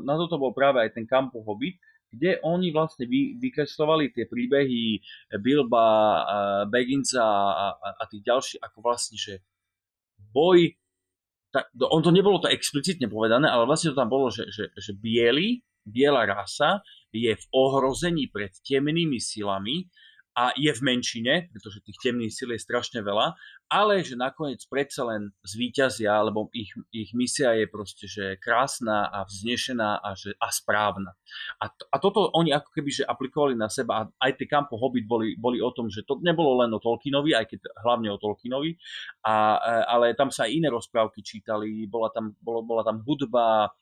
na 0.03 0.15
toto 0.17 0.41
bol 0.41 0.57
práve 0.57 0.81
aj 0.81 0.97
ten 0.97 1.05
Campo 1.05 1.45
Hobbit, 1.45 1.77
kde 2.09 2.41
oni 2.41 2.73
vlastne 2.73 3.05
vy, 3.05 3.37
vykreslovali 3.37 4.15
tie 4.15 4.25
príbehy 4.25 5.03
Bilba, 5.43 5.87
Bagginsa 6.71 7.21
a, 7.21 7.67
a, 7.77 7.89
a 8.01 8.03
tých 8.09 8.25
ďalších, 8.25 8.61
ako 8.63 8.79
vlastne, 8.81 9.21
že 9.21 9.45
boj, 10.33 10.73
tak, 11.53 11.69
on 11.77 12.01
to 12.01 12.11
nebolo 12.15 12.41
to 12.41 12.49
explicitne 12.49 13.11
povedané, 13.13 13.51
ale 13.51 13.69
vlastne 13.69 13.93
to 13.93 14.01
tam 14.01 14.09
bolo, 14.09 14.33
že, 14.33 14.49
že, 14.49 14.73
že 14.73 14.97
biely, 14.97 15.61
biela 15.85 16.25
rasa 16.25 16.81
je 17.13 17.33
v 17.33 17.45
ohrození 17.53 18.29
pred 18.33 18.53
temnými 18.65 19.21
silami 19.21 19.87
a 20.37 20.53
je 20.53 20.69
v 20.69 20.85
menšine, 20.85 21.49
pretože 21.49 21.81
tých 21.81 21.97
temných 21.97 22.29
síl 22.29 22.53
je 22.53 22.61
strašne 22.61 23.01
veľa, 23.01 23.33
ale 23.73 24.05
že 24.05 24.21
nakoniec 24.21 24.61
predsa 24.69 25.09
len 25.09 25.33
zvíťazia, 25.41 26.13
lebo 26.21 26.53
ich, 26.53 26.77
ich 26.93 27.17
misia 27.17 27.57
je 27.57 27.65
proste, 27.65 28.05
že 28.05 28.37
krásna 28.37 29.09
a 29.09 29.25
vznešená 29.25 30.05
a, 30.05 30.13
že, 30.13 30.37
a 30.37 30.53
správna. 30.53 31.17
A, 31.57 31.73
a 31.73 31.97
toto 31.97 32.29
oni 32.37 32.53
ako 32.53 32.69
keby 32.69 32.91
že 32.93 33.09
aplikovali 33.09 33.57
na 33.57 33.73
seba 33.73 34.05
a 34.05 34.29
aj 34.29 34.37
tie 34.37 34.45
Campo 34.45 34.77
Hobbit 34.77 35.09
boli, 35.09 35.41
boli 35.41 35.57
o 35.65 35.73
tom, 35.73 35.89
že 35.89 36.05
to 36.05 36.21
nebolo 36.21 36.61
len 36.61 36.69
o 36.77 36.85
Tolkienovi, 36.85 37.33
aj 37.33 37.57
keď 37.57 37.73
hlavne 37.81 38.13
o 38.13 38.21
Tolkienovi, 38.21 38.77
a, 39.25 39.57
ale 39.89 40.13
tam 40.13 40.29
sa 40.29 40.45
aj 40.45 40.53
iné 40.53 40.69
rozprávky 40.69 41.25
čítali, 41.25 41.89
bola 41.89 42.13
tam, 42.13 42.37
bola, 42.45 42.61
bola 42.61 42.83
tam 42.85 43.01
hudba, 43.01 43.73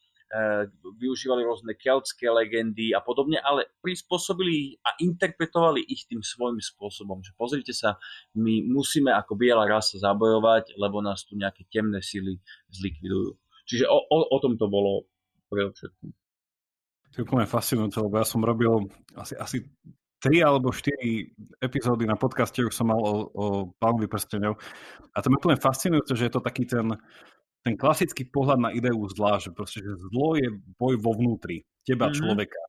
využívali 0.98 1.46
rôzne 1.46 1.78
keltské 1.78 2.26
legendy 2.26 2.90
a 2.90 2.98
podobne, 2.98 3.38
ale 3.38 3.70
prispôsobili 3.78 4.78
a 4.82 4.98
interpretovali 4.98 5.86
ich 5.86 6.10
tým 6.10 6.26
svojím 6.26 6.58
spôsobom. 6.58 7.22
Že 7.22 7.32
pozrite 7.38 7.72
sa, 7.76 7.94
my 8.34 8.66
musíme 8.66 9.14
ako 9.14 9.38
biela 9.38 9.62
rasa 9.68 10.02
zabojovať, 10.02 10.74
lebo 10.74 10.98
nás 10.98 11.22
tu 11.22 11.38
nejaké 11.38 11.66
temné 11.70 12.02
sily 12.02 12.42
zlikvidujú. 12.74 13.38
Čiže 13.64 13.86
o, 13.86 13.98
o, 14.10 14.18
o 14.34 14.38
tom 14.42 14.58
to 14.58 14.66
bolo 14.66 15.06
predovšetkým. 15.48 16.10
To 17.14 17.22
je 17.22 17.26
úplne 17.30 17.46
fascinujúce, 17.46 18.02
lebo 18.02 18.18
ja 18.18 18.26
som 18.26 18.42
robil 18.42 18.90
asi, 19.14 19.38
asi 19.38 19.62
tri 20.18 20.42
alebo 20.42 20.74
štyri 20.74 21.30
epizódy 21.62 22.10
na 22.10 22.18
podcaste, 22.18 22.58
už 22.58 22.74
som 22.74 22.90
mal 22.90 22.98
o, 22.98 23.14
o 23.30 23.44
pánovi 23.78 24.10
prstenov. 24.10 24.58
A 25.14 25.22
to 25.22 25.30
je 25.30 25.38
úplne 25.38 25.60
fascinujúce, 25.60 26.10
že 26.18 26.26
je 26.26 26.32
to 26.34 26.42
taký 26.42 26.66
ten, 26.66 26.90
ten 27.64 27.80
klasický 27.80 28.28
pohľad 28.28 28.60
na 28.60 28.70
ideu 28.76 29.00
zla, 29.08 29.40
že 29.40 29.48
proste, 29.48 29.80
že 29.80 29.96
zlo 30.12 30.36
je 30.36 30.52
boj 30.76 31.00
vo 31.00 31.16
vnútri 31.16 31.64
teba, 31.88 32.12
mm-hmm. 32.12 32.20
človeka, 32.20 32.62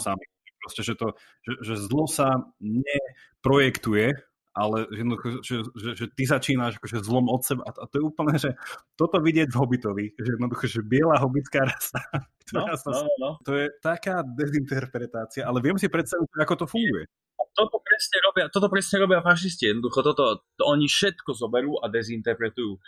sami. 0.00 0.24
Proste, 0.58 0.82
že, 0.82 0.98
to, 0.98 1.14
že, 1.46 1.52
že 1.62 1.74
zlo 1.86 2.08
sa 2.10 2.34
neprojektuje, 2.58 4.10
ale 4.58 4.90
že, 4.90 5.02
že, 5.44 5.56
že, 5.70 5.90
že 5.94 6.06
ty 6.18 6.26
začínaš 6.26 6.82
akože 6.82 6.98
zlom 7.06 7.30
od 7.30 7.46
seba. 7.46 7.62
A 7.62 7.86
to 7.86 8.02
je 8.02 8.04
úplne, 8.04 8.34
že 8.34 8.50
toto 8.98 9.22
vidieť 9.22 9.54
v 9.54 9.58
Hobbitovi, 9.60 10.06
že 10.18 10.34
jednoducho, 10.34 10.66
že 10.66 10.82
biela 10.82 11.20
hobitská 11.22 11.62
rasa, 11.62 12.02
no, 12.56 12.66
sa, 12.74 12.90
no, 12.90 13.06
no. 13.22 13.30
to 13.46 13.54
je 13.54 13.70
taká 13.78 14.26
dezinterpretácia, 14.26 15.46
ale 15.46 15.62
viem 15.62 15.78
si 15.78 15.86
predstaviť, 15.86 16.42
ako 16.42 16.54
to 16.58 16.66
funguje 16.66 17.06
toto 17.54 17.80
presne 17.80 18.18
robia, 18.24 18.44
toto 18.52 18.68
presne 18.68 18.96
robia 19.00 19.20
fašisti. 19.20 19.70
Jednoducho 19.70 20.00
toto, 20.00 20.44
to 20.56 20.64
oni 20.66 20.88
všetko 20.88 21.30
zoberú 21.36 21.76
a 21.80 21.88
dezinterpretujú. 21.92 22.72
E, 22.74 22.80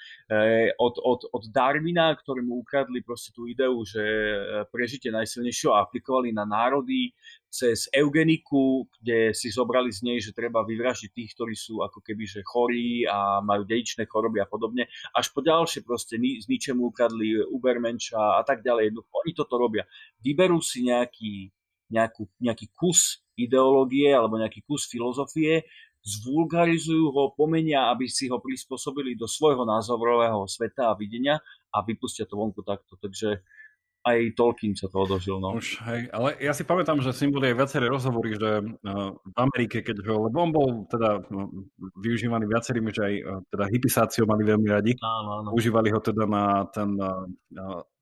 od, 0.76 0.98
od, 1.00 1.20
od 1.30 1.44
Darwina, 1.52 2.12
ktorému 2.16 2.60
ukradli 2.60 3.04
proste 3.04 3.30
tú 3.36 3.46
ideu, 3.46 3.74
že 3.84 4.02
e, 4.02 4.36
prežite 4.68 5.08
najsilnejšieho 5.12 5.72
a 5.72 5.84
aplikovali 5.84 6.34
na 6.34 6.44
národy, 6.44 7.12
cez 7.50 7.90
eugeniku, 7.90 8.86
kde 9.02 9.34
si 9.34 9.50
zobrali 9.50 9.90
z 9.90 10.00
nej, 10.06 10.18
že 10.22 10.30
treba 10.30 10.62
vyvražiť 10.62 11.10
tých, 11.10 11.34
ktorí 11.34 11.58
sú 11.58 11.82
ako 11.82 11.98
keby 11.98 12.22
že 12.22 12.46
chorí 12.46 13.02
a 13.10 13.42
majú 13.42 13.66
dedičné 13.66 14.06
choroby 14.06 14.38
a 14.38 14.46
podobne, 14.46 14.86
až 15.12 15.34
po 15.34 15.42
ďalšie 15.42 15.82
proste 15.82 16.16
z 16.16 16.46
ničemu 16.46 16.78
ukradli 16.94 17.42
Ubermenša 17.50 18.38
a 18.38 18.42
tak 18.46 18.62
ďalej. 18.62 18.94
Oni 18.94 19.32
toto 19.34 19.58
robia. 19.58 19.82
Vyberú 20.22 20.62
si 20.62 20.86
nejaký, 20.86 21.50
nejakú, 21.90 22.26
nejaký 22.38 22.70
kus 22.72 23.20
ideológie 23.34 24.14
alebo 24.14 24.38
nejaký 24.38 24.62
kus 24.64 24.86
filozofie, 24.86 25.66
zvulgarizujú 26.00 27.12
ho, 27.12 27.36
pomenia, 27.36 27.92
aby 27.92 28.08
si 28.08 28.32
ho 28.32 28.40
prispôsobili 28.40 29.18
do 29.20 29.28
svojho 29.28 29.68
názorového 29.68 30.48
sveta 30.48 30.88
a 30.88 30.96
videnia 30.96 31.36
a 31.68 31.84
vypustia 31.84 32.24
to 32.24 32.40
vonku 32.40 32.64
takto. 32.64 32.96
Takže 32.96 33.44
aj 34.00 34.32
Tolkien 34.32 34.72
sa 34.72 34.88
to 34.88 34.96
odožil. 35.04 35.36
No. 35.36 35.60
Už, 35.60 35.76
hej, 35.84 36.08
ale 36.08 36.32
ja 36.40 36.56
si 36.56 36.64
pamätám, 36.64 37.04
že 37.04 37.12
s 37.12 37.20
ním 37.20 37.36
boli 37.36 37.52
aj 37.52 37.56
viaceré 37.60 37.84
rozhovory, 37.84 38.32
že 38.32 38.64
uh, 38.64 39.12
v 39.12 39.36
Amerike, 39.36 39.84
keď 39.84 40.00
ho, 40.08 40.24
lebo 40.24 40.40
on 40.40 40.50
bol 40.56 40.68
teda 40.88 41.20
uh, 41.20 41.48
využívaný 42.00 42.48
viacerými, 42.48 42.88
že 42.96 43.02
aj 43.04 43.14
uh, 43.20 43.44
teda 43.52 43.64
hypisáciu 43.68 44.24
mali 44.24 44.48
veľmi 44.48 44.68
radi. 44.72 44.96
Áno, 45.04 45.44
áno. 45.44 45.48
Užívali 45.52 45.92
ho 45.92 46.00
teda 46.00 46.24
na 46.24 46.64
ten 46.72 46.96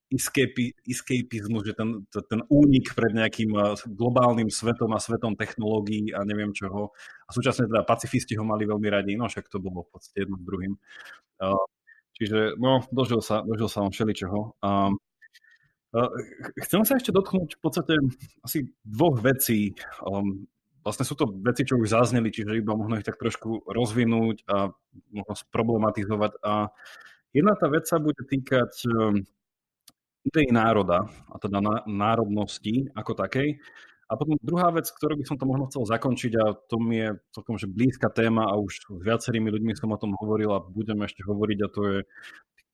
escapi, 0.08 0.72
escapizmus, 0.88 1.68
že 1.68 1.76
ten, 1.76 2.04
ten 2.08 2.40
únik 2.48 2.96
pred 2.96 3.12
nejakým 3.12 3.52
globálnym 3.92 4.48
svetom 4.48 4.92
a 4.96 5.00
svetom 5.00 5.36
technológií 5.36 6.12
a 6.16 6.24
neviem 6.24 6.52
čoho. 6.56 6.96
A 7.28 7.30
súčasne 7.32 7.68
teda 7.68 7.84
pacifisti 7.84 8.32
ho 8.36 8.44
mali 8.44 8.64
veľmi 8.64 8.88
radi, 8.88 9.12
no 9.20 9.28
však 9.28 9.52
to 9.52 9.60
bolo 9.60 9.84
v 9.84 9.90
podstate 9.92 10.24
jedno 10.24 10.40
s 10.40 10.44
druhým. 10.48 10.72
Čiže 12.18 12.58
no, 12.58 12.82
dožil 12.90 13.20
sa, 13.20 13.44
dožil 13.44 13.68
sa 13.68 13.84
on 13.84 13.92
všeličoho. 13.92 14.58
Chcem 16.68 16.82
sa 16.84 17.00
ešte 17.00 17.16
dotknúť 17.16 17.56
v 17.56 17.60
podstate 17.64 17.96
asi 18.44 18.68
dvoch 18.84 19.24
vecí. 19.24 19.72
Um, 20.04 20.44
vlastne 20.84 21.08
sú 21.08 21.16
to 21.16 21.32
veci, 21.40 21.64
čo 21.64 21.80
už 21.80 21.88
zazneli, 21.96 22.28
čiže 22.28 22.60
iba 22.60 22.76
možno 22.76 23.00
ich 23.00 23.08
tak 23.08 23.16
trošku 23.16 23.64
rozvinúť 23.64 24.44
a 24.52 24.68
možno 25.08 25.32
problematizovať. 25.48 26.32
A 26.44 26.68
jedna 27.32 27.56
tá 27.56 27.72
vec 27.72 27.88
sa 27.88 27.96
bude 27.96 28.20
týkať 28.20 28.84
um, 28.92 29.24
idei 30.28 30.48
národa, 30.52 31.08
a 31.32 31.36
teda 31.40 31.58
národnosti 31.88 32.92
ako 32.92 33.16
takej. 33.16 33.58
A 34.08 34.16
potom 34.16 34.40
druhá 34.40 34.72
vec, 34.72 34.88
ktorú 34.88 35.20
by 35.20 35.24
som 35.28 35.36
to 35.36 35.44
možno 35.44 35.68
chcel 35.68 35.84
zakončiť, 35.84 36.32
a 36.40 36.56
to 36.56 36.76
mi 36.80 36.96
je 36.96 37.08
celkom 37.36 37.60
že 37.60 37.68
blízka 37.68 38.08
téma 38.08 38.48
a 38.48 38.56
už 38.56 38.72
s 38.88 39.02
viacerými 39.04 39.52
ľuďmi 39.52 39.76
som 39.76 39.92
o 39.92 40.00
tom 40.00 40.16
hovoril 40.16 40.48
a 40.56 40.64
budem 40.64 41.04
ešte 41.04 41.20
hovoriť, 41.28 41.58
a 41.60 41.68
to 41.68 41.80
je 41.84 41.98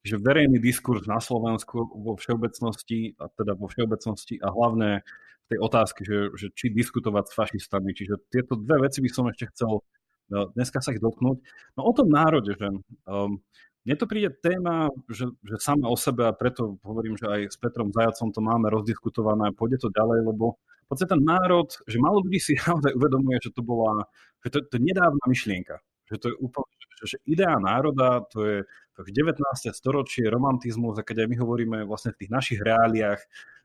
že 0.05 0.21
verejný 0.21 0.61
diskurs 0.61 1.09
na 1.09 1.17
Slovensku 1.17 1.81
vo 1.81 2.13
všeobecnosti, 2.21 3.17
a 3.17 3.33
teda 3.33 3.57
vo 3.57 3.73
všeobecnosti 3.73 4.37
a 4.37 4.53
hlavne 4.53 5.01
v 5.01 5.47
tej 5.49 5.59
otázke, 5.65 6.01
že, 6.05 6.29
že 6.37 6.53
či 6.53 6.69
diskutovať 6.69 7.25
s 7.33 7.37
fašistami. 7.37 7.97
Čiže 7.97 8.21
tieto 8.29 8.57
dve 8.61 8.85
veci 8.85 9.01
by 9.01 9.09
som 9.09 9.25
ešte 9.33 9.49
chcel 9.57 9.81
no, 10.29 10.53
dneska 10.53 10.85
sa 10.85 10.93
ich 10.93 11.01
dotknúť. 11.01 11.39
No 11.77 11.81
o 11.89 11.93
tom 11.97 12.13
národe, 12.13 12.53
že 12.53 12.69
um, 12.69 13.41
mne 13.85 13.95
to 14.01 14.09
príde 14.09 14.33
téma, 14.41 14.89
že, 15.13 15.29
že 15.45 15.57
sama 15.61 15.93
o 15.93 15.97
sebe 15.97 16.25
a 16.25 16.33
preto 16.33 16.81
hovorím, 16.81 17.21
že 17.21 17.29
aj 17.29 17.41
s 17.53 17.57
Petrom 17.61 17.93
Zajacom 17.93 18.33
to 18.33 18.41
máme 18.41 18.73
rozdiskutované 18.73 19.53
pôjde 19.53 19.85
to 19.85 19.89
ďalej, 19.93 20.25
lebo 20.25 20.57
v 20.57 20.89
podstate 20.89 21.17
ten 21.17 21.23
národ, 21.25 21.69
že 21.85 21.97
málo 22.01 22.25
ľudí 22.25 22.41
si 22.41 22.57
naozaj 22.69 22.97
uvedomuje, 22.97 23.41
že 23.45 23.53
to 23.53 23.61
bola, 23.61 24.09
že 24.41 24.49
to, 24.53 24.59
to 24.69 24.75
je 24.81 24.83
nedávna 24.85 25.25
myšlienka. 25.29 25.81
Že 26.05 26.17
to 26.21 26.27
je 26.29 26.37
úplne, 26.37 26.73
že, 27.05 27.17
idea 27.25 27.57
národa, 27.57 28.25
to 28.29 28.45
je, 28.45 28.59
to 28.93 28.99
je 29.09 29.13
19. 29.13 29.41
storočie, 29.73 30.29
romantizmus, 30.29 31.01
a 31.01 31.03
keď 31.05 31.25
aj 31.25 31.29
my 31.33 31.37
hovoríme 31.41 31.79
vlastne 31.89 32.13
v 32.13 32.25
tých 32.25 32.31
našich 32.33 32.61
reáliách, 32.61 33.21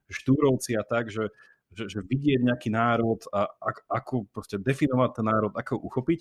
štúrovci 0.10 0.74
a 0.74 0.84
tak, 0.84 1.14
že 1.14 1.30
že, 1.74 1.86
že 1.86 2.00
vidieť 2.02 2.42
nejaký 2.42 2.70
národ 2.74 3.22
a 3.30 3.46
ak, 3.46 3.86
ako 3.86 4.26
proste 4.34 4.58
definovať 4.58 5.10
ten 5.22 5.26
národ, 5.30 5.54
ako 5.54 5.78
ho 5.78 5.82
uchopiť. 5.86 6.20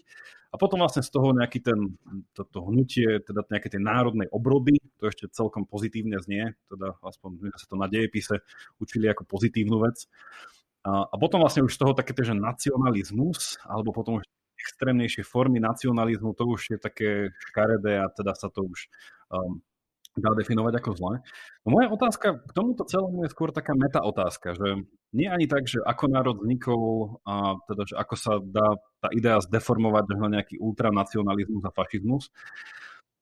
A 0.52 0.56
potom 0.60 0.80
vlastne 0.80 1.00
z 1.00 1.10
toho 1.12 1.32
nejaký 1.32 1.60
ten, 1.64 1.96
to, 2.36 2.44
to 2.48 2.60
hnutie, 2.68 3.20
teda 3.24 3.44
nejaké 3.48 3.68
tie 3.72 3.80
národnej 3.80 4.28
obrody, 4.32 4.76
to 5.00 5.08
ešte 5.08 5.28
celkom 5.32 5.64
pozitívne 5.64 6.20
znie, 6.20 6.52
teda 6.68 6.96
aspoň 7.00 7.52
sa 7.56 7.66
to 7.68 7.76
na 7.76 7.88
dejepise 7.88 8.40
učili 8.80 9.08
ako 9.08 9.24
pozitívnu 9.24 9.80
vec. 9.80 10.04
A, 10.84 11.04
a 11.08 11.14
potom 11.16 11.40
vlastne 11.40 11.64
už 11.64 11.74
z 11.74 11.80
toho 11.80 11.92
také, 11.96 12.12
že 12.16 12.36
nacionalizmus, 12.36 13.60
alebo 13.64 13.92
potom 13.92 14.20
už 14.20 14.24
extrémnejšie 14.58 15.22
formy 15.24 15.62
nacionalizmu, 15.62 16.34
to 16.34 16.44
už 16.44 16.76
je 16.76 16.78
také 16.78 17.10
škaredé 17.50 18.04
a 18.04 18.10
teda 18.10 18.34
sa 18.34 18.50
to 18.50 18.66
už 18.66 18.90
um, 19.30 19.62
dá 20.20 20.34
definovať 20.34 20.74
ako 20.78 20.90
zlé. 20.94 21.14
No 21.64 21.78
moja 21.78 21.88
otázka 21.90 22.42
k 22.42 22.50
tomuto 22.52 22.84
celému 22.84 23.26
je 23.26 23.32
skôr 23.32 23.50
taká 23.50 23.72
meta 23.78 24.04
otázka, 24.04 24.54
že 24.58 24.84
nie 25.14 25.28
ani 25.30 25.48
tak, 25.48 25.64
že 25.64 25.80
ako 25.80 26.04
národ 26.10 26.36
vznikol 26.42 27.18
a 27.24 27.56
teda, 27.66 27.82
že 27.88 27.94
ako 27.96 28.14
sa 28.14 28.32
dá 28.42 28.76
tá 29.00 29.08
idea 29.14 29.40
zdeformovať 29.40 30.04
na 30.18 30.28
nejaký 30.40 30.60
ultranacionalizmus 30.60 31.64
a 31.64 31.72
fašizmus, 31.72 32.28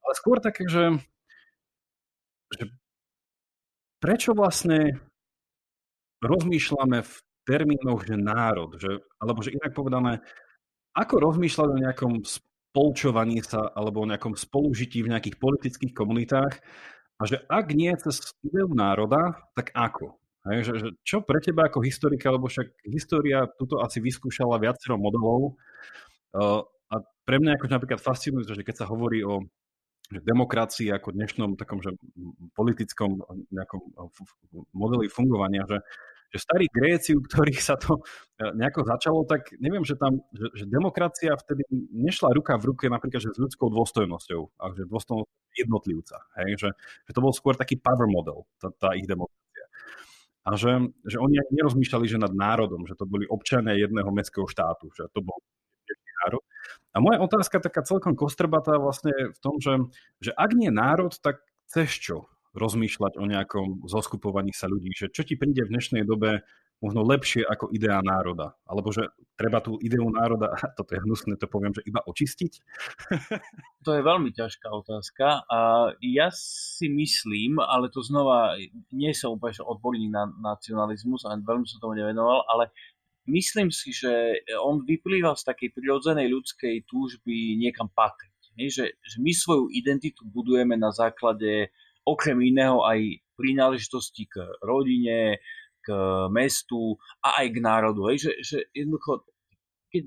ale 0.02 0.12
skôr 0.16 0.38
také, 0.42 0.66
že 0.66 0.96
že 2.54 2.70
prečo 3.98 4.30
vlastne 4.36 5.02
rozmýšľame 6.22 7.02
v 7.02 7.12
termínoch, 7.46 8.06
že 8.06 8.16
národ, 8.18 8.78
že, 8.78 9.02
alebo 9.22 9.42
že 9.42 9.54
inak 9.54 9.74
povedané, 9.74 10.22
ako 10.94 11.20
rozmýšľať 11.30 11.68
o 11.70 11.82
nejakom 11.82 12.12
spolčovaní 12.76 13.40
sa 13.40 13.72
alebo 13.72 14.04
o 14.04 14.10
nejakom 14.12 14.36
spolužití 14.36 15.00
v 15.00 15.16
nejakých 15.16 15.40
politických 15.40 15.96
komunitách 15.96 16.60
a 17.16 17.22
že 17.24 17.40
ak 17.48 17.72
nie 17.72 17.88
cez 17.96 18.36
ideu 18.44 18.68
národa, 18.68 19.40
tak 19.56 19.72
ako? 19.72 20.20
Hej, 20.44 20.68
že, 20.68 20.72
že 20.84 20.88
čo 21.00 21.24
pre 21.24 21.40
teba 21.40 21.72
ako 21.72 21.80
historika, 21.80 22.28
lebo 22.28 22.52
však 22.52 22.84
história 22.92 23.48
tuto 23.56 23.80
asi 23.80 24.04
vyskúšala 24.04 24.60
viacero 24.60 25.00
modelov 25.00 25.56
uh, 26.36 26.60
a 26.92 26.94
pre 27.24 27.40
mňa 27.40 27.56
ako 27.56 27.64
napríklad 27.72 27.98
fascinuje, 28.04 28.44
že 28.44 28.60
keď 28.60 28.84
sa 28.84 28.86
hovorí 28.92 29.24
o 29.24 29.40
že 30.06 30.22
demokracii 30.22 30.94
ako 30.94 31.18
dnešnom 31.18 31.58
takom 31.58 31.82
že 31.82 31.90
politickom 32.54 33.18
nejakom 33.50 33.80
modeli 34.70 35.10
fungovania, 35.10 35.66
že, 35.66 35.82
že 36.36 36.44
starí 36.44 36.68
Gréci, 36.68 37.16
u 37.16 37.24
ktorých 37.24 37.60
sa 37.64 37.80
to 37.80 38.04
e, 38.36 38.52
nejako 38.52 38.84
začalo, 38.84 39.24
tak 39.24 39.48
neviem, 39.56 39.80
že 39.82 39.96
tam, 39.96 40.20
že, 40.36 40.52
že 40.52 40.64
demokracia 40.68 41.32
vtedy 41.32 41.64
nešla 41.96 42.36
ruka 42.36 42.60
v 42.60 42.76
ruke 42.76 42.84
napríklad 42.92 43.24
že 43.24 43.32
s 43.32 43.40
ľudskou 43.40 43.72
dôstojnosťou, 43.72 44.40
a 44.60 44.64
že 44.76 44.84
dôstojnosť 44.84 45.32
jednotlivca. 45.56 46.16
Hej? 46.44 46.50
Že, 46.60 46.68
že 47.08 47.12
to 47.16 47.20
bol 47.24 47.32
skôr 47.32 47.56
taký 47.56 47.80
power 47.80 48.04
model, 48.04 48.44
tá, 48.60 48.68
tá 48.76 48.88
ich 48.92 49.08
demokracia. 49.08 49.64
A 50.44 50.54
že, 50.54 50.92
že 51.08 51.16
oni 51.16 51.40
ani 51.40 51.52
nerozmýšľali, 51.58 52.06
že 52.06 52.22
nad 52.22 52.30
národom, 52.30 52.84
že 52.84 52.94
to 52.94 53.08
boli 53.08 53.24
občania 53.26 53.74
jedného 53.74 54.12
mestského 54.12 54.46
štátu, 54.46 54.92
že 54.94 55.08
to 55.10 55.24
bol 55.24 55.40
národ. 56.26 56.42
A 56.94 56.98
moja 56.98 57.18
otázka 57.20 57.60
taká 57.60 57.84
celkom 57.84 58.16
kostrbatá 58.16 58.80
vlastne 58.80 59.12
v 59.12 59.38
tom, 59.38 59.60
že, 59.60 59.78
že 60.20 60.30
ak 60.32 60.50
nie 60.56 60.72
národ, 60.72 61.12
tak 61.20 61.44
cez 61.68 61.92
čo 61.92 62.30
rozmýšľať 62.56 63.20
o 63.20 63.24
nejakom 63.28 63.84
zoskupovaní 63.84 64.50
sa 64.56 64.66
ľudí? 64.66 64.90
Že 64.96 65.12
čo 65.12 65.22
ti 65.22 65.36
príde 65.36 65.62
v 65.68 65.72
dnešnej 65.76 66.08
dobe 66.08 66.42
možno 66.80 67.00
lepšie 67.04 67.44
ako 67.44 67.72
idea 67.72 68.00
národa? 68.04 68.56
Alebo 68.68 68.92
že 68.92 69.08
treba 69.36 69.60
tú 69.64 69.80
ideu 69.80 70.04
národa, 70.08 70.52
toto 70.78 70.96
je 70.96 71.00
hnusné, 71.04 71.36
to 71.36 71.48
poviem, 71.48 71.72
že 71.76 71.84
iba 71.84 72.00
očistiť? 72.04 72.52
To 73.86 73.94
je 73.94 74.02
veľmi 74.02 74.34
ťažká 74.34 74.66
otázka. 74.66 75.46
A 75.46 75.94
ja 76.02 76.26
si 76.34 76.90
myslím, 76.90 77.62
ale 77.62 77.86
to 77.86 78.02
znova, 78.02 78.58
nie 78.90 79.14
som 79.14 79.38
úplne 79.38 79.62
odborník 79.62 80.10
na 80.10 80.26
nacionalizmus 80.42 81.22
a 81.22 81.38
veľmi 81.38 81.62
som 81.70 81.78
tomu 81.78 81.94
nevenoval, 81.94 82.42
ale 82.50 82.74
myslím 83.30 83.70
si, 83.70 83.94
že 83.94 84.42
on 84.58 84.82
vyplýva 84.82 85.38
z 85.38 85.46
takej 85.46 85.70
prirodzenej 85.70 86.26
ľudskej 86.26 86.82
túžby 86.90 87.54
niekam 87.62 87.86
patriť. 87.86 88.34
Že, 88.58 88.84
že 88.90 89.16
my 89.22 89.30
svoju 89.30 89.70
identitu 89.70 90.26
budujeme 90.26 90.74
na 90.74 90.90
základe 90.90 91.70
okrem 92.06 92.38
iného 92.40 92.86
aj 92.86 93.20
prínáležitosti 93.36 94.30
k 94.30 94.46
rodine, 94.62 95.42
k 95.82 95.86
mestu 96.32 96.96
a 97.20 97.42
aj 97.42 97.46
k 97.52 97.58
národu. 97.60 98.00
Hej, 98.10 98.30
že, 98.30 98.32
že 98.42 98.56
jednoducho, 98.72 99.26
keď 99.90 100.04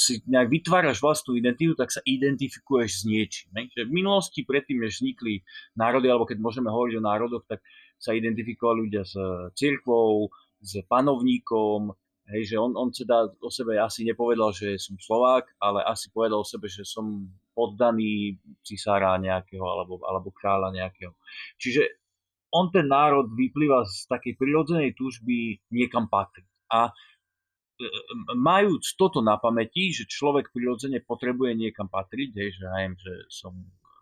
si 0.00 0.24
nejak 0.24 0.48
vytváraš 0.48 0.98
vlastnú 0.98 1.36
identitu, 1.36 1.76
tak 1.76 1.92
sa 1.92 2.00
identifikuješ 2.02 2.90
s 2.90 3.02
niečím. 3.04 3.48
Hej. 3.58 3.64
Že 3.76 3.82
v 3.84 3.94
minulosti, 3.94 4.40
predtým, 4.42 4.80
než 4.80 5.00
vznikli 5.00 5.44
národy, 5.76 6.08
alebo 6.08 6.24
keď 6.24 6.38
môžeme 6.40 6.72
hovoriť 6.72 6.94
o 6.98 7.06
národoch, 7.06 7.44
tak 7.44 7.60
sa 8.00 8.16
identifikovali 8.16 8.88
ľudia 8.88 9.04
s 9.04 9.14
cirkvou, 9.58 10.30
s 10.62 10.82
panovníkom, 10.88 11.92
hej, 12.32 12.54
že 12.54 12.56
on, 12.60 12.76
on 12.76 12.92
teda 12.92 13.32
o 13.40 13.50
sebe 13.50 13.80
asi 13.80 14.04
nepovedal, 14.04 14.52
že 14.52 14.76
som 14.76 14.96
Slovák, 15.00 15.48
ale 15.60 15.84
asi 15.84 16.12
povedal 16.12 16.44
o 16.44 16.46
sebe, 16.46 16.68
že 16.68 16.84
som 16.84 17.28
poddaný 17.56 18.36
cisára 18.62 19.16
nejakého 19.16 19.64
alebo, 19.64 20.00
alebo 20.04 20.28
kráľa 20.30 20.76
nejakého. 20.76 21.12
Čiže 21.56 21.82
on 22.52 22.72
ten 22.72 22.88
národ 22.88 23.28
vyplýva 23.32 23.84
z 23.84 24.08
takej 24.08 24.36
prirodzenej 24.40 24.96
túžby 24.96 25.60
niekam 25.72 26.08
patriť. 26.08 26.48
A 26.72 26.88
e, 26.88 26.92
majúc 28.36 28.96
toto 28.96 29.20
na 29.20 29.36
pamäti, 29.36 29.92
že 29.92 30.08
človek 30.08 30.52
prirodzene 30.52 31.04
potrebuje 31.04 31.52
niekam 31.56 31.92
patriť, 31.92 32.30
hej, 32.32 32.48
že, 32.56 32.64
neviem, 32.72 32.96
že 32.96 33.12
som 33.28 33.52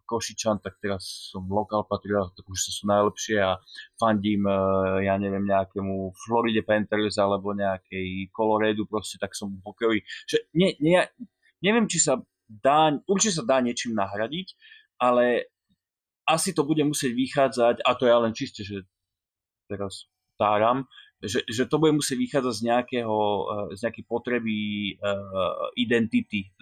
Košičan, 0.07 0.63
tak 0.63 0.79
teraz 0.79 1.35
som 1.35 1.45
lokál 1.51 1.83
patriot, 1.85 2.33
tak 2.33 2.47
už 2.47 2.71
sú 2.71 2.87
najlepšie 2.87 3.43
a 3.43 3.59
fandím, 3.99 4.47
e, 4.47 4.57
ja 5.05 5.19
neviem, 5.19 5.43
nejakému 5.43 6.15
Floride 6.15 6.63
Panthers 6.63 7.19
alebo 7.19 7.53
nejakej 7.53 8.31
Coloredu, 8.31 8.87
proste 8.87 9.19
tak 9.19 9.35
som 9.35 9.51
pokojí. 9.61 10.07
Že 10.31 10.37
ne, 10.55 10.69
ne, 10.79 11.11
neviem, 11.61 11.91
či 11.91 11.99
sa 11.99 12.23
dá, 12.47 12.95
určite 13.11 13.43
sa 13.43 13.45
dá 13.45 13.59
niečím 13.59 13.99
nahradiť, 13.99 14.55
ale 15.03 15.51
asi 16.27 16.55
to 16.55 16.63
bude 16.63 16.83
musieť 16.87 17.13
vychádzať, 17.13 17.77
a 17.83 17.91
to 17.99 18.07
ja 18.07 18.19
len 18.23 18.35
čiste, 18.35 18.63
že 18.63 18.87
teraz 19.67 20.07
táram, 20.37 20.89
že, 21.25 21.43
že 21.49 21.65
to 21.65 21.81
bude 21.81 21.97
musieť 21.97 22.21
vychádzať 22.21 22.55
z, 22.55 22.63
nejakého, 22.69 23.19
eh, 23.19 23.67
z 23.75 23.81
nejakej 23.89 24.05
potreby 24.05 24.57
uh, 25.01 25.73
identity, 25.81 26.53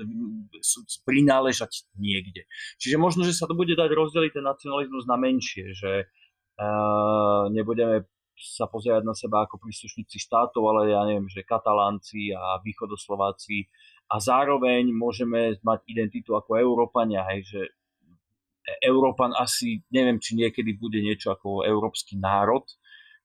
prináležať 1.02 1.90
niekde. 1.98 2.46
Čiže 2.78 2.96
možno, 2.96 3.26
že 3.26 3.34
sa 3.34 3.50
to 3.50 3.58
bude 3.58 3.74
dať 3.74 3.90
rozdeliť 3.90 4.38
ten 4.38 4.46
nacionalizmus 4.46 5.04
na 5.10 5.18
menšie, 5.18 5.74
že 5.74 6.06
uh, 6.06 7.50
nebudeme 7.50 8.06
sa 8.34 8.66
pozerať 8.66 9.06
na 9.06 9.14
seba 9.14 9.46
ako 9.46 9.62
príslušníci 9.62 10.18
štátov, 10.18 10.62
ale 10.66 10.90
ja 10.90 11.06
neviem, 11.06 11.30
že 11.30 11.46
katalánci 11.46 12.34
a 12.34 12.58
východoslováci 12.62 13.70
a 14.10 14.18
zároveň 14.18 14.90
môžeme 14.90 15.54
mať 15.62 15.80
identitu 15.86 16.34
ako 16.34 16.58
Európania, 16.58 17.22
hej, 17.30 17.46
že 17.46 17.60
Európan 18.80 19.36
asi, 19.36 19.84
neviem, 19.92 20.16
či 20.18 20.34
niekedy 20.40 20.76
bude 20.80 20.98
niečo 20.98 21.32
ako 21.36 21.62
európsky 21.68 22.16
národ, 22.16 22.64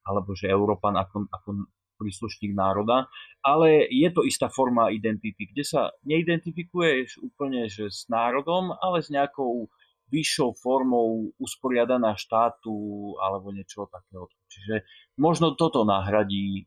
alebo 0.10 0.34
že 0.34 0.50
Európan 0.50 0.98
ako, 0.98 1.30
ako 1.30 1.70
príslušník 2.02 2.56
národa, 2.58 3.06
ale 3.46 3.86
je 3.92 4.10
to 4.10 4.26
istá 4.26 4.50
forma 4.50 4.90
identity, 4.90 5.46
kde 5.52 5.68
sa 5.68 5.94
neidentifikuješ 6.08 7.22
úplne 7.22 7.70
že 7.70 7.92
s 7.92 8.10
národom, 8.10 8.74
ale 8.82 9.06
s 9.06 9.14
nejakou 9.14 9.70
vyššou 10.10 10.58
formou 10.58 11.30
usporiadaná 11.38 12.18
štátu 12.18 12.74
alebo 13.22 13.54
niečo 13.54 13.86
takého. 13.86 14.26
Čiže 14.50 14.82
možno 15.22 15.54
toto 15.54 15.86
nahradí 15.86 16.66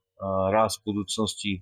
raz 0.55 0.79
v 0.79 0.95
budúcnosti 0.95 1.53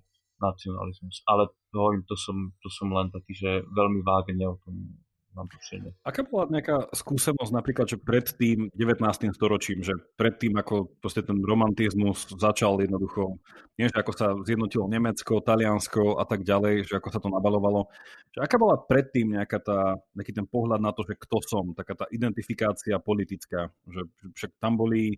nacionalizmus. 0.40 1.24
Ale 1.24 1.48
hovorím, 1.72 2.04
to 2.04 2.16
som, 2.16 2.52
to 2.60 2.68
som 2.68 2.92
len 2.92 3.08
taký, 3.12 3.32
že 3.36 3.64
veľmi 3.64 4.04
vágne 4.04 4.44
o 4.44 4.60
tom 4.60 5.00
mám 5.34 5.46
tušenie. 5.46 5.94
Aká 6.02 6.26
bola 6.26 6.50
nejaká 6.50 6.90
skúsenosť 6.90 7.52
napríklad, 7.54 7.86
že 7.86 7.98
pred 7.98 8.26
tým 8.34 8.66
19. 8.74 9.30
storočím, 9.30 9.86
že 9.86 9.94
pred 10.18 10.34
tým, 10.36 10.58
ako 10.58 10.90
proste 10.98 11.22
ten 11.22 11.38
romantizmus 11.38 12.26
začal 12.34 12.82
jednoducho, 12.82 13.38
nie, 13.78 13.86
že 13.86 13.96
ako 13.96 14.12
sa 14.12 14.34
zjednotilo 14.42 14.90
Nemecko, 14.90 15.38
Taliansko 15.38 16.18
a 16.18 16.24
tak 16.26 16.42
ďalej, 16.42 16.90
že 16.90 16.94
ako 16.98 17.08
sa 17.14 17.20
to 17.22 17.30
nabalovalo, 17.30 17.86
že 18.34 18.42
aká 18.42 18.56
bola 18.58 18.76
predtým 18.76 19.38
nejaká 19.38 19.58
tá, 19.62 19.96
nejaký 20.18 20.32
ten 20.34 20.46
pohľad 20.50 20.82
na 20.82 20.90
to, 20.90 21.06
že 21.06 21.14
kto 21.14 21.36
som, 21.46 21.64
taká 21.78 21.94
tá 21.94 22.06
identifikácia 22.10 22.98
politická, 22.98 23.70
že 23.86 24.02
však 24.34 24.58
tam 24.58 24.74
boli 24.74 25.14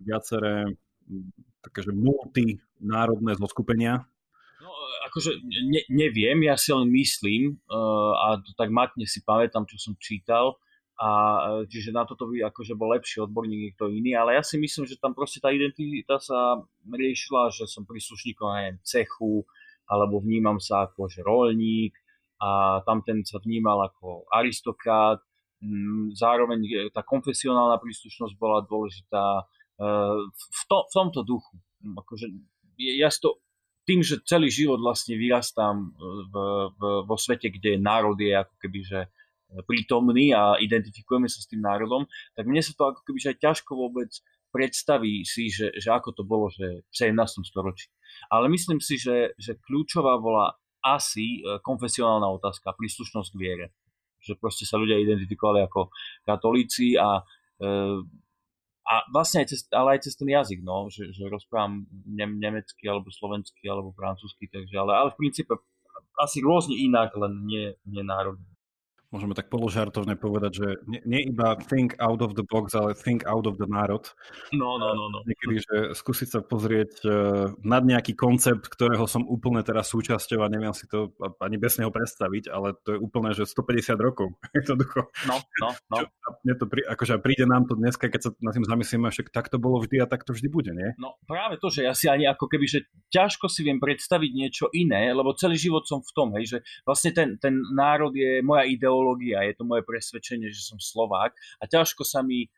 viaceré 0.00 0.72
také, 1.60 1.84
že 1.84 1.92
multinárodné 1.92 3.36
zoskupenia, 3.36 4.08
akože 5.10 5.42
ne, 5.42 5.82
neviem, 5.90 6.46
ja 6.46 6.54
si 6.54 6.70
len 6.70 6.86
myslím 6.94 7.58
uh, 7.66 8.14
a 8.14 8.26
to 8.38 8.54
tak 8.54 8.70
matne 8.70 9.02
si 9.04 9.26
pamätám, 9.26 9.66
čo 9.66 9.74
som 9.76 9.98
čítal, 9.98 10.54
a 11.00 11.10
uh, 11.10 11.62
čiže 11.66 11.90
na 11.90 12.06
toto 12.06 12.30
by 12.30 12.46
akože 12.46 12.78
bol 12.78 12.94
lepší 12.94 13.26
odborník 13.26 13.74
niekto 13.74 13.90
iný, 13.90 14.14
ale 14.14 14.38
ja 14.38 14.42
si 14.46 14.56
myslím, 14.56 14.86
že 14.86 15.02
tam 15.02 15.12
proste 15.12 15.42
tá 15.42 15.50
identita 15.50 16.22
sa 16.22 16.62
riešila, 16.86 17.50
že 17.50 17.66
som 17.66 17.82
príslušníkom 17.82 18.46
neviem, 18.54 18.78
cechu, 18.86 19.42
alebo 19.90 20.22
vnímam 20.22 20.62
sa 20.62 20.86
ako 20.86 21.10
že 21.10 21.26
rolník 21.26 21.98
a 22.38 22.80
tam 22.86 23.02
ten 23.02 23.26
sa 23.26 23.42
vnímal 23.42 23.90
ako 23.90 24.30
aristokrat, 24.30 25.18
mm, 25.60 26.14
zároveň 26.14 26.58
e, 26.62 26.70
tá 26.94 27.02
konfesionálna 27.02 27.76
príslušnosť 27.82 28.38
bola 28.38 28.64
dôležitá 28.64 29.44
v, 29.80 30.62
to, 30.68 30.76
v 30.88 30.92
tomto 30.92 31.20
duchu. 31.24 31.56
Akože 31.80 32.28
ja 32.76 33.08
si 33.08 33.24
to 33.24 33.40
tým, 33.88 34.04
že 34.04 34.22
celý 34.22 34.52
život 34.52 34.78
vlastne 34.78 35.16
vyrastám 35.16 35.92
v, 36.30 36.34
v, 36.76 36.80
vo 37.04 37.16
svete, 37.16 37.48
kde 37.50 37.80
národ 37.80 38.14
je 38.20 38.32
ako 38.36 38.54
keby, 38.60 38.80
že 38.86 39.00
prítomný 39.66 40.30
a 40.30 40.54
identifikujeme 40.62 41.26
sa 41.26 41.42
s 41.42 41.50
tým 41.50 41.62
národom, 41.62 42.06
tak 42.38 42.46
mne 42.46 42.62
sa 42.62 42.70
to 42.70 42.86
ako 42.86 43.00
keby, 43.02 43.18
že 43.18 43.30
aj 43.34 43.38
ťažko 43.42 43.72
vôbec 43.74 44.10
predstaví 44.50 45.22
si, 45.22 45.50
že, 45.50 45.70
že 45.78 45.90
ako 45.94 46.10
to 46.14 46.22
bolo 46.26 46.50
že 46.50 46.82
v 46.82 46.94
17. 46.94 47.46
storočí. 47.46 47.90
Ale 48.30 48.50
myslím 48.50 48.82
si, 48.82 48.98
že, 48.98 49.34
že 49.38 49.58
kľúčová 49.62 50.18
bola 50.18 50.58
asi 50.82 51.40
e, 51.40 51.58
konfesionálna 51.62 52.26
otázka, 52.34 52.74
príslušnosť 52.74 53.30
k 53.30 53.40
viere. 53.40 53.66
Že 54.20 54.42
proste 54.42 54.64
sa 54.66 54.76
ľudia 54.76 54.98
identifikovali 54.98 55.62
ako 55.64 55.94
katolíci 56.26 56.98
a 56.98 57.20
e, 57.20 57.22
a 58.90 59.06
vlastne 59.14 59.46
aj 59.46 59.54
cez, 59.54 59.60
ale 59.70 59.94
aj 59.94 60.10
cez 60.10 60.18
ten 60.18 60.26
jazyk, 60.26 60.66
no, 60.66 60.90
že, 60.90 61.14
že 61.14 61.30
rozprávam 61.30 61.86
ne, 62.10 62.26
nemecky 62.26 62.90
alebo 62.90 63.06
slovensky 63.14 63.70
alebo 63.70 63.94
francúzsky, 63.94 64.50
takže, 64.50 64.74
ale, 64.74 64.98
ale 64.98 65.08
v 65.14 65.20
princípe 65.22 65.54
asi 66.18 66.42
rôzne 66.42 66.74
inak, 66.74 67.14
len 67.14 67.46
nie, 67.46 67.70
nie 67.86 68.02
národne. 68.02 68.49
Môžeme 69.10 69.34
tak 69.34 69.50
položartovne 69.50 70.14
povedať, 70.14 70.52
že 70.54 70.68
nie, 70.86 71.02
nie 71.06 71.20
iba 71.30 71.58
think 71.58 71.98
out 71.98 72.22
of 72.22 72.38
the 72.38 72.46
box, 72.46 72.74
ale 72.78 72.94
think 72.94 73.26
out 73.26 73.44
of 73.46 73.58
the 73.58 73.66
národ. 73.66 74.06
No, 74.54 74.78
no, 74.78 74.94
no. 74.94 75.04
no. 75.10 75.18
Niekedy, 75.26 75.56
že 75.62 75.76
skúsiť 75.98 76.28
sa 76.30 76.40
pozrieť 76.42 76.92
uh, 77.04 77.10
nad 77.66 77.82
nejaký 77.82 78.14
koncept, 78.14 78.70
ktorého 78.70 79.04
som 79.10 79.26
úplne 79.26 79.62
teraz 79.66 79.90
súčasťou 79.90 80.46
a 80.46 80.50
neviem 80.50 80.72
si 80.72 80.86
to 80.86 81.10
ani 81.42 81.58
bez 81.58 81.76
neho 81.82 81.90
predstaviť, 81.90 82.50
ale 82.50 82.78
to 82.86 82.96
je 82.96 82.98
úplne, 83.02 83.34
že 83.34 83.46
150 83.46 83.98
rokov. 83.98 84.30
Jednoducho. 84.56 85.10
No, 85.26 85.42
no, 85.62 85.68
no. 85.90 85.96
Čo, 86.06 86.06
mne 86.46 86.54
to 86.56 86.64
prí, 86.70 86.86
akože 86.86 87.18
príde 87.18 87.44
nám 87.44 87.66
to 87.66 87.74
dneska, 87.74 88.06
keď 88.06 88.20
sa 88.20 88.30
nad 88.38 88.54
tým 88.54 88.66
zamyslíme, 88.66 89.10
že 89.10 89.26
tak 89.28 89.50
to 89.50 89.58
bolo 89.58 89.82
vždy 89.82 90.00
a 90.00 90.06
tak 90.06 90.22
to 90.22 90.32
vždy 90.32 90.48
bude, 90.48 90.70
nie? 90.70 90.94
No 90.96 91.18
práve 91.26 91.58
to, 91.58 91.66
že 91.68 91.86
ja 91.86 91.92
si 91.92 92.06
ani 92.06 92.30
ako 92.30 92.46
keby, 92.46 92.66
že 92.66 92.86
ťažko 93.10 93.50
si 93.50 93.66
viem 93.66 93.82
predstaviť 93.82 94.30
niečo 94.30 94.66
iné, 94.70 95.10
lebo 95.10 95.34
celý 95.34 95.58
život 95.58 95.82
som 95.82 95.98
v 95.98 96.12
tom, 96.14 96.28
hej, 96.38 96.44
že 96.46 96.58
vlastne 96.86 97.10
ten, 97.10 97.28
ten 97.42 97.58
národ 97.74 98.14
je 98.14 98.38
moja 98.42 98.66
ideológia, 98.66 98.99
je 99.18 99.54
to 99.56 99.64
moje 99.64 99.82
presvedčenie, 99.84 100.48
že 100.52 100.62
som 100.62 100.78
Slovák 100.78 101.32
a 101.60 101.64
ťažko 101.64 102.02
sa 102.04 102.20
mi 102.20 102.48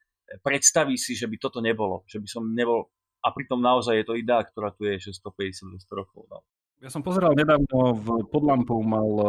predstaví 0.41 0.97
si, 0.97 1.13
že 1.13 1.29
by 1.29 1.37
toto 1.37 1.61
nebolo, 1.61 2.07
že 2.09 2.23
by 2.23 2.29
som 2.29 2.49
nebol 2.49 2.89
a 3.23 3.29
pritom 3.31 3.63
naozaj 3.63 4.03
je 4.03 4.07
to 4.07 4.19
idea, 4.19 4.43
ktorá 4.43 4.75
tu 4.75 4.83
je 4.83 4.99
650-200 4.99 5.79
rokov. 5.95 6.27
No. 6.27 6.43
Ja 6.83 6.91
som 6.91 7.07
pozeral 7.07 7.39
nedávno 7.39 7.95
v 7.95 8.27
Podlampou 8.27 8.83
mal 8.83 9.11
e, 9.15 9.25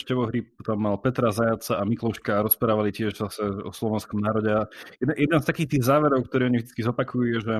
Števohry, 0.00 0.40
tam 0.64 0.88
mal 0.88 0.96
Petra 0.96 1.28
Zajaca 1.28 1.76
a 1.76 1.84
Mikloška 1.84 2.40
a 2.40 2.44
rozprávali 2.48 2.88
tiež 2.96 3.12
zase 3.12 3.44
o 3.44 3.68
slovenskom 3.68 4.24
národe. 4.24 4.72
Jeden, 4.96 5.16
jeden 5.28 5.40
z 5.44 5.48
takých 5.52 5.76
tých 5.76 5.84
záverov, 5.84 6.24
ktoré 6.24 6.48
oni 6.48 6.64
vždy 6.64 6.80
zopakujú, 6.80 7.24
je, 7.28 7.38
že, 7.44 7.56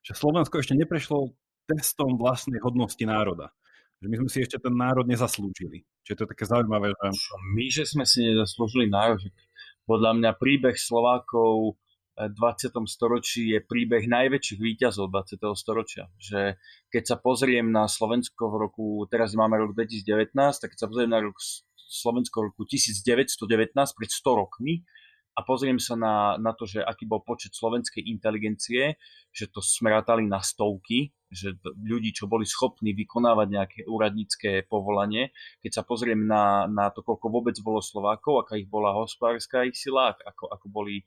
že 0.00 0.12
Slovensko 0.16 0.64
ešte 0.64 0.72
neprešlo 0.80 1.36
testom 1.68 2.16
vlastnej 2.16 2.56
hodnosti 2.64 3.04
národa. 3.04 3.52
Že 4.00 4.06
my 4.08 4.16
sme 4.24 4.30
si 4.32 4.38
ešte 4.40 4.56
ten 4.56 4.72
národ 4.72 5.04
nezaslúžili. 5.04 5.84
Čiže 6.08 6.16
to 6.16 6.22
je 6.24 6.32
také 6.32 6.44
zaujímavé. 6.48 6.96
Že... 6.96 7.36
My, 7.52 7.64
že 7.68 7.84
sme 7.84 8.04
si 8.08 8.24
nezaslúžili 8.24 8.88
národ? 8.88 9.20
Podľa 9.84 10.16
mňa 10.16 10.30
príbeh 10.40 10.76
Slovákov 10.80 11.76
20. 12.16 12.76
storočí 12.84 13.56
je 13.56 13.60
príbeh 13.64 14.04
najväčších 14.04 14.60
výťazov 14.60 15.08
20. 15.08 15.40
storočia. 15.56 16.08
Že 16.20 16.60
keď 16.92 17.02
sa 17.08 17.16
pozriem 17.16 17.72
na 17.72 17.88
Slovensko 17.88 18.52
v 18.52 18.56
roku, 18.68 18.86
teraz 19.08 19.32
máme 19.32 19.56
rok 19.56 19.72
2019, 19.72 20.32
tak 20.36 20.68
keď 20.72 20.78
sa 20.80 20.88
pozriem 20.88 21.12
na 21.12 21.20
rok 21.24 21.36
Slovensko 21.76 22.36
v 22.40 22.44
roku 22.52 22.62
1919, 22.68 23.72
pred 23.72 24.10
100 24.12 24.40
rokmi, 24.40 24.84
a 25.34 25.40
pozriem 25.46 25.78
sa 25.78 25.94
na, 25.94 26.36
na 26.36 26.52
to, 26.52 26.66
že 26.66 26.82
aký 26.82 27.06
bol 27.06 27.22
počet 27.22 27.54
slovenskej 27.54 28.02
inteligencie, 28.02 28.98
že 29.30 29.46
to 29.46 29.62
smrátali 29.62 30.26
na 30.26 30.42
stovky, 30.42 31.14
že 31.30 31.54
ľudí, 31.78 32.10
čo 32.10 32.26
boli 32.26 32.42
schopní 32.42 32.90
vykonávať 32.92 33.48
nejaké 33.48 33.80
úradnícke 33.86 34.66
povolanie. 34.66 35.30
Keď 35.62 35.80
sa 35.80 35.82
pozriem 35.86 36.26
na, 36.26 36.66
na 36.66 36.90
to, 36.90 37.06
koľko 37.06 37.30
vôbec 37.30 37.54
bolo 37.62 37.78
Slovákov, 37.78 38.42
aká 38.42 38.58
ich 38.58 38.66
bola 38.66 38.90
hospodárska 38.90 39.70
ich 39.70 39.78
sila, 39.78 40.12
ako, 40.26 40.50
ako 40.50 40.66
boli 40.66 41.06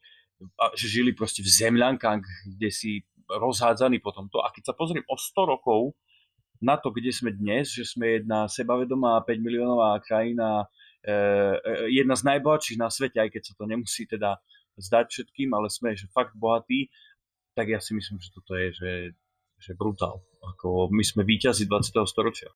že 0.76 0.88
žili 0.90 1.16
proste 1.16 1.40
v 1.40 1.50
zemľankách, 1.50 2.24
kde 2.58 2.70
si 2.74 2.92
rozhádzaní 3.30 4.04
po 4.04 4.12
tomto. 4.12 4.44
A 4.44 4.52
keď 4.52 4.74
sa 4.74 4.78
pozriem 4.78 5.06
o 5.08 5.16
100 5.16 5.54
rokov 5.56 5.96
na 6.64 6.80
to, 6.80 6.92
kde 6.92 7.12
sme 7.12 7.32
dnes, 7.32 7.72
že 7.72 7.88
sme 7.88 8.20
jedna 8.20 8.48
sebavedomá 8.48 9.24
5 9.24 9.40
miliónová 9.40 10.00
krajina, 10.04 10.68
jedna 11.92 12.16
z 12.16 12.24
najbohatších 12.24 12.80
na 12.80 12.88
svete, 12.88 13.20
aj 13.20 13.30
keď 13.36 13.42
sa 13.44 13.54
to 13.60 13.64
nemusí 13.68 14.08
teda 14.08 14.40
zdať 14.80 15.06
všetkým, 15.12 15.54
ale 15.54 15.68
sme 15.70 15.94
že 15.94 16.10
fakt 16.10 16.34
bohatí, 16.34 16.90
tak 17.54 17.70
ja 17.70 17.78
si 17.78 17.94
myslím, 17.94 18.18
že 18.18 18.30
toto 18.34 18.58
je 18.58 18.68
že, 18.74 18.92
že 19.60 19.72
brutál. 19.78 20.24
Ako 20.56 20.90
my 20.90 21.04
sme 21.06 21.28
víťazi 21.28 21.70
20. 21.70 22.04
storočia. 22.10 22.50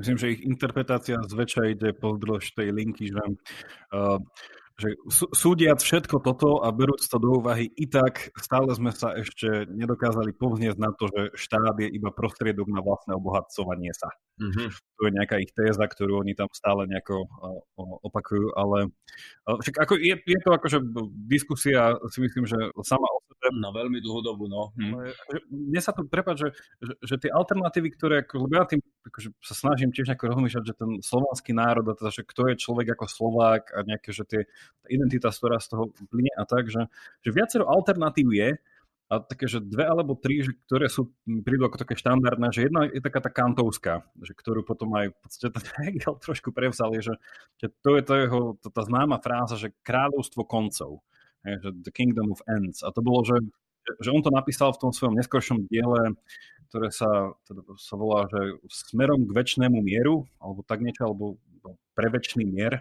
Myslím, 0.00 0.16
že 0.16 0.32
ich 0.32 0.42
interpretácia 0.48 1.20
zväčša 1.20 1.62
ide 1.68 1.92
pozdĺž 1.92 2.56
tej 2.56 2.72
linky, 2.72 3.12
že 3.12 3.20
uh, 3.92 4.16
že 4.80 4.96
súdiac 5.36 5.78
všetko 5.84 6.24
toto 6.24 6.64
a 6.64 6.72
berúc 6.72 7.04
to 7.04 7.18
do 7.20 7.38
úvahy, 7.38 7.68
i 7.76 7.86
tak 7.86 8.32
stále 8.40 8.72
sme 8.72 8.90
sa 8.90 9.12
ešte 9.14 9.68
nedokázali 9.68 10.32
povznieť 10.32 10.76
na 10.80 10.90
to, 10.96 11.12
že 11.12 11.36
štát 11.36 11.76
je 11.78 11.88
iba 11.92 12.08
prostriedok 12.10 12.72
na 12.72 12.80
vlastné 12.80 13.12
obohacovanie 13.14 13.92
sa. 13.92 14.08
Mm-hmm. 14.42 14.68
To 14.74 15.00
je 15.06 15.12
nejaká 15.14 15.36
ich 15.38 15.54
téza, 15.54 15.86
ktorú 15.86 16.26
oni 16.26 16.34
tam 16.34 16.50
stále 16.50 16.90
nejako 16.90 17.30
opakujú, 18.02 18.50
ale 18.58 18.90
však 19.46 19.78
ako 19.78 19.94
je, 20.02 20.14
je 20.18 20.38
to 20.42 20.50
akože 20.50 20.78
diskusia, 21.30 21.94
si 22.10 22.18
myslím, 22.22 22.50
že 22.50 22.58
sama 22.82 23.06
o 23.06 23.18
sebe... 23.22 23.54
Na 23.62 23.70
veľmi 23.70 24.02
dlhú 24.02 24.20
dobu, 24.22 24.50
no. 24.50 24.74
Hm. 24.74 25.14
Mne 25.50 25.80
sa 25.82 25.94
to 25.94 26.06
prepáč, 26.06 26.46
že, 26.46 26.48
že, 26.82 26.92
že 27.02 27.14
tie 27.22 27.30
alternatívy, 27.30 27.88
ktoré, 27.94 28.26
ako, 28.26 28.50
ja 28.50 28.66
tým 28.66 28.82
akože 29.06 29.34
sa 29.42 29.54
snažím 29.54 29.90
tiež 29.90 30.10
nejako 30.10 30.30
rozmýšľať, 30.34 30.64
že 30.66 30.74
ten 30.78 30.90
slovanský 31.02 31.50
národ, 31.54 31.86
a 31.90 31.94
teda, 31.98 32.10
že 32.10 32.22
kto 32.22 32.50
je 32.50 32.62
človek 32.62 32.94
ako 32.94 33.06
Slovák 33.10 33.74
a 33.74 33.82
nejaké, 33.82 34.10
že 34.14 34.26
tie 34.26 34.42
identita, 34.86 35.30
ktorá 35.30 35.58
z 35.58 35.70
toho 35.74 35.90
plyne 36.10 36.30
a 36.38 36.46
tak, 36.46 36.70
že, 36.70 36.86
že 37.22 37.30
viacero 37.34 37.66
alternatív 37.66 38.30
je, 38.30 38.50
a 39.12 39.20
také, 39.20 39.44
že 39.44 39.60
dve 39.60 39.84
alebo 39.84 40.16
tri, 40.16 40.40
že, 40.40 40.56
ktoré 40.64 40.88
sú, 40.88 41.12
prídu 41.44 41.68
ako 41.68 41.84
také 41.84 42.00
štandardné, 42.00 42.48
že 42.48 42.64
jedna 42.64 42.88
je 42.88 43.04
taká 43.04 43.20
tá 43.20 43.28
kantovská, 43.28 44.08
že 44.24 44.32
ktorú 44.32 44.64
potom 44.64 44.88
aj 44.96 45.12
v 45.12 45.16
podstate 45.20 45.52
Hegel 45.84 46.16
trošku 46.16 46.48
prevzal, 46.56 46.96
je, 46.96 47.12
že, 47.12 47.14
že 47.60 47.66
to 47.84 48.00
je 48.00 48.02
to 48.08 48.14
jeho, 48.16 48.40
to, 48.64 48.72
tá 48.72 48.80
známa 48.88 49.20
fráza, 49.20 49.60
že 49.60 49.76
kráľovstvo 49.84 50.48
koncov, 50.48 51.04
je, 51.44 51.60
že 51.60 51.68
the 51.84 51.92
kingdom 51.92 52.32
of 52.32 52.40
ends. 52.48 52.80
A 52.80 52.88
to 52.88 53.04
bolo, 53.04 53.20
že, 53.20 53.36
že 54.00 54.08
on 54.08 54.24
to 54.24 54.32
napísal 54.32 54.72
v 54.72 54.80
tom 54.88 54.96
svojom 54.96 55.12
neskôršom 55.20 55.68
diele, 55.68 56.16
ktoré 56.72 56.88
sa, 56.88 57.36
teda 57.44 57.60
sa 57.76 57.94
volá, 58.00 58.24
že 58.32 58.56
smerom 58.72 59.28
k 59.28 59.36
väčšnému 59.36 59.76
mieru, 59.84 60.24
alebo 60.40 60.64
tak 60.64 60.80
niečo, 60.80 61.04
alebo 61.04 61.36
pre 61.92 62.08
väčší 62.08 62.48
mier. 62.48 62.80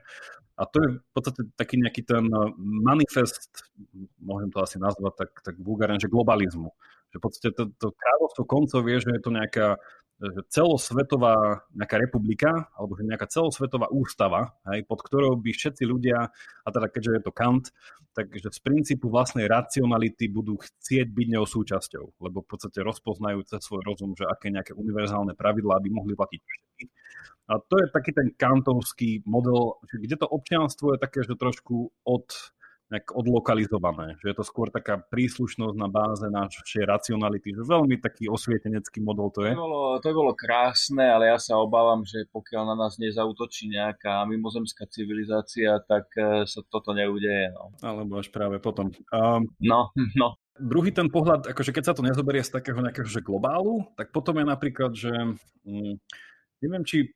A 0.59 0.67
to 0.67 0.77
je 0.83 0.89
v 0.99 1.11
podstate 1.15 1.41
taký 1.55 1.79
nejaký 1.79 2.01
ten 2.03 2.25
eh, 2.27 2.41
manifest, 2.59 3.71
môžem 4.19 4.49
to 4.51 4.59
asi 4.63 4.77
nazvať 4.77 5.13
tak, 5.27 5.31
tak 5.43 5.55
vulgárne, 5.59 6.01
že 6.01 6.11
globalizmu. 6.11 6.71
Že 7.11 7.17
v 7.19 7.23
podstate 7.23 7.49
to, 7.55 7.63
to 7.75 7.87
kráľovstvo 7.91 8.43
koncov 8.47 8.79
vie, 8.87 8.97
že 8.99 9.11
je 9.11 9.21
to 9.21 9.31
nejaká 9.31 9.79
že 10.21 10.41
celosvetová 10.53 11.65
nejaká 11.73 11.97
republika, 11.97 12.69
alebo 12.77 12.93
že 12.93 13.09
nejaká 13.09 13.25
celosvetová 13.25 13.89
ústava, 13.89 14.53
hej, 14.69 14.85
pod 14.85 15.01
ktorou 15.01 15.33
by 15.41 15.49
všetci 15.49 15.81
ľudia, 15.89 16.29
a 16.61 16.69
teda 16.69 16.93
keďže 16.93 17.11
je 17.17 17.21
to 17.25 17.31
Kant, 17.33 17.65
takže 18.13 18.53
z 18.53 18.59
princípu 18.61 19.09
vlastnej 19.09 19.49
racionality 19.49 20.29
budú 20.29 20.61
chcieť 20.61 21.09
byť 21.09 21.27
ňou 21.33 21.45
súčasťou, 21.49 22.21
lebo 22.21 22.45
v 22.45 22.47
podstate 22.53 22.85
rozpoznajú 22.85 23.41
cez 23.49 23.65
svoj 23.65 23.81
rozum, 23.81 24.13
že 24.13 24.29
aké 24.29 24.53
nejaké 24.53 24.77
univerzálne 24.77 25.33
pravidlá 25.33 25.81
by 25.81 25.89
mohli 25.89 26.13
platiť 26.13 26.39
všetkých. 26.45 26.91
A 27.51 27.59
to 27.59 27.75
je 27.83 27.91
taký 27.91 28.15
ten 28.15 28.31
kantovský 28.31 29.27
model, 29.27 29.75
kde 29.91 30.15
to 30.15 30.27
občianstvo 30.31 30.95
je 30.95 31.03
také, 31.03 31.19
že 31.27 31.35
trošku 31.35 31.91
od, 32.07 32.31
nejak 32.91 33.11
odlokalizované, 33.11 34.15
že 34.23 34.31
je 34.31 34.35
to 34.39 34.47
skôr 34.47 34.71
taká 34.71 34.99
príslušnosť 34.99 35.75
na 35.75 35.91
báze 35.91 36.23
našej 36.31 36.87
racionality, 36.87 37.51
že 37.51 37.67
veľmi 37.67 37.99
taký 37.99 38.31
osvietenecký 38.31 39.03
model 39.03 39.35
to 39.35 39.43
je. 39.43 39.51
To 39.51 39.67
bolo, 39.67 39.81
to 39.99 40.07
bolo 40.15 40.31
krásne, 40.31 41.03
ale 41.03 41.27
ja 41.27 41.35
sa 41.39 41.59
obávam, 41.59 42.07
že 42.07 42.23
pokiaľ 42.31 42.71
na 42.71 42.75
nás 42.87 42.95
nezautočí 42.99 43.67
nejaká 43.67 44.23
mimozemská 44.31 44.87
civilizácia, 44.87 45.75
tak 45.83 46.07
e, 46.15 46.47
sa 46.47 46.63
toto 46.71 46.95
neudeje. 46.95 47.51
No. 47.51 47.71
Alebo 47.83 48.19
až 48.19 48.31
práve 48.31 48.63
potom. 48.63 48.95
Um, 49.11 49.43
no, 49.59 49.91
no. 50.15 50.39
Druhý 50.55 50.95
ten 50.95 51.11
pohľad, 51.11 51.51
akože 51.51 51.75
keď 51.75 51.83
sa 51.83 51.95
to 51.95 52.03
nezoberie 52.03 52.43
z 52.43 52.53
takého 52.59 52.79
nejakého 52.79 53.07
že 53.07 53.23
globálu, 53.23 53.87
tak 53.95 54.15
potom 54.15 54.39
je 54.39 54.45
napríklad, 54.45 54.91
že 54.95 55.11
hm, 55.63 55.95
neviem, 56.59 56.83
či 56.83 57.11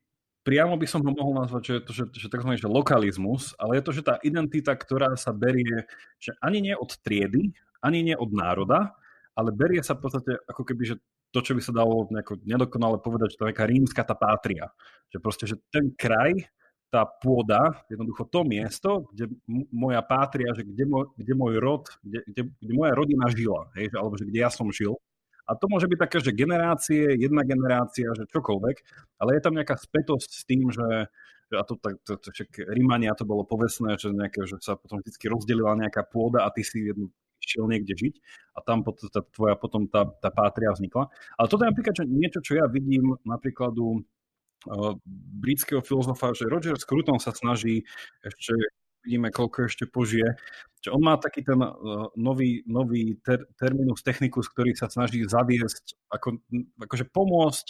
priamo 0.46 0.78
by 0.78 0.86
som 0.86 1.02
ho 1.02 1.12
mohol 1.12 1.42
nazvať, 1.42 1.64
že 1.66 1.76
to 1.82 1.92
že, 1.92 2.04
že 2.14 2.28
tzv. 2.30 2.54
Že 2.54 2.70
lokalizmus, 2.70 3.58
ale 3.58 3.82
je 3.82 3.84
to, 3.84 3.92
že 3.92 4.06
tá 4.06 4.16
identita, 4.22 4.78
ktorá 4.78 5.18
sa 5.18 5.34
berie, 5.34 5.90
že 6.22 6.38
ani 6.40 6.62
nie 6.62 6.76
od 6.78 6.94
triedy, 7.02 7.52
ani 7.82 8.06
nie 8.06 8.16
od 8.16 8.30
národa, 8.30 8.94
ale 9.34 9.50
berie 9.52 9.82
sa 9.82 9.98
v 9.98 10.06
podstate 10.06 10.32
ako 10.46 10.62
keby, 10.64 10.84
že 10.94 10.96
to, 11.34 11.44
čo 11.44 11.52
by 11.52 11.62
sa 11.66 11.76
dalo 11.76 12.08
nejako 12.08 12.40
nedokonale 12.48 13.02
povedať, 13.04 13.36
že 13.36 13.40
to 13.42 13.46
je 13.50 13.52
taká 13.52 13.66
rímska 13.68 14.02
tá 14.08 14.16
pátria. 14.16 14.72
Že 15.12 15.18
proste, 15.20 15.46
že 15.52 15.60
ten 15.68 15.92
kraj, 15.92 16.48
tá 16.88 17.04
pôda, 17.04 17.84
jednoducho 17.92 18.24
to 18.32 18.48
miesto, 18.48 19.12
kde 19.12 19.36
moja 19.68 20.00
pátria, 20.00 20.56
že 20.56 20.64
kde, 20.64 20.88
môj, 20.88 21.12
kde 21.20 21.34
môj 21.36 21.54
rod, 21.60 21.84
kde, 22.00 22.24
kde, 22.32 22.42
kde 22.56 22.72
moja 22.72 22.94
rodina 22.96 23.28
žila, 23.36 23.68
hej, 23.76 23.92
alebo 23.92 24.16
že 24.16 24.24
kde 24.24 24.40
ja 24.40 24.48
som 24.48 24.72
žil, 24.72 24.96
a 25.46 25.52
to 25.54 25.66
môže 25.70 25.86
byť 25.86 26.00
také, 26.02 26.18
že 26.22 26.34
generácie, 26.34 27.16
jedna 27.22 27.46
generácia, 27.46 28.10
že 28.18 28.26
čokoľvek, 28.30 28.78
ale 29.22 29.30
je 29.38 29.42
tam 29.42 29.54
nejaká 29.54 29.78
spätosť 29.78 30.30
s 30.30 30.44
tým, 30.46 30.74
že 30.74 31.10
a 31.54 31.62
to, 31.62 31.78
to, 31.78 31.90
to, 32.02 32.14
to 32.18 32.30
však 32.34 32.74
Rímania 32.74 33.14
to 33.14 33.22
bolo 33.22 33.46
povestné, 33.46 34.02
že, 34.02 34.10
nejaké, 34.10 34.50
že 34.50 34.58
sa 34.58 34.74
potom 34.74 34.98
vždy 34.98 35.30
rozdelila 35.30 35.78
nejaká 35.78 36.02
pôda 36.10 36.42
a 36.42 36.50
ty 36.50 36.66
si 36.66 36.90
jednu 36.90 37.14
šiel 37.38 37.70
niekde 37.70 37.94
žiť 37.94 38.16
a 38.58 38.66
tam 38.66 38.82
potom, 38.82 39.06
tá, 39.14 39.22
tvoja 39.22 39.54
potom 39.54 39.86
tá, 39.86 40.10
tá 40.10 40.34
pátria 40.34 40.74
vznikla. 40.74 41.06
Ale 41.38 41.46
toto 41.46 41.62
je 41.62 41.70
napríklad 41.70 41.94
že 41.94 42.06
niečo, 42.10 42.40
čo 42.42 42.58
ja 42.58 42.66
vidím 42.66 43.14
napríklad 43.22 43.78
u 43.78 44.02
uh, 44.02 44.98
britského 45.38 45.86
filozofa, 45.86 46.34
že 46.34 46.50
Roger 46.50 46.74
Scruton 46.82 47.22
sa 47.22 47.30
snaží 47.30 47.86
ešte 48.26 48.58
vidíme, 49.06 49.30
koľko 49.30 49.70
ešte 49.70 49.86
požije. 49.86 50.36
Čo 50.82 50.98
on 50.98 51.06
má 51.06 51.22
taký 51.22 51.46
ten 51.46 51.62
uh, 51.62 52.10
nový, 52.18 52.66
nový 52.66 53.22
ter, 53.22 53.46
terminus 53.56 54.02
technicus, 54.02 54.50
ktorý 54.50 54.74
sa 54.74 54.90
snaží 54.90 55.22
zaviesť, 55.22 56.10
ako, 56.10 56.42
akože 56.82 57.06
pomôcť 57.14 57.68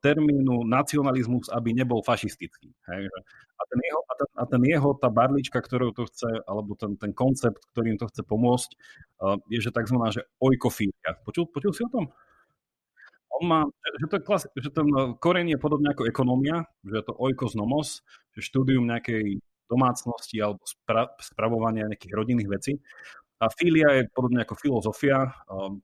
termínu 0.00 0.64
nacionalizmus, 0.64 1.50
aby 1.52 1.74
nebol 1.74 2.00
fašistický. 2.00 2.72
Hej? 2.88 3.02
A, 3.56 3.62
ten 3.68 3.80
jeho, 3.82 4.00
a, 4.00 4.12
ten, 4.14 4.28
a 4.32 4.44
ten 4.46 4.62
jeho, 4.64 4.90
tá 4.96 5.08
barlička, 5.10 5.58
ktorú 5.58 5.92
to 5.92 6.06
chce, 6.06 6.28
alebo 6.46 6.78
ten, 6.78 6.96
ten 6.96 7.12
koncept, 7.12 7.60
ktorým 7.74 7.98
to 7.98 8.08
chce 8.08 8.22
pomôcť, 8.24 8.70
je, 9.50 9.58
že 9.60 9.74
tzv. 9.74 9.96
že 10.12 10.22
oikofília. 10.40 11.18
Počul, 11.24 11.50
počul 11.50 11.72
si 11.74 11.82
o 11.84 11.90
tom? 11.90 12.08
On 13.36 13.42
má, 13.44 13.60
že, 14.00 14.06
to 14.08 14.16
je 14.16 14.22
klasi- 14.24 14.52
že 14.56 14.72
ten 14.72 14.88
koreň 15.20 15.56
je 15.56 15.58
podobne 15.60 15.92
ako 15.92 16.08
ekonomia, 16.08 16.64
že 16.86 17.02
je 17.02 17.04
to 17.04 17.14
oikos 17.20 17.52
nomos, 17.52 18.00
že 18.32 18.40
štúdium 18.40 18.88
nejakej 18.88 19.44
domácnosti 19.70 20.40
alebo 20.40 20.62
spra- 20.64 21.12
spravovania 21.20 21.90
nejakých 21.90 22.14
rodinných 22.14 22.50
vecí. 22.50 22.72
A 23.42 23.52
filia 23.52 24.00
je 24.00 24.08
podobne 24.10 24.42
ako 24.42 24.56
filozofia, 24.56 25.28
um, 25.52 25.82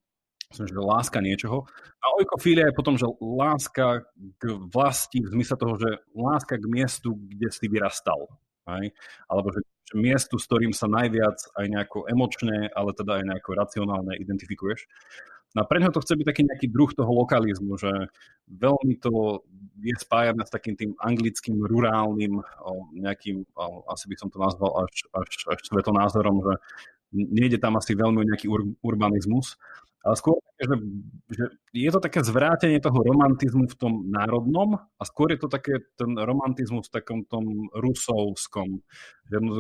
myslím, 0.53 0.69
že 0.69 0.81
láska 0.81 1.19
niečoho. 1.21 1.69
A 2.01 2.05
oikofília 2.21 2.69
je 2.69 2.79
potom, 2.79 2.97
že 2.97 3.09
láska 3.21 4.05
k 4.41 4.43
vlasti 4.73 5.21
v 5.21 5.33
zmysle 5.37 5.57
toho, 5.57 5.75
že 5.77 5.91
láska 6.17 6.57
k 6.57 6.65
miestu, 6.69 7.17
kde 7.17 7.49
si 7.53 7.67
vyrastal. 7.69 8.29
Hej? 8.69 8.93
Alebo 9.29 9.53
že, 9.53 9.61
že 9.85 9.95
miestu, 9.97 10.41
s 10.41 10.47
ktorým 10.49 10.73
sa 10.73 10.89
najviac 10.89 11.37
aj 11.57 11.67
nejako 11.69 12.09
emočne, 12.09 12.73
ale 12.73 12.91
teda 12.97 13.21
aj 13.21 13.25
nejako 13.33 13.51
racionálne 13.53 14.15
identifikuješ. 14.17 14.89
No 15.53 15.63
a 15.63 15.69
pre 15.69 15.85
to 15.85 16.01
chce 16.01 16.17
byť 16.17 16.27
taký 16.27 16.43
nejaký 16.49 16.67
druh 16.73 16.89
toho 16.97 17.13
lokalizmu, 17.13 17.77
že 17.77 17.93
veľmi 18.49 18.97
to 19.05 19.45
je 19.85 19.97
spájame 20.01 20.41
s 20.41 20.53
takým 20.53 20.75
tým 20.81 20.97
anglickým, 20.97 21.61
rurálnym, 21.61 22.41
nejakým, 22.97 23.45
asi 23.89 24.05
by 24.09 24.17
som 24.17 24.29
to 24.33 24.41
nazval 24.41 24.89
až, 24.89 25.05
až, 25.13 25.31
až 25.53 25.61
svetonázorom, 25.69 26.41
že 26.41 26.55
nejde 27.13 27.61
tam 27.61 27.77
asi 27.77 27.93
veľmi 27.93 28.25
o 28.25 28.29
nejaký 28.33 28.49
ur, 28.49 28.73
urbanizmus, 28.81 29.61
ale 30.03 30.17
skôr, 30.19 30.41
že, 30.59 30.75
že 31.31 31.45
je 31.71 31.91
to 31.93 32.01
také 32.03 32.25
zvrátenie 32.25 32.83
toho 32.83 32.97
romantizmu 32.97 33.71
v 33.71 33.79
tom 33.79 33.93
národnom 34.11 34.75
a 34.75 35.03
skôr 35.07 35.31
je 35.31 35.39
to 35.39 35.53
také 35.53 35.79
ten 35.95 36.17
romantizmus 36.19 36.91
v 36.91 36.97
takom 36.99 37.23
tom 37.29 37.71
rusovskom, 37.77 38.83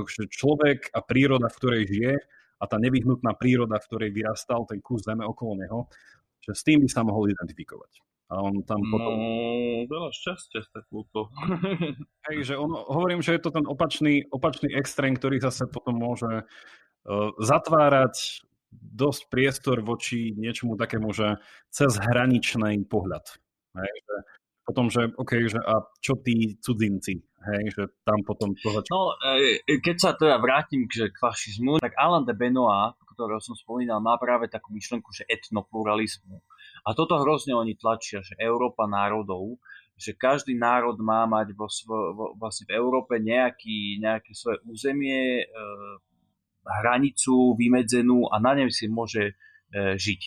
že 0.08 0.22
človek 0.26 0.90
a 0.90 1.04
príroda, 1.04 1.46
v 1.46 1.58
ktorej 1.62 1.82
žije, 1.86 2.14
a 2.62 2.64
tá 2.70 2.78
nevyhnutná 2.78 3.34
príroda, 3.34 3.82
v 3.82 3.86
ktorej 3.90 4.10
vyrastal 4.14 4.62
ten 4.70 4.78
kus 4.78 5.02
zeme 5.02 5.26
okolo 5.26 5.58
neho, 5.58 5.90
že 6.38 6.54
s 6.54 6.62
tým 6.62 6.78
by 6.86 6.88
sa 6.88 7.02
mohol 7.02 7.26
identifikovať. 7.26 7.98
A 8.32 8.40
on 8.40 8.64
tam 8.64 8.80
potom... 8.88 9.12
No, 9.12 9.84
veľa 9.90 10.08
šťastia 10.14 10.64
s 10.64 10.70
takúto. 10.72 11.28
Hej, 12.30 12.38
že 12.48 12.54
on, 12.56 12.72
hovorím, 12.72 13.20
že 13.20 13.36
je 13.36 13.42
to 13.44 13.50
ten 13.52 13.66
opačný, 13.68 14.24
opačný 14.32 14.72
extrém, 14.72 15.12
ktorý 15.12 15.42
zase 15.42 15.68
potom 15.68 16.00
môže 16.00 16.46
uh, 16.46 17.30
zatvárať 17.42 18.46
dosť 18.72 19.28
priestor 19.28 19.84
voči 19.84 20.32
niečomu 20.32 20.80
takému, 20.80 21.12
že 21.12 21.36
cez 21.68 21.92
hraničný 22.00 22.88
pohľad. 22.88 23.36
Hej, 23.76 23.94
že 24.00 24.16
potom, 24.62 24.86
že 24.86 25.10
OK, 25.18 25.50
že 25.50 25.58
a 25.58 25.82
čo 25.98 26.18
tí 26.22 26.54
cudzinci, 26.62 27.18
hej, 27.18 27.62
že 27.74 27.82
tam 28.06 28.22
potom 28.22 28.54
to 28.54 28.70
začne. 28.70 28.90
No, 28.94 29.18
e, 29.18 29.58
e, 29.66 29.82
keď 29.82 29.96
sa 29.98 30.10
teda 30.14 30.38
vrátim 30.38 30.86
k, 30.86 31.10
k 31.10 31.16
fašizmu, 31.18 31.82
tak 31.82 31.98
Alain 31.98 32.22
de 32.22 32.34
Benoit, 32.34 32.94
ktorého 33.14 33.42
som 33.42 33.58
spomínal, 33.58 33.98
má 34.00 34.16
práve 34.16 34.46
takú 34.48 34.72
myšlenku, 34.72 35.10
že 35.12 35.28
etnopluralizmu. 35.28 36.40
A 36.86 36.94
toto 36.96 37.20
hrozne 37.20 37.54
oni 37.54 37.76
tlačia, 37.78 38.24
že 38.24 38.38
Európa 38.40 38.88
národov, 38.88 39.60
že 39.94 40.16
každý 40.16 40.56
národ 40.56 40.98
má 40.98 41.28
mať 41.28 41.54
vo, 41.54 41.68
vo, 41.68 42.26
vlastne 42.34 42.66
v 42.66 42.74
Európe 42.74 43.20
nejaký, 43.20 44.02
nejaké 44.02 44.32
svoje 44.34 44.58
územie, 44.66 45.42
e, 45.42 45.46
hranicu 46.62 47.58
vymedzenú 47.58 48.30
a 48.30 48.38
na 48.38 48.54
nej 48.54 48.70
si 48.70 48.86
môže 48.86 49.34
e, 49.70 49.94
žiť. 49.98 50.22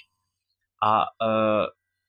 A 0.84 0.92
e, 1.04 1.30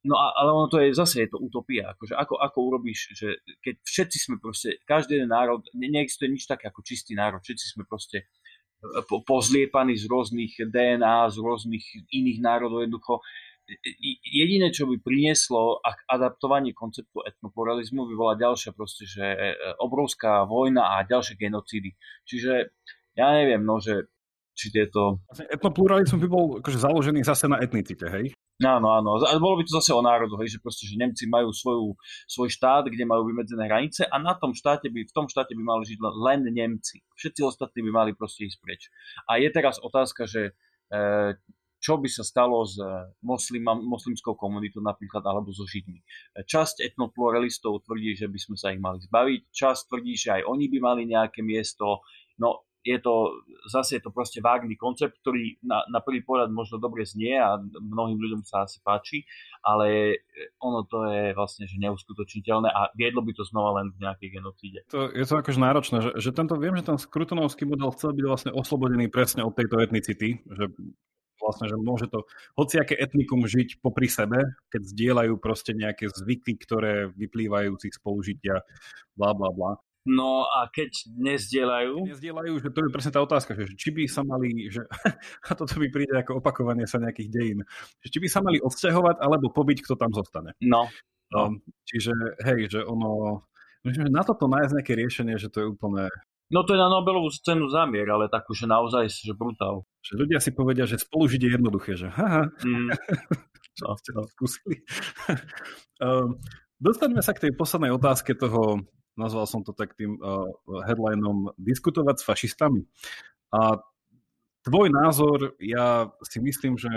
No 0.06 0.14
a, 0.14 0.30
ale 0.38 0.50
ono 0.54 0.70
to 0.70 0.78
je, 0.78 0.94
zase 0.94 1.26
je 1.26 1.28
to 1.34 1.42
utopia. 1.42 1.90
Akože 1.90 2.14
ako, 2.14 2.38
ako 2.38 2.58
urobíš, 2.62 3.10
že 3.18 3.42
keď 3.58 3.74
všetci 3.82 4.18
sme 4.22 4.36
proste, 4.38 4.78
každý 4.86 5.18
jeden 5.18 5.34
národ, 5.34 5.66
ne, 5.74 5.90
neexistuje 5.90 6.30
nič 6.30 6.46
také 6.46 6.70
ako 6.70 6.86
čistý 6.86 7.18
národ, 7.18 7.42
všetci 7.42 7.74
sme 7.74 7.82
proste 7.82 8.22
e, 8.22 9.02
po, 9.02 9.26
pozliepaní 9.26 9.98
z 9.98 10.06
rôznych 10.06 10.62
DNA, 10.70 11.26
z 11.34 11.36
rôznych 11.42 11.84
iných 12.14 12.38
národov 12.38 12.86
jednoducho. 12.86 13.18
Jediné, 14.22 14.70
čo 14.70 14.86
by 14.86 15.02
prinieslo 15.02 15.82
adaptovanie 16.06 16.70
konceptu 16.70 17.26
etnopluralizmu, 17.26 18.06
by 18.06 18.14
bola 18.14 18.34
ďalšia 18.38 18.70
proste, 18.78 19.10
že 19.10 19.26
e, 19.26 19.58
obrovská 19.82 20.46
vojna 20.46 21.02
a 21.02 21.02
ďalšie 21.02 21.34
genocídy. 21.34 21.98
Čiže 22.22 22.70
ja 23.18 23.34
neviem, 23.34 23.66
no, 23.66 23.82
že 23.82 24.06
či 24.54 24.70
tieto... 24.70 25.18
Vlastne 25.26 25.50
etnopluralizmus 25.50 26.20
by 26.22 26.28
bol 26.30 26.44
akože 26.62 26.78
založený 26.78 27.26
zase 27.26 27.50
na 27.50 27.58
etnicite, 27.58 28.06
hej? 28.06 28.30
Áno, 28.56 28.88
áno. 28.88 29.20
A 29.20 29.36
bolo 29.36 29.60
by 29.60 29.68
to 29.68 29.76
zase 29.76 29.92
o 29.92 30.00
národu, 30.00 30.32
hej, 30.40 30.56
že 30.56 30.64
proste, 30.64 30.88
že 30.88 30.96
Nemci 30.96 31.28
majú 31.28 31.52
svoju, 31.52 31.92
svoj 32.24 32.48
štát, 32.48 32.88
kde 32.88 33.04
majú 33.04 33.28
vymedzené 33.28 33.68
hranice 33.68 34.08
a 34.08 34.16
na 34.16 34.32
tom 34.32 34.56
štáte 34.56 34.88
by, 34.88 35.04
v 35.04 35.12
tom 35.12 35.28
štáte 35.28 35.52
by 35.52 35.60
mali 35.60 35.84
žiť 35.84 36.00
len 36.00 36.40
Nemci. 36.48 37.04
Všetci 37.20 37.44
ostatní 37.44 37.84
by 37.84 37.90
mali 37.92 38.10
proste 38.16 38.48
ísť 38.48 38.58
preč. 38.64 38.88
A 39.28 39.36
je 39.36 39.52
teraz 39.52 39.76
otázka, 39.76 40.24
že 40.24 40.56
e, 40.88 41.36
čo 41.76 42.00
by 42.00 42.08
sa 42.08 42.24
stalo 42.24 42.64
s 42.64 42.80
moslima, 43.20 43.76
moslimskou 43.76 44.34
komunitou 44.34 44.80
napríklad 44.80 45.20
alebo 45.22 45.52
so 45.52 45.68
Židmi. 45.68 46.00
Časť 46.48 46.82
etnopluralistov 46.82 47.84
tvrdí, 47.84 48.16
že 48.16 48.26
by 48.26 48.38
sme 48.40 48.56
sa 48.56 48.72
ich 48.72 48.80
mali 48.80 49.04
zbaviť, 49.04 49.40
časť 49.52 49.80
tvrdí, 49.86 50.14
že 50.16 50.28
aj 50.40 50.42
oni 50.48 50.66
by 50.72 50.78
mali 50.80 51.02
nejaké 51.06 51.44
miesto. 51.44 52.02
No 52.40 52.65
je 52.86 52.98
to, 53.02 53.42
zase 53.66 53.98
je 53.98 54.02
to 54.06 54.14
proste 54.14 54.38
vágný 54.38 54.78
koncept, 54.78 55.18
ktorý 55.18 55.58
na, 55.66 55.82
na 55.90 55.98
prvý 55.98 56.22
pohľad 56.22 56.54
možno 56.54 56.78
dobre 56.78 57.02
znie 57.02 57.34
a 57.34 57.58
mnohým 57.82 58.14
ľuďom 58.14 58.46
sa 58.46 58.62
asi 58.62 58.78
páči, 58.78 59.26
ale 59.66 60.22
ono 60.62 60.86
to 60.86 61.10
je 61.10 61.34
vlastne 61.34 61.66
že 61.66 61.82
neuskutočniteľné 61.82 62.70
a 62.70 62.94
viedlo 62.94 63.26
by 63.26 63.34
to 63.34 63.42
znova 63.42 63.82
len 63.82 63.90
v 63.90 64.06
nejakej 64.06 64.28
genocíde. 64.38 64.80
To, 64.94 65.10
je 65.10 65.26
to 65.26 65.34
akože 65.42 65.58
náročné, 65.58 65.98
že, 65.98 66.10
že 66.14 66.30
tento, 66.30 66.54
viem, 66.54 66.78
že 66.78 66.86
ten 66.86 66.98
skrutonovský 66.98 67.66
model 67.66 67.90
chcel 67.98 68.14
byť 68.14 68.24
vlastne 68.24 68.50
oslobodený 68.54 69.10
presne 69.10 69.42
od 69.42 69.58
tejto 69.58 69.82
etnicity, 69.82 70.46
že 70.46 70.70
vlastne, 71.42 71.66
že 71.68 71.76
môže 71.76 72.06
to 72.08 72.24
hociaké 72.56 72.96
etnikum 72.96 73.44
žiť 73.44 73.82
popri 73.84 74.08
sebe, 74.08 74.40
keď 74.72 74.82
zdieľajú 74.82 75.34
proste 75.38 75.76
nejaké 75.76 76.08
zvyky, 76.08 76.56
ktoré 76.58 77.12
vyplývajú 77.12 77.76
z 77.76 77.82
ich 77.92 77.96
spolužitia, 77.98 78.62
bla 79.18 79.36
bla 79.36 79.50
bla. 79.52 79.78
No 80.06 80.46
a 80.46 80.70
keď 80.70 81.10
nezdieľajú? 81.18 82.06
Nezdieľajú, 82.06 82.52
že 82.62 82.70
to 82.70 82.78
je 82.86 82.94
presne 82.94 83.10
tá 83.10 83.20
otázka, 83.26 83.58
že 83.58 83.74
či 83.74 83.90
by 83.90 84.06
sa 84.06 84.22
mali, 84.22 84.70
že, 84.70 84.86
a 85.50 85.52
toto 85.58 85.82
by 85.82 85.90
príde 85.90 86.14
ako 86.14 86.38
opakovanie 86.38 86.86
sa 86.86 87.02
nejakých 87.02 87.28
dejín, 87.34 87.58
že 87.98 88.08
či 88.14 88.18
by 88.22 88.28
sa 88.30 88.38
mali 88.38 88.62
odsťahovať 88.62 89.18
alebo 89.18 89.50
pobyť, 89.50 89.82
kto 89.82 89.98
tam 89.98 90.14
zostane. 90.14 90.54
No. 90.62 90.86
no. 91.34 91.58
Čiže 91.90 92.14
hej, 92.46 92.70
že 92.70 92.80
ono, 92.86 93.42
myslím, 93.82 94.06
že 94.06 94.14
na 94.14 94.22
toto 94.22 94.46
nájsť 94.46 94.72
nejaké 94.78 94.94
riešenie, 94.94 95.34
že 95.42 95.50
to 95.50 95.58
je 95.58 95.66
úplne... 95.74 96.06
No 96.54 96.62
to 96.62 96.78
je 96.78 96.80
na 96.80 96.86
Nobelovú 96.86 97.26
cenu 97.34 97.66
zamier, 97.66 98.06
ale 98.06 98.30
takú, 98.30 98.54
že 98.54 98.70
naozaj, 98.70 99.10
že 99.10 99.34
brutál. 99.34 99.82
Že 100.06 100.22
ľudia 100.22 100.38
si 100.38 100.54
povedia, 100.54 100.86
že 100.86 101.02
spolužiť 101.02 101.42
je 101.42 101.50
jednoduché, 101.58 101.98
že 101.98 102.06
haha, 102.06 102.46
mm. 102.62 102.90
čo 103.82 103.90
ste 103.98 104.10
tam 104.14 104.26
skúsili. 104.30 104.86
um, 105.98 106.38
dostaňme 106.86 107.18
sa 107.18 107.34
k 107.34 107.50
tej 107.50 107.52
poslednej 107.58 107.90
otázke 107.90 108.38
toho, 108.38 108.86
nazval 109.16 109.48
som 109.48 109.64
to 109.64 109.72
tak 109.72 109.96
tým 109.96 110.20
uh, 110.20 110.46
headlinom 110.84 111.56
Diskutovať 111.56 112.20
s 112.20 112.26
fašistami. 112.28 112.84
A 113.50 113.80
tvoj 114.62 114.88
názor, 114.92 115.56
ja 115.60 116.12
si 116.22 116.38
myslím, 116.38 116.76
že 116.76 116.90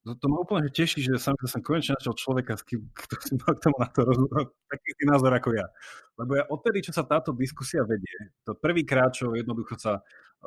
to, 0.00 0.16
to 0.16 0.26
ma 0.32 0.40
úplne 0.40 0.72
teší, 0.72 1.04
že 1.04 1.20
som, 1.20 1.36
som 1.44 1.60
konečne 1.60 1.92
našiel 1.92 2.16
človeka, 2.16 2.56
kto 2.56 3.14
si 3.20 3.36
mal 3.36 3.52
k 3.52 3.62
tomu 3.68 3.76
na 3.76 3.88
to 3.92 4.00
rozumieť, 4.08 4.48
taký 4.72 5.04
názor 5.04 5.32
ako 5.36 5.50
ja. 5.52 5.66
Lebo 6.16 6.40
ja 6.40 6.44
odtedy, 6.48 6.80
čo 6.80 6.92
sa 6.96 7.04
táto 7.04 7.36
diskusia 7.36 7.84
vedie, 7.84 8.32
to 8.48 8.56
prvýkrát, 8.56 9.12
čo 9.12 9.36
jednoducho 9.36 9.76
sa 9.76 10.00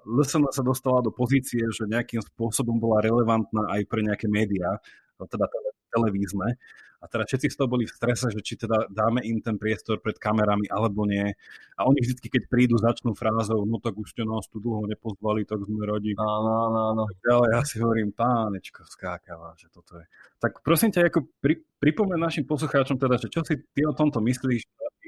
LSN 0.09 0.49
sa 0.49 0.65
dostala 0.65 1.05
do 1.05 1.13
pozície, 1.13 1.61
že 1.69 1.85
nejakým 1.85 2.25
spôsobom 2.33 2.81
bola 2.81 3.05
relevantná 3.05 3.69
aj 3.77 3.85
pre 3.85 4.01
nejaké 4.01 4.25
médiá, 4.25 4.81
teda 5.21 5.45
televízne, 5.93 6.57
a 7.03 7.05
teda 7.11 7.27
všetci 7.27 7.51
z 7.51 7.55
toho 7.59 7.67
boli 7.67 7.83
v 7.83 7.91
strese, 7.91 8.31
že 8.31 8.39
či 8.39 8.55
teda 8.55 8.87
dáme 8.87 9.19
im 9.27 9.43
ten 9.43 9.59
priestor 9.59 9.99
pred 9.99 10.15
kamerami 10.15 10.71
alebo 10.71 11.03
nie. 11.03 11.35
A 11.75 11.83
oni 11.83 11.99
vždy, 11.99 12.31
keď 12.31 12.47
prídu, 12.47 12.79
začnú 12.79 13.11
frázou, 13.11 13.67
no 13.67 13.83
tak 13.83 13.99
už 13.99 14.15
ste 14.15 14.23
nás 14.23 14.47
tu 14.47 14.63
dlho 14.63 14.87
nepozvali, 14.87 15.43
tak 15.43 15.59
sme 15.67 15.83
radi. 15.83 16.15
Áno, 16.15 16.51
áno, 16.71 16.79
áno. 16.95 17.03
Ale 17.27 17.59
ja 17.59 17.61
si 17.67 17.83
hovorím, 17.83 18.15
pánečko 18.15 18.87
skákava, 18.87 19.51
že 19.59 19.67
toto 19.67 19.99
je. 19.99 20.07
Tak 20.39 20.63
prosím 20.63 20.95
ťa, 20.95 21.11
ako 21.11 21.27
pri, 21.43 21.59
pripomeň 21.83 22.15
našim 22.15 22.47
poslucháčom 22.47 22.95
teda, 22.95 23.19
že 23.19 23.27
čo 23.27 23.43
si 23.43 23.59
ty 23.75 23.83
o 23.83 23.91
tomto 23.91 24.23
myslíš, 24.23 24.63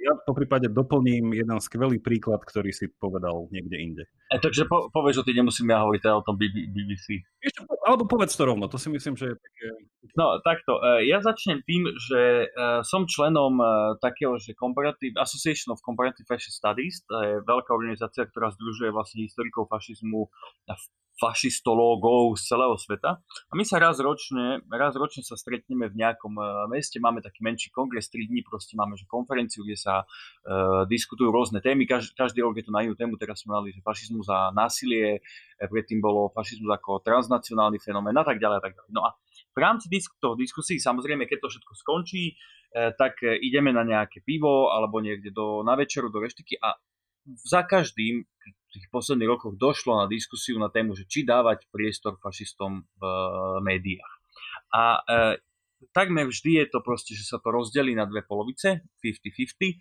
ja 0.05 0.13
po 0.21 0.37
prípade 0.37 0.69
doplním 0.69 1.33
jeden 1.33 1.57
skvelý 1.57 1.97
príklad, 1.97 2.45
ktorý 2.45 2.69
si 2.69 2.85
povedal 2.93 3.49
niekde 3.49 3.77
inde. 3.81 4.03
E, 4.29 4.37
takže 4.37 4.69
po, 4.69 4.93
povedz, 4.93 5.17
že 5.17 5.25
ty 5.25 5.33
nemusím 5.33 5.73
ja 5.73 5.81
hovoriť 5.81 6.01
teda 6.05 6.15
o 6.21 6.25
tom 6.25 6.37
BBC. 6.37 7.25
Ešte, 7.41 7.65
alebo 7.81 8.05
povedz 8.05 8.37
to 8.37 8.45
rovno, 8.45 8.69
to 8.69 8.77
si 8.77 8.93
myslím, 8.93 9.17
že 9.17 9.33
je 9.33 9.35
také 9.35 9.65
No 10.13 10.37
takto, 10.45 10.77
e, 10.77 11.09
ja 11.09 11.17
začnem 11.17 11.65
tým, 11.65 11.89
že 11.97 12.45
e, 12.45 12.47
som 12.85 13.09
členom 13.09 13.57
e, 13.57 13.65
takého, 13.97 14.37
že 14.37 14.53
Comparative, 14.53 15.17
Association 15.17 15.73
of 15.73 15.81
Comparative 15.81 16.29
Fascist 16.29 16.61
Studies, 16.61 17.01
to 17.09 17.15
je 17.17 17.31
veľká 17.41 17.73
organizácia, 17.73 18.29
ktorá 18.29 18.53
združuje 18.53 18.93
vlastne 18.93 19.25
historikov 19.25 19.65
fašizmu 19.73 20.29
a 20.69 20.77
fašistológov 21.15 22.35
z 22.35 22.43
celého 22.51 22.75
sveta. 22.75 23.23
A 23.23 23.53
my 23.55 23.63
sa 23.63 23.79
raz 23.79 24.03
ročne, 24.03 24.59
raz 24.67 24.99
ročne 24.99 25.23
sa 25.23 25.39
stretneme 25.39 25.87
v 25.87 25.95
nejakom 25.95 26.35
meste, 26.67 26.99
máme 26.99 27.23
taký 27.23 27.39
menší 27.39 27.71
kongres, 27.71 28.11
3 28.11 28.27
dní 28.27 28.43
proste 28.43 28.75
máme 28.75 28.99
že 28.99 29.07
konferenciu, 29.07 29.63
kde 29.63 29.79
sa 29.79 30.03
uh, 30.03 30.83
diskutujú 30.91 31.31
rôzne 31.31 31.63
témy, 31.63 31.87
každý, 31.87 32.43
rok 32.43 32.59
je 32.59 32.67
to 32.67 32.75
na 32.75 32.83
inú 32.83 32.99
tému, 32.99 33.15
teraz 33.15 33.47
sme 33.47 33.55
mali 33.55 33.71
že 33.71 33.79
fašizmus 33.79 34.27
a 34.27 34.51
násilie, 34.51 35.23
predtým 35.55 36.03
bolo 36.03 36.35
fašizmus 36.35 36.67
ako 36.75 36.99
transnacionálny 36.99 37.79
fenomén 37.79 38.19
a 38.19 38.27
tak 38.27 38.35
ďalej 38.35 38.57
a 38.59 38.63
tak 38.67 38.73
ďalej. 38.75 38.91
No 38.91 39.07
a 39.07 39.15
v 39.55 39.57
rámci 39.57 39.87
disk- 39.87 40.19
toho 40.19 40.35
diskusí, 40.35 40.77
samozrejme, 40.77 41.23
keď 41.23 41.47
to 41.47 41.51
všetko 41.55 41.73
skončí, 41.79 42.35
eh, 42.35 42.91
tak 42.99 43.23
eh, 43.23 43.39
ideme 43.39 43.71
na 43.71 43.87
nejaké 43.87 44.19
pivo 44.21 44.69
alebo 44.69 44.99
niekde 44.99 45.31
do, 45.31 45.63
na 45.63 45.79
večeru 45.79 46.11
do 46.11 46.19
reštiky 46.19 46.59
a 46.59 46.75
za 47.25 47.65
každým 47.65 48.21
v 48.21 48.69
tých 48.69 48.85
posledných 48.91 49.31
rokoch 49.31 49.57
došlo 49.57 49.97
na 49.97 50.05
diskusiu 50.05 50.61
na 50.61 50.69
tému, 50.69 50.93
že 50.93 51.09
či 51.09 51.25
dávať 51.25 51.65
priestor 51.71 52.19
fašistom 52.19 52.83
v 52.99 53.01
eh, 53.01 53.17
médiách. 53.63 54.13
A 54.75 54.99
e, 54.99 55.39
takmer 55.95 56.27
vždy 56.27 56.59
je 56.59 56.65
to 56.67 56.79
proste, 56.83 57.15
že 57.15 57.23
sa 57.23 57.37
to 57.39 57.47
rozdelí 57.53 57.95
na 57.95 58.03
dve 58.03 58.25
polovice, 58.25 58.83
50-50, 58.99 59.79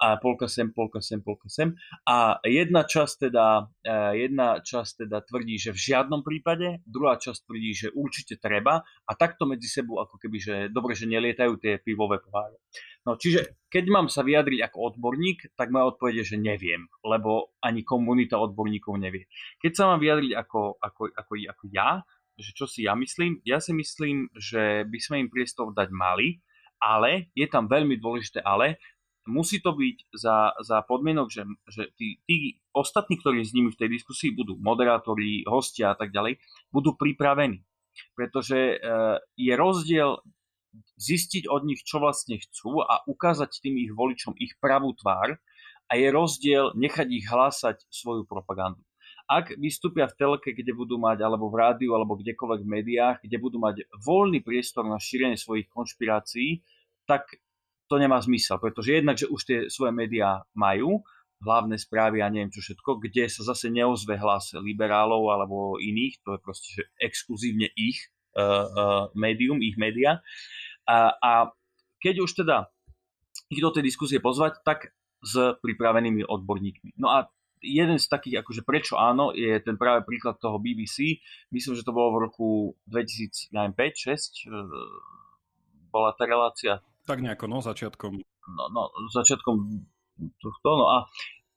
a 0.00 0.16
polka 0.16 0.48
sem, 0.48 0.72
polka 0.72 1.04
sem, 1.04 1.20
polka 1.20 1.52
sem. 1.52 1.76
A 2.08 2.40
jedna 2.48 2.88
časť 2.88 3.28
teda, 3.28 3.68
e, 3.84 4.24
jedna 4.24 4.64
časť 4.64 5.04
teda 5.04 5.20
tvrdí, 5.28 5.60
že 5.60 5.76
v 5.76 5.80
žiadnom 5.92 6.24
prípade, 6.24 6.80
druhá 6.88 7.20
časť 7.20 7.44
tvrdí, 7.44 7.70
že 7.76 7.88
určite 7.92 8.40
treba 8.40 8.80
a 8.80 9.12
takto 9.12 9.44
medzi 9.44 9.68
sebou 9.68 10.00
ako 10.00 10.16
keby, 10.16 10.36
že 10.40 10.54
dobre, 10.72 10.96
že 10.96 11.04
nelietajú 11.04 11.60
tie 11.60 11.76
pivové 11.76 12.16
poháre. 12.16 12.56
No 13.04 13.20
čiže 13.20 13.60
keď 13.68 13.84
mám 13.92 14.08
sa 14.08 14.24
vyjadriť 14.24 14.72
ako 14.72 14.96
odborník, 14.96 15.52
tak 15.52 15.68
moja 15.68 15.92
odpoveď 15.92 16.24
je, 16.24 16.36
že 16.36 16.36
neviem, 16.40 16.88
lebo 17.04 17.52
ani 17.60 17.84
komunita 17.84 18.40
odborníkov 18.40 18.96
nevie. 18.96 19.28
Keď 19.60 19.72
sa 19.76 19.84
mám 19.92 20.00
vyjadriť 20.00 20.32
ako, 20.32 20.80
ako, 20.80 21.02
ako, 21.12 21.32
ako 21.44 21.64
ja, 21.72 22.00
že 22.40 22.56
čo 22.56 22.64
si 22.64 22.88
ja 22.88 22.96
myslím, 22.96 23.44
ja 23.44 23.60
si 23.60 23.76
myslím, 23.76 24.32
že 24.32 24.88
by 24.88 24.98
sme 25.00 25.16
im 25.20 25.28
priestor 25.28 25.76
dať 25.76 25.92
mali, 25.92 26.40
ale 26.80 27.28
je 27.36 27.44
tam 27.44 27.68
veľmi 27.68 28.00
dôležité 28.00 28.40
ale, 28.40 28.80
musí 29.28 29.60
to 29.60 29.76
byť 29.76 29.96
za, 30.16 30.56
za 30.60 30.80
podmienok, 30.86 31.28
že, 31.28 31.42
že 31.68 31.82
tí, 31.96 32.20
tí 32.24 32.60
ostatní, 32.72 33.20
ktorí 33.20 33.44
s 33.44 33.52
nimi 33.52 33.68
v 33.68 33.80
tej 33.80 34.00
diskusii 34.00 34.32
budú, 34.32 34.56
moderátori, 34.60 35.44
hostia 35.44 35.92
a 35.92 35.96
tak 35.96 36.14
ďalej, 36.14 36.40
budú 36.72 36.96
pripravení. 36.96 37.60
Pretože 38.16 38.56
e, 38.56 38.76
je 39.36 39.52
rozdiel 39.58 40.20
zistiť 40.96 41.50
od 41.50 41.66
nich, 41.66 41.82
čo 41.82 41.98
vlastne 41.98 42.38
chcú 42.38 42.86
a 42.86 43.02
ukázať 43.04 43.60
tým 43.60 43.74
ich 43.82 43.90
voličom 43.90 44.38
ich 44.38 44.54
pravú 44.62 44.94
tvár 44.94 45.36
a 45.90 45.92
je 45.98 46.08
rozdiel 46.08 46.70
nechať 46.78 47.08
ich 47.10 47.26
hlásať 47.26 47.82
svoju 47.90 48.22
propagandu. 48.24 48.80
Ak 49.30 49.54
vystúpia 49.58 50.10
v 50.10 50.18
telke, 50.18 50.50
kde 50.50 50.74
budú 50.74 50.98
mať, 50.98 51.22
alebo 51.22 51.46
v 51.50 51.58
rádiu, 51.62 51.94
alebo 51.94 52.18
kdekoľvek 52.18 52.60
v 52.66 52.72
médiách, 52.82 53.16
kde 53.22 53.36
budú 53.38 53.62
mať 53.62 53.86
voľný 54.02 54.42
priestor 54.42 54.82
na 54.82 54.98
šírenie 54.98 55.38
svojich 55.38 55.70
konšpirácií, 55.70 56.66
tak 57.06 57.38
to 57.90 57.98
nemá 57.98 58.22
zmysel, 58.22 58.62
pretože 58.62 59.02
jednak, 59.02 59.18
že 59.18 59.26
už 59.26 59.40
tie 59.42 59.58
svoje 59.66 59.90
médiá 59.90 60.46
majú, 60.54 61.02
hlavné 61.40 61.80
správy 61.80 62.20
a 62.20 62.28
neviem 62.30 62.52
čo 62.52 62.60
všetko, 62.60 63.00
kde 63.00 63.26
sa 63.26 63.42
zase 63.42 63.72
neozve 63.72 64.14
hlas 64.20 64.54
liberálov 64.54 65.32
alebo 65.32 65.80
iných, 65.80 66.20
to 66.22 66.36
je 66.36 66.40
proste 66.40 66.68
že 66.76 66.84
exkluzívne 67.00 67.72
ich 67.74 68.12
uh, 68.36 68.68
uh, 68.68 69.04
médium, 69.16 69.58
ich 69.64 69.80
média. 69.80 70.20
A, 70.84 71.16
a 71.16 71.32
keď 71.98 72.28
už 72.28 72.44
teda 72.44 72.68
ich 73.48 73.58
do 73.64 73.72
tej 73.72 73.82
diskusie 73.88 74.20
pozvať, 74.20 74.60
tak 74.62 74.92
s 75.20 75.56
pripravenými 75.60 76.24
odborníkmi. 76.28 76.96
No 77.00 77.08
a 77.12 77.28
jeden 77.60 78.00
z 78.00 78.06
takých, 78.08 78.40
akože 78.40 78.64
prečo 78.64 78.96
áno, 78.96 79.36
je 79.36 79.60
ten 79.60 79.76
práve 79.76 80.04
príklad 80.08 80.40
toho 80.40 80.56
BBC. 80.56 81.20
Myslím, 81.52 81.76
že 81.76 81.84
to 81.84 81.92
bolo 81.92 82.16
v 82.16 82.22
roku 82.28 82.48
2005-2006. 82.88 84.48
Bola 85.92 86.16
tá 86.16 86.24
relácia 86.24 86.80
tak 87.10 87.26
nejako, 87.26 87.50
no, 87.50 87.58
začiatkom. 87.58 88.22
No, 88.54 88.64
no 88.70 88.82
začiatkom 89.10 89.56
tohto, 90.38 90.70
no 90.78 90.86
a 90.86 90.96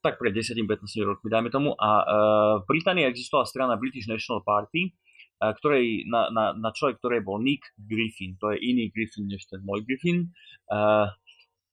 tak 0.04 0.20
pred 0.20 0.36
10-15 0.36 0.66
rokmi, 1.06 1.32
dajme 1.32 1.50
tomu. 1.54 1.78
A 1.80 1.90
uh, 2.04 2.54
v 2.60 2.66
Británii 2.68 3.08
existovala 3.08 3.48
strana 3.48 3.80
British 3.80 4.10
National 4.10 4.44
Party, 4.44 4.92
uh, 5.40 5.56
ktorej, 5.56 6.10
na, 6.12 6.28
na, 6.28 6.52
na 6.52 6.70
človek, 6.76 7.00
ktorej 7.00 7.24
bol 7.24 7.40
Nick 7.40 7.64
Griffin. 7.80 8.36
To 8.44 8.52
je 8.52 8.60
iný 8.60 8.92
Griffin 8.92 9.32
než 9.32 9.48
ten 9.48 9.64
môj 9.64 9.88
Griffin. 9.88 10.34
Uh, 10.68 11.08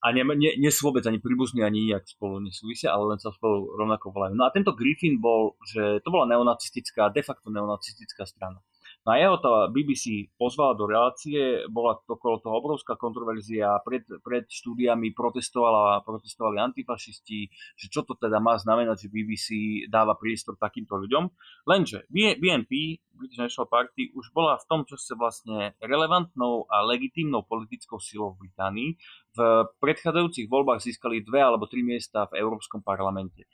a 0.01 0.07
nie, 0.17 0.25
nie, 0.39 0.57
nie 0.57 0.73
sú 0.73 0.89
vôbec 0.89 1.05
ani 1.05 1.21
príbuzní, 1.21 1.61
ani 1.61 1.93
nejak 1.93 2.09
spolu 2.09 2.41
nesúvisia, 2.41 2.95
ale 2.95 3.17
len 3.17 3.19
sa 3.21 3.35
spolu 3.35 3.77
rovnako 3.77 4.15
volajú. 4.15 4.33
No 4.33 4.49
a 4.49 4.55
tento 4.55 4.73
Griffin 4.73 5.21
bol, 5.21 5.61
že 5.67 6.01
to 6.01 6.09
bola 6.09 6.25
neonacistická, 6.31 7.13
de 7.13 7.21
facto 7.21 7.53
neonacistická 7.53 8.25
strana. 8.25 8.65
No 9.01 9.17
a 9.17 9.17
jeho 9.17 9.41
to 9.41 9.73
BBC 9.73 10.29
pozvala 10.37 10.77
do 10.77 10.85
relácie, 10.85 11.65
bola 11.73 11.97
okolo 12.05 12.37
toho 12.37 12.53
obrovská 12.61 13.01
kontroverzia, 13.01 13.81
pred, 13.81 14.05
pred 14.21 14.45
štúdiami 14.45 15.17
protestovala, 15.17 16.05
protestovali 16.05 16.61
antifašisti, 16.61 17.49
že 17.81 17.87
čo 17.89 18.05
to 18.05 18.13
teda 18.21 18.37
má 18.45 18.61
znamenať, 18.61 19.09
že 19.09 19.13
BBC 19.13 19.49
dáva 19.89 20.21
priestor 20.21 20.61
takýmto 20.61 21.01
ľuďom. 21.01 21.33
Lenže 21.65 22.05
BNP, 22.13 23.01
British 23.17 23.41
National 23.41 23.73
Party, 23.73 24.13
už 24.13 24.37
bola 24.37 24.61
v 24.61 24.69
tom 24.69 24.85
čase 24.85 25.17
vlastne 25.17 25.73
relevantnou 25.81 26.69
a 26.69 26.85
legitímnou 26.85 27.49
politickou 27.49 27.97
silou 28.05 28.37
v 28.37 28.53
Británii. 28.53 29.01
V 29.33 29.41
predchádzajúcich 29.81 30.45
voľbách 30.45 30.85
získali 30.85 31.25
dve 31.25 31.41
alebo 31.41 31.65
tri 31.65 31.81
miesta 31.81 32.29
v 32.29 32.37
Európskom 32.37 32.85
parlamente 32.85 33.49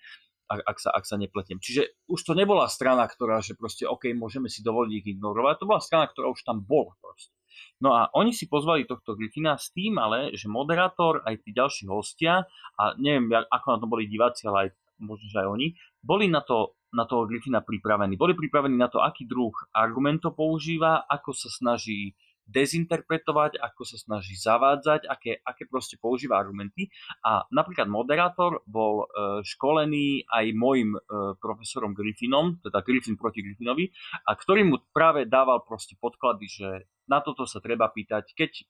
ak, 0.47 0.79
sa, 0.79 0.91
ak 0.95 1.05
sa 1.05 1.19
nepletiem. 1.19 1.59
Čiže 1.59 2.07
už 2.07 2.23
to 2.23 2.33
nebola 2.39 2.71
strana, 2.71 3.07
ktorá, 3.07 3.43
že 3.43 3.59
proste, 3.59 3.87
OK, 3.87 4.15
môžeme 4.15 4.47
si 4.47 4.63
dovoliť 4.63 4.93
ich 5.03 5.07
ignorovať, 5.19 5.63
to 5.63 5.69
bola 5.69 5.83
strana, 5.83 6.07
ktorá 6.07 6.31
už 6.31 6.43
tam 6.47 6.63
bola 6.63 6.95
proste. 7.03 7.35
No 7.81 7.93
a 7.93 8.09
oni 8.13 8.33
si 8.33 8.49
pozvali 8.49 8.89
tohto 8.89 9.17
Griffina 9.17 9.57
s 9.57 9.73
tým 9.73 10.01
ale, 10.01 10.33
že 10.33 10.49
moderátor, 10.49 11.25
aj 11.25 11.45
tí 11.45 11.51
ďalší 11.53 11.89
hostia, 11.89 12.49
a 12.77 12.97
neviem, 12.97 13.29
ako 13.33 13.67
na 13.77 13.79
to 13.81 13.87
boli 13.89 14.09
diváci, 14.09 14.49
ale 14.49 14.69
aj 14.69 14.69
možno, 15.01 15.27
že 15.29 15.39
aj 15.45 15.49
oni, 15.49 15.67
boli 16.01 16.29
na 16.33 16.41
to 16.41 16.77
na 16.97 17.05
toho 17.05 17.29
Griffina 17.29 17.61
pripravení. 17.61 18.17
Boli 18.17 18.33
pripravení 18.33 18.79
na 18.79 18.89
to, 18.89 19.05
aký 19.05 19.29
druh 19.29 19.53
argumentov 19.77 20.39
používa, 20.39 21.05
ako 21.05 21.37
sa 21.37 21.53
snaží 21.53 22.17
dezinterpretovať, 22.47 23.59
ako 23.59 23.83
sa 23.83 23.99
snaží 23.99 24.39
zavádzať, 24.39 25.11
aké, 25.11 25.43
aké 25.43 25.67
proste 25.67 25.99
používa 25.99 26.39
argumenty. 26.39 26.89
A 27.27 27.43
napríklad 27.51 27.91
moderátor 27.91 28.63
bol 28.65 29.05
e, 29.05 29.07
školený 29.43 30.25
aj 30.31 30.55
môjim 30.55 30.95
e, 30.95 31.01
profesorom 31.43 31.93
Griffinom, 31.93 32.63
teda 32.63 32.87
Griffin 32.87 33.19
proti 33.19 33.43
Griffinovi, 33.43 33.91
a 34.25 34.39
ktorý 34.39 34.63
mu 34.63 34.77
práve 34.95 35.27
dával 35.27 35.67
proste 35.67 35.99
podklady, 35.99 36.47
že 36.47 36.69
na 37.11 37.19
toto 37.19 37.45
sa 37.51 37.59
treba 37.59 37.91
pýtať, 37.91 38.31
keď 38.33 38.53
e, 38.63 38.65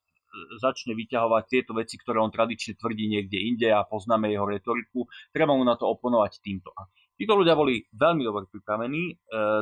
začne 0.56 0.96
vyťahovať 0.96 1.44
tieto 1.44 1.76
veci, 1.76 2.00
ktoré 2.00 2.24
on 2.24 2.32
tradične 2.32 2.80
tvrdí 2.80 3.12
niekde 3.12 3.36
inde 3.36 3.68
a 3.68 3.84
poznáme 3.84 4.32
jeho 4.32 4.48
retoriku, 4.48 5.04
treba 5.36 5.52
mu 5.52 5.62
na 5.62 5.76
to 5.76 5.84
oponovať 5.84 6.40
týmto. 6.40 6.72
Títo 7.16 7.32
ľudia 7.32 7.56
boli 7.56 7.80
veľmi 7.96 8.20
dobre 8.20 8.44
pripravení, 8.44 9.02
e, 9.08 9.14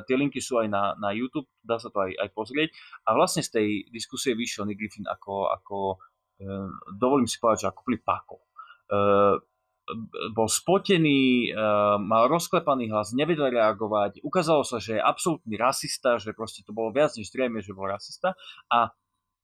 tie 0.02 0.18
linky 0.18 0.42
sú 0.42 0.58
aj 0.58 0.66
na, 0.66 0.98
na 0.98 1.14
YouTube, 1.14 1.46
dá 1.62 1.78
sa 1.78 1.86
to 1.86 2.02
aj, 2.02 2.10
aj 2.18 2.28
pozrieť. 2.34 2.74
A 3.06 3.14
vlastne 3.14 3.46
z 3.46 3.50
tej 3.54 3.68
diskusie 3.94 4.34
vyšiel 4.34 4.66
Nick 4.66 4.82
Griffin 4.82 5.06
ako, 5.06 5.54
ako 5.54 5.76
e, 5.94 6.46
dovolím 6.98 7.30
si 7.30 7.38
povedať, 7.38 7.66
že 7.66 7.70
ako 7.70 7.80
pákov. 8.02 8.40
E, 8.42 8.48
bol 10.32 10.48
spotený, 10.48 11.52
mal 12.00 12.24
rozklepaný 12.32 12.88
hlas, 12.88 13.12
nevedel 13.12 13.52
reagovať, 13.52 14.24
ukázalo 14.24 14.64
sa, 14.64 14.80
že 14.80 14.96
je 14.96 15.02
absolútny 15.04 15.60
rasista, 15.60 16.16
že 16.16 16.32
proste 16.32 16.64
to 16.64 16.72
bolo 16.72 16.88
viac 16.88 17.12
než 17.20 17.28
zrejme, 17.28 17.60
že 17.60 17.76
bol 17.76 17.92
rasista. 17.92 18.32
A 18.72 18.96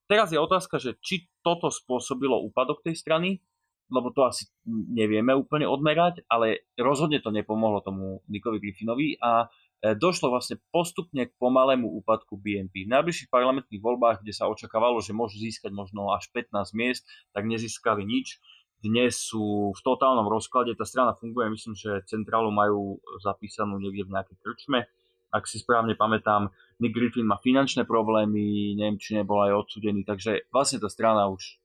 teraz 0.08 0.32
je 0.32 0.40
otázka, 0.40 0.80
že 0.80 0.96
či 1.04 1.28
toto 1.44 1.68
spôsobilo 1.68 2.40
úpadok 2.40 2.80
tej 2.80 2.96
strany, 2.96 3.44
lebo 3.90 4.14
to 4.14 4.24
asi 4.24 4.46
nevieme 4.66 5.34
úplne 5.34 5.66
odmerať, 5.66 6.24
ale 6.30 6.64
rozhodne 6.78 7.18
to 7.18 7.34
nepomohlo 7.34 7.82
tomu 7.82 8.22
Nikovi 8.30 8.62
Griffinovi 8.62 9.18
a 9.18 9.46
e, 9.82 9.98
došlo 9.98 10.30
vlastne 10.30 10.62
postupne 10.70 11.26
k 11.26 11.32
pomalému 11.36 11.90
úpadku 12.00 12.38
BNP. 12.38 12.86
V 12.86 12.92
najbližších 12.94 13.28
parlamentných 13.28 13.82
voľbách, 13.82 14.22
kde 14.22 14.32
sa 14.32 14.46
očakávalo, 14.46 15.02
že 15.02 15.10
môžu 15.10 15.42
získať 15.42 15.74
možno 15.74 16.14
až 16.14 16.30
15 16.32 16.54
miest, 16.78 17.02
tak 17.34 17.44
nezískali 17.44 18.06
nič. 18.06 18.38
Dnes 18.80 19.12
sú 19.20 19.76
v 19.76 19.80
totálnom 19.84 20.24
rozklade, 20.24 20.72
tá 20.72 20.88
strana 20.88 21.12
funguje, 21.12 21.52
myslím, 21.52 21.76
že 21.76 22.00
centrálu 22.08 22.48
majú 22.48 22.96
zapísanú 23.20 23.76
niekde 23.76 24.08
v 24.08 24.12
nejakej 24.16 24.36
krčme. 24.40 24.88
Ak 25.30 25.44
si 25.44 25.60
správne 25.60 25.94
pamätám, 25.94 26.48
Nick 26.80 26.96
Griffin 26.96 27.28
má 27.28 27.36
finančné 27.38 27.84
problémy, 27.84 28.74
neviem, 28.74 28.96
či 28.96 29.20
nebol 29.20 29.38
aj 29.44 29.68
odsudený, 29.68 30.02
takže 30.08 30.48
vlastne 30.48 30.80
tá 30.80 30.88
strana 30.88 31.28
už 31.28 31.59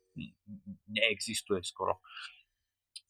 neexistuje 0.89 1.61
skoro. 1.61 1.99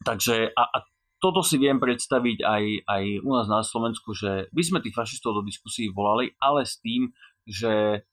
Takže 0.02 0.52
a, 0.52 0.64
a 0.69 0.77
toto 1.22 1.41
si 1.41 1.57
viem 1.57 1.82
predstaviť 1.82 2.44
aj, 2.44 2.64
aj 2.86 3.03
u 3.23 3.30
nás 3.34 3.48
na 3.49 3.65
Slovensku, 3.65 4.14
že 4.14 4.52
by 4.53 4.61
sme 4.61 4.84
tých 4.84 4.94
fašistov 4.94 5.40
do 5.40 5.41
diskusí 5.41 5.90
volali, 5.90 6.36
ale 6.38 6.68
s 6.68 6.77
tým, 6.77 7.10
že 7.48 8.06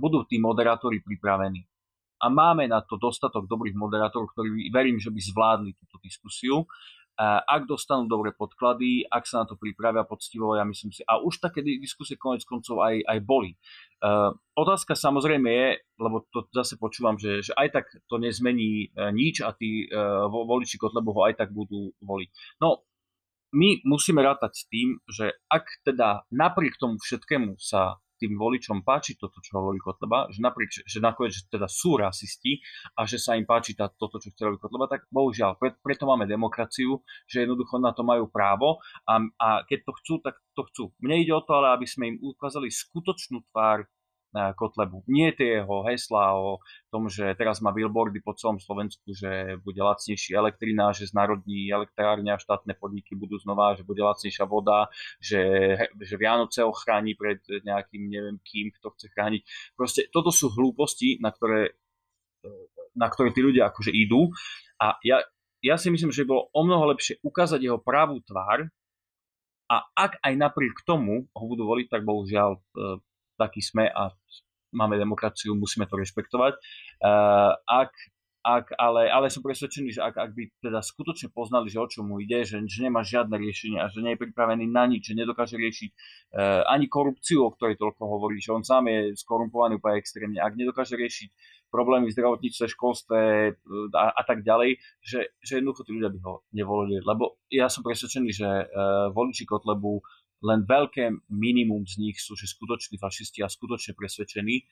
budú 0.00 0.24
tí 0.28 0.40
moderátori 0.40 1.04
pripravení. 1.04 1.64
A 2.22 2.30
máme 2.30 2.70
na 2.70 2.80
to 2.80 2.96
dostatok 2.96 3.50
dobrých 3.50 3.74
moderátorov, 3.74 4.30
ktorí 4.32 4.70
verím, 4.70 4.96
že 4.96 5.10
by 5.10 5.20
zvládli 5.20 5.70
túto 5.74 5.98
diskusiu 6.00 6.64
ak 7.20 7.68
dostanú 7.68 8.08
dobré 8.08 8.32
podklady, 8.32 9.04
ak 9.06 9.28
sa 9.28 9.44
na 9.44 9.46
to 9.48 9.60
pripravia 9.60 10.02
poctivo, 10.02 10.56
ja 10.56 10.64
myslím 10.64 10.90
si, 10.90 11.04
a 11.04 11.20
už 11.20 11.44
také 11.44 11.60
diskusie 11.60 12.16
konec 12.16 12.42
koncov 12.48 12.80
aj, 12.80 13.04
aj 13.04 13.18
boli. 13.20 13.54
Uh, 14.02 14.34
otázka 14.58 14.98
samozrejme 14.98 15.46
je, 15.46 15.68
lebo 16.02 16.26
to 16.34 16.48
zase 16.50 16.74
počúvam, 16.80 17.14
že, 17.20 17.44
že 17.44 17.52
aj 17.54 17.68
tak 17.70 17.86
to 18.10 18.16
nezmení 18.18 18.90
uh, 18.96 19.14
nič 19.14 19.44
a 19.46 19.54
tí 19.54 19.86
uh, 19.86 20.26
voliči 20.26 20.80
Kotlebu 20.80 21.14
ho 21.14 21.20
aj 21.28 21.38
tak 21.38 21.54
budú 21.54 21.94
voliť. 22.02 22.58
No, 22.58 22.82
my 23.52 23.84
musíme 23.84 24.24
rátať 24.24 24.52
s 24.56 24.62
tým, 24.66 24.96
že 25.06 25.36
ak 25.52 25.84
teda 25.84 26.24
napriek 26.32 26.80
tomu 26.80 26.96
všetkému 26.98 27.60
sa 27.60 28.00
tým 28.22 28.38
voličom 28.38 28.86
páči 28.86 29.18
toto, 29.18 29.42
čo 29.42 29.58
hovorí 29.58 29.82
Kotleba, 29.82 30.30
že 30.30 30.38
napriek, 30.38 30.86
že 30.86 31.02
nakoniec 31.02 31.34
že 31.34 31.50
teda 31.50 31.66
sú 31.66 31.98
rasisti 31.98 32.62
a 32.94 33.02
že 33.02 33.18
sa 33.18 33.34
im 33.34 33.42
páči 33.42 33.74
tá, 33.74 33.90
toto, 33.90 34.22
čo 34.22 34.30
chce 34.30 34.42
robiť 34.46 34.62
Kotleba, 34.62 34.86
tak 34.86 35.10
bohužiaľ, 35.10 35.58
pre, 35.58 35.74
preto 35.82 36.06
máme 36.06 36.30
demokraciu, 36.30 37.02
že 37.26 37.42
jednoducho 37.42 37.82
na 37.82 37.90
to 37.90 38.06
majú 38.06 38.30
právo 38.30 38.78
a, 39.10 39.18
a 39.42 39.48
keď 39.66 39.78
to 39.82 39.92
chcú, 39.98 40.14
tak 40.22 40.38
to 40.54 40.62
chcú. 40.70 40.84
Mne 41.02 41.26
ide 41.26 41.34
o 41.34 41.42
to 41.42 41.58
ale, 41.58 41.74
aby 41.74 41.86
sme 41.88 42.14
im 42.14 42.16
ukázali 42.22 42.70
skutočnú 42.70 43.42
tvár 43.50 43.90
Kotlebu. 44.32 45.04
Nie 45.12 45.36
tie 45.36 45.60
jeho 45.60 45.84
hesla 45.84 46.32
o 46.32 46.56
tom, 46.88 47.12
že 47.12 47.36
teraz 47.36 47.60
má 47.60 47.68
billboardy 47.68 48.24
po 48.24 48.32
celom 48.32 48.56
Slovensku, 48.56 49.12
že 49.12 49.60
bude 49.60 49.76
lacnejší 49.84 50.32
elektrina, 50.32 50.96
že 50.96 51.12
znárodní 51.12 51.68
elektrárne 51.68 52.32
a 52.32 52.40
štátne 52.40 52.72
podniky 52.80 53.12
budú 53.12 53.36
znova, 53.36 53.76
že 53.76 53.84
bude 53.84 54.00
lacnejšia 54.00 54.48
voda, 54.48 54.88
že, 55.20 55.76
že 56.00 56.14
Vianoce 56.16 56.64
ochráni 56.64 57.12
pred 57.12 57.44
nejakým 57.44 58.08
neviem 58.08 58.40
kým, 58.40 58.72
kto 58.80 58.96
chce 58.96 59.12
chrániť. 59.12 59.42
Proste 59.76 60.08
toto 60.08 60.32
sú 60.32 60.48
hlúposti, 60.48 61.20
na 61.20 61.28
ktoré, 61.28 61.76
na 62.96 63.12
ktoré 63.12 63.36
tí 63.36 63.44
ľudia 63.44 63.68
akože 63.68 63.92
idú 63.92 64.32
a 64.80 64.96
ja, 65.04 65.20
ja 65.62 65.76
si 65.76 65.92
myslím, 65.92 66.10
že 66.10 66.26
bolo 66.26 66.48
o 66.50 66.60
mnoho 66.64 66.90
lepšie 66.90 67.20
ukázať 67.20 67.62
jeho 67.62 67.78
pravú 67.78 68.18
tvár 68.24 68.66
a 69.70 69.76
ak 69.94 70.18
aj 70.20 70.34
napriek 70.36 70.82
tomu 70.82 71.30
ho 71.30 71.44
budú 71.46 71.64
voliť, 71.64 71.86
tak 71.88 72.02
bohužiaľ 72.02 72.58
e, 72.58 72.60
takí 73.42 73.58
sme 73.58 73.90
a 73.90 74.14
máme 74.72 74.96
demokraciu, 74.96 75.52
musíme 75.54 75.84
to 75.84 76.00
rešpektovať. 76.00 76.54
Uh, 77.02 77.52
ak, 77.68 77.92
ak, 78.42 78.74
ale, 78.74 79.06
ale 79.06 79.30
som 79.30 79.44
presvedčený, 79.44 79.94
že 79.94 80.00
ak, 80.02 80.18
ak 80.18 80.30
by 80.34 80.42
teda 80.58 80.80
skutočne 80.82 81.30
poznali, 81.30 81.70
že 81.70 81.78
o 81.78 81.86
čom 81.86 82.10
mu 82.10 82.18
ide, 82.18 82.42
že, 82.42 82.58
že 82.66 82.82
nemá 82.82 83.04
žiadne 83.06 83.36
riešenie 83.38 83.78
a 83.78 83.86
že 83.86 84.02
nie 84.02 84.16
je 84.16 84.22
pripravený 84.26 84.66
na 84.66 84.88
nič, 84.88 85.12
že 85.12 85.14
nedokáže 85.14 85.54
riešiť 85.60 85.90
uh, 85.92 86.66
ani 86.66 86.88
korupciu, 86.88 87.44
o 87.46 87.52
ktorej 87.54 87.78
toľko 87.78 88.02
hovorí, 88.02 88.42
že 88.42 88.50
on 88.50 88.64
sám 88.64 88.88
je 88.90 89.14
skorumpovaný 89.14 89.78
úplne 89.78 90.00
extrémne, 90.00 90.40
ak 90.40 90.58
nedokáže 90.58 90.96
riešiť 90.98 91.30
problémy 91.72 92.10
v 92.10 92.16
zdravotníctve, 92.16 92.64
školstve 92.72 93.18
uh, 93.52 93.88
a, 93.94 94.06
a 94.10 94.22
tak 94.26 94.42
ďalej, 94.42 94.80
že, 95.04 95.36
že 95.38 95.60
jednoducho 95.60 95.84
tí 95.86 95.92
ľudia 95.94 96.10
by 96.10 96.20
ho 96.24 96.34
nevolili. 96.50 97.04
Lebo 97.04 97.38
ja 97.52 97.68
som 97.68 97.84
presvedčený, 97.84 98.30
že 98.32 98.48
uh, 98.48 99.12
voliči 99.12 99.44
Kotlebu 99.44 100.02
len 100.42 100.66
veľké 100.66 101.30
minimum 101.30 101.86
z 101.86 102.02
nich 102.02 102.18
sú 102.18 102.34
že 102.34 102.50
skutoční 102.50 102.98
fašisti 102.98 103.40
a 103.46 103.48
skutočne 103.48 103.94
presvedčení 103.94 104.56
e, 104.58 104.64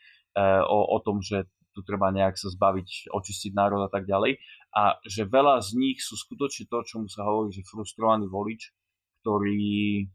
o, 0.67 0.79
o 0.95 0.99
tom, 1.01 1.23
že 1.23 1.47
tu 1.71 1.87
treba 1.87 2.11
nejak 2.11 2.35
sa 2.35 2.51
zbaviť, 2.51 3.15
očistiť 3.15 3.55
národ 3.55 3.87
a 3.87 3.91
tak 3.91 4.03
ďalej. 4.03 4.43
A 4.75 4.99
že 5.07 5.23
veľa 5.31 5.63
z 5.63 5.79
nich 5.79 6.03
sú 6.03 6.19
skutočne 6.19 6.67
to, 6.67 6.83
čomu 6.83 7.07
sa 7.07 7.23
hovorí, 7.23 7.55
že 7.55 7.63
frustrovaný 7.63 8.27
volič, 8.27 8.75
ktorý, 9.23 10.11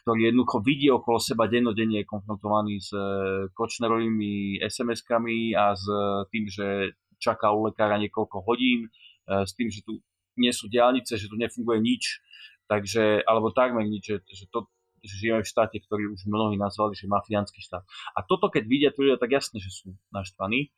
ktorý 0.00 0.20
jednoducho 0.32 0.64
vidí 0.64 0.88
okolo 0.88 1.20
seba 1.20 1.44
dennodenne 1.52 2.00
je 2.00 2.08
konfrontovaný 2.08 2.80
s 2.80 2.96
e, 2.96 3.04
Kočnerovými 3.52 4.64
SMS-kami 4.64 5.52
a 5.52 5.76
s 5.76 5.84
tým, 6.32 6.48
že 6.48 6.96
čaká 7.20 7.52
u 7.52 7.68
lekára 7.68 8.00
niekoľko 8.00 8.44
hodín, 8.44 8.92
s 9.26 9.56
tým, 9.56 9.72
že 9.72 9.80
tu 9.82 10.04
nie 10.36 10.52
sú 10.52 10.68
diálnice, 10.68 11.16
že 11.16 11.26
tu 11.26 11.36
nefunguje 11.40 11.80
nič, 11.80 12.20
takže, 12.68 13.24
alebo 13.24 13.50
takmer 13.50 13.88
nič, 13.88 14.04
že, 14.04 14.16
že 14.28 14.44
to, 14.52 14.68
že 15.02 15.14
žijeme 15.20 15.42
v 15.42 15.50
štáte, 15.50 15.76
ktorý 15.80 16.12
už 16.12 16.28
mnohí 16.28 16.56
nazvali, 16.56 16.96
že 16.96 17.10
mafiánsky 17.10 17.60
štát. 17.60 17.84
A 18.16 18.24
toto, 18.24 18.48
keď 18.48 18.62
vidia 18.64 18.90
tu 18.92 19.04
ľudia, 19.04 19.20
tak 19.20 19.32
jasne, 19.32 19.60
že 19.60 19.72
sú 19.72 19.96
naštvaní. 20.12 20.72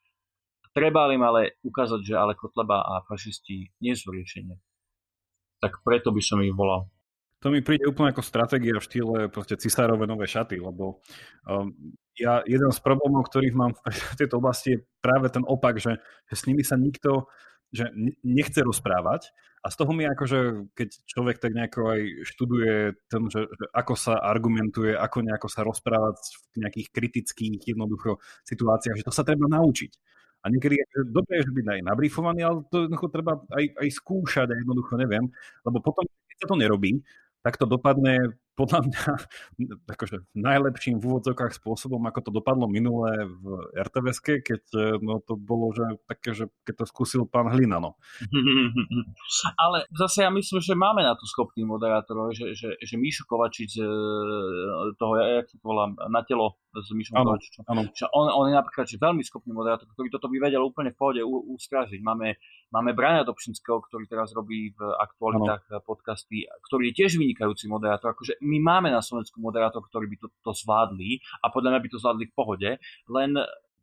Treba 0.73 1.11
im 1.11 1.25
ale 1.25 1.59
ukázať, 1.65 2.01
že 2.07 2.15
ale 2.15 2.39
Kotleba 2.39 2.85
a 2.85 3.03
fašisti 3.09 3.73
nie 3.83 3.95
sú 3.99 4.15
riešenie. 4.15 4.59
Tak 5.59 5.83
preto 5.83 6.15
by 6.15 6.23
som 6.23 6.39
ich 6.45 6.55
volal. 6.55 6.87
To 7.39 7.55
mi 7.55 7.63
príde 7.63 7.87
úplne 7.87 8.11
ako 8.11 8.23
stratégia 8.27 8.75
v 8.83 8.87
štýle 8.87 9.17
proste 9.31 9.55
cisárove 9.55 10.11
nové 10.11 10.27
šaty, 10.27 10.59
lebo 10.59 10.99
um, 11.47 11.71
ja 12.19 12.43
jeden 12.43 12.71
z 12.75 12.81
problémov, 12.83 13.31
ktorých 13.31 13.55
mám 13.55 13.79
v 13.79 13.83
tejto 14.21 14.43
oblasti 14.43 14.75
je 14.75 14.83
práve 14.99 15.31
ten 15.31 15.47
opak, 15.47 15.79
že, 15.79 16.03
že 16.27 16.35
s 16.35 16.47
nimi 16.51 16.67
sa 16.67 16.75
nikto 16.75 17.31
že 17.69 17.93
nechce 18.25 18.61
rozprávať 18.65 19.33
a 19.61 19.69
z 19.69 19.77
toho 19.77 19.93
mi 19.93 20.07
akože, 20.07 20.71
keď 20.73 20.89
človek 21.05 21.37
tak 21.43 21.53
nejako 21.53 21.81
aj 21.93 22.01
študuje 22.25 22.75
ten, 23.11 23.23
že, 23.29 23.45
že 23.45 23.65
ako 23.75 23.95
sa 23.99 24.15
argumentuje, 24.23 24.95
ako 24.95 25.27
nejako 25.27 25.49
sa 25.51 25.67
rozprávať 25.67 26.17
v 26.55 26.65
nejakých 26.65 26.89
kritických 26.95 27.77
jednoducho 27.77 28.23
situáciách, 28.47 29.03
že 29.03 29.07
to 29.07 29.13
sa 29.13 29.27
treba 29.27 29.51
naučiť. 29.51 29.93
A 30.47 30.55
niekedy 30.55 30.79
je 30.79 30.87
dobre, 31.11 31.43
že 31.43 31.51
byť 31.51 31.67
aj 31.67 31.81
nabrifovaný, 31.83 32.41
ale 32.47 32.63
to 32.71 32.87
jednoducho 32.87 33.11
treba 33.11 33.43
aj, 33.51 33.65
aj 33.75 33.89
skúšať 33.91 34.49
a 34.55 34.59
jednoducho 34.63 34.95
neviem, 34.95 35.27
lebo 35.67 35.83
potom, 35.83 36.07
keď 36.31 36.37
sa 36.39 36.49
to 36.55 36.57
nerobí, 36.57 37.03
tak 37.43 37.59
to 37.59 37.67
dopadne 37.67 38.39
podľa 38.59 38.81
mňa 38.91 39.03
akože 39.95 40.17
najlepším 40.35 40.99
v 40.99 41.07
úvodzokách 41.07 41.55
spôsobom, 41.55 42.03
ako 42.11 42.21
to 42.27 42.31
dopadlo 42.35 42.67
minulé 42.67 43.23
v 43.23 43.45
rtvs 43.79 44.19
keď 44.19 44.63
e, 44.75 44.99
no, 44.99 45.23
to 45.23 45.39
bolo, 45.39 45.71
že 45.71 45.87
také, 46.11 46.35
že 46.35 46.51
keď 46.67 46.83
to 46.83 46.85
skúsil 46.91 47.23
pán 47.23 47.47
Hlina, 47.55 47.79
no. 47.79 47.95
Ale 49.63 49.87
zase 49.95 50.27
ja 50.27 50.31
myslím, 50.35 50.59
že 50.59 50.75
máme 50.75 51.07
na 51.07 51.15
to 51.15 51.23
schopný 51.31 51.63
moderátorov, 51.63 52.35
že, 52.35 52.59
že, 52.59 52.75
že 52.83 52.95
Míšo 52.99 53.23
Kovačič 53.31 53.79
e, 53.79 53.87
toho, 54.99 55.13
jak 55.23 55.47
sa 55.47 55.57
to 55.63 55.65
volá, 55.65 55.87
na 56.11 56.27
telo 56.27 56.59
s 56.75 56.91
Míšom 56.91 57.15
ano, 57.15 57.39
Kovačičom. 57.39 57.63
Ano. 57.71 57.81
Že 57.95 58.07
on, 58.11 58.27
on 58.29 58.47
je 58.51 58.55
napríklad 58.59 58.87
že 58.91 58.99
veľmi 58.99 59.23
schopný 59.23 59.53
moderátor, 59.55 59.87
ktorý 59.95 60.09
toto 60.11 60.27
by 60.27 60.37
vedel 60.43 60.63
úplne 60.67 60.91
v 60.93 60.99
pohode 60.99 61.23
ustražiť. 61.25 62.01
Máme, 62.03 62.37
máme 62.75 62.91
Brania 62.93 63.23
Dobšinského, 63.23 63.81
ktorý 63.87 64.05
teraz 64.11 64.35
robí 64.35 64.75
v 64.75 64.81
aktualitách 64.83 65.63
ano. 65.71 65.85
podcasty, 65.85 66.45
ktorý 66.69 66.93
je 66.93 67.05
tiež 67.05 67.17
vynikajúci 67.17 67.71
moderátor. 67.71 68.13
Akože 68.13 68.41
my 68.49 68.59
máme 68.65 68.89
na 68.89 69.05
Slovensku 69.05 69.37
moderátor, 69.39 69.85
ktorí 69.85 70.09
by 70.09 70.17
to, 70.17 70.27
to 70.41 70.53
zvládli 70.57 71.21
a 71.45 71.53
podľa 71.53 71.77
mňa 71.77 71.81
by 71.85 71.89
to 71.93 72.01
zvládli 72.01 72.25
v 72.33 72.35
pohode, 72.35 72.71
len 73.13 73.31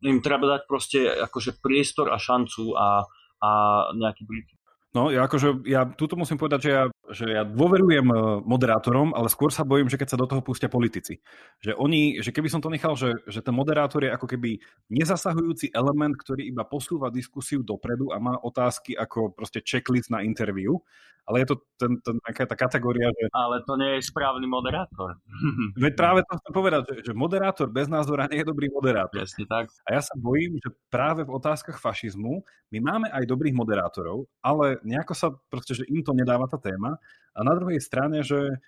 im 0.02 0.18
treba 0.20 0.58
dať 0.58 0.62
proste 0.66 0.98
akože 1.06 1.62
priestor 1.62 2.10
a 2.10 2.18
šancu 2.18 2.74
a, 2.74 3.06
a 3.40 3.50
nejaký 3.94 4.26
briefing. 4.26 4.60
No, 4.96 5.12
ja 5.12 5.28
akože, 5.28 5.60
ja 5.68 5.84
tuto 5.84 6.16
musím 6.16 6.40
povedať, 6.40 6.60
že 6.66 6.70
ja, 6.72 6.82
že 7.10 7.26
ja 7.30 7.42
dôverujem 7.46 8.06
e, 8.08 8.16
moderátorom, 8.42 9.14
ale 9.14 9.30
skôr 9.30 9.54
sa 9.54 9.62
bojím, 9.62 9.86
že 9.86 9.98
keď 9.98 10.14
sa 10.14 10.20
do 10.20 10.26
toho 10.26 10.42
pustia 10.42 10.70
politici. 10.70 11.22
Že 11.62 11.78
oni, 11.78 12.18
že 12.22 12.30
keby 12.30 12.48
som 12.50 12.62
to 12.62 12.72
nechal, 12.72 12.98
že, 12.98 13.14
že 13.26 13.42
ten 13.42 13.54
moderátor 13.54 14.02
je 14.02 14.10
ako 14.10 14.26
keby 14.26 14.58
nezasahujúci 14.90 15.74
element, 15.74 16.14
ktorý 16.18 16.46
iba 16.46 16.66
posúva 16.66 17.12
diskusiu 17.12 17.62
dopredu 17.62 18.10
a 18.14 18.18
má 18.18 18.38
otázky 18.40 18.94
ako 18.98 19.34
proste 19.34 19.62
checklist 19.62 20.10
na 20.10 20.22
interviu, 20.22 20.82
ale 21.26 21.42
je 21.42 21.46
to 21.50 21.56
ten, 21.74 21.98
ten, 22.06 22.16
taká 22.22 22.46
tá 22.46 22.54
kategória, 22.54 23.10
že... 23.10 23.26
Ale 23.34 23.58
to 23.66 23.74
nie 23.74 23.98
je 23.98 24.06
správny 24.06 24.46
moderátor. 24.46 25.18
Veď 25.82 25.92
práve 25.98 26.20
to 26.22 26.38
chcem 26.38 26.52
povedať, 26.54 26.82
že, 26.86 26.94
že 27.10 27.12
moderátor 27.12 27.66
bez 27.66 27.90
názora 27.90 28.30
nie 28.30 28.40
je 28.42 28.46
dobrý 28.46 28.70
moderátor. 28.70 29.26
Presne 29.26 29.44
tak. 29.50 29.66
A 29.90 29.98
ja 29.98 30.02
sa 30.06 30.14
bojím, 30.14 30.62
že 30.62 30.70
práve 30.86 31.26
v 31.26 31.34
otázkach 31.34 31.82
fašizmu 31.82 32.46
my 32.70 32.78
máme 32.78 33.06
aj 33.10 33.26
dobrých 33.26 33.54
moderátorov, 33.58 34.30
ale 34.38 34.78
nejako 34.86 35.14
sa 35.18 35.28
proste, 35.50 35.74
že 35.74 35.84
im 35.90 36.02
to 36.06 36.14
nedáva 36.14 36.46
tá 36.46 36.58
téma. 36.62 36.95
A 37.36 37.44
na 37.44 37.52
druhej 37.52 37.80
strane, 37.80 38.24
že 38.24 38.60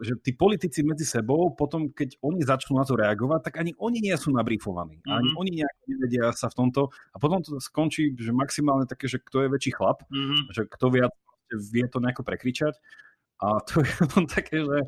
že 0.00 0.16
tí 0.24 0.32
politici 0.32 0.80
medzi 0.80 1.04
sebou, 1.04 1.52
potom 1.52 1.92
keď 1.92 2.16
oni 2.24 2.40
začnú 2.40 2.80
na 2.80 2.88
to 2.88 2.96
reagovať, 2.96 3.52
tak 3.52 3.54
ani 3.60 3.76
oni 3.76 4.00
nie 4.00 4.16
sú 4.16 4.32
nabrífovaní. 4.32 5.04
Mm-hmm. 5.04 5.12
Ani 5.12 5.30
oni 5.36 5.50
nejak 5.60 5.76
nevedia 5.84 6.24
sa 6.32 6.48
v 6.48 6.56
tomto. 6.64 6.88
A 7.12 7.20
potom 7.20 7.44
to 7.44 7.60
skončí, 7.60 8.16
že 8.16 8.32
maximálne 8.32 8.88
také, 8.88 9.12
že 9.12 9.20
kto 9.20 9.44
je 9.44 9.52
väčší 9.52 9.76
chlap, 9.76 10.08
mm-hmm. 10.08 10.56
že 10.56 10.62
kto 10.72 10.86
viac 10.88 11.12
vie 11.52 11.84
to 11.84 12.00
nejako 12.00 12.24
prekričať. 12.24 12.80
A 13.44 13.60
to 13.60 13.84
je 13.84 13.92
potom 14.00 14.24
také, 14.24 14.64
že 14.64 14.78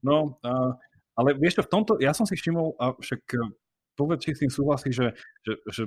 no, 0.00 0.40
a, 0.40 0.72
ale 1.20 1.36
vieš 1.36 1.60
čo, 1.60 1.62
v 1.68 1.72
tomto, 1.76 1.92
ja 2.00 2.16
som 2.16 2.24
si 2.24 2.32
všimol, 2.32 2.80
a 2.80 2.96
však 2.96 3.22
e, 3.36 3.44
povedz, 3.92 4.24
či 4.24 4.32
s 4.32 4.40
tým 4.40 4.52
súhlasí, 4.52 4.88
že, 4.88 5.12
že, 5.44 5.60
že 5.68 5.82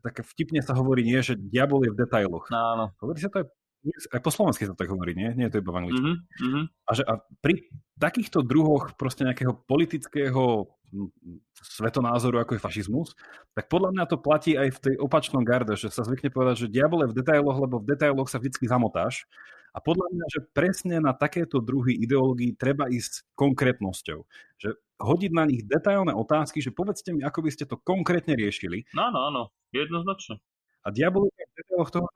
také 0.00 0.24
vtipne 0.24 0.64
sa 0.64 0.72
hovorí 0.72 1.04
nie, 1.04 1.20
že 1.20 1.36
diabol 1.36 1.84
je 1.84 1.92
v 1.92 2.00
detailoch. 2.00 2.48
Áno. 2.48 2.96
Hovorí 3.04 3.20
sa 3.20 3.28
to 3.28 3.44
aj, 3.44 3.46
aj 3.86 4.20
po 4.20 4.30
slovensky 4.34 4.66
sa 4.66 4.74
tak 4.74 4.90
hovorí, 4.90 5.14
nie? 5.14 5.30
Nie 5.38 5.46
je 5.48 5.58
to 5.58 5.60
iba 5.62 5.70
v 5.70 5.78
angličtine. 5.86 6.14
Mm-hmm. 6.18 6.64
A, 6.86 6.90
že, 6.92 7.02
a 7.06 7.12
pri 7.38 7.66
takýchto 7.96 8.42
druhoch 8.42 8.98
proste 8.98 9.22
nejakého 9.22 9.54
politického 9.66 10.66
svetonázoru, 11.60 12.40
ako 12.40 12.56
je 12.56 12.64
fašizmus, 12.64 13.12
tak 13.52 13.68
podľa 13.68 13.92
mňa 13.92 14.04
to 14.08 14.16
platí 14.16 14.56
aj 14.56 14.72
v 14.72 14.82
tej 14.88 14.94
opačnom 14.96 15.44
garde, 15.44 15.76
že 15.76 15.92
sa 15.92 16.00
zvykne 16.00 16.32
povedať, 16.32 16.64
že 16.64 16.72
diabol 16.72 17.04
je 17.04 17.12
v 17.12 17.18
detailoch, 17.20 17.60
lebo 17.60 17.76
v 17.76 17.92
detailoch 17.92 18.32
sa 18.32 18.40
vždy 18.40 18.64
zamotáš 18.64 19.28
A 19.76 19.78
podľa 19.84 20.08
mňa, 20.10 20.26
že 20.32 20.40
presne 20.50 20.96
na 20.98 21.12
takéto 21.12 21.60
druhy 21.60 21.94
ideológií 22.00 22.56
treba 22.56 22.88
ísť 22.88 23.28
konkrétnosťou. 23.36 24.24
Že 24.58 24.68
hodiť 24.98 25.32
na 25.36 25.44
nich 25.46 25.62
detailné 25.68 26.16
otázky, 26.16 26.64
že 26.64 26.74
povedzte 26.74 27.12
mi, 27.12 27.22
ako 27.22 27.44
by 27.44 27.50
ste 27.52 27.68
to 27.68 27.76
konkrétne 27.84 28.34
riešili. 28.34 28.88
No, 28.96 29.12
áno, 29.12 29.20
áno, 29.28 29.42
jednoznačne. 29.70 30.40
A 30.82 30.90
diabol 30.90 31.28
je 31.28 31.44
v 31.44 31.54
detailoch 31.62 31.90
toho, 31.92 32.06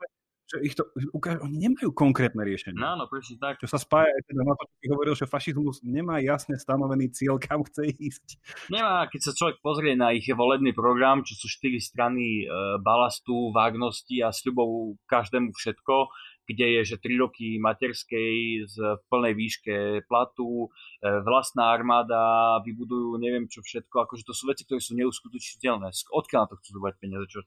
že 0.52 0.56
ich 0.60 0.76
to 0.76 0.84
ukáže, 1.16 1.40
oni 1.40 1.56
nemajú 1.56 1.96
konkrétne 1.96 2.44
riešenie. 2.44 2.76
No, 2.76 2.92
áno, 2.92 3.08
presne 3.08 3.40
tak. 3.40 3.56
Čo 3.56 3.72
sa 3.72 3.80
spája 3.80 4.12
aj 4.12 4.22
teda 4.28 4.42
na 4.44 4.52
to, 4.52 4.64
čo 4.68 4.92
hovoril, 4.92 5.14
že 5.16 5.24
fašizmus 5.24 5.80
nemá 5.80 6.20
jasne 6.20 6.60
stanovený 6.60 7.08
cieľ, 7.16 7.40
kam 7.40 7.64
chce 7.64 7.88
ísť. 7.88 8.26
Nemá, 8.68 9.08
keď 9.08 9.20
sa 9.24 9.32
človek 9.32 9.64
pozrie 9.64 9.96
na 9.96 10.12
ich 10.12 10.28
volebný 10.28 10.76
program, 10.76 11.24
čo 11.24 11.32
sú 11.40 11.48
štyri 11.48 11.80
strany 11.80 12.44
e, 12.44 12.46
balastu, 12.84 13.48
vágnosti 13.56 14.20
a 14.20 14.28
sľubov 14.28 15.00
každému 15.08 15.56
všetko, 15.56 16.12
kde 16.44 16.66
je, 16.78 16.94
že 16.94 16.96
3 17.00 17.22
roky 17.22 17.56
materskej 17.56 18.66
z 18.68 18.76
plnej 19.08 19.32
výške 19.32 19.76
platu, 20.04 20.68
e, 21.00 21.08
vlastná 21.24 21.72
armáda, 21.72 22.60
vybudujú 22.66 23.16
neviem 23.16 23.48
čo 23.48 23.64
všetko, 23.64 24.04
akože 24.04 24.28
to 24.28 24.34
sú 24.36 24.50
veci, 24.52 24.68
ktoré 24.68 24.84
sú 24.84 24.92
neuskutočiteľné. 24.98 25.88
Odkiaľ 26.12 26.40
na 26.44 26.48
to 26.50 26.58
chcú 26.60 26.70
zobrať 26.76 26.94
peniaze? 27.00 27.24
Čo, 27.30 27.40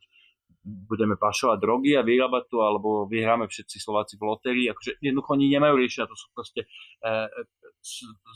budeme 0.65 1.13
pašovať 1.13 1.57
drogy 1.61 1.93
a 1.93 2.01
vyrábať 2.01 2.43
to, 2.49 2.57
alebo 2.65 3.05
vyhráme 3.05 3.45
všetci 3.45 3.77
Slováci 3.77 4.17
v 4.17 4.25
lotérii. 4.25 4.65
Akože 4.73 4.97
jednoducho 4.97 5.37
oni 5.37 5.53
nemajú 5.53 5.75
riešenia, 5.77 6.09
to 6.09 6.17
sú 6.17 6.27
proste 6.33 6.65
e, 6.65 6.67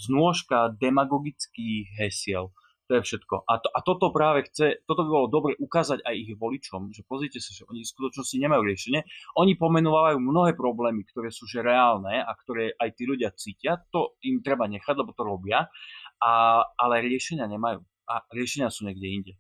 znôžka 0.06 0.78
demagogických 0.78 1.98
hesiel. 1.98 2.54
To 2.90 2.98
je 2.98 3.06
všetko. 3.06 3.46
A, 3.46 3.62
to, 3.62 3.70
a 3.70 3.80
toto 3.86 4.10
práve 4.10 4.50
chce, 4.50 4.82
toto 4.90 5.06
by 5.06 5.10
bolo 5.14 5.28
dobre 5.30 5.54
ukázať 5.62 6.02
aj 6.02 6.16
ich 6.18 6.34
voličom, 6.34 6.90
že 6.90 7.06
pozrite 7.06 7.38
sa, 7.38 7.54
že 7.54 7.62
oni 7.70 7.86
v 7.86 7.92
skutočnosti 7.94 8.34
nemajú 8.34 8.66
riešenie. 8.66 9.06
Oni 9.38 9.54
pomenovávajú 9.54 10.18
mnohé 10.18 10.58
problémy, 10.58 11.06
ktoré 11.06 11.30
sú 11.30 11.46
že 11.46 11.62
reálne 11.62 12.18
a 12.18 12.32
ktoré 12.34 12.74
aj 12.82 12.90
tí 12.98 13.06
ľudia 13.06 13.30
cítia. 13.38 13.78
To 13.94 14.18
im 14.26 14.42
treba 14.42 14.66
nechať, 14.66 14.96
lebo 14.98 15.14
to 15.14 15.22
robia. 15.22 15.70
A, 16.18 16.66
ale 16.66 17.06
riešenia 17.06 17.46
nemajú. 17.46 17.86
A 18.10 18.26
riešenia 18.34 18.74
sú 18.74 18.90
niekde 18.90 19.06
inde. 19.06 19.34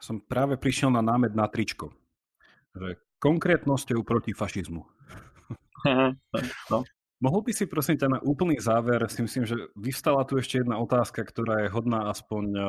Som 0.00 0.24
práve 0.24 0.56
prišiel 0.56 0.88
na 0.88 1.04
námed 1.04 1.36
na 1.36 1.44
tričko 1.44 1.92
že 2.74 2.98
konkrétnosťou 3.22 4.02
proti 4.02 4.36
fašizmu. 4.36 4.82
no. 6.70 6.78
Mohol 7.22 7.40
by 7.46 7.52
si 7.56 7.64
prosím 7.64 7.96
ťa 7.96 8.08
na 8.10 8.20
úplný 8.20 8.60
záver, 8.60 9.00
si 9.08 9.24
myslím, 9.24 9.48
že 9.48 9.72
vystala 9.78 10.26
tu 10.28 10.36
ešte 10.36 10.60
jedna 10.60 10.76
otázka, 10.76 11.24
ktorá 11.24 11.64
je 11.64 11.72
hodná 11.72 12.12
aspoň 12.12 12.44
eh, 12.52 12.64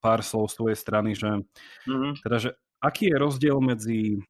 pár 0.00 0.24
slov 0.24 0.48
z 0.48 0.56
tvojej 0.56 0.78
strany, 0.78 1.10
že, 1.12 1.44
mm-hmm. 1.84 2.12
teda, 2.24 2.36
že 2.40 2.50
aký 2.80 3.12
je 3.12 3.16
rozdiel 3.20 3.58
medzi 3.60 4.22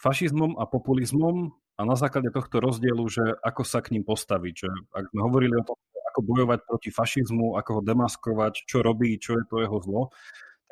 fašizmom 0.00 0.56
a 0.56 0.64
populizmom 0.64 1.52
a 1.76 1.80
na 1.84 1.96
základe 1.98 2.32
tohto 2.32 2.58
rozdielu, 2.62 3.04
že 3.06 3.24
ako 3.42 3.62
sa 3.62 3.84
k 3.84 3.94
ním 3.98 4.04
postaviť. 4.06 4.54
Že 4.64 4.70
ak 4.96 5.04
sme 5.12 5.20
hovorili 5.22 5.54
o 5.60 5.66
tom, 5.66 5.76
ako 6.12 6.20
bojovať 6.24 6.58
proti 6.68 6.90
fašizmu, 6.92 7.56
ako 7.56 7.70
ho 7.78 7.82
demaskovať, 7.84 8.68
čo 8.68 8.84
robí, 8.84 9.16
čo 9.16 9.40
je 9.40 9.44
to 9.48 9.60
jeho 9.60 9.78
zlo, 9.80 10.02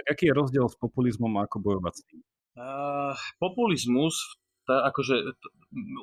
tak 0.01 0.17
aký 0.17 0.33
je 0.33 0.39
rozdiel 0.39 0.67
s 0.69 0.77
populizmom 0.77 1.33
a 1.41 1.45
ako 1.45 1.57
bojovať 1.61 1.95
s 1.97 2.03
tým? 2.09 2.21
Uh, 2.61 3.16
populizmus, 3.41 4.37
tá, 4.69 4.85
akože 4.93 5.32
t- 5.32 5.53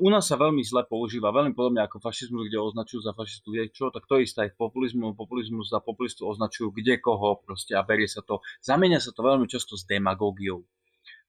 u 0.01 0.09
nás 0.09 0.25
sa 0.25 0.41
veľmi 0.41 0.65
zle 0.65 0.89
používa, 0.89 1.29
veľmi 1.29 1.53
podobne 1.53 1.85
ako 1.85 2.01
fašizmus, 2.01 2.49
kde 2.49 2.57
označujú 2.57 3.05
za 3.05 3.13
fašistu 3.13 3.53
kde 3.53 3.69
čo, 3.69 3.93
tak 3.93 4.09
to 4.09 4.17
isté 4.17 4.49
aj 4.49 4.57
populizmu, 4.57 5.13
populizmus 5.13 5.69
za 5.69 5.77
populistu 5.77 6.25
označujú 6.25 6.73
kde 6.73 6.97
koho 6.97 7.37
proste 7.45 7.77
a 7.77 7.85
berie 7.85 8.09
sa 8.09 8.25
to, 8.25 8.41
zamenia 8.57 8.97
sa 8.97 9.13
to 9.13 9.21
veľmi 9.21 9.45
často 9.45 9.77
s 9.77 9.85
demagógiou. 9.85 10.65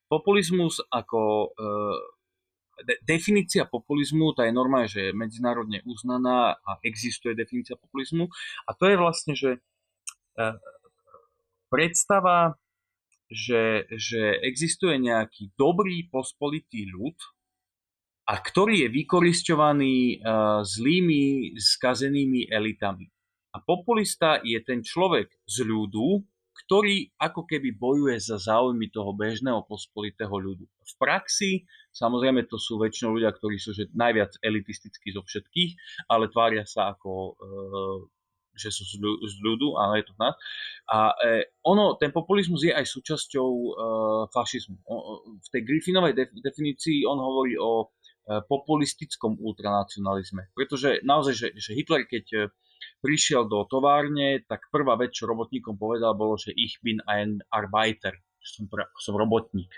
Populizmus 0.09 0.81
ako 0.89 1.53
uh, 1.53 1.99
de- 2.89 2.97
definícia 3.05 3.69
populizmu, 3.69 4.33
tá 4.33 4.49
je 4.49 4.57
normálne, 4.57 4.89
že 4.89 5.13
je 5.13 5.13
medzinárodne 5.13 5.85
uznaná 5.85 6.57
a 6.65 6.81
existuje 6.81 7.37
definícia 7.37 7.77
populizmu 7.77 8.33
a 8.65 8.71
to 8.73 8.89
je 8.89 8.97
vlastne, 8.97 9.37
že 9.37 9.61
uh, 10.41 10.57
predstava 11.69 12.57
že, 13.29 13.85
že 13.93 14.41
existuje 14.41 14.97
nejaký 14.97 15.53
dobrý 15.57 16.09
pospolitý 16.09 16.89
ľud, 16.89 17.17
a 18.29 18.35
ktorý 18.37 18.85
je 18.85 18.89
vykoristovaný 18.93 20.21
uh, 20.21 20.61
zlými, 20.61 21.57
skazenými 21.57 22.53
elitami. 22.53 23.09
A 23.57 23.65
populista 23.65 24.45
je 24.45 24.61
ten 24.61 24.85
človek 24.85 25.33
z 25.49 25.65
ľudu, 25.65 26.21
ktorý 26.69 27.09
ako 27.17 27.49
keby 27.49 27.73
bojuje 27.73 28.21
za 28.21 28.37
záujmy 28.37 28.93
toho 28.93 29.17
bežného 29.17 29.65
pospolitého 29.65 30.29
ľudu. 30.29 30.69
V 30.69 30.95
praxi, 31.01 31.65
samozrejme, 31.89 32.45
to 32.45 32.61
sú 32.61 32.77
väčšinou 32.77 33.17
ľudia, 33.17 33.33
ktorí 33.33 33.57
sú 33.57 33.73
že 33.73 33.89
najviac 33.97 34.37
elitistickí 34.45 35.09
zo 35.17 35.25
všetkých, 35.25 36.05
ale 36.13 36.29
tvária 36.29 36.69
sa 36.69 36.93
ako 36.93 37.13
uh, 37.33 37.99
že 38.59 38.75
sú 38.75 38.83
z 38.91 39.37
ľudu, 39.39 39.79
ale 39.79 40.03
je 40.03 40.07
to 40.11 40.15
nás. 40.19 40.35
A 40.91 41.15
e, 41.15 41.47
ono, 41.63 41.95
ten 41.95 42.11
populizmus 42.11 42.67
je 42.67 42.75
aj 42.75 42.85
súčasťou 42.85 43.51
e, 43.51 43.71
fašizmu. 44.35 44.79
V 45.39 45.49
tej 45.49 45.63
Griffinovej 45.63 46.13
def, 46.19 46.31
definícii 46.35 47.07
on 47.07 47.23
hovorí 47.23 47.55
o 47.55 47.87
e, 47.87 48.43
populistickom 48.43 49.39
ultranacionalizme. 49.39 50.51
Pretože 50.53 51.01
naozaj, 51.07 51.35
že, 51.39 51.49
že 51.55 51.79
Hitler, 51.79 52.05
keď 52.05 52.51
prišiel 52.99 53.47
do 53.47 53.63
továrne, 53.71 54.43
tak 54.47 54.67
prvá 54.75 54.99
vec, 54.99 55.15
čo 55.15 55.31
robotníkom 55.31 55.79
povedal, 55.79 56.19
bolo, 56.19 56.35
že 56.35 56.51
ich 56.55 56.83
bin 56.83 56.99
ein 57.07 57.39
Arbeiter, 57.55 58.19
som, 58.43 58.67
som 58.99 59.15
robotník. 59.15 59.71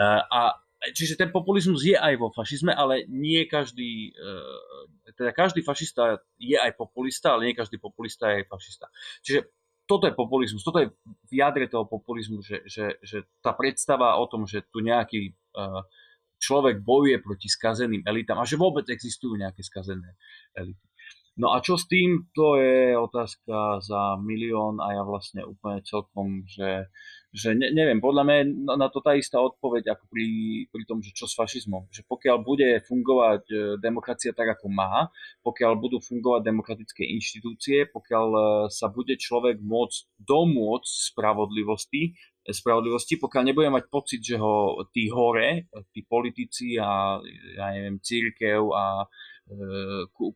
A 0.00 0.56
Čiže 0.90 1.14
ten 1.14 1.30
populizmus 1.30 1.86
je 1.86 1.94
aj 1.94 2.18
vo 2.18 2.34
fašizme, 2.34 2.74
ale 2.74 3.06
nie 3.06 3.46
každý, 3.46 4.10
e, 4.10 5.12
teda 5.14 5.30
každý 5.30 5.62
fašista 5.62 6.18
je 6.42 6.58
aj 6.58 6.74
populista, 6.74 7.38
ale 7.38 7.50
nie 7.50 7.54
každý 7.54 7.78
populista 7.78 8.34
je 8.34 8.42
aj 8.42 8.46
fašista. 8.50 8.86
Čiže 9.22 9.40
toto 9.86 10.10
je 10.10 10.14
populizmus, 10.18 10.66
toto 10.66 10.82
je 10.82 10.90
v 11.06 11.32
jadre 11.38 11.70
toho 11.70 11.86
populizmu, 11.86 12.42
že, 12.42 12.66
že, 12.66 12.98
že 12.98 13.30
tá 13.38 13.54
predstava 13.54 14.18
o 14.18 14.26
tom, 14.26 14.42
že 14.42 14.66
tu 14.74 14.82
nejaký 14.82 15.30
e, 15.30 15.32
človek 16.42 16.82
bojuje 16.82 17.22
proti 17.22 17.46
skazeným 17.46 18.02
elitám 18.02 18.42
a 18.42 18.48
že 18.48 18.58
vôbec 18.58 18.90
existujú 18.90 19.38
nejaké 19.38 19.62
skazené 19.62 20.18
elity. 20.58 20.82
No 21.40 21.56
a 21.56 21.64
čo 21.64 21.80
s 21.80 21.88
tým, 21.88 22.28
to 22.36 22.60
je 22.60 22.92
otázka 22.92 23.80
za 23.80 24.20
milión 24.20 24.76
a 24.84 24.92
ja 24.92 25.02
vlastne 25.02 25.48
úplne 25.48 25.80
celkom, 25.80 26.44
že 26.44 26.92
že 27.32 27.56
ne, 27.56 27.72
neviem, 27.72 27.96
podľa 27.96 28.28
mňa 28.28 28.38
na, 28.68 28.74
na 28.76 28.88
to 28.92 29.00
tá 29.00 29.16
istá 29.16 29.40
odpoveď 29.40 29.96
ako 29.96 30.04
pri, 30.12 30.28
pri 30.68 30.84
tom, 30.84 31.00
že 31.00 31.16
čo 31.16 31.24
s 31.24 31.32
fašizmom. 31.32 31.88
Že 31.88 32.04
pokiaľ 32.04 32.36
bude 32.44 32.68
fungovať 32.84 33.42
e, 33.48 33.56
demokracia 33.80 34.36
tak, 34.36 34.60
ako 34.60 34.68
má, 34.68 35.08
pokiaľ 35.40 35.80
budú 35.80 35.96
fungovať 35.96 36.44
demokratické 36.44 37.08
inštitúcie, 37.08 37.88
pokiaľ 37.88 38.28
e, 38.28 38.42
sa 38.68 38.92
bude 38.92 39.16
človek 39.16 39.64
môcť 39.64 40.20
domôcť 40.20 40.92
spravodlivosti, 41.08 42.12
e, 42.12 42.52
spravodlivosti, 42.52 43.16
pokiaľ 43.16 43.42
nebude 43.48 43.72
mať 43.72 43.88
pocit, 43.88 44.20
že 44.20 44.36
ho 44.36 44.84
tí 44.92 45.08
hore, 45.08 45.72
tí 45.96 46.04
politici 46.04 46.76
a 46.76 47.16
ja 47.56 47.66
neviem, 47.72 47.96
církev 47.96 48.60
a 48.76 49.08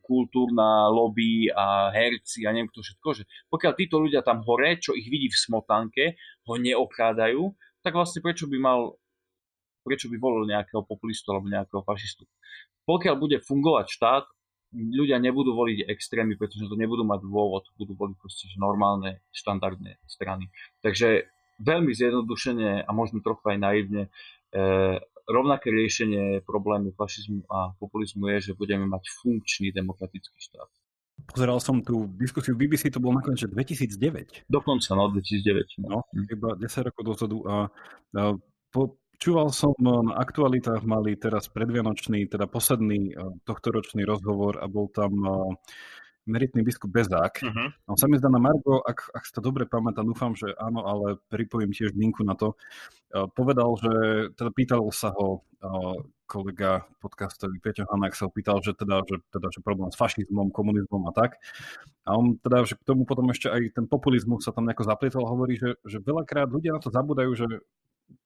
kultúrna 0.03 0.91
lobby 0.91 1.49
a 1.49 1.89
herci 1.89 2.45
a 2.45 2.53
neviem 2.53 2.69
kto 2.69 2.83
všetko, 2.83 3.09
že 3.17 3.23
pokiaľ 3.49 3.73
títo 3.73 3.97
ľudia 3.97 4.21
tam 4.21 4.43
hore, 4.43 4.77
čo 4.77 4.93
ich 4.93 5.07
vidí 5.07 5.31
v 5.31 5.41
smotanke, 5.41 6.19
ho 6.45 6.53
neokrádajú, 6.59 7.49
tak 7.81 7.95
vlastne 7.95 8.19
prečo 8.21 8.45
by 8.45 8.57
mal 8.59 8.99
prečo 9.87 10.11
by 10.11 10.19
volil 10.19 10.43
nejakého 10.43 10.83
populistu 10.83 11.31
alebo 11.31 11.47
nejakého 11.47 11.79
fašistu. 11.87 12.27
Pokiaľ 12.83 13.15
bude 13.15 13.39
fungovať 13.39 13.87
štát, 13.87 14.25
ľudia 14.75 15.15
nebudú 15.23 15.55
voliť 15.55 15.87
extrémy, 15.87 16.35
pretože 16.35 16.67
to 16.67 16.75
nebudú 16.75 17.07
mať 17.07 17.23
dôvod, 17.23 17.63
budú 17.79 17.95
voliť 17.95 18.15
proste 18.19 18.51
normálne, 18.59 19.23
štandardné 19.31 20.03
strany. 20.03 20.51
Takže 20.83 21.31
veľmi 21.63 21.95
zjednodušene 21.95 22.83
a 22.83 22.89
možno 22.91 23.23
trochu 23.23 23.55
aj 23.55 23.57
naivne, 23.63 24.03
e, 24.51 24.59
rovnaké 25.27 25.69
riešenie 25.69 26.41
problému 26.47 26.95
fašizmu 26.95 27.45
a 27.51 27.75
populizmu 27.77 28.31
je, 28.35 28.51
že 28.51 28.57
budeme 28.57 28.87
mať 28.87 29.03
funkčný 29.21 29.75
demokratický 29.75 30.39
štát. 30.39 30.71
Pozeral 31.27 31.57
som 31.59 31.81
tú 31.81 32.07
diskusiu 32.15 32.53
v 32.53 32.69
BBC, 32.69 32.93
to 32.93 33.01
bolo 33.01 33.19
nakoniec 33.19 33.41
2009. 33.43 34.47
Dokonca, 34.47 34.93
no, 34.93 35.09
2009. 35.11 35.81
No, 35.83 36.05
no 36.05 36.21
iba 36.23 36.55
10 36.55 36.87
rokov 36.87 37.03
dozadu 37.03 37.41
a, 37.49 37.67
a 38.15 38.21
Počúval 39.17 39.49
som 39.49 39.73
na 39.81 40.13
aktualitách, 40.13 40.85
mali 40.85 41.17
teraz 41.17 41.49
predvianočný, 41.49 42.29
teda 42.29 42.45
posledný 42.45 43.17
tohtoročný 43.49 44.05
rozhovor 44.05 44.61
a 44.61 44.69
bol 44.69 44.93
tam 44.93 45.09
meritný 46.27 46.61
biskup 46.61 46.91
Bezák. 46.91 47.41
Uh-huh. 47.41 47.71
On 47.87 47.97
sa 47.97 48.05
mi 48.11 48.19
zdá 48.19 48.27
na 48.27 48.37
Margo, 48.37 48.83
ak, 48.83 49.09
ak 49.15 49.23
si 49.23 49.31
to 49.31 49.41
dobre 49.41 49.63
pamätám, 49.65 50.05
dúfam, 50.05 50.35
že 50.35 50.51
áno, 50.59 50.83
ale 50.83 51.17
pripojím 51.31 51.71
tiež 51.71 51.95
linku 51.95 52.21
na 52.27 52.35
to. 52.35 52.59
Povedal, 53.33 53.71
že 53.79 53.93
teda 54.35 54.51
pýtal 54.51 54.83
sa 54.91 55.15
ho 55.15 55.47
kolega 56.27 56.83
podcastový 56.99 57.57
Peťo 57.63 57.87
Hanák 57.87 58.13
sa 58.13 58.27
pýtal, 58.27 58.59
že 58.59 58.75
teda, 58.75 58.99
že 59.07 59.23
teda, 59.31 59.47
že 59.47 59.63
problém 59.63 59.89
s 59.89 59.97
fašizmom, 59.97 60.51
komunizmom 60.51 61.07
a 61.07 61.15
tak. 61.15 61.39
A 62.03 62.19
on 62.19 62.35
teda, 62.35 62.67
že 62.67 62.75
k 62.75 62.83
tomu 62.83 63.07
potom 63.07 63.31
ešte 63.31 63.47
aj 63.47 63.71
ten 63.71 63.87
populizmus 63.87 64.43
sa 64.43 64.51
tam 64.51 64.67
nejako 64.67 64.83
zaplietol 64.85 65.23
a 65.23 65.31
hovorí, 65.31 65.55
že, 65.55 65.79
že 65.87 66.03
veľakrát 66.03 66.51
ľudia 66.51 66.75
na 66.75 66.83
to 66.83 66.91
zabudajú, 66.91 67.31
že 67.31 67.47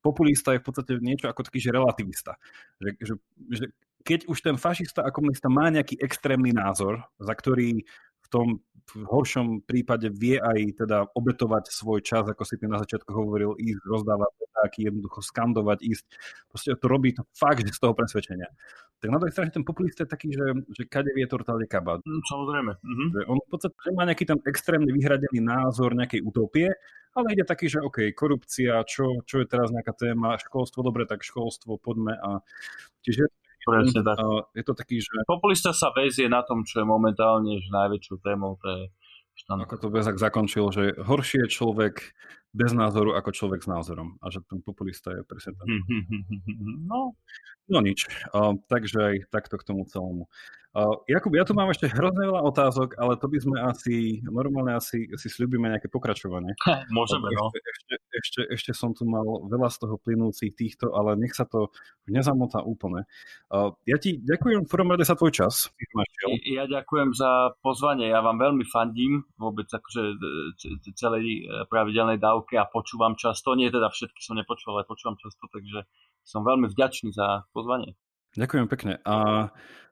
populista 0.01 0.57
je 0.57 0.61
v 0.61 0.65
podstate 0.65 0.91
niečo 0.97 1.29
ako 1.29 1.45
taký, 1.45 1.61
že 1.61 1.71
relativista. 1.73 2.41
Že, 2.81 2.89
že, 2.99 3.13
že 3.53 3.65
keď 4.03 4.27
už 4.27 4.37
ten 4.41 4.57
fašista 4.57 5.05
a 5.05 5.13
komunista 5.13 5.49
má 5.49 5.69
nejaký 5.69 5.97
extrémny 6.01 6.51
názor, 6.51 7.05
za 7.21 7.33
ktorý 7.33 7.85
v 8.21 8.27
tom 8.29 8.47
v 8.91 9.07
horšom 9.07 9.63
prípade 9.63 10.11
vie 10.11 10.35
aj 10.35 10.83
teda 10.83 11.07
obetovať 11.15 11.71
svoj 11.71 12.03
čas, 12.03 12.27
ako 12.27 12.43
si 12.43 12.59
ty 12.59 12.67
na 12.67 12.81
začiatku 12.81 13.07
hovoril, 13.13 13.55
ísť 13.55 13.87
rozdávať 13.87 14.31
taký 14.51 14.91
jednoducho 14.91 15.25
skandovať, 15.25 15.79
ísť. 15.81 16.05
Proste 16.51 16.75
to 16.77 16.85
robí 16.85 17.15
to 17.15 17.23
fakt, 17.33 17.65
že 17.65 17.73
z 17.73 17.81
toho 17.81 17.97
presvedčenia. 17.97 18.51
Tak 19.01 19.09
na 19.09 19.17
druhej 19.17 19.33
strane 19.33 19.49
ten 19.49 19.65
populista 19.65 20.05
je 20.05 20.13
taký, 20.13 20.29
že, 20.29 20.45
že 20.77 20.83
kade 20.85 21.09
vietor, 21.17 21.41
tade 21.41 21.65
kabát. 21.65 22.05
Mm, 22.05 22.21
samozrejme. 22.21 22.71
Mm-hmm. 22.77 23.07
Že 23.17 23.21
on 23.25 23.37
v 23.41 23.49
podstate 23.49 23.75
nemá 23.89 24.03
nejaký 24.05 24.25
ten 24.29 24.39
extrémne 24.45 24.91
vyhradený 24.93 25.39
názor 25.41 25.97
nejakej 25.97 26.21
utopie, 26.21 26.69
ale 27.17 27.25
ide 27.33 27.43
taký, 27.43 27.65
že 27.65 27.81
OK, 27.81 28.13
korupcia, 28.13 28.85
čo, 28.85 29.25
čo 29.25 29.41
je 29.41 29.47
teraz 29.49 29.73
nejaká 29.73 29.97
téma, 29.97 30.37
školstvo, 30.37 30.85
dobre, 30.85 31.09
tak 31.09 31.25
školstvo, 31.25 31.81
poďme 31.81 32.13
a 32.21 32.45
čiže 33.01 33.25
Presne 33.61 34.01
tak. 34.01 34.17
Je 34.57 34.63
to 34.65 34.73
taký, 34.73 34.97
že... 34.97 35.11
Populista 35.29 35.69
sa 35.71 35.93
väzie 35.93 36.25
na 36.25 36.41
tom, 36.41 36.65
čo 36.65 36.81
je 36.81 36.85
momentálne 36.85 37.61
že 37.61 37.69
najväčšou 37.69 38.17
témou, 38.25 38.57
to 38.57 38.67
je 38.67 38.81
štandard. 39.38 39.69
Ako 39.69 39.75
to 39.77 39.88
Bezak 39.93 40.17
zakončil, 40.17 40.65
že 40.73 40.83
horšie 40.97 41.45
je 41.45 41.53
človek 41.53 42.13
bez 42.51 42.75
názoru 42.75 43.15
ako 43.15 43.31
človek 43.31 43.63
s 43.63 43.69
názorom. 43.71 44.19
A 44.19 44.27
že 44.27 44.43
ten 44.43 44.59
populista 44.59 45.15
je 45.15 45.23
presne 45.23 45.55
ten. 45.55 45.67
No, 46.83 47.15
no 47.71 47.77
nič. 47.79 48.09
Uh, 48.35 48.59
takže 48.67 48.97
aj 48.99 49.15
takto 49.31 49.55
k 49.55 49.67
tomu 49.67 49.88
celému. 49.88 50.27
Jakub, 51.03 51.35
ja 51.35 51.43
tu 51.43 51.52
mám 51.52 51.68
ešte 51.68 51.91
hrozne 51.91 52.31
veľa 52.31 52.48
otázok, 52.48 52.95
ale 52.95 53.19
to 53.19 53.27
by 53.27 53.38
sme 53.43 53.60
asi, 53.60 54.23
normálne 54.23 54.80
asi 54.80 55.03
si 55.19 55.27
slúbime 55.27 55.68
nejaké 55.68 55.91
pokračovanie. 55.91 56.56
Môžeme, 56.95 57.27
no. 57.27 57.52
Ešte, 57.52 57.60
ešte, 57.60 57.95
ešte, 58.15 58.41
ešte 58.56 58.72
som 58.72 58.95
tu 58.95 59.03
mal 59.03 59.23
veľa 59.52 59.68
z 59.68 59.77
toho 59.84 59.99
plynúcich 59.99 60.56
týchto, 60.56 60.95
ale 60.95 61.19
nech 61.19 61.35
sa 61.35 61.43
to 61.43 61.76
nezamotá 62.07 62.64
úplne. 62.64 63.03
Ja 63.84 63.99
ti 63.99 64.23
ďakujem 64.23 64.64
v 64.64 64.72
prvom 64.72 64.95
rade 64.95 65.03
za 65.03 65.19
tvoj 65.19 65.35
čas. 65.35 65.68
Ja 66.48 66.64
ďakujem 66.64 67.19
za 67.19 67.52
pozvanie, 67.60 68.07
ja 68.07 68.23
vám 68.23 68.39
veľmi 68.39 68.64
fandím 68.64 69.27
vôbec 69.35 69.68
akože 69.68 70.15
celej 70.95 71.43
e, 71.43 71.68
pravidelnej 71.68 72.15
dávke 72.22 72.56
a 72.56 72.69
počúvam 72.69 73.19
často, 73.19 73.57
nie 73.60 73.68
teda 73.68 73.91
všetky 73.91 74.23
som 74.23 74.39
nepočúval, 74.39 74.80
ale 74.80 74.88
počúvam 74.88 75.19
často, 75.19 75.52
takže 75.52 75.84
som 76.23 76.48
veľmi 76.48 76.72
vďačný 76.72 77.11
za 77.11 77.43
pozvanie. 77.52 77.98
Ďakujem 78.39 78.65
pekne. 78.72 78.93
A 79.03 79.49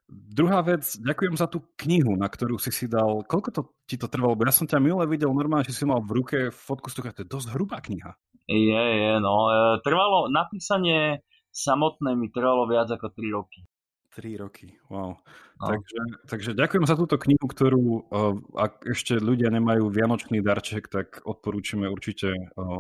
Druhá 0.10 0.66
vec, 0.66 0.98
ďakujem 0.98 1.38
za 1.38 1.46
tú 1.46 1.62
knihu, 1.86 2.18
na 2.18 2.26
ktorú 2.26 2.58
si 2.58 2.74
si 2.74 2.90
dal. 2.90 3.22
Koľko 3.30 3.50
to 3.54 3.62
ti 3.86 3.94
to 3.94 4.10
trvalo? 4.10 4.34
Bo 4.34 4.50
ja 4.50 4.54
som 4.54 4.66
ťa 4.66 4.82
milé 4.82 5.06
videl 5.06 5.30
normálne, 5.30 5.70
že 5.70 5.78
si 5.78 5.86
mal 5.86 6.02
v 6.02 6.18
ruke 6.18 6.38
fotku 6.50 6.90
toho, 6.90 7.14
to 7.14 7.22
je 7.22 7.30
dosť 7.30 7.54
hrubá 7.54 7.78
kniha. 7.78 8.18
Je, 8.50 8.74
je, 8.74 9.14
no. 9.22 9.54
E, 9.54 9.78
trvalo, 9.86 10.26
napísanie 10.34 11.22
samotné 11.54 12.18
mi 12.18 12.34
trvalo 12.34 12.66
viac 12.66 12.90
ako 12.90 13.14
3 13.14 13.38
roky. 13.38 13.70
3 14.16 14.42
roky, 14.42 14.74
wow. 14.90 15.14
No. 15.62 15.68
Takže, 15.68 16.00
takže 16.26 16.50
ďakujem 16.56 16.86
za 16.88 16.96
túto 16.96 17.20
knihu, 17.20 17.46
ktorú, 17.46 17.84
ak 18.56 18.88
ešte 18.90 19.20
ľudia 19.20 19.52
nemajú 19.54 19.92
vianočný 19.92 20.40
darček, 20.42 20.88
tak 20.88 21.22
odporúčame 21.28 21.86
určite 21.86 22.34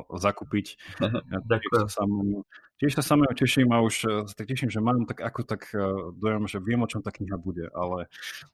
zakúpiť. 0.09 0.79
ďakujem. 1.51 1.85
Sa 1.85 2.01
samého, 2.01 2.47
tiež 2.79 2.91
sa 2.95 3.03
samého 3.03 3.33
teším 3.35 3.69
a 3.75 3.83
už 3.83 3.95
uh, 4.07 4.11
tak 4.31 4.47
teším, 4.47 4.71
že 4.71 4.79
mám 4.79 5.03
tak 5.05 5.19
ako 5.21 5.43
tak 5.43 5.67
uh, 5.75 6.15
dojem, 6.15 6.47
že 6.47 6.57
viem, 6.63 6.79
o 6.79 6.87
čom 6.89 7.03
tá 7.03 7.11
kniha 7.11 7.35
bude, 7.35 7.67
ale 7.75 8.07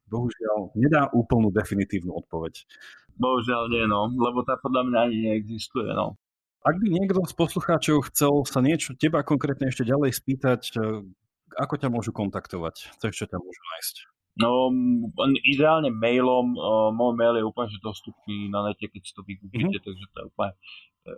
bohužiaľ 0.09 0.73
nedá 0.73 1.07
úplnú 1.13 1.53
definitívnu 1.53 2.11
odpoveď. 2.11 2.65
Bohužiaľ 3.15 3.71
nie, 3.71 3.85
no, 3.87 4.11
lebo 4.11 4.43
tá 4.43 4.59
podľa 4.59 4.89
mňa 4.89 4.97
ani 5.05 5.17
neexistuje, 5.31 5.87
no. 5.93 6.17
Ak 6.65 6.81
by 6.81 6.87
niekto 6.89 7.21
z 7.29 7.35
poslucháčov 7.37 8.09
chcel 8.09 8.41
sa 8.49 8.57
niečo 8.57 8.97
teba 8.97 9.21
konkrétne 9.21 9.69
ešte 9.69 9.85
ďalej 9.85 10.17
spýtať, 10.17 10.61
ako 11.53 11.77
ťa 11.77 11.89
môžu 11.93 12.09
kontaktovať? 12.09 12.97
Cez 12.97 13.11
čo 13.13 13.29
ťa 13.29 13.37
môžu 13.37 13.61
nájsť? 13.77 13.95
No, 14.35 14.67
ideálne 15.47 15.93
mailom, 15.95 16.57
môj 16.91 17.13
mail 17.15 17.39
je 17.39 17.47
úplne 17.47 17.71
že 17.71 17.79
dostupný 17.79 18.51
na 18.51 18.67
nete, 18.67 18.91
keď 18.91 19.01
si 19.05 19.15
to 19.15 19.23
vygooglíte, 19.23 19.79
mm-hmm. 19.79 19.85
takže 19.85 20.05
to 20.11 20.17
je 20.19 20.25
úplne 20.27 20.53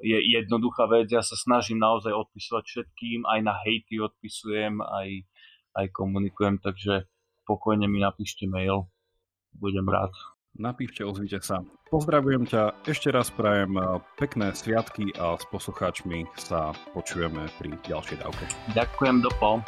je 0.04 0.18
jednoduchá 0.36 0.86
vec. 0.92 1.08
Ja 1.08 1.24
sa 1.24 1.40
snažím 1.40 1.80
naozaj 1.80 2.12
odpisovať 2.12 2.64
všetkým, 2.68 3.24
aj 3.24 3.40
na 3.40 3.56
hejty 3.64 4.04
odpisujem, 4.04 4.84
aj, 4.84 5.24
aj 5.80 5.86
komunikujem, 5.96 6.60
takže 6.60 7.08
pokojne 7.48 7.88
mi 7.88 8.04
napíšte 8.04 8.44
mail, 8.52 8.92
budem 9.56 9.88
rád. 9.88 10.12
Napíšte, 10.58 11.06
ozvite 11.06 11.40
sa. 11.40 11.62
Pozdravujem 11.88 12.50
ťa, 12.50 12.84
ešte 12.84 13.14
raz 13.14 13.30
prajem 13.32 13.78
pekné 14.18 14.52
sviatky 14.52 15.14
a 15.16 15.38
s 15.38 15.46
poslucháčmi 15.48 16.26
sa 16.36 16.74
počujeme 16.92 17.48
pri 17.62 17.78
ďalšej 17.86 18.18
dávke. 18.26 18.44
Ďakujem, 18.76 19.24
dopo. 19.24 19.64